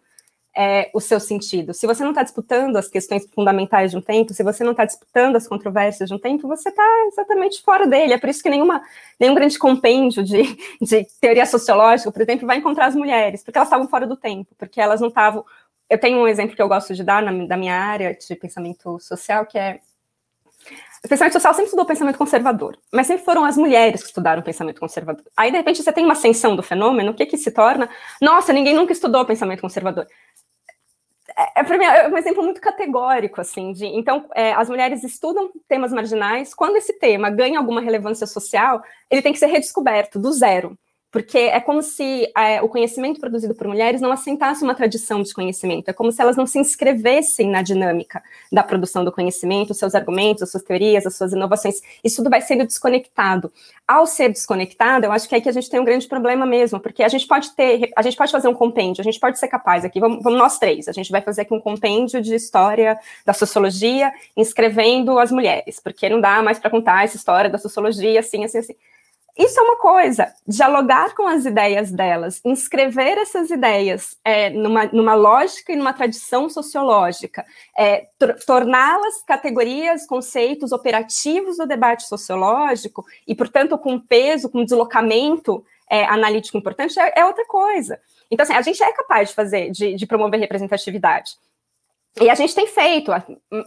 é, 0.56 0.90
o 0.94 1.00
seu 1.00 1.20
sentido. 1.20 1.74
Se 1.74 1.86
você 1.86 2.02
não 2.02 2.12
está 2.12 2.22
disputando 2.22 2.76
as 2.76 2.88
questões 2.88 3.26
fundamentais 3.34 3.90
de 3.90 3.98
um 3.98 4.00
tempo, 4.00 4.32
se 4.32 4.42
você 4.42 4.64
não 4.64 4.70
está 4.70 4.86
disputando 4.86 5.36
as 5.36 5.46
controvérsias 5.46 6.08
de 6.08 6.14
um 6.14 6.18
tempo, 6.18 6.48
você 6.48 6.70
está 6.70 6.82
exatamente 7.12 7.62
fora 7.62 7.86
dele. 7.86 8.14
É 8.14 8.18
por 8.18 8.30
isso 8.30 8.42
que 8.42 8.48
nenhuma, 8.48 8.80
nenhum 9.20 9.34
grande 9.34 9.58
compêndio 9.58 10.24
de, 10.24 10.42
de 10.80 11.06
teoria 11.20 11.44
sociológica, 11.44 12.10
por 12.10 12.22
exemplo, 12.22 12.46
vai 12.46 12.56
encontrar 12.56 12.86
as 12.86 12.96
mulheres, 12.96 13.44
porque 13.44 13.58
elas 13.58 13.68
estavam 13.68 13.86
fora 13.86 14.06
do 14.06 14.16
tempo, 14.16 14.54
porque 14.56 14.80
elas 14.80 15.00
não 15.00 15.08
estavam. 15.08 15.44
Eu 15.90 15.98
tenho 15.98 16.18
um 16.18 16.26
exemplo 16.26 16.56
que 16.56 16.62
eu 16.62 16.68
gosto 16.68 16.94
de 16.94 17.04
dar 17.04 17.22
na, 17.22 17.46
da 17.46 17.56
minha 17.56 17.76
área 17.76 18.14
de 18.14 18.34
pensamento 18.34 18.98
social, 18.98 19.44
que 19.44 19.58
é 19.58 19.80
o 21.04 21.08
pensamento 21.08 21.34
social 21.34 21.52
sempre 21.54 21.66
estudou 21.66 21.84
pensamento 21.84 22.18
conservador, 22.18 22.76
mas 22.92 23.06
sempre 23.06 23.24
foram 23.24 23.44
as 23.44 23.56
mulheres 23.56 24.00
que 24.00 24.08
estudaram 24.08 24.42
pensamento 24.42 24.80
conservador. 24.80 25.24
Aí, 25.36 25.52
de 25.52 25.56
repente, 25.56 25.80
você 25.80 25.92
tem 25.92 26.04
uma 26.04 26.14
ascensão 26.14 26.56
do 26.56 26.64
fenômeno, 26.64 27.12
o 27.12 27.14
que 27.14 27.26
que 27.26 27.36
se 27.36 27.52
torna? 27.52 27.88
Nossa, 28.20 28.52
ninguém 28.52 28.74
nunca 28.74 28.92
estudou 28.92 29.24
pensamento 29.24 29.60
conservador 29.60 30.06
é, 31.36 31.62
para 31.62 31.76
mim, 31.76 31.84
é 31.84 32.08
um 32.08 32.16
exemplo 32.16 32.42
muito 32.42 32.60
categórico, 32.60 33.40
assim, 33.40 33.72
de, 33.72 33.84
então, 33.86 34.26
é, 34.34 34.52
as 34.54 34.68
mulheres 34.68 35.04
estudam 35.04 35.50
temas 35.68 35.92
marginais, 35.92 36.54
quando 36.54 36.76
esse 36.76 36.98
tema 36.98 37.28
ganha 37.28 37.58
alguma 37.58 37.80
relevância 37.80 38.26
social, 38.26 38.82
ele 39.10 39.22
tem 39.22 39.32
que 39.32 39.38
ser 39.38 39.46
redescoberto, 39.46 40.18
do 40.18 40.32
zero 40.32 40.78
porque 41.10 41.38
é 41.38 41.60
como 41.60 41.82
se 41.82 42.30
é, 42.36 42.60
o 42.60 42.68
conhecimento 42.68 43.20
produzido 43.20 43.54
por 43.54 43.66
mulheres 43.66 44.00
não 44.00 44.12
assentasse 44.12 44.62
uma 44.62 44.74
tradição 44.74 45.22
de 45.22 45.32
conhecimento, 45.32 45.88
é 45.88 45.92
como 45.92 46.12
se 46.12 46.20
elas 46.20 46.36
não 46.36 46.46
se 46.46 46.58
inscrevessem 46.58 47.48
na 47.48 47.62
dinâmica 47.62 48.22
da 48.52 48.62
produção 48.62 49.04
do 49.04 49.12
conhecimento, 49.12 49.72
seus 49.72 49.94
argumentos, 49.94 50.42
as 50.42 50.50
suas 50.50 50.62
teorias, 50.62 51.06
as 51.06 51.16
suas 51.16 51.32
inovações, 51.32 51.80
isso 52.04 52.16
tudo 52.16 52.30
vai 52.30 52.40
sendo 52.40 52.66
desconectado. 52.66 53.52
Ao 53.86 54.06
ser 54.06 54.30
desconectado, 54.30 55.06
eu 55.06 55.12
acho 55.12 55.28
que 55.28 55.34
é 55.34 55.38
aí 55.38 55.42
que 55.42 55.48
a 55.48 55.52
gente 55.52 55.70
tem 55.70 55.80
um 55.80 55.84
grande 55.84 56.06
problema 56.08 56.44
mesmo, 56.44 56.80
porque 56.80 57.02
a 57.02 57.08
gente 57.08 57.26
pode 57.26 57.50
ter, 57.54 57.90
a 57.96 58.02
gente 58.02 58.16
pode 58.16 58.32
fazer 58.32 58.48
um 58.48 58.54
compêndio, 58.54 59.00
a 59.00 59.04
gente 59.04 59.20
pode 59.20 59.38
ser 59.38 59.48
capaz 59.48 59.84
aqui, 59.84 60.00
vamos, 60.00 60.22
vamos 60.22 60.38
nós 60.38 60.58
três, 60.58 60.88
a 60.88 60.92
gente 60.92 61.10
vai 61.10 61.22
fazer 61.22 61.42
aqui 61.42 61.54
um 61.54 61.60
compêndio 61.60 62.20
de 62.20 62.34
história 62.34 62.98
da 63.24 63.32
sociologia, 63.32 64.12
inscrevendo 64.36 65.18
as 65.18 65.30
mulheres, 65.30 65.80
porque 65.80 66.08
não 66.08 66.20
dá 66.20 66.42
mais 66.42 66.58
para 66.58 66.70
contar 66.70 67.04
essa 67.04 67.16
história 67.16 67.48
da 67.48 67.58
sociologia 67.58 68.20
assim, 68.20 68.44
assim, 68.44 68.58
assim. 68.58 68.74
Isso 69.36 69.60
é 69.60 69.62
uma 69.62 69.76
coisa, 69.76 70.32
dialogar 70.46 71.14
com 71.14 71.26
as 71.26 71.44
ideias 71.44 71.92
delas, 71.92 72.40
inscrever 72.42 73.18
essas 73.18 73.50
ideias 73.50 74.16
é, 74.24 74.48
numa, 74.48 74.86
numa 74.86 75.14
lógica 75.14 75.72
e 75.72 75.76
numa 75.76 75.92
tradição 75.92 76.48
sociológica, 76.48 77.44
é, 77.76 78.06
torná-las 78.46 79.22
categorias, 79.26 80.06
conceitos 80.06 80.72
operativos 80.72 81.58
do 81.58 81.66
debate 81.66 82.08
sociológico 82.08 83.04
e, 83.28 83.34
portanto, 83.34 83.76
com 83.76 84.00
peso, 84.00 84.48
com 84.48 84.64
deslocamento 84.64 85.62
é, 85.90 86.04
analítico 86.04 86.56
importante, 86.56 86.98
é, 86.98 87.20
é, 87.20 87.24
outra 87.26 87.44
coisa. 87.44 88.00
Então, 88.30 88.42
assim, 88.42 88.54
a 88.54 88.62
gente 88.62 88.82
é 88.82 88.90
capaz 88.92 89.28
de 89.28 89.34
fazer, 89.34 89.70
de, 89.70 89.94
de 89.94 90.06
promover 90.06 90.40
representatividade. 90.40 91.32
E 92.18 92.30
a 92.30 92.34
gente 92.34 92.54
tem 92.54 92.66
feito 92.66 93.12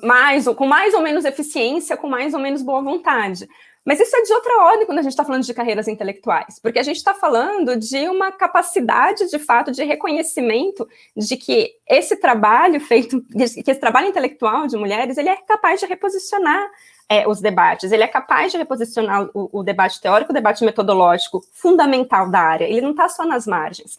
mais, 0.01 0.45
com 0.47 0.65
mais 0.65 0.95
ou 0.95 1.01
menos 1.01 1.24
eficiência, 1.24 1.95
com 1.95 2.09
mais 2.09 2.34
ou 2.34 2.39
menos 2.39 2.63
boa 2.63 2.82
vontade. 2.82 3.47
Mas 3.90 4.00
isso 4.00 4.16
é 4.16 4.22
de 4.22 4.32
outra 4.32 4.56
ordem 4.66 4.86
quando 4.86 5.00
a 5.00 5.02
gente 5.02 5.14
está 5.14 5.26
falando 5.26 5.44
de 5.44 5.52
carreiras 5.52 5.88
intelectuais, 5.88 6.60
porque 6.62 6.78
a 6.78 6.84
gente 6.84 6.98
está 6.98 7.12
falando 7.12 7.76
de 7.76 8.08
uma 8.08 8.32
capacidade, 8.32 9.28
de 9.28 9.40
fato, 9.40 9.72
de 9.72 9.84
reconhecimento 9.84 10.88
de 11.18 11.36
que 11.36 11.72
esse 11.90 12.16
trabalho 12.16 12.80
feito, 12.80 13.20
que 13.36 13.42
esse 13.42 13.80
trabalho 13.80 14.10
intelectual 14.10 14.68
de 14.68 14.78
mulheres, 14.78 15.18
ele 15.18 15.30
é 15.30 15.38
capaz 15.38 15.80
de 15.80 15.88
reposicionar 15.88 16.70
é, 17.10 17.28
os 17.28 17.42
debates, 17.42 17.92
ele 17.92 18.04
é 18.04 18.08
capaz 18.08 18.52
de 18.52 18.60
reposicionar 18.60 19.28
o, 19.34 19.50
o 19.52 19.64
debate 19.64 20.00
teórico, 20.00 20.30
o 20.30 20.36
debate 20.36 20.64
metodológico 20.64 21.44
fundamental 21.52 22.30
da 22.30 22.42
área, 22.42 22.66
ele 22.66 22.82
não 22.82 22.92
está 22.92 23.10
só 23.10 23.26
nas 23.26 23.48
margens. 23.48 23.98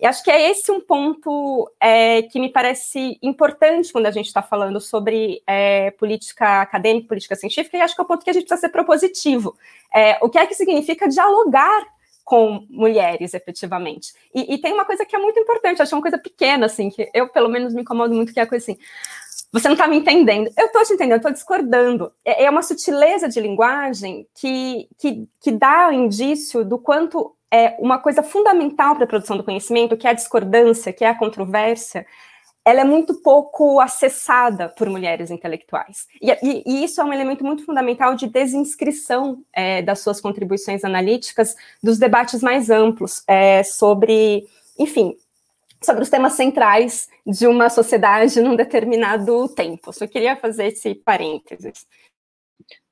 E 0.00 0.06
acho 0.06 0.24
que 0.24 0.30
é 0.30 0.50
esse 0.50 0.72
um 0.72 0.80
ponto 0.80 1.70
é, 1.78 2.22
que 2.22 2.40
me 2.40 2.48
parece 2.48 3.18
importante 3.22 3.92
quando 3.92 4.06
a 4.06 4.10
gente 4.10 4.26
está 4.26 4.40
falando 4.40 4.80
sobre 4.80 5.42
é, 5.46 5.90
política 5.92 6.62
acadêmica, 6.62 7.08
política 7.08 7.36
científica, 7.36 7.76
e 7.76 7.82
acho 7.82 7.94
que 7.94 8.00
é 8.00 8.04
o 8.04 8.06
ponto 8.06 8.24
que 8.24 8.30
a 8.30 8.32
gente 8.32 8.46
precisa 8.46 8.62
ser 8.66 8.72
propositivo. 8.72 9.54
É, 9.94 10.16
o 10.22 10.30
que 10.30 10.38
é 10.38 10.46
que 10.46 10.54
significa 10.54 11.06
dialogar 11.06 11.86
com 12.24 12.64
mulheres, 12.70 13.34
efetivamente. 13.34 14.14
E, 14.34 14.54
e, 14.54 14.58
tem 14.58 14.72
uma 14.72 14.84
coisa 14.84 15.04
que 15.04 15.16
é 15.16 15.18
muito 15.18 15.38
importante, 15.38 15.82
acho 15.82 15.94
uma 15.96 16.02
coisa 16.02 16.16
pequena, 16.16 16.66
assim, 16.66 16.88
que 16.88 17.10
eu, 17.12 17.28
pelo 17.28 17.48
menos, 17.48 17.74
me 17.74 17.82
incomodo 17.82 18.14
muito, 18.14 18.32
que 18.32 18.38
é 18.38 18.44
a 18.44 18.46
coisa 18.46 18.64
assim, 18.64 18.78
você 19.52 19.66
não 19.66 19.74
está 19.74 19.88
me 19.88 19.96
entendendo. 19.96 20.48
Eu 20.56 20.66
estou 20.66 20.84
te 20.84 20.92
entendendo, 20.92 21.14
eu 21.14 21.16
estou 21.16 21.32
discordando. 21.32 22.12
É, 22.24 22.44
é 22.44 22.50
uma 22.50 22.62
sutileza 22.62 23.28
de 23.28 23.40
linguagem 23.40 24.26
que, 24.34 24.88
que, 24.96 25.28
que 25.40 25.50
dá 25.50 25.92
indício 25.92 26.64
do 26.64 26.78
quanto 26.78 27.34
é 27.52 27.76
uma 27.78 27.98
coisa 27.98 28.22
fundamental 28.22 28.94
para 28.94 29.04
a 29.04 29.08
produção 29.08 29.36
do 29.36 29.44
conhecimento, 29.44 29.96
que 29.96 30.06
é 30.06 30.10
a 30.10 30.14
discordância, 30.14 30.92
que 30.92 31.04
é 31.04 31.08
a 31.08 31.18
controvérsia, 31.18 32.06
ela 32.64 32.82
é 32.82 32.84
muito 32.84 33.14
pouco 33.14 33.80
acessada 33.80 34.68
por 34.68 34.88
mulheres 34.88 35.30
intelectuais. 35.30 36.06
E, 36.20 36.30
e, 36.30 36.62
e 36.66 36.84
isso 36.84 37.00
é 37.00 37.04
um 37.04 37.12
elemento 37.12 37.44
muito 37.44 37.64
fundamental 37.64 38.14
de 38.14 38.28
desinscrição 38.28 39.42
é, 39.52 39.82
das 39.82 40.00
suas 40.00 40.20
contribuições 40.20 40.84
analíticas 40.84 41.56
dos 41.82 41.98
debates 41.98 42.42
mais 42.42 42.70
amplos 42.70 43.24
é, 43.26 43.62
sobre, 43.62 44.46
enfim, 44.78 45.16
sobre 45.82 46.02
os 46.02 46.10
temas 46.10 46.34
centrais 46.34 47.08
de 47.26 47.46
uma 47.46 47.70
sociedade 47.70 48.40
num 48.40 48.54
determinado 48.54 49.48
tempo. 49.48 49.92
Só 49.92 50.06
queria 50.06 50.36
fazer 50.36 50.66
esse 50.66 50.94
parênteses. 50.94 51.86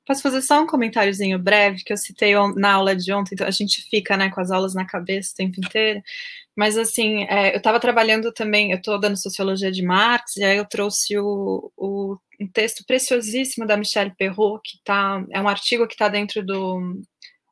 Posso 0.09 0.23
fazer 0.23 0.41
só 0.41 0.59
um 0.59 0.65
comentáriozinho 0.65 1.37
breve 1.37 1.83
que 1.83 1.93
eu 1.93 1.97
citei 1.97 2.33
na 2.55 2.73
aula 2.73 2.95
de 2.95 3.13
ontem, 3.13 3.35
então 3.35 3.45
a 3.45 3.51
gente 3.51 3.87
fica 3.91 4.17
né, 4.17 4.31
com 4.31 4.41
as 4.41 4.49
aulas 4.49 4.73
na 4.73 4.83
cabeça 4.83 5.33
o 5.33 5.35
tempo 5.35 5.59
inteiro. 5.59 6.01
Mas 6.55 6.79
assim, 6.79 7.25
é, 7.25 7.53
eu 7.53 7.57
estava 7.57 7.79
trabalhando 7.79 8.33
também, 8.33 8.71
eu 8.71 8.77
estou 8.77 8.99
dando 8.99 9.21
sociologia 9.21 9.71
de 9.71 9.83
Marx, 9.83 10.35
e 10.37 10.43
aí 10.43 10.57
eu 10.57 10.65
trouxe 10.65 11.15
o, 11.19 11.71
o, 11.77 12.17
um 12.41 12.47
texto 12.47 12.83
preciosíssimo 12.87 13.67
da 13.67 13.77
Michelle 13.77 14.11
Perrault, 14.17 14.63
que 14.65 14.79
tá, 14.83 15.23
é 15.31 15.39
um 15.39 15.47
artigo 15.47 15.85
que 15.85 15.93
está 15.93 16.09
dentro 16.09 16.43
do 16.43 16.99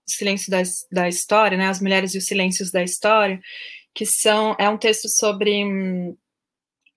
Silêncio 0.08 0.50
da, 0.50 0.64
da 0.92 1.08
História, 1.08 1.60
né? 1.60 1.68
As 1.68 1.80
Mulheres 1.80 2.16
e 2.16 2.18
os 2.18 2.26
Silêncios 2.26 2.72
da 2.72 2.82
História, 2.82 3.40
que 3.94 4.04
são, 4.04 4.56
é 4.58 4.68
um 4.68 4.80
texto 4.80 5.08
sobre 5.10 5.64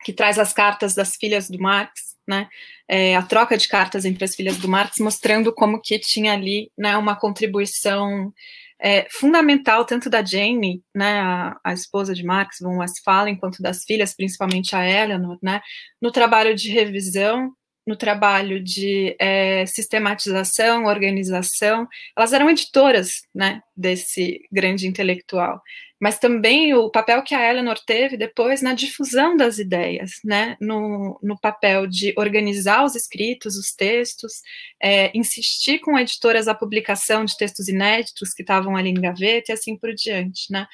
que 0.04 0.14
traz 0.14 0.38
as 0.38 0.54
cartas 0.54 0.94
das 0.94 1.16
filhas 1.16 1.50
do 1.50 1.58
Marx, 1.58 2.09
né, 2.30 2.48
é, 2.88 3.16
a 3.16 3.22
troca 3.22 3.58
de 3.58 3.68
cartas 3.68 4.04
entre 4.04 4.24
as 4.24 4.34
filhas 4.34 4.56
do 4.56 4.68
Marx, 4.68 4.98
mostrando 5.00 5.52
como 5.52 5.80
que 5.82 5.98
tinha 5.98 6.32
ali, 6.32 6.70
né, 6.78 6.96
uma 6.96 7.16
contribuição 7.16 8.32
é, 8.80 9.06
fundamental 9.10 9.84
tanto 9.84 10.08
da 10.08 10.24
Jane, 10.24 10.82
né, 10.94 11.20
a, 11.20 11.60
a, 11.62 11.72
esposa 11.72 12.14
de 12.14 12.24
Marx, 12.24 12.58
von 12.60 12.78
Westphalen, 12.78 13.36
quanto 13.36 13.62
das 13.62 13.84
filhas, 13.84 14.14
principalmente 14.14 14.74
a 14.74 14.88
Eleanor, 14.88 15.38
né, 15.42 15.60
no 16.00 16.10
trabalho 16.10 16.54
de 16.54 16.70
revisão, 16.70 17.52
no 17.90 17.96
trabalho 17.96 18.62
de 18.62 19.16
é, 19.18 19.66
sistematização, 19.66 20.84
organização, 20.84 21.88
elas 22.16 22.32
eram 22.32 22.48
editoras, 22.48 23.22
né, 23.34 23.60
desse 23.76 24.40
grande 24.52 24.86
intelectual 24.86 25.60
mas 26.00 26.18
também 26.18 26.72
o 26.72 26.88
papel 26.88 27.22
que 27.22 27.34
a 27.34 27.50
Eleanor 27.50 27.78
teve 27.78 28.16
depois 28.16 28.62
na 28.62 28.72
difusão 28.72 29.36
das 29.36 29.58
ideias, 29.58 30.12
né, 30.24 30.56
no, 30.58 31.20
no 31.22 31.38
papel 31.38 31.86
de 31.86 32.14
organizar 32.16 32.82
os 32.84 32.96
escritos, 32.96 33.56
os 33.56 33.74
textos, 33.74 34.40
é, 34.82 35.14
insistir 35.14 35.78
com 35.80 35.98
editoras 35.98 36.48
a 36.48 36.54
publicação 36.54 37.26
de 37.26 37.36
textos 37.36 37.68
inéditos 37.68 38.32
que 38.32 38.42
estavam 38.42 38.76
ali 38.76 38.88
em 38.88 38.94
gaveta 38.94 39.52
e 39.52 39.54
assim 39.54 39.76
por 39.76 39.92
diante, 39.94 40.50
né. 40.50 40.66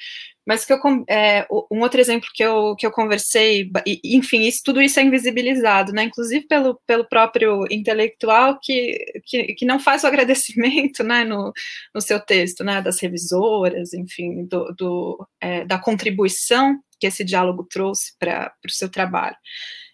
Mas 0.47 0.63
que 0.63 0.71
eu, 0.71 0.79
é, 1.09 1.45
um 1.69 1.81
outro 1.81 1.99
exemplo 1.99 2.29
que 2.33 2.41
eu, 2.41 2.73
que 2.77 2.85
eu 2.85 2.91
conversei, 2.91 3.69
enfim, 4.01 4.43
isso, 4.43 4.61
tudo 4.63 4.81
isso 4.81 4.97
é 4.97 5.03
invisibilizado, 5.03 5.91
né? 5.91 6.03
Inclusive 6.03 6.47
pelo, 6.47 6.79
pelo 6.87 7.03
próprio 7.03 7.65
intelectual 7.69 8.57
que, 8.57 8.97
que, 9.25 9.53
que 9.55 9.65
não 9.65 9.77
faz 9.77 10.03
o 10.03 10.07
agradecimento, 10.07 11.03
né, 11.03 11.25
no, 11.25 11.51
no 11.93 11.99
seu 11.99 12.17
texto, 12.17 12.63
né, 12.63 12.81
das 12.81 13.01
revisoras, 13.01 13.93
enfim, 13.93 14.45
do, 14.45 14.73
do 14.73 15.27
é, 15.41 15.65
da 15.65 15.77
contribuição 15.77 16.79
que 16.97 17.07
esse 17.07 17.25
diálogo 17.25 17.65
trouxe 17.69 18.13
para 18.17 18.53
o 18.65 18.71
seu 18.71 18.89
trabalho. 18.89 19.35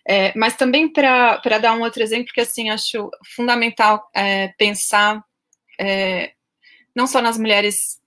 É, 0.07 0.37
mas 0.37 0.55
também 0.55 0.91
para 0.91 1.57
dar 1.59 1.73
um 1.73 1.81
outro 1.81 2.03
exemplo, 2.03 2.31
que 2.31 2.41
assim 2.41 2.69
acho 2.69 3.09
fundamental 3.35 4.07
é, 4.13 4.49
pensar 4.49 5.23
é, 5.79 6.33
não 6.95 7.07
só 7.07 7.21
nas 7.21 7.39
mulheres 7.39 8.02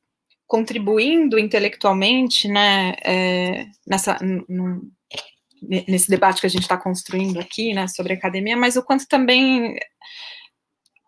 contribuindo 0.46 1.38
intelectualmente, 1.38 2.48
né, 2.48 2.94
é, 3.04 3.66
nessa, 3.86 4.18
nesse 5.62 6.08
debate 6.08 6.40
que 6.40 6.46
a 6.46 6.50
gente 6.50 6.62
está 6.62 6.76
construindo 6.76 7.38
aqui, 7.38 7.74
né, 7.74 7.88
sobre 7.88 8.12
academia, 8.12 8.56
mas 8.56 8.76
o 8.76 8.82
quanto 8.82 9.08
também 9.08 9.76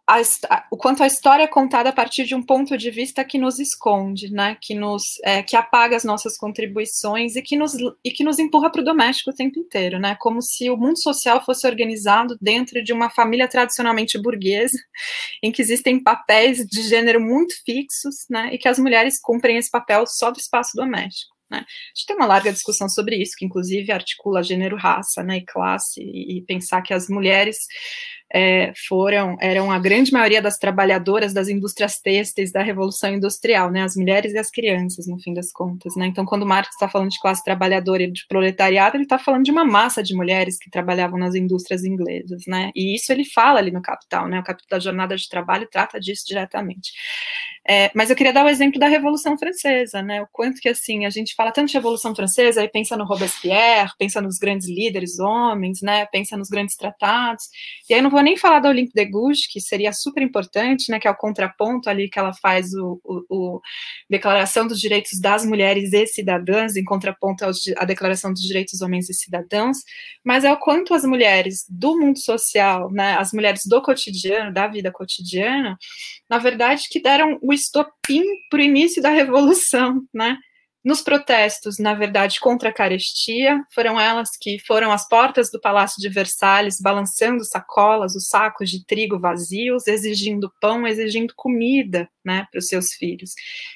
a, 0.09 0.66
o 0.70 0.76
quanto 0.76 1.02
a 1.02 1.06
história 1.06 1.42
é 1.42 1.46
contada 1.46 1.90
a 1.90 1.92
partir 1.92 2.24
de 2.24 2.34
um 2.34 2.42
ponto 2.42 2.78
de 2.78 2.90
vista 2.90 3.22
que 3.22 3.36
nos 3.36 3.59
esconde, 3.59 4.32
né, 4.32 4.56
que 4.59 4.74
nos 4.74 5.02
é, 5.22 5.42
que 5.42 5.54
apaga 5.54 5.94
as 5.94 6.02
nossas 6.02 6.38
contribuições 6.38 7.36
e 7.36 7.42
que 7.42 7.56
nos 7.56 7.74
e 8.02 8.11
que 8.11 8.24
nos 8.24 8.38
empurra 8.38 8.70
para 8.70 8.80
o 8.80 8.84
doméstico 8.84 9.30
o 9.30 9.34
tempo 9.34 9.59
inteiro, 9.59 9.98
né, 9.98 10.16
como 10.18 10.40
se 10.40 10.70
o 10.70 10.78
mundo 10.78 10.98
social 10.98 11.44
fosse 11.44 11.66
organizado 11.66 12.38
dentro 12.40 12.82
de 12.82 12.90
uma 12.90 13.11
família 13.11 13.46
tradicionalmente 13.46 14.16
burguesa, 14.16 14.78
em 15.44 15.52
que 15.52 15.61
existem 15.61 16.02
papéis 16.02 16.64
de 16.66 16.82
gênero 16.82 17.20
muito 17.20 17.54
fixos, 17.66 18.24
né, 18.30 18.48
e 18.52 18.56
que 18.56 18.68
as 18.68 18.78
mulheres 18.78 19.20
cumprem 19.20 19.59
esse 19.59 19.70
papel 19.70 20.06
só 20.06 20.30
do 20.30 20.38
espaço 20.38 20.74
doméstico. 20.74 21.36
Né? 21.50 21.59
A 21.59 21.62
gente 21.96 22.06
tem 22.06 22.16
uma 22.16 22.26
larga 22.26 22.52
discussão 22.52 22.88
sobre 22.88 23.16
isso, 23.16 23.32
que 23.36 23.44
inclusive 23.44 23.90
articula 23.90 24.42
gênero, 24.42 24.76
raça 24.76 25.22
né, 25.22 25.38
e 25.38 25.44
classe, 25.44 26.00
e, 26.00 26.38
e 26.38 26.42
pensar 26.42 26.82
que 26.82 26.92
as 26.92 27.09
mulheres 27.09 27.59
é, 28.33 28.72
foram, 28.89 29.37
eram 29.41 29.70
a 29.70 29.79
grande 29.79 30.12
maioria 30.12 30.43
das 30.43 30.59
trabalhadoras 30.59 31.33
das 31.33 31.49
indústrias 31.49 31.99
têxteis 31.99 32.53
da 32.53 32.62
Revolução 32.62 33.12
Industrial, 33.12 33.70
né, 33.70 33.83
as 33.83 33.97
mulheres 33.97 34.33
e 34.33 34.39
as 34.39 34.51
crianças, 34.51 35.07
no 35.07 35.18
fim 35.18 35.33
das 35.33 35.51
contas, 35.51 35.97
né, 35.97 36.07
então 36.07 36.24
quando 36.24 36.47
Marx 36.47 36.70
está 36.74 36.89
falando 36.89 37.11
de 37.11 37.20
classe 37.20 37.43
trabalhadora 37.43 38.03
e 38.03 38.11
de 38.11 38.26
proletariado, 38.29 38.97
ele 38.97 39.05
está 39.05 39.18
falando 39.18 39.45
de 39.45 39.51
uma 39.51 39.64
massa 39.64 40.03
de 40.03 40.14
mulheres 40.14 40.59
que 40.59 40.70
trabalhavam 40.70 41.18
nas 41.18 41.35
indústrias 41.35 41.85
inglesas, 41.85 42.45
né, 42.47 42.70
e 42.74 42.95
isso 42.95 43.11
ele 43.12 43.24
fala 43.24 43.59
ali 43.59 43.70
no 43.70 43.81
Capital, 43.83 44.29
né, 44.29 44.41
o 44.41 44.45
Capital 44.45 44.79
da 44.79 44.85
Jornada 44.85 45.16
de 45.16 45.29
Trabalho 45.29 45.68
trata 45.70 45.99
disso 45.99 46.24
diretamente. 46.26 46.93
É, 47.70 47.91
mas 47.95 48.09
eu 48.09 48.16
queria 48.16 48.33
dar 48.33 48.47
o 48.47 48.49
exemplo 48.49 48.81
da 48.81 48.89
Revolução 48.89 49.37
Francesa, 49.37 50.01
né? 50.01 50.22
O 50.22 50.29
quanto 50.33 50.59
que 50.59 50.70
assim 50.70 51.05
a 51.05 51.11
gente 51.11 51.35
fala 51.35 51.53
tanto 51.53 51.68
de 51.68 51.74
Revolução 51.74 52.14
Francesa, 52.14 52.62
aí 52.62 52.68
pensa 52.68 52.97
no 52.97 53.05
Robespierre, 53.05 53.91
pensa 53.99 54.22
nos 54.22 54.39
grandes 54.39 54.66
líderes 54.66 55.18
homens, 55.18 55.83
né? 55.83 56.07
Pensa 56.07 56.35
nos 56.35 56.49
grandes 56.49 56.76
tratados. 56.76 57.45
E 57.89 57.93
aí 57.93 58.01
não 58.01 58.09
vou 58.09 58.18
nem 58.23 58.37
falar 58.37 58.61
da 58.61 58.69
Olympe 58.69 58.93
de 58.95 59.05
Gouges, 59.05 59.47
que 59.47 59.61
seria 59.61 59.93
super 59.93 60.23
importante, 60.23 60.91
né? 60.91 60.99
Que 60.99 61.09
é 61.09 61.11
o 61.11 61.16
contraponto 61.16 61.89
ali 61.89 62.09
que 62.09 62.19
ela 62.19 62.33
faz 62.33 62.73
o, 62.75 63.01
o, 63.05 63.25
o 63.29 63.61
Declaração 64.09 64.66
dos 64.66 64.81
Direitos 64.81 65.21
das 65.21 65.45
Mulheres 65.45 65.93
e 65.93 66.07
Cidadãs, 66.07 66.77
em 66.77 66.85
contraponto 66.85 67.45
à 67.77 67.85
Declaração 67.85 68.33
dos 68.33 68.43
Direitos 68.43 68.81
Homens 68.81 69.09
e 69.09 69.14
Cidadãos. 69.14 69.79
Mas 70.25 70.45
é 70.45 70.53
o 70.53 70.57
quanto 70.57 70.95
as 70.95 71.05
mulheres 71.05 71.64
do 71.69 71.99
mundo 71.99 72.19
social, 72.19 72.91
né? 72.91 73.16
As 73.19 73.33
mulheres 73.33 73.62
do 73.66 73.83
cotidiano, 73.83 74.53
da 74.53 74.66
vida 74.66 74.91
cotidiana, 74.91 75.77
na 76.29 76.39
verdade, 76.39 76.89
que 76.91 77.01
deram 77.01 77.39
o 77.43 77.53
estopim 77.53 78.25
para 78.51 78.61
o 78.61 78.62
início 78.62 79.03
da 79.03 79.11
revolução, 79.11 80.03
né? 80.12 80.39
Nos 80.85 81.03
protestos, 81.03 81.79
na 81.79 81.93
verdade, 81.93 82.39
contra 82.39 82.68
a 82.68 82.72
carestia, 82.72 83.61
foram 83.74 84.01
elas 84.01 84.31
que 84.41 84.59
foram 84.61 84.93
às 84.93 85.09
portas 85.09 85.51
do 85.51 85.61
Palácio 85.61 86.01
de 86.01 86.09
Versalhes, 86.09 86.81
balançando 86.81 87.45
sacolas, 87.45 88.14
os 88.14 88.29
sacos 88.29 88.70
de 88.70 88.85
trigo 88.87 89.18
vazios, 89.18 89.87
exigindo 89.89 90.53
pão, 90.61 90.87
exigindo 90.87 91.35
comida, 91.37 92.09
né, 92.24 92.47
para 92.51 92.59
os 92.59 92.68
seus 92.68 92.93
filhos. 92.93 93.33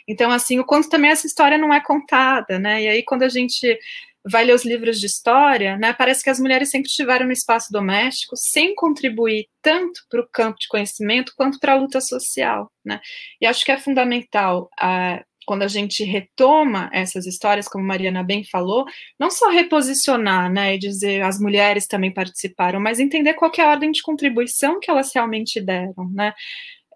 Então, 0.07 0.30
assim, 0.30 0.61
o 0.61 0.64
quanto 0.64 0.88
também 0.88 1.11
essa 1.11 1.26
história 1.26 1.59
não 1.59 1.74
é 1.74 1.80
contada, 1.80 2.59
né? 2.59 2.82
E 2.82 2.88
aí, 2.88 3.03
quando 3.03 3.24
a 3.24 3.28
gente 3.28 3.78
vai 4.24 4.44
ler 4.44 4.55
os 4.55 4.64
livros 4.64 5.00
de 5.00 5.07
história, 5.07 5.76
né, 5.76 5.92
parece 5.92 6.22
que 6.22 6.30
as 6.30 6.38
mulheres 6.38 6.70
sempre 6.70 6.88
estiveram 6.88 7.26
no 7.26 7.32
espaço 7.32 7.72
doméstico, 7.72 8.36
sem 8.36 8.74
contribuir 8.74 9.48
tanto 9.61 10.03
para 10.09 10.20
o 10.20 10.28
campo 10.28 10.59
de 10.61 10.68
conhecimento 10.68 11.32
quanto 11.36 11.59
para 11.59 11.72
a 11.72 11.76
luta 11.76 12.00
social. 12.00 12.70
Né? 12.84 13.00
E 13.40 13.46
acho 13.46 13.64
que 13.64 13.72
é 13.72 13.78
fundamental, 13.78 14.70
uh, 14.80 15.24
quando 15.47 15.62
a 15.62 15.68
gente 15.68 16.05
retoma 16.05 16.90
essas 16.93 17.26
histórias, 17.26 17.68
como 17.68 17.84
Mariana 17.84 18.22
bem 18.22 18.45
falou, 18.45 18.84
não 19.18 19.30
só 19.30 19.49
reposicionar 19.51 20.51
né, 20.51 20.74
e 20.74 20.78
dizer 20.78 21.22
as 21.22 21.38
mulheres 21.38 21.86
também 21.86 22.12
participaram, 22.12 22.80
mas 22.80 22.99
entender 23.01 23.34
qual 23.34 23.51
é 23.59 23.62
a 23.62 23.70
ordem 23.70 23.90
de 23.90 24.03
contribuição 24.03 24.80
que 24.80 24.90
elas 24.90 25.12
realmente 25.14 25.61
deram. 25.61 26.11
Né? 26.12 26.32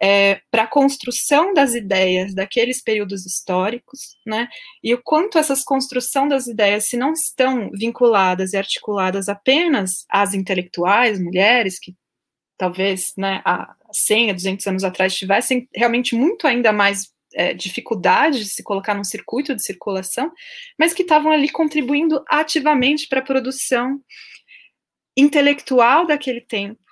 é, 0.00 0.40
para 0.50 0.64
a 0.64 0.66
construção 0.66 1.54
das 1.54 1.74
ideias 1.74 2.34
daqueles 2.34 2.82
períodos 2.82 3.24
históricos, 3.24 4.16
né? 4.26 4.48
E 4.82 4.92
o 4.94 5.00
quanto 5.02 5.38
essas 5.38 5.64
construção 5.64 6.28
das 6.28 6.46
ideias, 6.46 6.88
se 6.88 6.96
não 6.96 7.12
estão 7.12 7.70
vinculadas 7.72 8.52
e 8.52 8.56
articuladas 8.56 9.28
apenas 9.28 10.04
às 10.08 10.34
intelectuais, 10.34 11.20
mulheres, 11.20 11.78
que 11.78 11.94
talvez 12.58 13.12
né, 13.16 13.42
há 13.44 13.74
100, 13.92 14.34
200 14.34 14.66
anos 14.66 14.84
atrás 14.84 15.14
tivessem 15.14 15.68
realmente 15.74 16.14
muito 16.14 16.46
ainda 16.46 16.72
mais 16.72 17.10
é, 17.36 17.52
dificuldade 17.52 18.38
de 18.38 18.48
se 18.48 18.62
colocar 18.62 18.94
num 18.94 19.04
circuito 19.04 19.54
de 19.54 19.62
circulação, 19.62 20.32
mas 20.78 20.94
que 20.94 21.02
estavam 21.02 21.30
ali 21.30 21.50
contribuindo 21.50 22.24
ativamente 22.28 23.06
para 23.06 23.20
a 23.20 23.24
produção 23.24 24.00
intelectual 25.16 26.06
daquele 26.06 26.40
tempo 26.40 26.85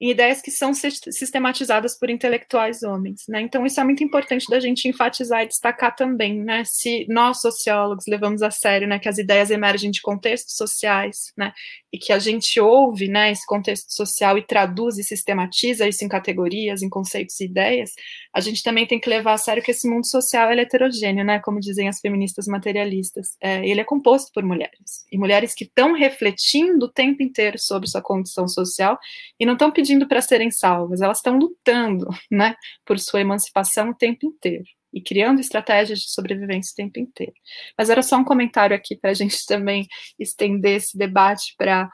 em 0.00 0.10
ideias 0.10 0.40
que 0.40 0.50
são 0.50 0.72
sistematizadas 0.72 1.98
por 1.98 2.08
intelectuais 2.08 2.82
homens, 2.82 3.24
né? 3.28 3.42
Então 3.42 3.66
isso 3.66 3.78
é 3.78 3.84
muito 3.84 4.02
importante 4.02 4.48
da 4.48 4.58
gente 4.58 4.88
enfatizar 4.88 5.42
e 5.42 5.48
destacar 5.48 5.94
também, 5.94 6.42
né? 6.42 6.62
Se 6.64 7.04
nós 7.06 7.40
sociólogos 7.42 8.04
levamos 8.08 8.40
a 8.42 8.50
sério, 8.50 8.88
né, 8.88 8.98
que 8.98 9.08
as 9.08 9.18
ideias 9.18 9.50
emergem 9.50 9.90
de 9.90 10.00
contextos 10.00 10.56
sociais, 10.56 11.32
né? 11.36 11.52
E 11.92 11.98
que 11.98 12.14
a 12.14 12.18
gente 12.18 12.58
ouve, 12.58 13.08
né, 13.08 13.30
esse 13.30 13.44
contexto 13.44 13.92
social 13.92 14.38
e 14.38 14.46
traduz 14.46 14.96
e 14.96 15.02
sistematiza 15.02 15.86
isso 15.86 16.02
em 16.02 16.08
categorias, 16.08 16.82
em 16.82 16.88
conceitos 16.88 17.38
e 17.40 17.44
ideias, 17.44 17.90
a 18.32 18.40
gente 18.40 18.62
também 18.62 18.86
tem 18.86 18.98
que 18.98 19.10
levar 19.10 19.34
a 19.34 19.38
sério 19.38 19.62
que 19.62 19.72
esse 19.72 19.88
mundo 19.88 20.06
social 20.06 20.50
é 20.50 20.60
heterogêneo, 20.60 21.24
né? 21.24 21.40
Como 21.40 21.60
dizem 21.60 21.88
as 21.88 22.00
feministas 22.00 22.46
materialistas, 22.46 23.36
é, 23.38 23.68
ele 23.68 23.82
é 23.82 23.84
composto 23.84 24.30
por 24.32 24.42
mulheres 24.44 25.04
e 25.12 25.18
mulheres 25.18 25.54
que 25.54 25.64
estão 25.64 25.92
refletindo 25.92 26.86
o 26.86 26.90
tempo 26.90 27.22
inteiro 27.22 27.58
sobre 27.58 27.88
sua 27.88 28.00
condição 28.00 28.48
social 28.48 28.98
e 29.38 29.44
não 29.44 29.54
estão 29.54 29.70
pedindo 29.70 29.89
pedindo 29.90 30.06
para 30.06 30.20
serem 30.20 30.50
salvas, 30.50 31.00
elas 31.00 31.18
estão 31.18 31.36
lutando, 31.36 32.08
né, 32.30 32.54
por 32.84 32.98
sua 32.98 33.20
emancipação 33.20 33.90
o 33.90 33.94
tempo 33.94 34.24
inteiro 34.24 34.64
e 34.92 35.00
criando 35.00 35.40
estratégias 35.40 36.00
de 36.00 36.10
sobrevivência 36.10 36.72
o 36.72 36.76
tempo 36.76 36.98
inteiro. 36.98 37.32
Mas 37.76 37.90
era 37.90 38.02
só 38.02 38.16
um 38.16 38.24
comentário 38.24 38.74
aqui 38.74 38.96
para 38.96 39.10
a 39.10 39.14
gente 39.14 39.44
também 39.46 39.86
estender 40.18 40.76
esse 40.76 40.96
debate 40.96 41.54
para 41.56 41.88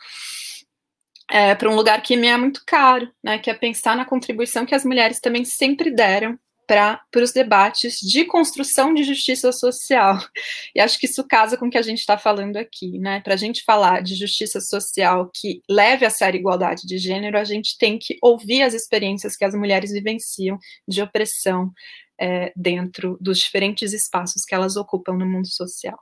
é, 1.29 1.57
para 1.57 1.69
um 1.69 1.75
lugar 1.75 2.01
que 2.03 2.17
me 2.17 2.29
é 2.29 2.37
muito 2.37 2.63
caro, 2.65 3.11
né, 3.23 3.39
que 3.39 3.51
é 3.51 3.55
pensar 3.55 3.97
na 3.97 4.05
contribuição 4.05 4.65
que 4.65 4.75
as 4.75 4.85
mulheres 4.85 5.19
também 5.19 5.45
sempre 5.45 5.91
deram 5.91 6.39
para 6.67 7.01
os 7.17 7.33
debates 7.33 8.01
de 8.01 8.25
construção 8.25 8.93
de 8.93 9.05
justiça 9.05 9.53
social. 9.53 10.19
E 10.75 10.81
acho 10.81 10.99
que 10.99 11.07
isso 11.07 11.25
casa 11.25 11.57
com 11.57 11.67
o 11.67 11.71
que 11.71 11.79
a 11.79 11.83
gente 11.83 12.01
está 12.01 12.19
falando 12.19 12.57
aqui, 12.57 12.99
né? 12.99 13.21
Para 13.21 13.35
a 13.35 13.37
gente 13.37 13.65
falar 13.65 14.03
de 14.03 14.15
justiça 14.15 14.61
social 14.61 15.31
que 15.33 15.63
leve 15.69 16.05
a 16.05 16.11
sério 16.11 16.37
a 16.37 16.41
igualdade 16.41 16.87
de 16.87 16.99
gênero, 16.99 17.39
a 17.39 17.45
gente 17.45 17.79
tem 17.79 17.99
que 17.99 18.19
ouvir 18.21 18.63
as 18.63 18.75
experiências 18.75 19.37
que 19.37 19.45
as 19.45 19.55
mulheres 19.55 19.93
vivenciam 19.93 20.59
de 20.87 21.01
opressão 21.01 21.73
é, 22.21 22.53
dentro 22.55 23.17
dos 23.21 23.39
diferentes 23.39 23.93
espaços 23.93 24.45
que 24.45 24.55
elas 24.55 24.77
ocupam 24.77 25.15
no 25.15 25.27
mundo 25.27 25.49
social. 25.49 25.99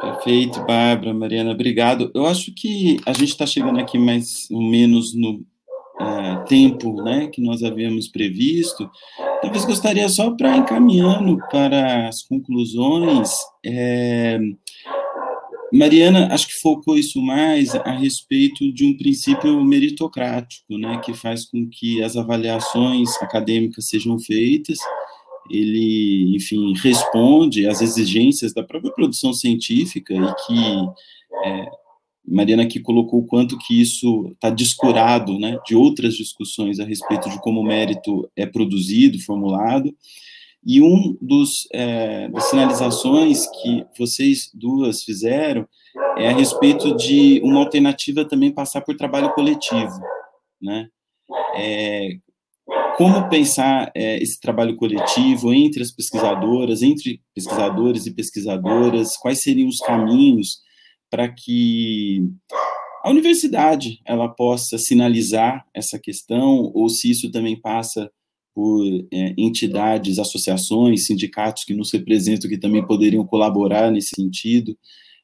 Perfeito, 0.00 0.62
Bárbara, 0.64 1.14
Mariana, 1.14 1.52
obrigado. 1.52 2.10
Eu 2.14 2.26
acho 2.26 2.52
que 2.54 2.98
a 3.06 3.12
gente 3.12 3.30
está 3.30 3.46
chegando 3.46 3.80
aqui 3.80 3.98
mais 3.98 4.50
ou 4.50 4.62
menos 4.62 5.14
no 5.14 5.44
tempo 6.46 7.02
né, 7.02 7.28
que 7.28 7.40
nós 7.42 7.62
havíamos 7.62 8.08
previsto, 8.08 8.90
talvez 9.42 9.64
gostaria 9.64 10.08
só 10.08 10.30
para 10.30 10.56
encaminhando 10.56 11.38
para 11.50 12.08
as 12.08 12.22
conclusões. 12.22 13.30
É, 13.64 14.38
Mariana, 15.72 16.28
acho 16.32 16.46
que 16.46 16.60
focou 16.60 16.96
isso 16.96 17.20
mais 17.20 17.74
a 17.74 17.90
respeito 17.90 18.72
de 18.72 18.84
um 18.84 18.96
princípio 18.96 19.62
meritocrático, 19.64 20.78
né, 20.78 21.00
que 21.04 21.12
faz 21.12 21.44
com 21.44 21.68
que 21.68 22.02
as 22.02 22.16
avaliações 22.16 23.10
acadêmicas 23.20 23.88
sejam 23.88 24.18
feitas. 24.18 24.78
Ele, 25.50 26.34
enfim, 26.36 26.72
responde 26.76 27.68
às 27.68 27.80
exigências 27.80 28.52
da 28.52 28.64
própria 28.64 28.92
produção 28.92 29.32
científica 29.32 30.12
e 30.12 30.34
que 30.46 31.48
é, 31.48 31.66
Mariana 32.26 32.64
aqui 32.64 32.80
colocou 32.80 33.20
o 33.20 33.26
quanto 33.26 33.58
que 33.58 33.80
isso 33.80 34.30
está 34.32 34.50
descurado 34.50 35.38
né, 35.38 35.58
de 35.66 35.76
outras 35.76 36.14
discussões 36.14 36.80
a 36.80 36.84
respeito 36.84 37.30
de 37.30 37.40
como 37.40 37.60
o 37.60 37.64
mérito 37.64 38.28
é 38.34 38.44
produzido, 38.44 39.18
formulado, 39.20 39.94
E 40.64 40.82
um 40.82 41.16
dos 41.20 41.68
é, 41.72 42.28
das 42.28 42.44
sinalizações 42.50 43.46
que 43.62 43.86
vocês 43.96 44.50
duas 44.52 45.04
fizeram 45.04 45.66
é 46.18 46.28
a 46.28 46.36
respeito 46.36 46.96
de 46.96 47.40
uma 47.44 47.60
alternativa 47.60 48.24
também 48.24 48.50
passar 48.50 48.80
por 48.80 48.96
trabalho 48.96 49.32
coletivo, 49.32 50.00
né? 50.60 50.88
É, 51.54 52.18
como 52.96 53.28
pensar 53.28 53.92
é, 53.94 54.20
esse 54.22 54.40
trabalho 54.40 54.74
coletivo 54.74 55.52
entre 55.52 55.82
as 55.82 55.90
pesquisadoras, 55.90 56.82
entre 56.82 57.20
pesquisadores 57.34 58.06
e 58.06 58.14
pesquisadoras, 58.14 59.16
quais 59.18 59.42
seriam 59.42 59.68
os 59.68 59.78
caminhos 59.78 60.60
para 61.10 61.28
que 61.28 62.28
a 63.04 63.10
universidade 63.10 64.00
ela 64.04 64.28
possa 64.28 64.78
sinalizar 64.78 65.64
essa 65.72 65.98
questão, 65.98 66.72
ou 66.74 66.88
se 66.88 67.10
isso 67.10 67.30
também 67.30 67.60
passa 67.60 68.10
por 68.54 68.84
é, 69.12 69.34
entidades, 69.36 70.18
associações, 70.18 71.06
sindicatos 71.06 71.64
que 71.64 71.74
nos 71.74 71.92
representam, 71.92 72.48
que 72.48 72.58
também 72.58 72.84
poderiam 72.84 73.24
colaborar 73.24 73.90
nesse 73.90 74.10
sentido. 74.16 74.76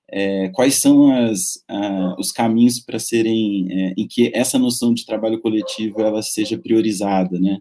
É, 0.08 0.50
quais 0.50 0.74
são 0.74 1.10
as, 1.10 1.64
a, 1.66 2.14
os 2.18 2.30
caminhos 2.30 2.78
para 2.78 2.98
serem, 2.98 3.66
é, 3.70 3.94
em 3.96 4.06
que 4.06 4.30
essa 4.34 4.58
noção 4.58 4.92
de 4.92 5.06
trabalho 5.06 5.40
coletivo 5.40 6.02
ela 6.02 6.22
seja 6.22 6.58
priorizada, 6.58 7.40
né? 7.40 7.58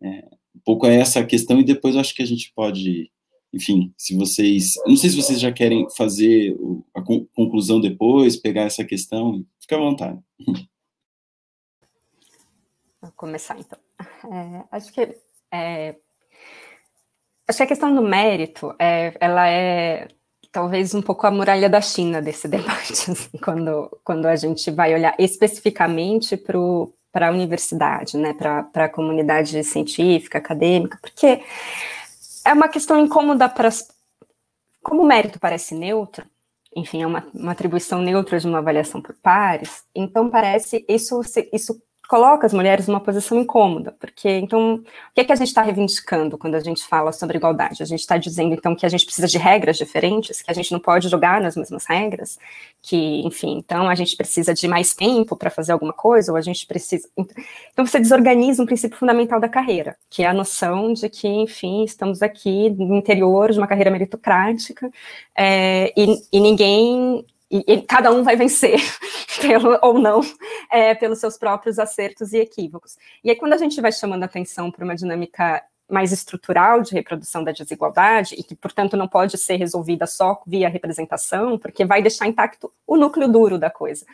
É, 0.00 0.24
um 0.54 0.60
pouco 0.64 0.86
é 0.86 0.94
essa 0.94 1.20
a 1.20 1.26
questão, 1.26 1.60
e 1.60 1.64
depois 1.64 1.96
acho 1.96 2.14
que 2.14 2.22
a 2.22 2.26
gente 2.26 2.52
pode 2.54 3.10
enfim, 3.52 3.92
se 3.96 4.16
vocês. 4.16 4.74
Não 4.86 4.96
sei 4.96 5.10
se 5.10 5.16
vocês 5.16 5.40
já 5.40 5.52
querem 5.52 5.88
fazer 5.96 6.56
a 6.94 7.02
conclusão 7.02 7.80
depois, 7.80 8.36
pegar 8.36 8.62
essa 8.62 8.84
questão, 8.84 9.44
fica 9.60 9.76
à 9.76 9.78
vontade. 9.78 10.18
Vou 13.00 13.12
começar 13.16 13.58
então. 13.58 13.78
É, 14.32 14.64
acho 14.70 14.92
que 14.92 15.16
é, 15.52 15.96
acho 17.48 17.56
que 17.56 17.62
a 17.62 17.66
questão 17.66 17.94
do 17.94 18.02
mérito, 18.02 18.74
é, 18.78 19.16
ela 19.20 19.48
é 19.48 20.08
talvez 20.52 20.94
um 20.94 21.02
pouco 21.02 21.26
a 21.26 21.30
muralha 21.30 21.68
da 21.68 21.80
China 21.80 22.20
desse 22.20 22.46
debate, 22.48 23.10
assim, 23.10 23.38
quando, 23.42 24.00
quando 24.04 24.26
a 24.26 24.36
gente 24.36 24.70
vai 24.70 24.94
olhar 24.94 25.14
especificamente 25.18 26.36
para 26.36 27.28
a 27.28 27.30
universidade, 27.30 28.16
né, 28.16 28.34
para 28.34 28.68
a 28.74 28.88
comunidade 28.88 29.62
científica, 29.64 30.38
acadêmica, 30.38 30.98
porque 31.00 31.42
é 32.44 32.52
uma 32.52 32.68
questão 32.68 32.98
incômoda 32.98 33.48
para. 33.48 33.68
Como 34.82 35.02
o 35.02 35.06
mérito 35.06 35.38
parece 35.38 35.74
neutro, 35.74 36.24
enfim, 36.74 37.02
é 37.02 37.06
uma, 37.06 37.26
uma 37.34 37.52
atribuição 37.52 38.00
neutra 38.00 38.38
de 38.38 38.46
uma 38.46 38.58
avaliação 38.58 39.02
por 39.02 39.14
pares, 39.16 39.84
então 39.94 40.30
parece 40.30 40.84
isso, 40.88 41.20
isso 41.52 41.82
coloca 42.10 42.44
as 42.44 42.52
mulheres 42.52 42.88
numa 42.88 42.98
posição 42.98 43.38
incômoda, 43.38 43.94
porque 44.00 44.28
então 44.28 44.74
o 44.74 45.14
que, 45.14 45.20
é 45.20 45.24
que 45.24 45.30
a 45.30 45.36
gente 45.36 45.46
está 45.46 45.62
reivindicando 45.62 46.36
quando 46.36 46.56
a 46.56 46.60
gente 46.60 46.84
fala 46.84 47.12
sobre 47.12 47.36
igualdade? 47.36 47.84
A 47.84 47.86
gente 47.86 48.00
está 48.00 48.16
dizendo 48.16 48.52
então 48.52 48.74
que 48.74 48.84
a 48.84 48.88
gente 48.88 49.04
precisa 49.04 49.28
de 49.28 49.38
regras 49.38 49.78
diferentes, 49.78 50.42
que 50.42 50.50
a 50.50 50.52
gente 50.52 50.72
não 50.72 50.80
pode 50.80 51.08
jogar 51.08 51.40
nas 51.40 51.54
mesmas 51.54 51.86
regras, 51.86 52.36
que 52.82 53.24
enfim, 53.24 53.58
então 53.58 53.88
a 53.88 53.94
gente 53.94 54.16
precisa 54.16 54.52
de 54.52 54.66
mais 54.66 54.92
tempo 54.92 55.36
para 55.36 55.50
fazer 55.50 55.70
alguma 55.70 55.92
coisa, 55.92 56.32
ou 56.32 56.36
a 56.36 56.40
gente 56.40 56.66
precisa. 56.66 57.08
Então 57.72 57.86
você 57.86 58.00
desorganiza 58.00 58.60
um 58.60 58.66
princípio 58.66 58.98
fundamental 58.98 59.38
da 59.38 59.48
carreira, 59.48 59.96
que 60.10 60.24
é 60.24 60.26
a 60.26 60.34
noção 60.34 60.92
de 60.92 61.08
que, 61.08 61.28
enfim, 61.28 61.84
estamos 61.84 62.22
aqui 62.22 62.70
no 62.70 62.96
interior 62.96 63.52
de 63.52 63.58
uma 63.58 63.68
carreira 63.68 63.88
meritocrática 63.88 64.90
é, 65.36 65.92
e, 65.96 66.20
e 66.32 66.40
ninguém 66.40 67.24
e, 67.50 67.82
cada 67.82 68.12
um 68.12 68.22
vai 68.22 68.36
vencer, 68.36 68.78
pelo, 69.40 69.76
ou 69.82 69.98
não, 69.98 70.20
é, 70.70 70.94
pelos 70.94 71.18
seus 71.18 71.36
próprios 71.36 71.78
acertos 71.78 72.32
e 72.32 72.38
equívocos. 72.38 72.96
E 73.24 73.30
aí, 73.30 73.36
quando 73.36 73.54
a 73.54 73.58
gente 73.58 73.80
vai 73.80 73.90
chamando 73.90 74.22
atenção 74.22 74.70
para 74.70 74.84
uma 74.84 74.94
dinâmica 74.94 75.62
mais 75.90 76.12
estrutural 76.12 76.80
de 76.80 76.94
reprodução 76.94 77.42
da 77.42 77.50
desigualdade, 77.50 78.36
e 78.38 78.44
que, 78.44 78.54
portanto, 78.54 78.96
não 78.96 79.08
pode 79.08 79.36
ser 79.36 79.56
resolvida 79.56 80.06
só 80.06 80.40
via 80.46 80.68
representação, 80.68 81.58
porque 81.58 81.84
vai 81.84 82.00
deixar 82.00 82.28
intacto 82.28 82.72
o 82.86 82.96
núcleo 82.96 83.28
duro 83.28 83.58
da 83.58 83.68
coisa. 83.68 84.06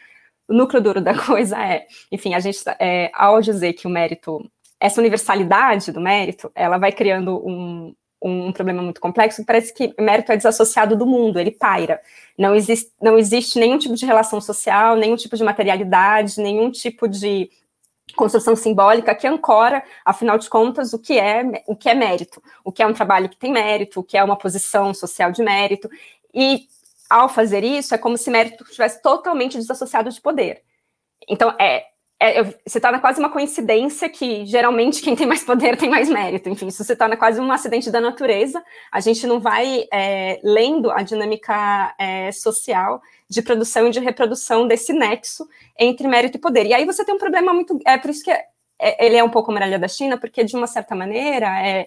O 0.48 0.54
núcleo 0.54 0.82
duro 0.82 1.00
da 1.00 1.14
coisa 1.26 1.62
é, 1.62 1.86
enfim, 2.10 2.34
a 2.34 2.40
gente, 2.40 2.58
é, 2.80 3.10
ao 3.12 3.40
dizer 3.42 3.74
que 3.74 3.86
o 3.86 3.90
mérito, 3.90 4.50
essa 4.80 5.00
universalidade 5.00 5.92
do 5.92 6.00
mérito, 6.00 6.50
ela 6.54 6.78
vai 6.78 6.92
criando 6.92 7.46
um, 7.46 7.94
um 8.20 8.50
problema 8.52 8.82
muito 8.82 9.00
complexo, 9.00 9.44
parece 9.44 9.72
que 9.72 9.94
mérito 10.00 10.32
é 10.32 10.36
desassociado 10.36 10.96
do 10.96 11.06
mundo, 11.06 11.38
ele 11.38 11.50
paira. 11.50 12.00
Não 12.36 12.54
existe, 12.54 12.90
não 13.00 13.18
existe 13.18 13.58
nenhum 13.58 13.78
tipo 13.78 13.94
de 13.94 14.06
relação 14.06 14.40
social, 14.40 14.96
nenhum 14.96 15.16
tipo 15.16 15.36
de 15.36 15.44
materialidade, 15.44 16.40
nenhum 16.40 16.70
tipo 16.70 17.08
de 17.08 17.50
construção 18.14 18.56
simbólica 18.56 19.14
que 19.14 19.26
ancora, 19.26 19.82
afinal 20.04 20.38
de 20.38 20.48
contas, 20.48 20.92
o 20.92 20.98
que 20.98 21.18
é 21.18 21.42
o 21.66 21.76
que 21.76 21.88
é 21.88 21.94
mérito, 21.94 22.42
o 22.64 22.72
que 22.72 22.82
é 22.82 22.86
um 22.86 22.92
trabalho 22.92 23.28
que 23.28 23.36
tem 23.36 23.52
mérito, 23.52 24.00
o 24.00 24.04
que 24.04 24.16
é 24.16 24.24
uma 24.24 24.36
posição 24.36 24.94
social 24.94 25.30
de 25.30 25.42
mérito. 25.42 25.88
E 26.32 26.66
ao 27.08 27.28
fazer 27.28 27.64
isso, 27.64 27.94
é 27.94 27.98
como 27.98 28.16
se 28.16 28.30
mérito 28.30 28.64
estivesse 28.64 29.02
totalmente 29.02 29.56
desassociado 29.56 30.10
de 30.10 30.20
poder. 30.20 30.62
Então, 31.28 31.54
é, 31.58 31.86
é, 32.20 32.44
se 32.66 32.80
torna 32.80 32.98
quase 32.98 33.20
uma 33.20 33.28
coincidência 33.28 34.08
que 34.08 34.46
geralmente 34.46 35.02
quem 35.02 35.14
tem 35.14 35.26
mais 35.26 35.44
poder 35.44 35.76
tem 35.76 35.90
mais 35.90 36.08
mérito. 36.08 36.48
Enfim, 36.48 36.68
isso 36.68 36.82
se 36.82 36.96
torna 36.96 37.16
quase 37.16 37.40
um 37.40 37.52
acidente 37.52 37.90
da 37.90 38.00
natureza. 38.00 38.62
A 38.90 39.00
gente 39.00 39.26
não 39.26 39.38
vai 39.38 39.86
é, 39.92 40.40
lendo 40.42 40.90
a 40.90 41.02
dinâmica 41.02 41.94
é, 41.98 42.32
social 42.32 43.02
de 43.28 43.42
produção 43.42 43.88
e 43.88 43.90
de 43.90 44.00
reprodução 44.00 44.66
desse 44.66 44.92
nexo 44.92 45.46
entre 45.78 46.08
mérito 46.08 46.38
e 46.38 46.40
poder. 46.40 46.66
E 46.66 46.72
aí 46.72 46.84
você 46.86 47.04
tem 47.04 47.14
um 47.14 47.18
problema 47.18 47.52
muito. 47.52 47.78
É 47.86 47.98
por 47.98 48.10
isso 48.10 48.24
que 48.24 48.30
é, 48.30 48.46
ele 49.04 49.16
é 49.16 49.24
um 49.24 49.30
pouco 49.30 49.52
muralha 49.52 49.78
da 49.78 49.88
China, 49.88 50.18
porque 50.18 50.42
de 50.44 50.56
uma 50.56 50.66
certa 50.66 50.94
maneira 50.94 51.46
é, 51.66 51.86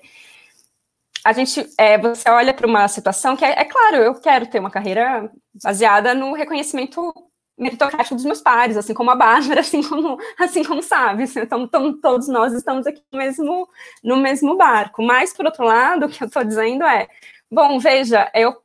a 1.23 1.34
gente 1.34 1.65
é, 1.77 1.97
você 1.97 2.30
olha 2.30 2.53
para 2.53 2.68
uma 2.68 2.88
situação 2.88 3.35
que 3.35 3.43
é, 3.43 3.61
é, 3.61 3.65
claro, 3.65 3.97
eu 3.97 4.15
quero 4.15 4.47
ter 4.47 4.60
uma 4.60 4.72
carreira 4.72 5.30
baseada 5.64 6.14
no 6.14 6.34
reconhecimento 6.34 7.14
meritocrático 7.60 8.15
dos 8.15 8.23
meus 8.23 8.41
pares, 8.41 8.77
assim 8.77 8.94
como 8.94 9.11
a 9.11 9.15
Bárbara, 9.15 9.60
assim 9.61 9.84
como, 9.84 10.18
assim 10.40 10.64
como 10.64 10.81
sabe, 10.81 11.23
assim, 11.23 11.41
então, 11.41 11.64
então, 11.64 11.99
todos 11.99 12.27
nós 12.30 12.53
estamos 12.53 12.88
aqui 12.88 13.03
no 13.11 13.19
mesmo, 13.19 13.69
no 14.03 14.18
mesmo 14.18 14.56
barco. 14.56 15.03
Mas, 15.03 15.34
por 15.34 15.45
outro 15.45 15.65
lado, 15.65 16.06
o 16.07 16.10
que 16.10 16.23
eu 16.23 16.27
estou 16.27 16.44
dizendo 16.44 16.84
é, 16.86 17.07
bom, 17.52 17.77
veja, 17.77 18.31
eu 18.34 18.56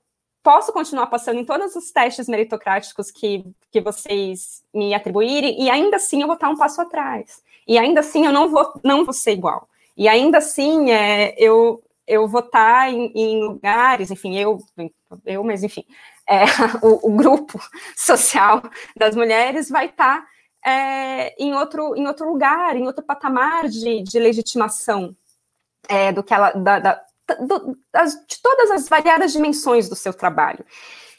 posso 0.42 0.72
continuar 0.72 1.06
passando 1.06 1.40
em 1.40 1.44
todos 1.44 1.74
os 1.74 1.90
testes 1.90 2.28
meritocráticos 2.28 3.10
que, 3.10 3.44
que 3.72 3.80
vocês 3.80 4.62
me 4.72 4.94
atribuírem, 4.94 5.60
e 5.60 5.68
ainda 5.68 5.96
assim 5.96 6.20
eu 6.20 6.26
vou 6.26 6.34
estar 6.34 6.48
um 6.48 6.56
passo 6.56 6.80
atrás. 6.80 7.42
E 7.66 7.78
ainda 7.78 8.00
assim 8.00 8.26
eu 8.26 8.32
não 8.32 8.48
vou, 8.48 8.72
não 8.84 9.04
vou 9.04 9.14
ser 9.14 9.32
igual. 9.32 9.68
E 9.96 10.06
ainda 10.06 10.38
assim 10.38 10.90
é, 10.90 11.34
eu, 11.38 11.82
eu 12.06 12.28
vou 12.28 12.42
estar 12.42 12.92
em, 12.92 13.10
em 13.14 13.42
lugares, 13.42 14.10
enfim, 14.10 14.36
eu, 14.36 14.58
eu, 15.24 15.42
mas 15.42 15.62
enfim, 15.62 15.84
é, 16.28 16.44
o, 16.82 17.08
o, 17.08 17.16
grupo 17.16 17.60
social 17.96 18.62
das 18.96 19.14
mulheres 19.14 19.68
vai 19.68 19.86
estar 19.86 20.20
tá, 20.20 20.70
é, 20.70 21.34
em, 21.42 21.54
outro, 21.54 21.94
em 21.96 22.06
outro 22.06 22.26
lugar, 22.26 22.76
em 22.76 22.86
outro 22.86 23.04
patamar 23.04 23.68
de, 23.68 24.02
de 24.02 24.18
legitimação 24.18 25.14
é, 25.88 26.12
do 26.12 26.22
que 26.22 26.32
ela, 26.32 26.52
da, 26.52 26.78
da, 26.78 27.04
do, 27.40 27.76
das, 27.92 28.14
de 28.26 28.40
todas 28.42 28.70
as 28.70 28.88
variadas 28.88 29.32
dimensões 29.32 29.88
do 29.88 29.96
seu 29.96 30.14
trabalho. 30.14 30.64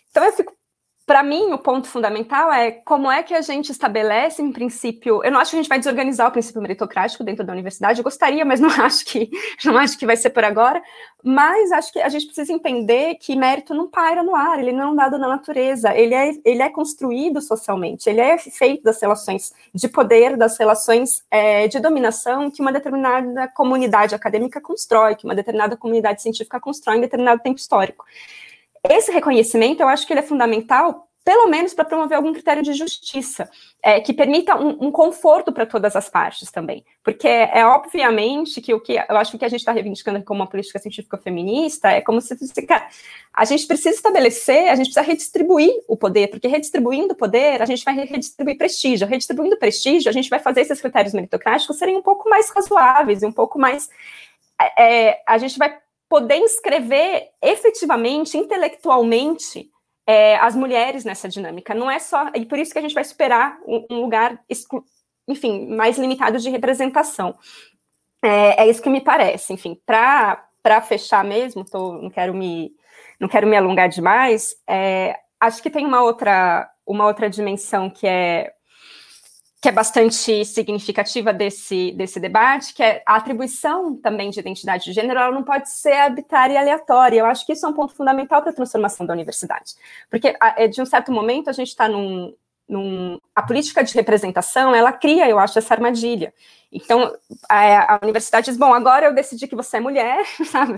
Então 0.10 0.23
eu 0.23 0.34
fico 0.34 0.56
para 1.06 1.22
mim, 1.22 1.53
o 1.53 1.57
ponto 1.60 1.88
fundamental 1.88 2.52
é 2.52 2.72
como 2.72 3.11
é 3.11 3.22
que 3.22 3.36
a 3.36 3.41
gente 3.41 3.72
estabelece 3.72 4.41
um 4.41 4.52
princípio. 4.52 5.23
Eu 5.23 5.32
não 5.32 5.40
acho 5.40 5.52
que 5.52 5.57
a 5.57 5.61
gente 5.61 5.69
vai 5.69 5.77
desorganizar 5.77 6.27
o 6.27 6.32
princípio 6.32 6.60
meritocrático 6.60 7.23
dentro 7.23 7.45
da 7.45 7.53
universidade. 7.53 7.99
Eu 7.99 8.03
gostaria, 8.03 8.44
mas 8.44 8.60
não 8.60 8.69
acho 8.84 9.06
que 9.06 9.30
não 9.64 9.77
acho 9.77 9.99
que 9.99 10.06
vai 10.06 10.18
ser 10.18 10.32
por 10.32 10.44
agora. 10.44 10.82
Mas 11.23 11.72
acho 11.72 11.94
que 11.94 11.99
a 11.99 12.10
gente 12.10 12.26
precisa 12.26 12.52
entender 12.52 13.15
que 13.15 13.36
mérito 13.36 13.76
não 13.76 13.88
paira 13.88 14.23
no 14.23 14.36
ar. 14.36 14.57
Ele 14.57 14.72
não 14.72 14.82
é 14.82 14.88
um 14.88 14.95
dado 14.95 15.19
na 15.19 15.27
natureza. 15.27 15.94
Ele 15.94 16.15
é 16.15 16.32
ele 16.44 16.64
é 16.64 16.69
construído 16.69 17.40
socialmente. 17.40 18.10
Ele 18.10 18.22
é 18.22 18.36
feito 18.40 18.84
das 18.84 18.99
relações 18.99 19.53
de 19.76 19.88
poder, 19.88 20.36
das 20.36 20.57
relações 20.57 21.23
é, 21.30 21.68
de 21.68 21.80
dominação 21.80 22.49
que 22.49 22.61
uma 22.61 22.72
determinada 22.72 23.48
comunidade 23.49 24.15
acadêmica 24.15 24.60
constrói, 24.60 25.15
que 25.15 25.26
uma 25.26 25.36
determinada 25.36 25.77
comunidade 25.77 26.23
científica 26.23 26.60
constrói 26.60 26.98
em 26.98 27.02
determinado 27.02 27.44
tempo 27.44 27.60
histórico 27.60 28.06
esse 28.90 29.12
reconhecimento, 29.12 29.82
eu 29.82 29.88
acho 29.88 30.06
que 30.06 30.14
ele 30.14 30.20
é 30.20 30.24
fundamental, 30.24 31.07
pelo 31.24 31.48
menos 31.48 31.74
para 31.74 31.86
promover 31.86 32.16
algum 32.16 32.32
critério 32.32 32.62
de 32.62 32.72
justiça, 32.74 33.49
é, 33.82 33.99
que 33.99 34.14
permita 34.14 34.56
um, 34.56 34.88
um 34.88 34.91
conforto 34.91 35.52
para 35.52 35.66
todas 35.66 35.95
as 35.95 36.07
partes 36.07 36.52
também. 36.52 36.86
Porque 37.03 37.28
é 37.28 37.66
obviamente 37.66 38.62
que 38.62 38.74
o 38.74 38.80
que 38.80 38.94
eu 38.94 39.18
acho 39.18 39.36
que 39.36 39.44
a 39.44 39.49
gente 39.49 39.62
está 39.62 39.72
reivindicando 39.72 40.24
como 40.24 40.41
uma 40.41 40.49
política 40.49 40.78
científica 40.78 41.18
feminista 41.18 41.90
é 41.90 41.99
como 41.99 42.22
se 42.22 42.38
fosse, 42.38 42.62
cara, 42.68 42.88
a 43.34 43.44
gente 43.44 43.66
precisa 43.66 43.95
estabelecer, 43.95 44.70
a 44.70 44.76
gente 44.76 44.86
precisa 44.86 45.02
redistribuir 45.02 45.74
o 45.88 45.98
poder, 45.98 46.28
porque 46.28 46.48
redistribuindo 46.48 47.14
o 47.14 47.18
poder, 47.18 47.60
a 47.62 47.66
gente 47.66 47.84
vai 47.84 47.95
redistribuir 47.95 48.57
prestígio. 48.57 49.07
Redistribuindo 49.07 49.57
prestígio, 49.57 50.10
a 50.10 50.14
gente 50.14 50.30
vai 50.30 50.40
fazer 50.40 50.62
esses 50.62 50.80
critérios 50.80 51.14
meritocráticos 51.14 51.78
serem 51.78 51.98
um 51.98 52.03
pouco 52.03 52.30
mais 52.30 52.52
razoáveis 52.52 53.24
e 53.24 53.26
um 53.26 53.32
pouco 53.32 53.57
mais. 53.57 53.90
É, 54.78 55.22
a 55.28 55.38
gente 55.40 55.57
vai 55.57 55.76
poder 56.10 56.38
inscrever 56.38 57.30
efetivamente, 57.41 58.38
intelectualmente, 58.38 59.69
é, 60.07 60.36
as 60.38 60.56
mulheres 60.56 61.03
nessa 61.03 61.27
dinâmica. 61.27 61.73
Não 61.73 61.90
é 61.90 61.99
só. 61.99 62.30
E 62.36 62.45
por 62.45 62.60
isso 62.60 62.72
que 62.72 62.80
a 62.80 62.82
gente 62.82 62.94
vai 62.94 63.03
superar 63.03 63.57
um, 63.65 63.86
um 63.90 64.02
lugar, 64.02 64.40
enfim, 65.27 65.68
mais 65.76 65.98
limitado 65.98 66.40
de 66.40 66.49
representação. 66.49 67.36
É, 68.23 68.64
é, 68.64 68.69
isso 68.69 68.82
que 68.82 68.90
me 68.90 69.02
parece. 69.02 69.53
Enfim, 69.53 69.80
para 69.86 70.44
para 70.61 70.82
fechar 70.82 71.23
mesmo, 71.23 71.64
tô, 71.64 71.94
não 71.94 72.10
quero 72.10 72.34
me 72.34 72.73
não 73.19 73.27
quero 73.27 73.45
me 73.45 73.56
alongar 73.56 73.88
demais, 73.88 74.56
é, 74.68 75.15
acho 75.40 75.61
que 75.61 75.69
tem 75.69 75.86
uma 75.86 76.02
outra 76.02 76.68
uma 76.88 77.06
outra 77.06 77.30
dimensão 77.30 77.88
que 77.88 78.07
é 78.07 78.52
que 79.66 79.70
é 79.70 79.72
bastante 79.72 80.46
significativa 80.46 81.34
desse, 81.34 81.92
desse 81.94 82.20
debate, 82.20 82.72
que 82.72 82.84
é 82.84 83.02
a 83.04 83.16
atribuição 83.16 83.98
também 83.98 84.30
de 84.30 84.40
identidade 84.40 84.84
de 84.84 84.94
gênero, 84.94 85.20
ela 85.20 85.32
não 85.32 85.42
pode 85.42 85.72
ser 85.72 85.94
arbitrária 85.94 86.54
e 86.54 86.58
aleatória. 86.58 87.18
Eu 87.18 87.26
acho 87.26 87.44
que 87.48 87.54
isso 87.54 87.66
é 87.66 87.70
um 87.70 87.74
ponto 87.74 87.96
fundamental 87.96 88.44
para 88.44 88.52
a 88.52 88.54
transformação 88.54 89.08
da 89.08 89.14
universidade. 89.14 89.74
Porque, 90.08 90.36
é, 90.40 90.68
de 90.68 90.80
um 90.80 90.86
certo 90.86 91.12
momento, 91.12 91.50
a 91.50 91.52
gente 91.52 91.70
está 91.70 91.88
num, 91.88 92.32
num, 92.68 93.20
a 93.36 93.42
política 93.42 93.84
de 93.84 93.94
representação, 93.94 94.74
ela 94.74 94.92
cria, 94.92 95.30
eu 95.30 95.38
acho, 95.38 95.58
essa 95.58 95.74
armadilha. 95.74 96.34
Então, 96.72 97.16
a, 97.48 97.96
a, 97.96 98.00
universidade 98.02 98.48
diz, 98.48 98.58
bom, 98.58 98.74
agora 98.74 99.06
eu 99.06 99.14
decidi 99.14 99.48
que 99.48 99.56
você 99.56 99.78
é 99.78 99.80
mulher, 99.80 100.26
sabe? 100.46 100.74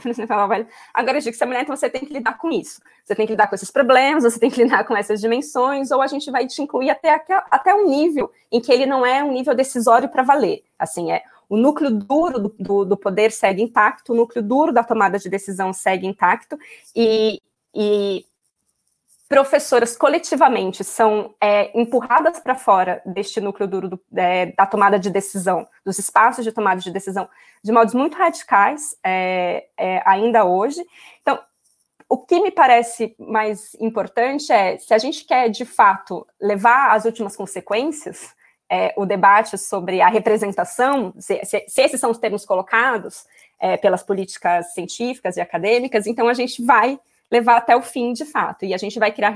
Agora 0.93 1.17
eu 1.17 1.21
digo 1.21 1.31
que 1.31 1.37
você 1.37 1.43
é 1.43 1.47
mulher, 1.47 1.63
então 1.63 1.75
você 1.75 1.89
tem 1.89 2.05
que 2.05 2.13
lidar 2.13 2.37
com 2.37 2.51
isso. 2.51 2.81
Você 3.03 3.15
tem 3.15 3.25
que 3.25 3.33
lidar 3.33 3.47
com 3.47 3.55
esses 3.55 3.71
problemas, 3.71 4.23
você 4.23 4.39
tem 4.39 4.51
que 4.51 4.61
lidar 4.63 4.83
com 4.83 4.95
essas 4.95 5.19
dimensões, 5.19 5.89
ou 5.89 6.01
a 6.01 6.07
gente 6.07 6.29
vai 6.29 6.45
te 6.45 6.61
incluir 6.61 6.89
até, 6.89 7.23
até 7.49 7.73
um 7.73 7.87
nível 7.89 8.31
em 8.51 8.61
que 8.61 8.71
ele 8.71 8.85
não 8.85 9.05
é 9.05 9.23
um 9.23 9.31
nível 9.31 9.55
decisório 9.55 10.09
para 10.09 10.23
valer. 10.23 10.63
Assim, 10.77 11.11
é 11.11 11.23
o 11.49 11.55
núcleo 11.55 11.89
duro 11.89 12.53
do, 12.59 12.85
do, 12.85 12.97
poder 12.97 13.31
segue 13.31 13.63
intacto, 13.63 14.11
o 14.11 14.15
núcleo 14.15 14.43
duro 14.43 14.73
da 14.73 14.83
tomada 14.83 15.17
de 15.17 15.29
decisão 15.29 15.71
segue 15.71 16.05
intacto, 16.05 16.59
e, 16.93 17.41
e 17.73 18.25
professoras 19.27 19.95
coletivamente 19.97 20.83
são 20.83 21.35
é, 21.41 21.77
empurradas 21.77 22.39
para 22.39 22.55
fora 22.55 23.01
deste 23.05 23.41
núcleo 23.41 23.67
duro 23.67 23.89
do, 23.89 23.99
é, 24.15 24.47
da 24.47 24.65
tomada 24.65 24.97
de 24.97 25.09
decisão, 25.09 25.67
dos 25.85 25.99
espaços 25.99 26.45
de 26.45 26.51
tomada 26.51 26.79
de 26.79 26.91
decisão, 26.91 27.27
de 27.61 27.71
modos 27.71 27.93
muito 27.93 28.17
radicais, 28.17 28.95
é, 29.03 29.67
é, 29.77 30.01
ainda 30.05 30.45
hoje. 30.45 30.81
Então, 31.21 31.39
o 32.09 32.17
que 32.17 32.39
me 32.39 32.51
parece 32.51 33.15
mais 33.19 33.75
importante 33.81 34.51
é, 34.51 34.77
se 34.77 34.93
a 34.93 34.97
gente 34.97 35.25
quer, 35.25 35.49
de 35.49 35.65
fato, 35.65 36.25
levar 36.39 36.95
às 36.95 37.03
últimas 37.03 37.35
consequências 37.35 38.33
é, 38.69 38.93
o 38.95 39.05
debate 39.05 39.57
sobre 39.57 40.01
a 40.01 40.07
representação, 40.07 41.13
se, 41.19 41.43
se, 41.43 41.65
se 41.67 41.81
esses 41.81 41.99
são 41.99 42.11
os 42.11 42.17
termos 42.17 42.45
colocados 42.45 43.25
é, 43.59 43.75
pelas 43.75 44.03
políticas 44.03 44.73
científicas 44.73 45.35
e 45.35 45.41
acadêmicas, 45.41 46.07
então 46.07 46.29
a 46.29 46.33
gente 46.33 46.63
vai 46.63 46.97
levar 47.31 47.57
até 47.57 47.75
o 47.75 47.81
fim 47.81 48.13
de 48.13 48.25
fato. 48.25 48.65
E 48.65 48.73
a 48.73 48.77
gente 48.77 48.99
vai 48.99 49.11
criar 49.11 49.35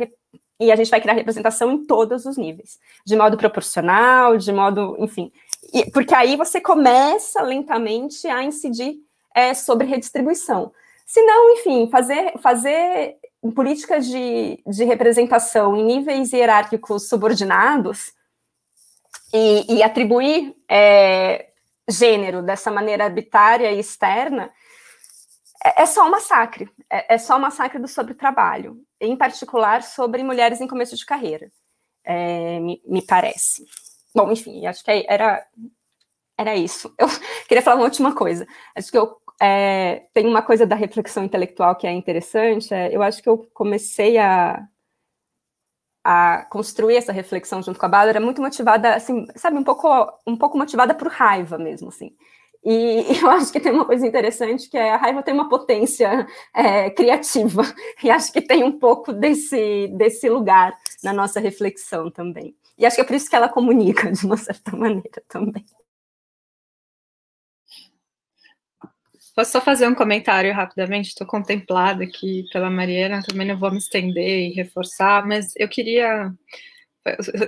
e 0.59 0.71
a 0.71 0.75
gente 0.75 0.91
vai 0.91 1.01
criar 1.01 1.15
representação 1.15 1.71
em 1.71 1.85
todos 1.85 2.23
os 2.25 2.37
níveis, 2.37 2.77
de 3.03 3.15
modo 3.15 3.35
proporcional, 3.35 4.37
de 4.37 4.53
modo, 4.53 4.95
enfim, 4.99 5.31
e, 5.73 5.89
porque 5.89 6.13
aí 6.13 6.35
você 6.35 6.59
começa 6.59 7.41
lentamente 7.41 8.27
a 8.27 8.43
incidir 8.43 8.95
é, 9.33 9.53
sobre 9.53 9.87
redistribuição. 9.87 10.71
Se 11.05 11.21
não, 11.23 11.51
enfim, 11.53 11.89
fazer, 11.89 12.33
fazer 12.39 13.17
políticas 13.55 14.05
de, 14.05 14.61
de 14.65 14.83
representação 14.83 15.75
em 15.75 15.83
níveis 15.83 16.31
hierárquicos 16.31 17.09
subordinados 17.09 18.13
e, 19.33 19.77
e 19.77 19.83
atribuir 19.83 20.55
é, 20.69 21.47
gênero 21.89 22.41
dessa 22.41 22.71
maneira 22.71 23.05
arbitrária 23.05 23.71
e 23.71 23.79
externa 23.79 24.51
é, 25.63 25.83
é 25.83 25.85
só 25.85 26.05
um 26.07 26.09
massacre, 26.09 26.69
é, 26.89 27.15
é 27.15 27.17
só 27.17 27.37
um 27.37 27.39
massacre 27.39 27.79
do 27.79 27.87
sobre-trabalho, 27.87 28.77
em 28.99 29.15
particular 29.15 29.83
sobre 29.83 30.23
mulheres 30.23 30.61
em 30.61 30.67
começo 30.67 30.95
de 30.95 31.05
carreira, 31.05 31.51
é, 32.03 32.59
me, 32.59 32.81
me, 32.85 33.01
parece. 33.05 33.65
Bom, 34.13 34.31
enfim, 34.31 34.65
acho 34.65 34.83
que 34.83 35.05
era, 35.07 35.45
era 36.37 36.55
isso. 36.55 36.93
Eu 36.97 37.07
queria 37.47 37.61
falar 37.61 37.77
uma 37.77 37.85
última 37.85 38.15
coisa. 38.15 38.47
Acho 38.75 38.91
que 38.91 38.97
eu 38.97 39.21
é, 39.41 40.07
tem 40.13 40.27
uma 40.27 40.43
coisa 40.43 40.67
da 40.67 40.75
reflexão 40.75 41.23
intelectual 41.23 41.75
que 41.75 41.87
é 41.87 41.91
interessante. 41.91 42.73
É, 42.73 42.95
eu 42.95 43.01
acho 43.01 43.23
que 43.23 43.29
eu 43.29 43.39
comecei 43.53 44.17
a, 44.19 44.67
a 46.03 46.45
construir 46.45 46.95
essa 46.97 47.11
reflexão 47.11 47.61
junto 47.61 47.79
com 47.79 47.85
a 47.85 47.89
Bárbara 47.89 48.19
muito 48.19 48.41
motivada, 48.41 48.95
assim, 48.95 49.25
sabe, 49.35 49.57
um 49.57 49.63
pouco, 49.63 49.87
um 50.27 50.37
pouco 50.37 50.57
motivada 50.57 50.93
por 50.93 51.07
raiva 51.07 51.57
mesmo, 51.57 51.89
assim. 51.89 52.15
E 52.63 53.05
eu 53.21 53.29
acho 53.29 53.51
que 53.51 53.59
tem 53.59 53.71
uma 53.71 53.85
coisa 53.85 54.05
interessante 54.05 54.69
que 54.69 54.77
é 54.77 54.91
a 54.91 54.97
raiva 54.97 55.23
tem 55.23 55.33
uma 55.33 55.49
potência 55.49 56.27
é, 56.53 56.89
criativa, 56.89 57.63
e 58.03 58.09
acho 58.09 58.31
que 58.31 58.41
tem 58.41 58.63
um 58.63 58.77
pouco 58.77 59.11
desse, 59.13 59.87
desse 59.89 60.29
lugar 60.29 60.73
na 61.03 61.13
nossa 61.13 61.39
reflexão 61.39 62.09
também. 62.11 62.55
E 62.77 62.85
acho 62.85 62.95
que 62.95 63.01
é 63.01 63.05
por 63.05 63.15
isso 63.15 63.29
que 63.29 63.35
ela 63.35 63.49
comunica, 63.49 64.11
de 64.11 64.25
uma 64.25 64.37
certa 64.37 64.75
maneira, 64.75 65.23
também. 65.27 65.65
Posso 69.35 69.51
só 69.51 69.61
fazer 69.61 69.87
um 69.87 69.95
comentário 69.95 70.53
rapidamente? 70.53 71.09
Estou 71.09 71.25
contemplada 71.25 72.03
aqui 72.03 72.45
pela 72.51 72.69
Mariana, 72.69 73.23
também 73.23 73.47
não 73.47 73.57
vou 73.57 73.71
me 73.71 73.77
estender 73.77 74.49
e 74.49 74.53
reforçar, 74.53 75.25
mas 75.25 75.53
eu 75.55 75.69
queria 75.69 76.33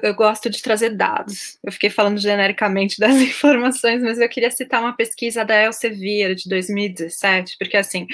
eu 0.02 0.16
gosto 0.16 0.50
de 0.50 0.62
trazer 0.62 0.92
dados. 0.92 1.58
Eu 1.64 1.72
fiquei 1.72 1.90
falando 1.90 2.18
genericamente 2.18 2.98
das 3.00 3.16
informações, 3.16 4.02
mas 4.02 4.20
eu 4.20 4.30
queria 4.30 4.52
citar 4.52 4.82
uma 4.82 4.96
pesquisa 4.96 5.46
da 5.46 5.62
Elsevier 5.62 6.36
de 6.36 6.50
2017, 6.50 7.56
porque 7.60 7.78
assim, 7.78 8.08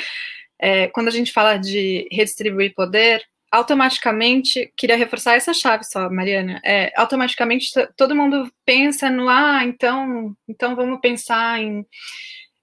é, 0.59 0.87
quando 0.87 1.07
a 1.07 1.11
gente 1.11 1.31
fala 1.31 1.57
de 1.57 2.07
redistribuir 2.11 2.73
poder, 2.73 3.23
automaticamente, 3.51 4.71
queria 4.77 4.95
reforçar 4.95 5.35
essa 5.35 5.53
chave 5.53 5.83
só, 5.83 6.09
Mariana, 6.09 6.61
é, 6.63 6.91
automaticamente 6.95 7.71
todo 7.97 8.15
mundo 8.15 8.51
pensa 8.65 9.09
no, 9.09 9.27
ah, 9.27 9.63
então, 9.63 10.35
então 10.47 10.75
vamos 10.75 10.99
pensar 10.99 11.59
em 11.59 11.85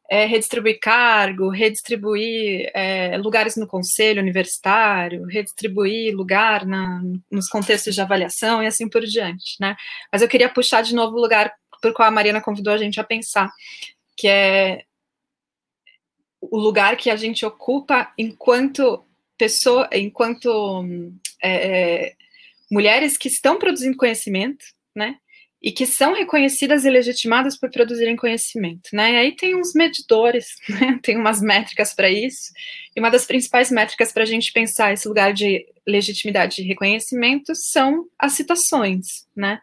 é, 0.08 0.24
redistribuir 0.24 0.78
cargo, 0.80 1.48
redistribuir 1.48 2.70
é, 2.74 3.16
lugares 3.18 3.56
no 3.56 3.66
conselho 3.66 4.22
universitário, 4.22 5.26
redistribuir 5.26 6.14
lugar 6.14 6.64
na, 6.64 7.02
nos 7.30 7.48
contextos 7.48 7.94
de 7.94 8.00
avaliação 8.00 8.62
e 8.62 8.66
assim 8.66 8.88
por 8.88 9.02
diante, 9.02 9.56
né? 9.60 9.76
Mas 10.12 10.22
eu 10.22 10.28
queria 10.28 10.48
puxar 10.48 10.82
de 10.82 10.94
novo 10.94 11.16
o 11.16 11.20
lugar 11.20 11.52
por 11.82 11.92
qual 11.92 12.08
a 12.08 12.12
Mariana 12.12 12.40
convidou 12.40 12.72
a 12.72 12.78
gente 12.78 13.00
a 13.00 13.04
pensar, 13.04 13.50
que 14.16 14.28
é 14.28 14.84
o 16.40 16.58
lugar 16.58 16.96
que 16.96 17.10
a 17.10 17.16
gente 17.16 17.44
ocupa 17.44 18.12
enquanto 18.16 19.04
pessoa, 19.36 19.88
enquanto 19.92 20.84
é, 21.42 22.06
é 22.08 22.16
mulheres 22.70 23.16
que 23.16 23.28
estão 23.28 23.58
produzindo 23.58 23.96
conhecimento, 23.96 24.64
né? 24.94 25.16
E 25.66 25.72
que 25.72 25.84
são 25.84 26.14
reconhecidas 26.14 26.84
e 26.84 26.90
legitimadas 26.90 27.59
por 27.59 27.68
produzirem 27.72 28.14
conhecimento, 28.14 28.88
né? 28.93 29.14
E 29.14 29.16
aí 29.16 29.32
tem 29.34 29.56
uns 29.56 29.74
medidores, 29.74 30.47
né? 30.70 31.01
tem 31.02 31.16
umas 31.16 31.40
métricas 31.43 31.93
para 31.93 32.09
isso, 32.09 32.52
e 32.97 33.01
uma 33.01 33.10
das 33.10 33.27
principais 33.27 33.70
métricas 33.70 34.10
para 34.10 34.23
a 34.23 34.27
gente 34.27 34.51
pensar 34.52 34.90
esse 34.90 35.06
lugar 35.06 35.35
de 35.35 35.66
legitimidade 35.86 36.62
e 36.62 36.64
reconhecimento 36.64 37.55
são 37.55 38.06
as 38.18 38.32
citações, 38.32 39.27
né? 39.36 39.60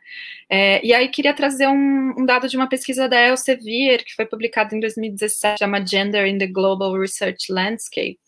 É, 0.47 0.85
e 0.85 0.93
aí 0.93 1.07
queria 1.07 1.34
trazer 1.34 1.68
um, 1.68 2.14
um, 2.15 2.26
dado 2.27 2.47
de 2.47 2.55
uma 2.55 2.69
pesquisa 2.69 3.10
da 3.10 3.19
Elsevier, 3.27 4.05
que 4.05 4.14
foi 4.14 4.27
publicada 4.27 4.76
em 4.76 4.80
2017, 4.80 5.57
chama 5.57 5.84
Gender 5.84 6.27
in 6.27 6.38
the 6.38 6.45
Global 6.45 6.93
Research 6.95 7.51
Landscape, 7.51 8.19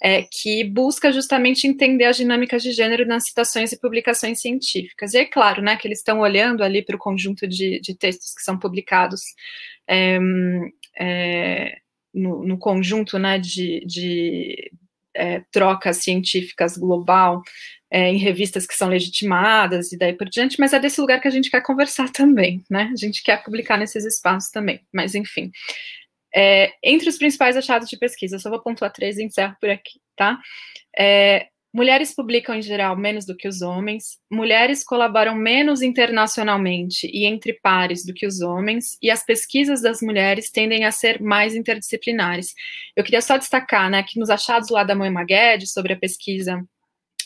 é, 0.00 0.22
que 0.22 0.62
busca 0.62 1.10
justamente 1.10 1.66
entender 1.66 2.04
as 2.04 2.16
dinâmicas 2.16 2.62
de 2.62 2.70
gênero 2.70 3.04
nas 3.04 3.26
citações 3.26 3.72
e 3.72 3.80
publicações 3.80 4.40
científicas. 4.40 5.12
E 5.12 5.18
é 5.18 5.24
claro, 5.24 5.60
né, 5.60 5.76
que 5.76 5.88
eles 5.88 5.98
estão 5.98 6.20
olhando 6.20 6.62
ali 6.62 6.84
para 6.84 6.94
o 6.94 7.00
conjunto 7.00 7.48
de, 7.48 7.80
de, 7.80 7.96
textos 7.96 8.32
que 8.32 8.42
são 8.42 8.56
publicados 8.56 9.20
é, 9.88 10.18
é, 11.00 11.78
no, 12.16 12.44
no, 12.44 12.58
conjunto 12.58 13.18
né, 13.18 13.38
de, 13.38 13.84
de 13.86 14.70
é, 15.14 15.42
trocas 15.52 15.98
científicas 15.98 16.76
global 16.76 17.42
é, 17.90 18.10
em 18.10 18.16
revistas 18.16 18.66
que 18.66 18.74
são 18.74 18.88
legitimadas 18.88 19.92
e 19.92 19.98
daí 19.98 20.12
por 20.12 20.28
diante, 20.28 20.58
mas 20.58 20.72
é 20.72 20.78
desse 20.80 21.00
lugar 21.00 21.20
que 21.20 21.28
a 21.28 21.30
gente 21.30 21.50
quer 21.50 21.62
conversar 21.62 22.10
também, 22.10 22.64
né? 22.70 22.90
A 22.92 22.96
gente 22.96 23.22
quer 23.22 23.42
publicar 23.42 23.76
nesses 23.76 24.04
espaços 24.04 24.50
também, 24.50 24.80
mas 24.92 25.14
enfim. 25.14 25.50
É, 26.34 26.72
entre 26.82 27.08
os 27.08 27.16
principais 27.16 27.56
achados 27.56 27.88
de 27.88 27.96
pesquisa, 27.96 28.38
só 28.38 28.50
vou 28.50 28.60
pontuar 28.60 28.92
três 28.92 29.16
e 29.16 29.24
encerro 29.24 29.56
por 29.60 29.70
aqui, 29.70 30.00
tá? 30.16 30.38
É, 30.98 31.46
mulheres 31.76 32.14
publicam 32.14 32.54
em 32.54 32.62
geral 32.62 32.96
menos 32.96 33.26
do 33.26 33.36
que 33.36 33.46
os 33.46 33.60
homens, 33.60 34.18
mulheres 34.32 34.82
colaboram 34.82 35.34
menos 35.34 35.82
internacionalmente 35.82 37.06
e 37.12 37.26
entre 37.26 37.52
pares 37.52 38.02
do 38.02 38.14
que 38.14 38.26
os 38.26 38.40
homens, 38.40 38.96
e 39.02 39.10
as 39.10 39.22
pesquisas 39.22 39.82
das 39.82 40.00
mulheres 40.00 40.50
tendem 40.50 40.86
a 40.86 40.90
ser 40.90 41.20
mais 41.20 41.54
interdisciplinares. 41.54 42.54
Eu 42.96 43.04
queria 43.04 43.20
só 43.20 43.36
destacar 43.36 43.90
né, 43.90 44.02
que 44.02 44.18
nos 44.18 44.30
achados 44.30 44.70
lá 44.70 44.84
da 44.84 44.94
Moema 44.94 45.22
Guedes 45.22 45.72
sobre 45.72 45.92
a 45.92 45.98
pesquisa 45.98 46.66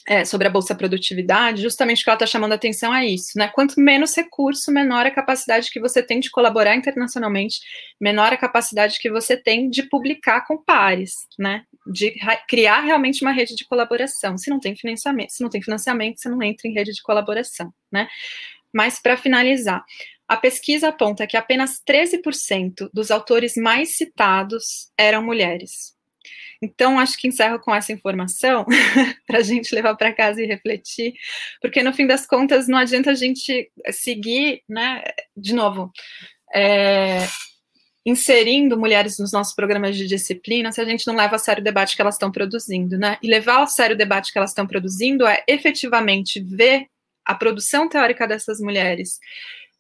é, 0.06 0.24
sobre 0.24 0.46
a 0.46 0.50
Bolsa 0.50 0.74
Produtividade, 0.74 1.62
justamente 1.62 2.00
o 2.00 2.04
que 2.04 2.10
ela 2.10 2.16
está 2.16 2.26
chamando 2.26 2.52
a 2.52 2.54
atenção 2.54 2.94
é 2.94 3.06
isso, 3.06 3.36
né? 3.36 3.48
Quanto 3.48 3.78
menos 3.80 4.14
recurso, 4.16 4.72
menor 4.72 5.06
a 5.06 5.10
capacidade 5.10 5.70
que 5.70 5.80
você 5.80 6.02
tem 6.02 6.20
de 6.20 6.30
colaborar 6.30 6.74
internacionalmente, 6.74 7.60
menor 8.00 8.32
a 8.32 8.36
capacidade 8.36 8.98
que 8.98 9.10
você 9.10 9.36
tem 9.36 9.68
de 9.68 9.82
publicar 9.84 10.46
com 10.46 10.62
pares, 10.62 11.12
né? 11.38 11.64
De 11.86 12.14
criar 12.48 12.80
realmente 12.80 13.22
uma 13.22 13.32
rede 13.32 13.54
de 13.54 13.66
colaboração. 13.66 14.38
Se 14.38 14.50
não 14.50 14.58
tem 14.58 14.74
financiamento, 14.74 15.30
se 15.30 15.42
não 15.42 15.50
tem 15.50 15.62
financiamento, 15.62 16.20
você 16.20 16.28
não 16.28 16.42
entra 16.42 16.68
em 16.68 16.72
rede 16.72 16.92
de 16.92 17.02
colaboração, 17.02 17.72
né? 17.92 18.08
Mas 18.72 19.00
para 19.00 19.16
finalizar, 19.16 19.84
a 20.28 20.36
pesquisa 20.36 20.88
aponta 20.88 21.26
que 21.26 21.36
apenas 21.36 21.80
13% 21.84 22.88
dos 22.94 23.10
autores 23.10 23.54
mais 23.56 23.96
citados 23.96 24.90
eram 24.96 25.24
mulheres. 25.24 25.98
Então, 26.62 26.98
acho 26.98 27.16
que 27.16 27.28
encerro 27.28 27.58
com 27.58 27.74
essa 27.74 27.92
informação 27.92 28.66
para 29.26 29.38
a 29.38 29.42
gente 29.42 29.74
levar 29.74 29.94
para 29.96 30.12
casa 30.12 30.42
e 30.42 30.46
refletir, 30.46 31.14
porque 31.60 31.82
no 31.82 31.92
fim 31.92 32.06
das 32.06 32.26
contas 32.26 32.68
não 32.68 32.78
adianta 32.78 33.10
a 33.10 33.14
gente 33.14 33.70
seguir, 33.90 34.62
né? 34.68 35.02
De 35.34 35.54
novo, 35.54 35.90
é, 36.54 37.26
inserindo 38.04 38.78
mulheres 38.78 39.18
nos 39.18 39.32
nossos 39.32 39.54
programas 39.54 39.96
de 39.96 40.06
disciplina 40.06 40.72
se 40.72 40.80
a 40.80 40.84
gente 40.84 41.06
não 41.06 41.14
leva 41.14 41.36
a 41.36 41.38
sério 41.38 41.60
o 41.60 41.64
debate 41.64 41.96
que 41.96 42.02
elas 42.02 42.14
estão 42.14 42.30
produzindo, 42.30 42.98
né? 42.98 43.18
E 43.22 43.28
levar 43.28 43.62
a 43.62 43.66
sério 43.66 43.94
o 43.94 43.98
debate 43.98 44.32
que 44.32 44.38
elas 44.38 44.50
estão 44.50 44.66
produzindo 44.66 45.26
é 45.26 45.42
efetivamente 45.46 46.40
ver 46.40 46.86
a 47.24 47.34
produção 47.34 47.88
teórica 47.88 48.26
dessas 48.26 48.60
mulheres 48.60 49.18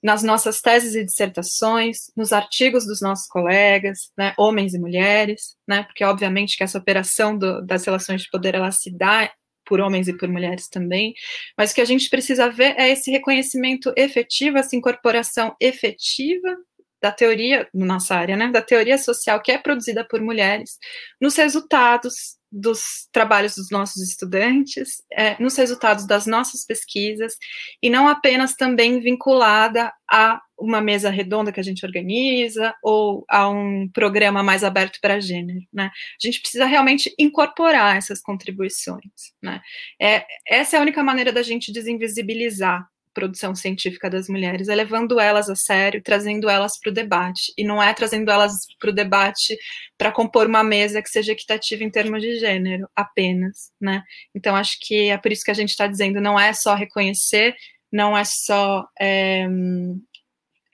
nas 0.02 0.22
nossas 0.22 0.60
teses 0.60 0.94
e 0.94 1.04
dissertações, 1.04 2.10
nos 2.16 2.32
artigos 2.32 2.86
dos 2.86 3.00
nossos 3.00 3.26
colegas, 3.26 4.10
né, 4.16 4.34
homens 4.38 4.74
e 4.74 4.78
mulheres, 4.78 5.56
né, 5.68 5.82
porque 5.82 6.04
obviamente 6.04 6.56
que 6.56 6.64
essa 6.64 6.78
operação 6.78 7.36
do, 7.36 7.60
das 7.62 7.84
relações 7.84 8.22
de 8.22 8.30
poder 8.30 8.54
ela 8.54 8.70
se 8.70 8.90
dá 8.90 9.30
por 9.64 9.80
homens 9.80 10.08
e 10.08 10.16
por 10.16 10.28
mulheres 10.28 10.68
também, 10.68 11.14
mas 11.56 11.70
o 11.70 11.74
que 11.74 11.80
a 11.80 11.84
gente 11.84 12.08
precisa 12.08 12.50
ver 12.50 12.74
é 12.78 12.88
esse 12.88 13.10
reconhecimento 13.10 13.92
efetivo, 13.96 14.58
essa 14.58 14.74
incorporação 14.74 15.54
efetiva 15.60 16.56
da 17.00 17.12
teoria, 17.12 17.68
nossa 17.72 18.14
área, 18.14 18.36
né, 18.36 18.48
da 18.48 18.62
teoria 18.62 18.98
social 18.98 19.40
que 19.40 19.52
é 19.52 19.58
produzida 19.58 20.04
por 20.04 20.20
mulheres, 20.20 20.78
nos 21.20 21.36
resultados 21.36 22.39
dos 22.50 23.08
trabalhos 23.12 23.54
dos 23.54 23.70
nossos 23.70 24.02
estudantes, 24.02 25.02
é, 25.12 25.40
nos 25.40 25.56
resultados 25.56 26.06
das 26.06 26.26
nossas 26.26 26.64
pesquisas, 26.64 27.36
e 27.82 27.88
não 27.88 28.08
apenas 28.08 28.54
também 28.54 29.00
vinculada 29.00 29.92
a 30.10 30.40
uma 30.58 30.80
mesa 30.80 31.08
redonda 31.08 31.52
que 31.52 31.60
a 31.60 31.62
gente 31.62 31.86
organiza 31.86 32.74
ou 32.82 33.24
a 33.28 33.48
um 33.48 33.88
programa 33.88 34.42
mais 34.42 34.62
aberto 34.62 34.98
para 35.00 35.20
gênero, 35.20 35.60
né? 35.72 35.90
A 35.90 36.26
gente 36.26 36.40
precisa 36.40 36.66
realmente 36.66 37.14
incorporar 37.18 37.96
essas 37.96 38.20
contribuições, 38.20 39.32
né? 39.42 39.60
É, 40.00 40.26
essa 40.46 40.76
é 40.76 40.78
a 40.78 40.82
única 40.82 41.02
maneira 41.02 41.32
da 41.32 41.42
gente 41.42 41.72
desinvisibilizar 41.72 42.86
produção 43.14 43.54
científica 43.54 44.08
das 44.08 44.28
mulheres, 44.28 44.68
é 44.68 44.74
levando 44.74 45.18
elas 45.18 45.48
a 45.48 45.56
sério, 45.56 46.02
trazendo 46.02 46.48
elas 46.48 46.78
para 46.78 46.90
o 46.90 46.94
debate, 46.94 47.52
e 47.56 47.64
não 47.64 47.82
é 47.82 47.92
trazendo 47.92 48.30
elas 48.30 48.52
para 48.78 48.90
o 48.90 48.94
debate 48.94 49.56
para 49.98 50.12
compor 50.12 50.46
uma 50.46 50.62
mesa 50.62 51.02
que 51.02 51.08
seja 51.08 51.32
equitativa 51.32 51.82
em 51.84 51.90
termos 51.90 52.22
de 52.22 52.38
gênero, 52.38 52.88
apenas, 52.94 53.70
né? 53.80 54.02
Então, 54.34 54.56
acho 54.56 54.78
que 54.80 55.08
é 55.10 55.18
por 55.18 55.32
isso 55.32 55.44
que 55.44 55.50
a 55.50 55.54
gente 55.54 55.70
está 55.70 55.86
dizendo, 55.86 56.20
não 56.20 56.38
é 56.38 56.52
só 56.52 56.74
reconhecer, 56.74 57.54
não 57.92 58.16
é 58.16 58.22
só 58.24 58.86
é, 59.00 59.46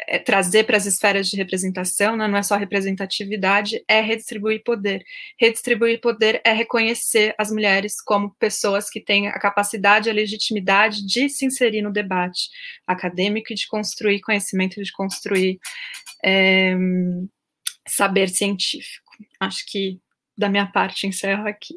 é, 0.09 0.19
trazer 0.19 0.65
para 0.65 0.77
as 0.77 0.87
esferas 0.87 1.29
de 1.29 1.37
representação, 1.37 2.17
né, 2.17 2.29
não 2.29 2.39
é 2.39 2.43
só 2.43 2.57
representatividade, 2.57 3.83
é 3.89 4.01
redistribuir 4.01 4.63
poder. 4.65 5.05
Redistribuir 5.39 6.01
poder 6.01 6.41
é 6.45 6.53
reconhecer 6.53 7.35
as 7.39 7.51
mulheres 7.51 8.01
como 8.01 8.35
pessoas 8.39 8.89
que 8.89 9.01
têm 9.01 9.29
a 9.29 9.39
capacidade, 9.39 10.09
a 10.09 10.13
legitimidade 10.13 11.07
de 11.07 11.29
se 11.29 11.45
inserir 11.45 11.83
no 11.83 11.93
debate 11.93 12.49
acadêmico 12.87 13.53
e 13.53 13.57
de 13.57 13.67
construir 13.67 14.21
conhecimento, 14.21 14.83
de 14.83 14.93
construir 14.93 15.59
é, 16.25 16.77
saber 17.87 18.29
científico. 18.29 19.05
Acho 19.41 19.65
que 19.67 20.01
da 20.37 20.49
minha 20.49 20.67
parte 20.67 21.07
encerro 21.07 21.47
aqui. 21.49 21.75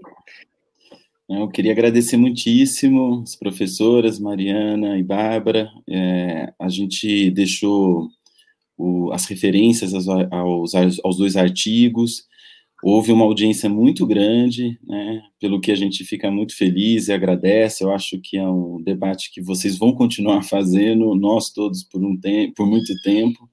Eu 1.29 1.47
queria 1.47 1.71
agradecer 1.71 2.17
muitíssimo 2.17 3.21
as 3.21 3.35
professoras 3.35 4.19
Mariana 4.19 4.97
e 4.97 5.03
Bárbara. 5.03 5.69
É, 5.87 6.51
a 6.57 6.67
gente 6.67 7.29
deixou 7.29 8.09
o, 8.79 9.11
as 9.11 9.25
referências 9.25 9.93
aos, 9.93 10.07
aos, 10.73 10.99
aos, 11.03 11.17
dois 11.17 11.35
artigos. 11.35 12.23
Houve 12.81 13.11
uma 13.11 13.25
audiência 13.25 13.69
muito 13.69 14.07
grande, 14.07 14.79
né, 14.87 15.21
pelo 15.37 15.59
que 15.59 15.69
a 15.69 15.75
gente 15.75 16.05
fica 16.05 16.31
muito 16.31 16.55
feliz 16.55 17.09
e 17.09 17.13
agradece. 17.13 17.83
Eu 17.83 17.91
acho 17.91 18.17
que 18.21 18.37
é 18.37 18.47
um 18.47 18.81
debate 18.81 19.31
que 19.33 19.41
vocês 19.41 19.77
vão 19.77 19.91
continuar 19.91 20.43
fazendo, 20.47 21.13
nós 21.13 21.51
todos 21.51 21.83
por 21.83 22.01
um 22.01 22.17
tempo, 22.17 22.53
por 22.55 22.65
muito 22.65 22.93
tempo. 23.03 23.49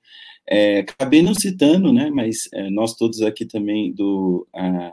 É, 0.48 0.78
acabei 0.78 1.22
não 1.22 1.34
citando, 1.34 1.92
né, 1.92 2.08
mas 2.08 2.48
é, 2.54 2.70
nós 2.70 2.94
todos 2.94 3.20
aqui 3.20 3.44
também 3.44 3.92
do 3.92 4.46
a, 4.54 4.92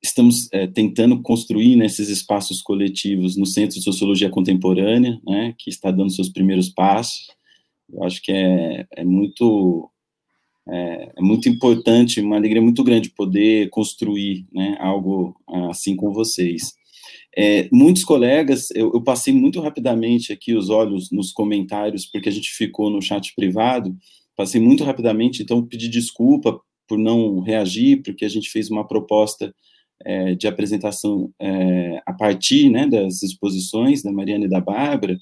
estamos 0.00 0.48
é, 0.52 0.68
tentando 0.68 1.20
construir 1.22 1.74
nesses 1.74 2.08
espaços 2.08 2.62
coletivos 2.62 3.36
no 3.36 3.46
Centro 3.46 3.76
de 3.76 3.82
Sociologia 3.82 4.30
Contemporânea, 4.30 5.20
né, 5.26 5.54
que 5.58 5.68
está 5.70 5.90
dando 5.90 6.12
seus 6.12 6.28
primeiros 6.28 6.68
passos. 6.68 7.35
Eu 7.92 8.04
acho 8.04 8.22
que 8.22 8.32
é, 8.32 8.86
é 8.96 9.04
muito 9.04 9.90
é, 10.68 11.12
é, 11.16 11.20
muito 11.20 11.48
importante, 11.48 12.20
uma 12.20 12.36
alegria 12.36 12.60
muito 12.60 12.82
grande 12.82 13.10
poder 13.10 13.70
construir 13.70 14.46
né, 14.52 14.76
algo 14.80 15.36
assim 15.70 15.94
com 15.94 16.12
vocês. 16.12 16.74
É, 17.38 17.68
muitos 17.70 18.02
colegas, 18.02 18.70
eu, 18.74 18.90
eu, 18.94 19.02
passei 19.02 19.32
muito 19.32 19.60
rapidamente 19.60 20.32
aqui 20.32 20.54
os 20.54 20.70
olhos 20.70 21.10
nos 21.12 21.32
comentários, 21.32 22.06
porque 22.06 22.28
a 22.28 22.32
gente 22.32 22.50
ficou 22.50 22.90
no 22.90 23.02
chat 23.02 23.34
privado, 23.34 23.94
passei 24.34 24.60
muito 24.60 24.82
rapidamente, 24.82 25.42
então 25.42 25.64
pedi 25.64 25.88
desculpa 25.88 26.58
por 26.88 26.98
não 26.98 27.40
reagir, 27.40 28.02
porque 28.02 28.24
a 28.24 28.28
gente 28.28 28.50
fez 28.50 28.70
uma 28.70 28.86
proposta 28.86 29.54
é, 30.04 30.34
de 30.34 30.48
apresentação 30.48 31.30
é, 31.40 32.00
a 32.06 32.12
partir 32.12 32.70
né, 32.70 32.86
das 32.86 33.22
exposições 33.22 34.02
da 34.02 34.12
Mariana 34.12 34.46
e 34.46 34.50
da 34.50 34.60
Bárbara, 34.60 35.18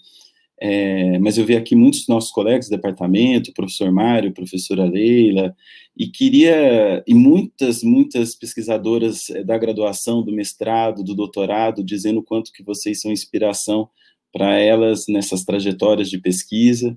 é, 0.67 1.19
mas 1.19 1.37
eu 1.37 1.45
vi 1.45 1.55
aqui 1.55 1.77
muitos 1.77 2.09
nossos 2.09 2.31
colegas 2.31 2.69
do 2.69 2.71
departamento, 2.71 3.53
professor 3.53 3.93
Mário, 3.93 4.33
professora 4.33 4.87
Leila, 4.87 5.55
e 5.95 6.07
queria, 6.07 7.05
e 7.07 7.13
muitas, 7.13 7.83
muitas 7.83 8.35
pesquisadoras 8.35 9.29
é, 9.29 9.45
da 9.45 9.59
graduação, 9.59 10.23
do 10.23 10.33
mestrado, 10.33 11.05
do 11.05 11.15
doutorado, 11.15 11.85
dizendo 11.85 12.21
o 12.21 12.23
quanto 12.23 12.51
que 12.51 12.63
vocês 12.63 13.03
são 13.03 13.13
inspiração 13.13 13.91
para 14.33 14.59
elas 14.59 15.05
nessas 15.07 15.45
trajetórias 15.45 16.09
de 16.09 16.17
pesquisa, 16.17 16.97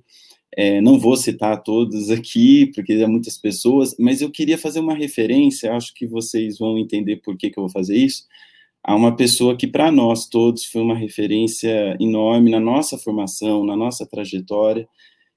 é, 0.56 0.80
não 0.80 0.98
vou 0.98 1.18
citar 1.18 1.62
todos 1.62 2.10
aqui, 2.10 2.72
porque 2.74 2.94
há 2.94 3.08
muitas 3.08 3.38
pessoas, 3.38 3.94
mas 4.00 4.22
eu 4.22 4.32
queria 4.32 4.58
fazer 4.58 4.80
uma 4.80 4.96
referência, 4.96 5.74
acho 5.74 5.94
que 5.94 6.08
vocês 6.08 6.58
vão 6.58 6.78
entender 6.78 7.18
por 7.18 7.36
que, 7.36 7.50
que 7.50 7.60
eu 7.60 7.64
vou 7.64 7.70
fazer 7.70 7.98
isso, 7.98 8.24
a 8.88 8.96
uma 8.96 9.14
pessoa 9.14 9.58
que, 9.58 9.68
para 9.68 9.92
nós 9.92 10.28
todos, 10.30 10.64
foi 10.64 10.82
uma 10.82 10.96
referência 10.96 11.98
enorme 12.00 12.50
na 12.50 12.60
nossa 12.60 12.98
formação, 12.98 13.66
na 13.66 13.76
nossa 13.76 14.08
trajetória, 14.08 14.88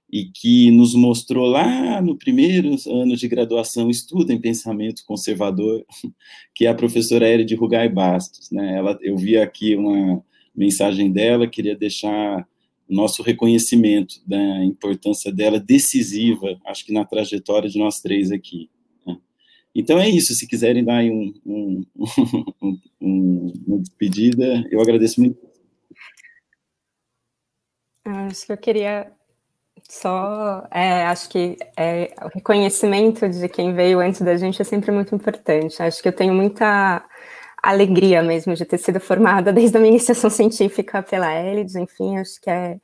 e 0.08 0.26
que 0.26 0.70
nos 0.70 0.94
mostrou 0.94 1.46
lá 1.46 2.00
no 2.00 2.16
primeiro 2.16 2.76
ano 2.86 3.16
de 3.16 3.26
graduação 3.26 3.90
estudo 3.90 4.32
em 4.32 4.40
pensamento 4.40 5.02
conservador, 5.04 5.84
que 6.54 6.64
é 6.64 6.68
a 6.68 6.74
professora 6.76 7.28
Erid 7.28 7.52
Rugai 7.56 7.88
Bastos. 7.88 8.52
Né? 8.52 8.76
Ela, 8.76 8.96
eu 9.02 9.16
vi 9.16 9.36
aqui 9.36 9.74
uma 9.74 10.22
mensagem 10.54 11.10
dela, 11.10 11.48
queria 11.48 11.74
deixar 11.74 12.46
nosso 12.88 13.20
reconhecimento 13.20 14.14
da 14.24 14.64
importância 14.64 15.32
dela 15.32 15.58
decisiva, 15.58 16.56
acho 16.66 16.86
que 16.86 16.92
na 16.92 17.04
trajetória 17.04 17.68
de 17.68 17.78
nós 17.80 18.00
três 18.00 18.30
aqui. 18.30 18.70
Então 19.74 19.98
é 19.98 20.08
isso, 20.08 20.34
se 20.34 20.46
quiserem 20.46 20.84
dar 20.84 21.02
um, 21.04 21.32
um, 21.46 21.86
um, 23.00 23.52
uma 23.66 23.78
despedida, 23.78 24.64
eu 24.70 24.80
agradeço 24.80 25.20
muito. 25.20 25.38
Acho 28.04 28.46
que 28.46 28.52
eu 28.52 28.56
queria 28.56 29.12
só, 29.88 30.66
é, 30.70 31.04
acho 31.06 31.28
que 31.28 31.56
é, 31.76 32.12
o 32.22 32.28
reconhecimento 32.28 33.28
de 33.28 33.48
quem 33.48 33.74
veio 33.74 34.00
antes 34.00 34.20
da 34.22 34.36
gente 34.36 34.60
é 34.60 34.64
sempre 34.64 34.90
muito 34.90 35.14
importante. 35.14 35.82
Acho 35.82 36.02
que 36.02 36.08
eu 36.08 36.12
tenho 36.12 36.34
muita 36.34 37.04
alegria 37.62 38.22
mesmo 38.22 38.54
de 38.54 38.64
ter 38.64 38.78
sido 38.78 39.00
formada 39.00 39.52
desde 39.52 39.76
a 39.76 39.80
minha 39.80 39.92
iniciação 39.92 40.30
científica 40.30 41.02
pela 41.02 41.32
Elides, 41.34 41.76
enfim, 41.76 42.18
acho 42.18 42.40
que 42.40 42.50
é 42.50 42.78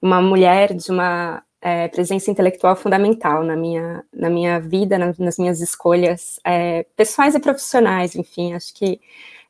uma 0.00 0.20
mulher 0.20 0.74
de 0.74 0.90
uma 0.90 1.42
é, 1.62 1.86
presença 1.88 2.30
intelectual 2.30 2.74
fundamental 2.74 3.44
na 3.44 3.56
minha, 3.56 4.04
na 4.12 4.28
minha 4.28 4.60
vida, 4.60 4.98
na, 4.98 5.14
nas 5.16 5.38
minhas 5.38 5.60
escolhas 5.60 6.40
é, 6.44 6.84
pessoais 6.96 7.36
e 7.36 7.40
profissionais, 7.40 8.16
enfim, 8.16 8.52
acho 8.52 8.74
que 8.74 9.00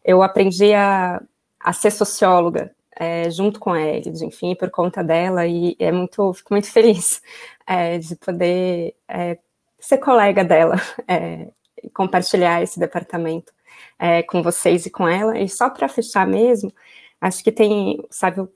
eu 0.05 0.23
aprendi 0.23 0.75
a, 0.75 1.23
a 1.59 1.73
ser 1.73 1.91
socióloga 1.91 2.71
é, 2.97 3.31
junto 3.31 3.59
com 3.59 3.73
a 3.73 3.81
Elides, 3.81 4.21
enfim, 4.21 4.55
por 4.55 4.71
conta 4.71 5.03
dela, 5.03 5.47
e 5.47 5.75
é 5.79 5.91
muito, 5.91 6.33
fico 6.35 6.53
muito 6.53 6.71
feliz 6.71 7.23
é, 7.67 7.99
de 7.99 8.15
poder 8.17 8.95
é, 9.09 9.39
ser 9.79 9.99
colega 9.99 10.45
dela 10.45 10.77
é, 11.09 11.49
e 11.83 11.89
compartilhar 11.91 12.63
esse 12.63 12.79
departamento 12.79 13.53
é, 13.99 14.23
com 14.23 14.43
vocês 14.43 14.85
e 14.87 14.91
com 14.91 15.09
ela. 15.09 15.39
E 15.39 15.49
só 15.49 15.71
para 15.71 15.89
fechar 15.89 16.27
mesmo, 16.27 16.73
acho 17.21 17.43
que 17.43 17.51
tem, 17.51 18.05
sabe, 18.11 18.47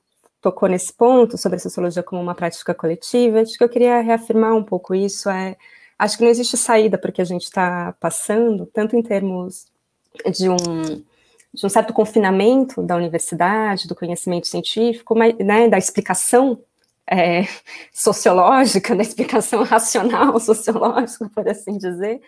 tocou 0.40 0.68
nesse 0.68 0.92
ponto 0.92 1.36
sobre 1.38 1.56
a 1.56 1.60
sociologia 1.60 2.02
como 2.02 2.20
uma 2.20 2.34
prática 2.34 2.74
coletiva. 2.74 3.40
Acho 3.40 3.56
que 3.56 3.64
eu 3.64 3.68
queria 3.68 4.00
reafirmar 4.00 4.54
um 4.54 4.62
pouco 4.62 4.94
isso. 4.94 5.28
É, 5.28 5.56
acho 5.98 6.16
que 6.16 6.24
não 6.24 6.30
existe 6.30 6.56
saída 6.56 6.98
porque 6.98 7.20
a 7.20 7.24
gente 7.24 7.44
está 7.44 7.94
passando, 8.00 8.66
tanto 8.66 8.96
em 8.96 9.02
termos 9.02 9.66
de 10.30 10.48
um, 10.48 10.56
de 11.52 11.66
um 11.66 11.68
certo 11.68 11.92
confinamento 11.92 12.82
da 12.82 12.96
universidade, 12.96 13.88
do 13.88 13.94
conhecimento 13.94 14.46
científico, 14.46 15.16
mas, 15.16 15.36
né, 15.38 15.68
da 15.68 15.78
explicação 15.78 16.58
é, 17.06 17.42
sociológica, 17.92 18.94
da 18.94 19.02
explicação 19.02 19.62
racional 19.62 20.38
sociológica, 20.40 21.30
por 21.34 21.48
assim 21.48 21.78
dizer, 21.78 22.20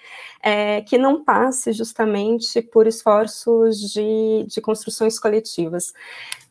é, 0.43 0.83
que 0.83 0.97
não 0.97 1.25
passe 1.25 1.73
justamente 1.73 2.63
por 2.63 2.87
esforços 2.87 3.79
de, 3.93 4.45
de 4.47 4.61
construções 4.61 5.19
coletivas. 5.19 5.93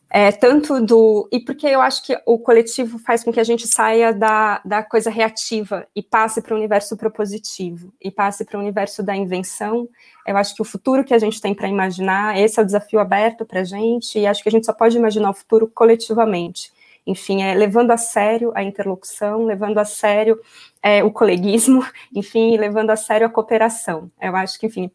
É, 0.09 0.31
tanto 0.31 0.79
do. 0.79 1.27
E 1.31 1.39
porque 1.39 1.67
eu 1.67 1.81
acho 1.81 2.01
que 2.05 2.17
o 2.25 2.39
coletivo 2.39 2.97
faz 2.97 3.23
com 3.23 3.31
que 3.31 3.41
a 3.41 3.43
gente 3.43 3.67
saia 3.67 4.13
da, 4.13 4.61
da 4.63 4.81
coisa 4.81 5.09
reativa 5.09 5.85
e 5.93 6.01
passe 6.01 6.41
para 6.41 6.53
o 6.53 6.57
universo 6.57 6.95
propositivo, 6.95 7.93
e 8.01 8.09
passe 8.09 8.45
para 8.45 8.57
o 8.57 8.61
universo 8.61 9.03
da 9.03 9.15
invenção. 9.15 9.87
Eu 10.25 10.37
acho 10.37 10.55
que 10.55 10.61
o 10.61 10.65
futuro 10.65 11.03
que 11.03 11.13
a 11.13 11.19
gente 11.19 11.41
tem 11.41 11.53
para 11.53 11.67
imaginar, 11.67 12.39
esse 12.39 12.57
é 12.57 12.63
o 12.63 12.65
desafio 12.65 12.99
aberto 12.99 13.45
para 13.45 13.61
a 13.61 13.63
gente, 13.65 14.17
e 14.17 14.25
acho 14.25 14.41
que 14.41 14.49
a 14.49 14.51
gente 14.51 14.65
só 14.65 14.73
pode 14.73 14.97
imaginar 14.97 15.29
o 15.29 15.33
futuro 15.33 15.67
coletivamente. 15.67 16.71
Enfim, 17.05 17.41
é 17.43 17.53
levando 17.53 17.91
a 17.91 17.97
sério 17.97 18.51
a 18.55 18.63
interlocução, 18.63 19.45
levando 19.45 19.77
a 19.77 19.85
sério 19.85 20.39
é, 20.81 21.03
o 21.03 21.11
coleguismo, 21.11 21.85
enfim, 22.15 22.57
levando 22.57 22.91
a 22.91 22.95
sério 22.95 23.27
a 23.27 23.29
cooperação. 23.29 24.09
Eu 24.21 24.35
acho 24.37 24.57
que, 24.57 24.67
enfim, 24.67 24.89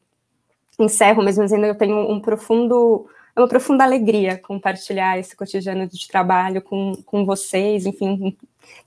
encerro 0.79 1.23
mesmo 1.23 1.45
dizendo 1.45 1.65
que 1.65 1.71
eu 1.71 1.75
tenho 1.75 2.11
um 2.11 2.21
profundo 2.21 3.07
é 3.35 3.41
uma 3.41 3.49
profunda 3.49 3.83
alegria 3.83 4.39
compartilhar 4.39 5.19
esse 5.19 5.35
cotidiano 5.35 5.87
de 5.87 6.07
trabalho 6.07 6.61
com, 6.61 6.93
com 7.07 7.25
vocês, 7.25 7.87
enfim, 7.87 8.37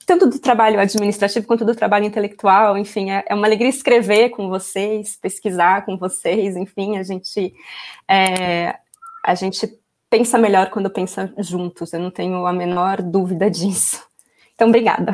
tanto 0.06 0.28
do 0.28 0.40
trabalho 0.40 0.80
administrativo 0.80 1.48
quanto 1.48 1.66
do 1.66 1.76
trabalho 1.76 2.06
intelectual, 2.06 2.78
enfim, 2.78 3.12
é, 3.12 3.24
é 3.28 3.34
uma 3.34 3.48
alegria 3.48 3.70
escrever 3.70 4.30
com 4.30 4.48
vocês, 4.48 5.16
pesquisar 5.16 5.84
com 5.86 5.98
vocês, 5.98 6.56
enfim, 6.56 6.98
a 6.98 7.04
gente, 7.04 7.54
é, 8.08 8.78
a 9.24 9.34
gente 9.34 9.68
pensa 10.10 10.38
melhor 10.38 10.70
quando 10.70 10.90
pensa 10.90 11.34
juntos, 11.40 11.92
eu 11.92 12.00
não 12.00 12.12
tenho 12.12 12.46
a 12.46 12.54
menor 12.54 13.02
dúvida 13.02 13.50
disso. 13.50 14.04
Então, 14.54 14.68
obrigada. 14.68 15.12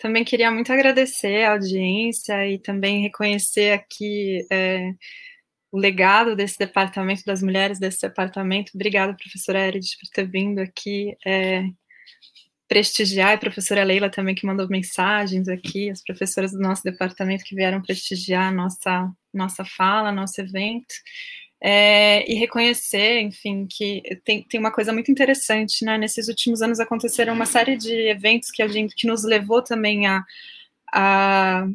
Também 0.00 0.24
queria 0.24 0.50
muito 0.50 0.72
agradecer 0.72 1.44
a 1.44 1.52
audiência 1.52 2.46
e 2.46 2.58
também 2.58 3.02
reconhecer 3.02 3.72
aqui 3.72 4.46
é, 4.50 4.92
o 5.70 5.78
legado 5.78 6.34
desse 6.34 6.58
departamento, 6.58 7.24
das 7.24 7.42
mulheres 7.42 7.78
desse 7.78 8.00
departamento. 8.00 8.72
Obrigada, 8.74 9.14
professora 9.14 9.66
Erid, 9.66 9.96
por 10.00 10.08
ter 10.10 10.26
vindo 10.26 10.60
aqui 10.60 11.16
é, 11.26 11.64
prestigiar, 12.68 13.30
e 13.30 13.34
a 13.34 13.38
professora 13.38 13.82
Leila 13.82 14.10
também, 14.10 14.34
que 14.34 14.46
mandou 14.46 14.68
mensagens 14.68 15.48
aqui, 15.48 15.90
as 15.90 16.02
professoras 16.02 16.52
do 16.52 16.58
nosso 16.58 16.82
departamento 16.84 17.44
que 17.44 17.54
vieram 17.54 17.80
prestigiar 17.80 18.52
nossa, 18.52 19.10
nossa 19.32 19.64
fala, 19.64 20.12
nosso 20.12 20.40
evento. 20.40 20.94
É, 21.60 22.30
e 22.30 22.36
reconhecer, 22.36 23.20
enfim, 23.20 23.66
que 23.66 24.02
tem, 24.24 24.44
tem 24.44 24.60
uma 24.60 24.70
coisa 24.70 24.92
muito 24.92 25.10
interessante, 25.10 25.84
né? 25.84 25.98
Nesses 25.98 26.28
últimos 26.28 26.62
anos 26.62 26.78
aconteceram 26.78 27.34
uma 27.34 27.46
série 27.46 27.76
de 27.76 27.92
eventos 28.08 28.50
que 28.50 28.62
a 28.62 28.68
gente 28.68 28.94
que 28.94 29.08
nos 29.08 29.24
levou 29.24 29.60
também 29.60 30.06
a, 30.06 30.22
a, 30.92 31.66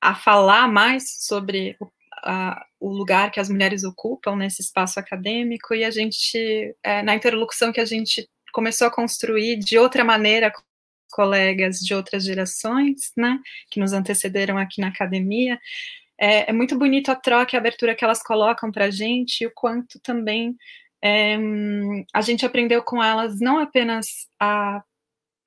a 0.00 0.14
falar 0.16 0.66
mais 0.66 1.24
sobre 1.24 1.76
o 1.78 1.86
a, 2.24 2.64
o 2.80 2.88
lugar 2.90 3.30
que 3.30 3.38
as 3.38 3.48
mulheres 3.48 3.84
ocupam 3.84 4.36
nesse 4.36 4.62
espaço 4.62 4.98
acadêmico 4.98 5.74
e 5.74 5.84
a 5.84 5.90
gente, 5.90 6.74
é, 6.82 7.02
na 7.02 7.14
interlocução 7.14 7.72
que 7.72 7.80
a 7.80 7.84
gente 7.84 8.28
começou 8.52 8.86
a 8.86 8.90
construir 8.90 9.58
de 9.58 9.78
outra 9.78 10.04
maneira 10.04 10.50
com 10.50 10.62
colegas 11.10 11.78
de 11.78 11.94
outras 11.94 12.24
gerações, 12.24 13.12
né, 13.16 13.38
que 13.70 13.78
nos 13.78 13.92
antecederam 13.92 14.58
aqui 14.58 14.80
na 14.80 14.88
academia, 14.88 15.60
é, 16.18 16.50
é 16.50 16.52
muito 16.52 16.76
bonito 16.76 17.10
a 17.10 17.16
troca 17.16 17.54
e 17.54 17.56
a 17.56 17.60
abertura 17.60 17.94
que 17.94 18.04
elas 18.04 18.22
colocam 18.22 18.72
para 18.72 18.86
a 18.86 18.90
gente 18.90 19.42
e 19.42 19.46
o 19.46 19.52
quanto 19.54 20.00
também 20.00 20.56
é, 21.02 21.36
a 22.12 22.20
gente 22.20 22.46
aprendeu 22.46 22.82
com 22.82 23.02
elas 23.02 23.38
não 23.38 23.58
apenas 23.58 24.06
a 24.40 24.82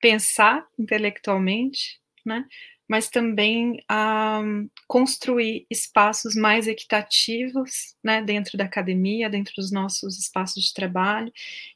pensar 0.00 0.64
intelectualmente, 0.78 1.98
né, 2.24 2.44
mas 2.88 3.08
também 3.08 3.82
a 3.88 4.40
construir 4.86 5.66
espaços 5.70 6.34
mais 6.34 6.66
equitativos, 6.66 7.94
né, 8.02 8.22
dentro 8.22 8.56
da 8.56 8.64
academia, 8.64 9.28
dentro 9.28 9.52
dos 9.56 9.70
nossos 9.70 10.18
espaços 10.18 10.64
de 10.64 10.72
trabalho. 10.72 11.30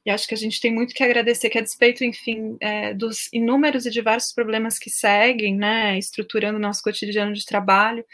E 0.06 0.10
acho 0.10 0.26
que 0.26 0.34
a 0.34 0.38
gente 0.38 0.60
tem 0.60 0.72
muito 0.72 0.94
que 0.94 1.04
agradecer, 1.04 1.50
que 1.50 1.58
a 1.58 1.62
despeito, 1.62 2.02
enfim, 2.04 2.56
é, 2.60 2.94
dos 2.94 3.28
inúmeros 3.32 3.84
e 3.84 3.90
diversos 3.90 4.32
problemas 4.32 4.78
que 4.78 4.88
seguem, 4.90 5.56
né, 5.56 5.98
estruturando 5.98 6.56
o 6.58 6.62
nosso 6.62 6.82
cotidiano 6.82 7.34
de 7.34 7.44
trabalho, 7.44 8.04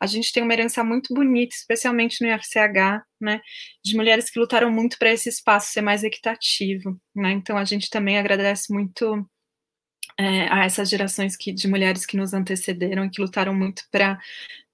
a 0.00 0.06
gente 0.06 0.32
tem 0.32 0.42
uma 0.42 0.52
herança 0.52 0.82
muito 0.82 1.14
bonita, 1.14 1.54
especialmente 1.54 2.22
no 2.24 2.28
IFCH, 2.32 3.02
né, 3.20 3.40
de 3.84 3.96
mulheres 3.96 4.30
que 4.30 4.38
lutaram 4.38 4.70
muito 4.70 4.98
para 4.98 5.12
esse 5.12 5.28
espaço 5.28 5.72
ser 5.72 5.82
mais 5.82 6.02
equitativo, 6.02 7.00
né. 7.14 7.32
Então 7.32 7.56
a 7.56 7.64
gente 7.64 7.88
também 7.90 8.18
agradece 8.18 8.72
muito 8.72 9.24
é, 10.18 10.52
a 10.52 10.64
essas 10.64 10.90
gerações 10.90 11.36
que, 11.36 11.52
de 11.52 11.68
mulheres 11.68 12.04
que 12.04 12.16
nos 12.16 12.34
antecederam 12.34 13.04
e 13.04 13.10
que 13.10 13.20
lutaram 13.20 13.54
muito 13.54 13.84
para 13.90 14.18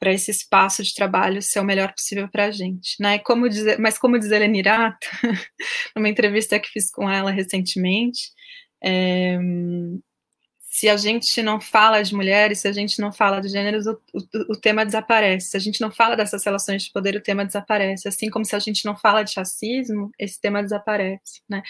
esse 0.07 0.31
espaço 0.31 0.83
de 0.83 0.95
trabalho 0.95 1.43
ser 1.43 1.61
o 1.61 1.65
melhor 1.65 1.93
possível 1.93 2.29
para 2.29 2.47
a 2.47 2.51
gente, 2.51 2.97
né? 2.99 3.19
Como 3.19 3.49
dizer, 3.49 3.79
mas 3.79 3.99
como 3.99 4.19
diz 4.19 4.31
Helena 4.31 4.57
Irata, 4.57 5.07
numa 5.95 6.09
entrevista 6.09 6.59
que 6.59 6.71
fiz 6.71 6.91
com 6.91 7.11
ela 7.11 7.31
recentemente, 7.31 8.31
é, 8.83 9.39
se 10.75 10.89
a 10.89 10.97
gente 10.97 11.41
não 11.41 11.61
fala 11.61 12.03
de 12.03 12.13
mulheres, 12.15 12.59
se 12.59 12.67
a 12.67 12.73
gente 12.73 12.99
não 13.01 13.13
fala 13.13 13.41
de 13.41 13.49
gêneros, 13.49 13.87
o, 13.87 13.93
o, 14.13 14.53
o, 14.55 14.61
tema 14.61 14.85
desaparece. 14.85 15.51
Se 15.51 15.57
a 15.57 15.61
gente 15.61 15.81
não 15.81 15.89
fala 15.89 16.17
dessas 16.17 16.45
relações 16.45 16.83
de 16.83 16.91
poder, 16.91 17.15
o 17.15 17.23
tema 17.23 17.47
desaparece. 17.47 18.09
Assim 18.09 18.29
como 18.29 18.45
se 18.45 18.57
a 18.57 18.59
gente 18.59 18.85
não 18.85 18.97
fala 18.97 19.23
de 19.23 19.35
racismo, 19.37 20.11
esse 20.19 20.41
tema 20.41 20.61
desaparece, 20.63 21.43
né? 21.49 21.63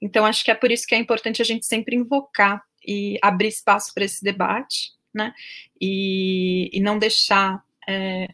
Então, 0.00 0.24
acho 0.24 0.42
que 0.42 0.50
é 0.50 0.54
por 0.54 0.72
isso 0.72 0.86
que 0.86 0.94
é 0.94 0.98
importante 0.98 1.42
a 1.42 1.44
gente 1.44 1.66
sempre 1.66 1.96
invocar 1.96 2.62
e 2.86 3.18
abrir 3.22 3.48
espaço 3.48 3.92
para 3.94 4.04
esse 4.04 4.22
debate, 4.22 4.92
né? 5.12 5.32
E, 5.80 6.70
e 6.72 6.80
não 6.80 6.98
deixar 6.98 7.62
é, 7.88 8.28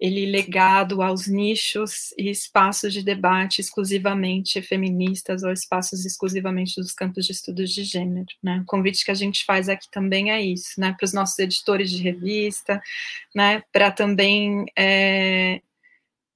ele 0.00 0.24
legado 0.24 1.02
aos 1.02 1.26
nichos 1.26 2.12
e 2.16 2.30
espaços 2.30 2.92
de 2.92 3.02
debate 3.02 3.60
exclusivamente 3.60 4.62
feministas 4.62 5.42
ou 5.42 5.52
espaços 5.52 6.06
exclusivamente 6.06 6.80
dos 6.80 6.92
campos 6.92 7.26
de 7.26 7.32
estudos 7.32 7.70
de 7.70 7.84
gênero. 7.84 8.28
Né? 8.42 8.60
O 8.62 8.64
convite 8.64 9.04
que 9.04 9.10
a 9.10 9.14
gente 9.14 9.44
faz 9.44 9.68
aqui 9.68 9.90
também 9.90 10.32
é 10.32 10.40
isso, 10.40 10.80
né? 10.80 10.94
para 10.98 11.04
os 11.04 11.12
nossos 11.12 11.38
editores 11.38 11.90
de 11.90 12.02
revista, 12.02 12.82
né? 13.34 13.62
para 13.70 13.90
também 13.90 14.64
é, 14.76 15.60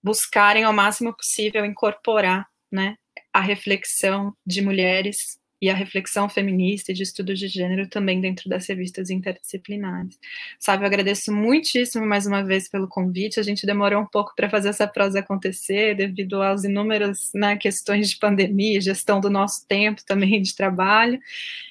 buscarem 0.03 0.65
ao 0.65 0.73
máximo 0.73 1.15
possível 1.15 1.65
incorporar 1.65 2.47
né? 2.71 2.97
a 3.33 3.41
reflexão 3.41 4.37
de 4.47 4.61
mulheres 4.61 5.39
e 5.65 5.71
a 5.71 5.75
reflexão 5.75 6.29
feminista 6.29 6.93
e 6.93 6.95
de 6.95 7.03
estudos 7.03 7.39
de 7.39 7.49
gênero 7.49 7.89
também 7.89 8.21
dentro 8.21 8.51
das 8.51 8.67
revistas 8.69 9.09
interdisciplinares. 9.09 10.19
Sabe, 10.59 10.83
eu 10.83 10.87
agradeço 10.87 11.33
muitíssimo 11.33 12.05
mais 12.05 12.27
uma 12.27 12.45
vez 12.45 12.69
pelo 12.69 12.87
convite. 12.87 13.41
A 13.41 13.43
gente 13.43 13.65
demorou 13.65 14.03
um 14.03 14.07
pouco 14.07 14.35
para 14.37 14.51
fazer 14.51 14.69
essa 14.69 14.87
prosa 14.87 15.21
acontecer, 15.21 15.95
devido 15.95 16.43
às 16.43 16.65
inúmeras 16.65 17.31
né, 17.35 17.57
questões 17.57 18.11
de 18.11 18.19
pandemia, 18.19 18.79
gestão 18.79 19.21
do 19.21 19.31
nosso 19.31 19.67
tempo 19.67 20.05
também 20.05 20.43
de 20.43 20.55
trabalho. 20.55 21.19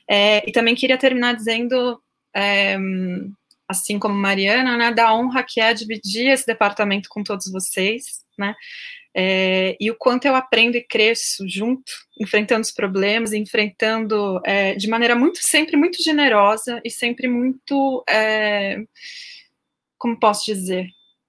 É, 0.09 0.49
e 0.49 0.51
também 0.51 0.73
queria 0.73 0.97
terminar 0.97 1.35
dizendo. 1.35 2.01
É, 2.35 2.75
assim 3.67 3.97
como 3.97 4.13
Mariana, 4.13 4.75
né, 4.77 4.91
da 4.91 5.15
honra 5.15 5.41
que 5.41 5.59
é 5.59 5.73
dividir 5.73 6.27
esse 6.27 6.45
departamento 6.45 7.09
com 7.09 7.23
todos 7.23 7.51
vocês, 7.51 8.23
né, 8.37 8.53
é, 9.15 9.77
e 9.79 9.91
o 9.91 9.95
quanto 9.95 10.25
eu 10.25 10.35
aprendo 10.35 10.75
e 10.75 10.81
cresço 10.81 11.47
junto, 11.47 11.91
enfrentando 12.19 12.61
os 12.61 12.71
problemas, 12.71 13.31
enfrentando 13.31 14.41
é, 14.43 14.73
de 14.75 14.87
maneira 14.87 15.15
muito, 15.15 15.39
sempre 15.41 15.77
muito 15.77 16.01
generosa 16.01 16.81
e 16.83 16.89
sempre 16.89 17.27
muito, 17.27 18.03
é, 18.09 18.83
como 19.97 20.19
posso 20.19 20.45
dizer, 20.45 20.87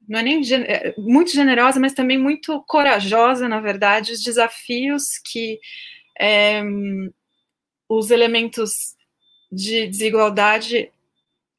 não 0.09 0.19
é 0.19 0.23
nem 0.23 0.41
é, 0.65 0.95
muito 0.97 1.31
generosa, 1.33 1.79
mas 1.79 1.93
também 1.93 2.19
muito 2.19 2.63
corajosa, 2.67 3.49
na 3.49 3.61
verdade, 3.61 4.13
os 4.13 4.23
desafios 4.23 5.19
que 5.31 5.61
é, 6.19 6.63
os 7.89 8.11
elementos 8.11 8.71
de 9.53 9.87
desigualdade 9.87 10.91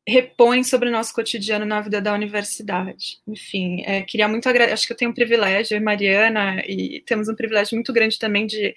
repõe 0.08 0.64
sobre 0.64 0.90
o 0.90 0.92
nosso 0.92 1.14
cotidiano 1.14 1.66
na 1.66 1.82
vida 1.82 2.00
da 2.00 2.14
universidade. 2.14 3.20
Enfim, 3.28 3.84
é, 3.86 4.02
queria 4.02 4.28
muito 4.28 4.48
agradecer, 4.48 4.74
acho 4.74 4.88
que 4.88 4.94
eu 4.94 4.98
tenho 4.98 5.12
um 5.12 5.16
privilégio, 5.16 5.76
eu 5.76 5.82
e 5.82 5.84
Mariana, 5.84 6.62
e 6.68 7.02
temos 7.06 7.28
um 7.28 7.36
privilégio 7.36 7.76
muito 7.76 7.92
grande 7.92 8.20
também 8.20 8.46
de 8.46 8.74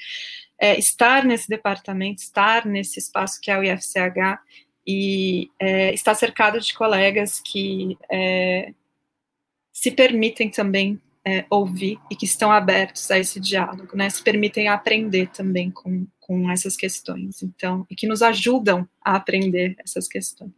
é, 0.59 0.79
estar 0.79 1.25
nesse 1.25 1.49
departamento, 1.49 2.23
estar 2.23 2.65
nesse 2.65 2.99
espaço 2.99 3.41
que 3.41 3.51
é 3.51 3.59
o 3.59 3.63
IFCH, 3.63 4.41
e 4.91 5.51
é, 5.61 5.93
estar 5.93 6.15
cercado 6.15 6.59
de 6.59 6.73
colegas 6.73 7.41
que 7.41 7.99
é, 8.11 8.73
se 9.71 9.91
permitem 9.91 10.51
também 10.51 10.99
é, 11.27 11.45
ouvir 11.51 11.99
e 12.11 12.17
que 12.17 12.25
estão 12.25 12.51
abertos 12.51 13.11
a 13.11 13.19
esse 13.19 13.39
diálogo, 13.39 13.95
né, 13.95 14.09
se 14.09 14.23
permitem 14.25 14.69
aprender 14.69 15.29
também 15.29 15.71
com, 15.71 16.07
com 16.29 16.51
essas 16.51 16.77
questões, 16.77 17.43
então, 17.43 17.87
e 17.91 17.97
que 17.97 18.07
nos 18.07 18.21
ajudam 18.21 18.87
a 19.03 19.17
aprender 19.17 19.75
essas 19.83 20.07
questões. 20.07 20.53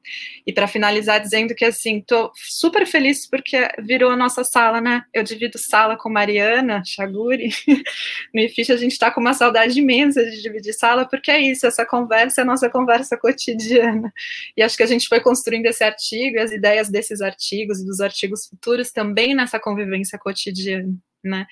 E 0.45 0.53
para 0.53 0.67
finalizar, 0.67 1.21
dizendo 1.21 1.55
que, 1.55 1.65
assim, 1.65 1.99
estou 1.99 2.33
super 2.35 2.85
feliz 2.85 3.25
porque 3.25 3.69
virou 3.79 4.11
a 4.11 4.17
nossa 4.17 4.43
sala, 4.43 4.81
né? 4.81 5.05
Eu 5.15 5.23
divido 5.23 5.59
sala 5.59 5.97
com 5.97 6.11
Mariana 6.11 6.83
Chaguri. 6.85 7.51
no 8.35 8.41
IFIX 8.41 8.71
a 8.71 8.77
gente 8.79 8.93
está 8.93 9.13
com 9.13 9.21
uma 9.21 9.33
saudade 9.33 9.79
imensa 9.79 10.25
de 10.25 10.43
dividir 10.43 10.73
sala, 10.73 11.07
porque 11.07 11.31
é 11.31 11.41
isso, 11.41 11.65
essa 11.65 11.87
conversa 11.87 12.41
é 12.41 12.43
a 12.43 12.47
nossa 12.47 12.69
conversa 12.69 13.17
cotidiana. 13.17 14.13
E 14.57 14.65
acho 14.65 14.77
que 14.77 14.83
a 14.83 14.87
gente 14.87 15.07
foi 15.07 15.21
construindo 15.21 15.67
esse 15.67 15.85
artigo 15.85 16.41
as 16.41 16.51
ideias 16.51 16.89
desses 16.89 17.21
artigos 17.21 17.81
e 17.81 17.87
dos 17.87 18.01
artigos 18.01 18.47
futuros 18.47 18.91
também 18.91 19.37
nessa 19.37 19.61
convivência 19.61 20.19
cotidiana, 20.19 20.93
né? 21.23 21.47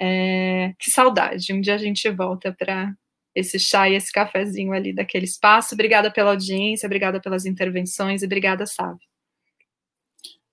É, 0.00 0.72
que 0.78 0.90
saudade, 0.90 1.52
um 1.52 1.60
dia 1.60 1.74
a 1.74 1.78
gente 1.78 2.08
volta 2.08 2.50
para 2.50 2.94
esse 3.38 3.58
chá 3.58 3.88
e 3.88 3.94
esse 3.94 4.12
cafezinho 4.12 4.72
ali 4.72 4.92
daquele 4.92 5.24
espaço. 5.24 5.74
Obrigada 5.74 6.10
pela 6.10 6.30
audiência, 6.30 6.86
obrigada 6.86 7.20
pelas 7.20 7.46
intervenções 7.46 8.22
e 8.22 8.26
obrigada, 8.26 8.66
Sávio. 8.66 8.98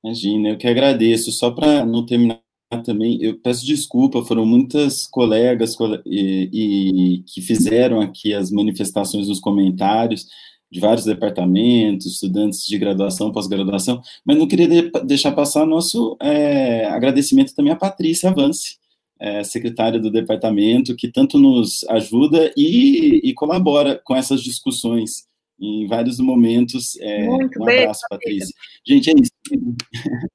Imagina, 0.04 0.50
eu 0.50 0.58
que 0.58 0.68
agradeço. 0.68 1.32
Só 1.32 1.50
para 1.52 1.86
não 1.86 2.06
terminar 2.06 2.40
também, 2.84 3.22
eu 3.22 3.40
peço 3.40 3.66
desculpa, 3.66 4.24
foram 4.24 4.46
muitas 4.46 5.08
colegas 5.08 5.76
e, 6.06 6.50
e, 6.52 7.24
que 7.24 7.42
fizeram 7.42 8.02
aqui 8.02 8.34
as 8.34 8.52
manifestações 8.52 9.28
nos 9.28 9.40
comentários 9.40 10.28
de 10.72 10.80
vários 10.80 11.06
departamentos, 11.06 12.06
estudantes 12.06 12.66
de 12.66 12.78
graduação, 12.78 13.32
pós-graduação, 13.32 14.02
mas 14.26 14.38
não 14.38 14.48
queria 14.48 14.68
de, 14.68 14.92
deixar 15.06 15.32
passar 15.32 15.66
nosso 15.66 16.18
é, 16.22 16.86
agradecimento 16.88 17.54
também 17.56 17.72
à 17.72 17.76
Patrícia 17.76 18.30
Avance, 18.30 18.78
é, 19.20 19.44
secretária 19.44 20.00
do 20.00 20.12
departamento, 20.12 20.96
que 20.96 21.12
tanto 21.12 21.38
nos 21.38 21.84
ajuda 21.90 22.54
e, 22.56 23.22
e 23.24 23.34
colabora 23.34 24.00
com 24.04 24.16
essas 24.16 24.42
discussões 24.42 25.28
em 25.60 25.88
vários 25.88 26.20
momentos. 26.20 26.98
É, 27.00 27.26
Muito 27.26 27.62
um 27.62 27.66
bem, 27.66 27.80
abraço, 27.80 28.02
Patrícia. 28.10 28.54
Gente, 28.86 29.10
é 29.10 29.14
isso. 29.14 29.32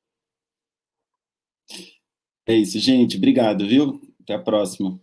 É 2.46 2.54
isso, 2.54 2.80
gente. 2.80 3.16
Obrigado, 3.16 3.64
viu? 3.64 4.00
Até 4.20 4.34
a 4.34 4.38
próxima. 4.40 5.00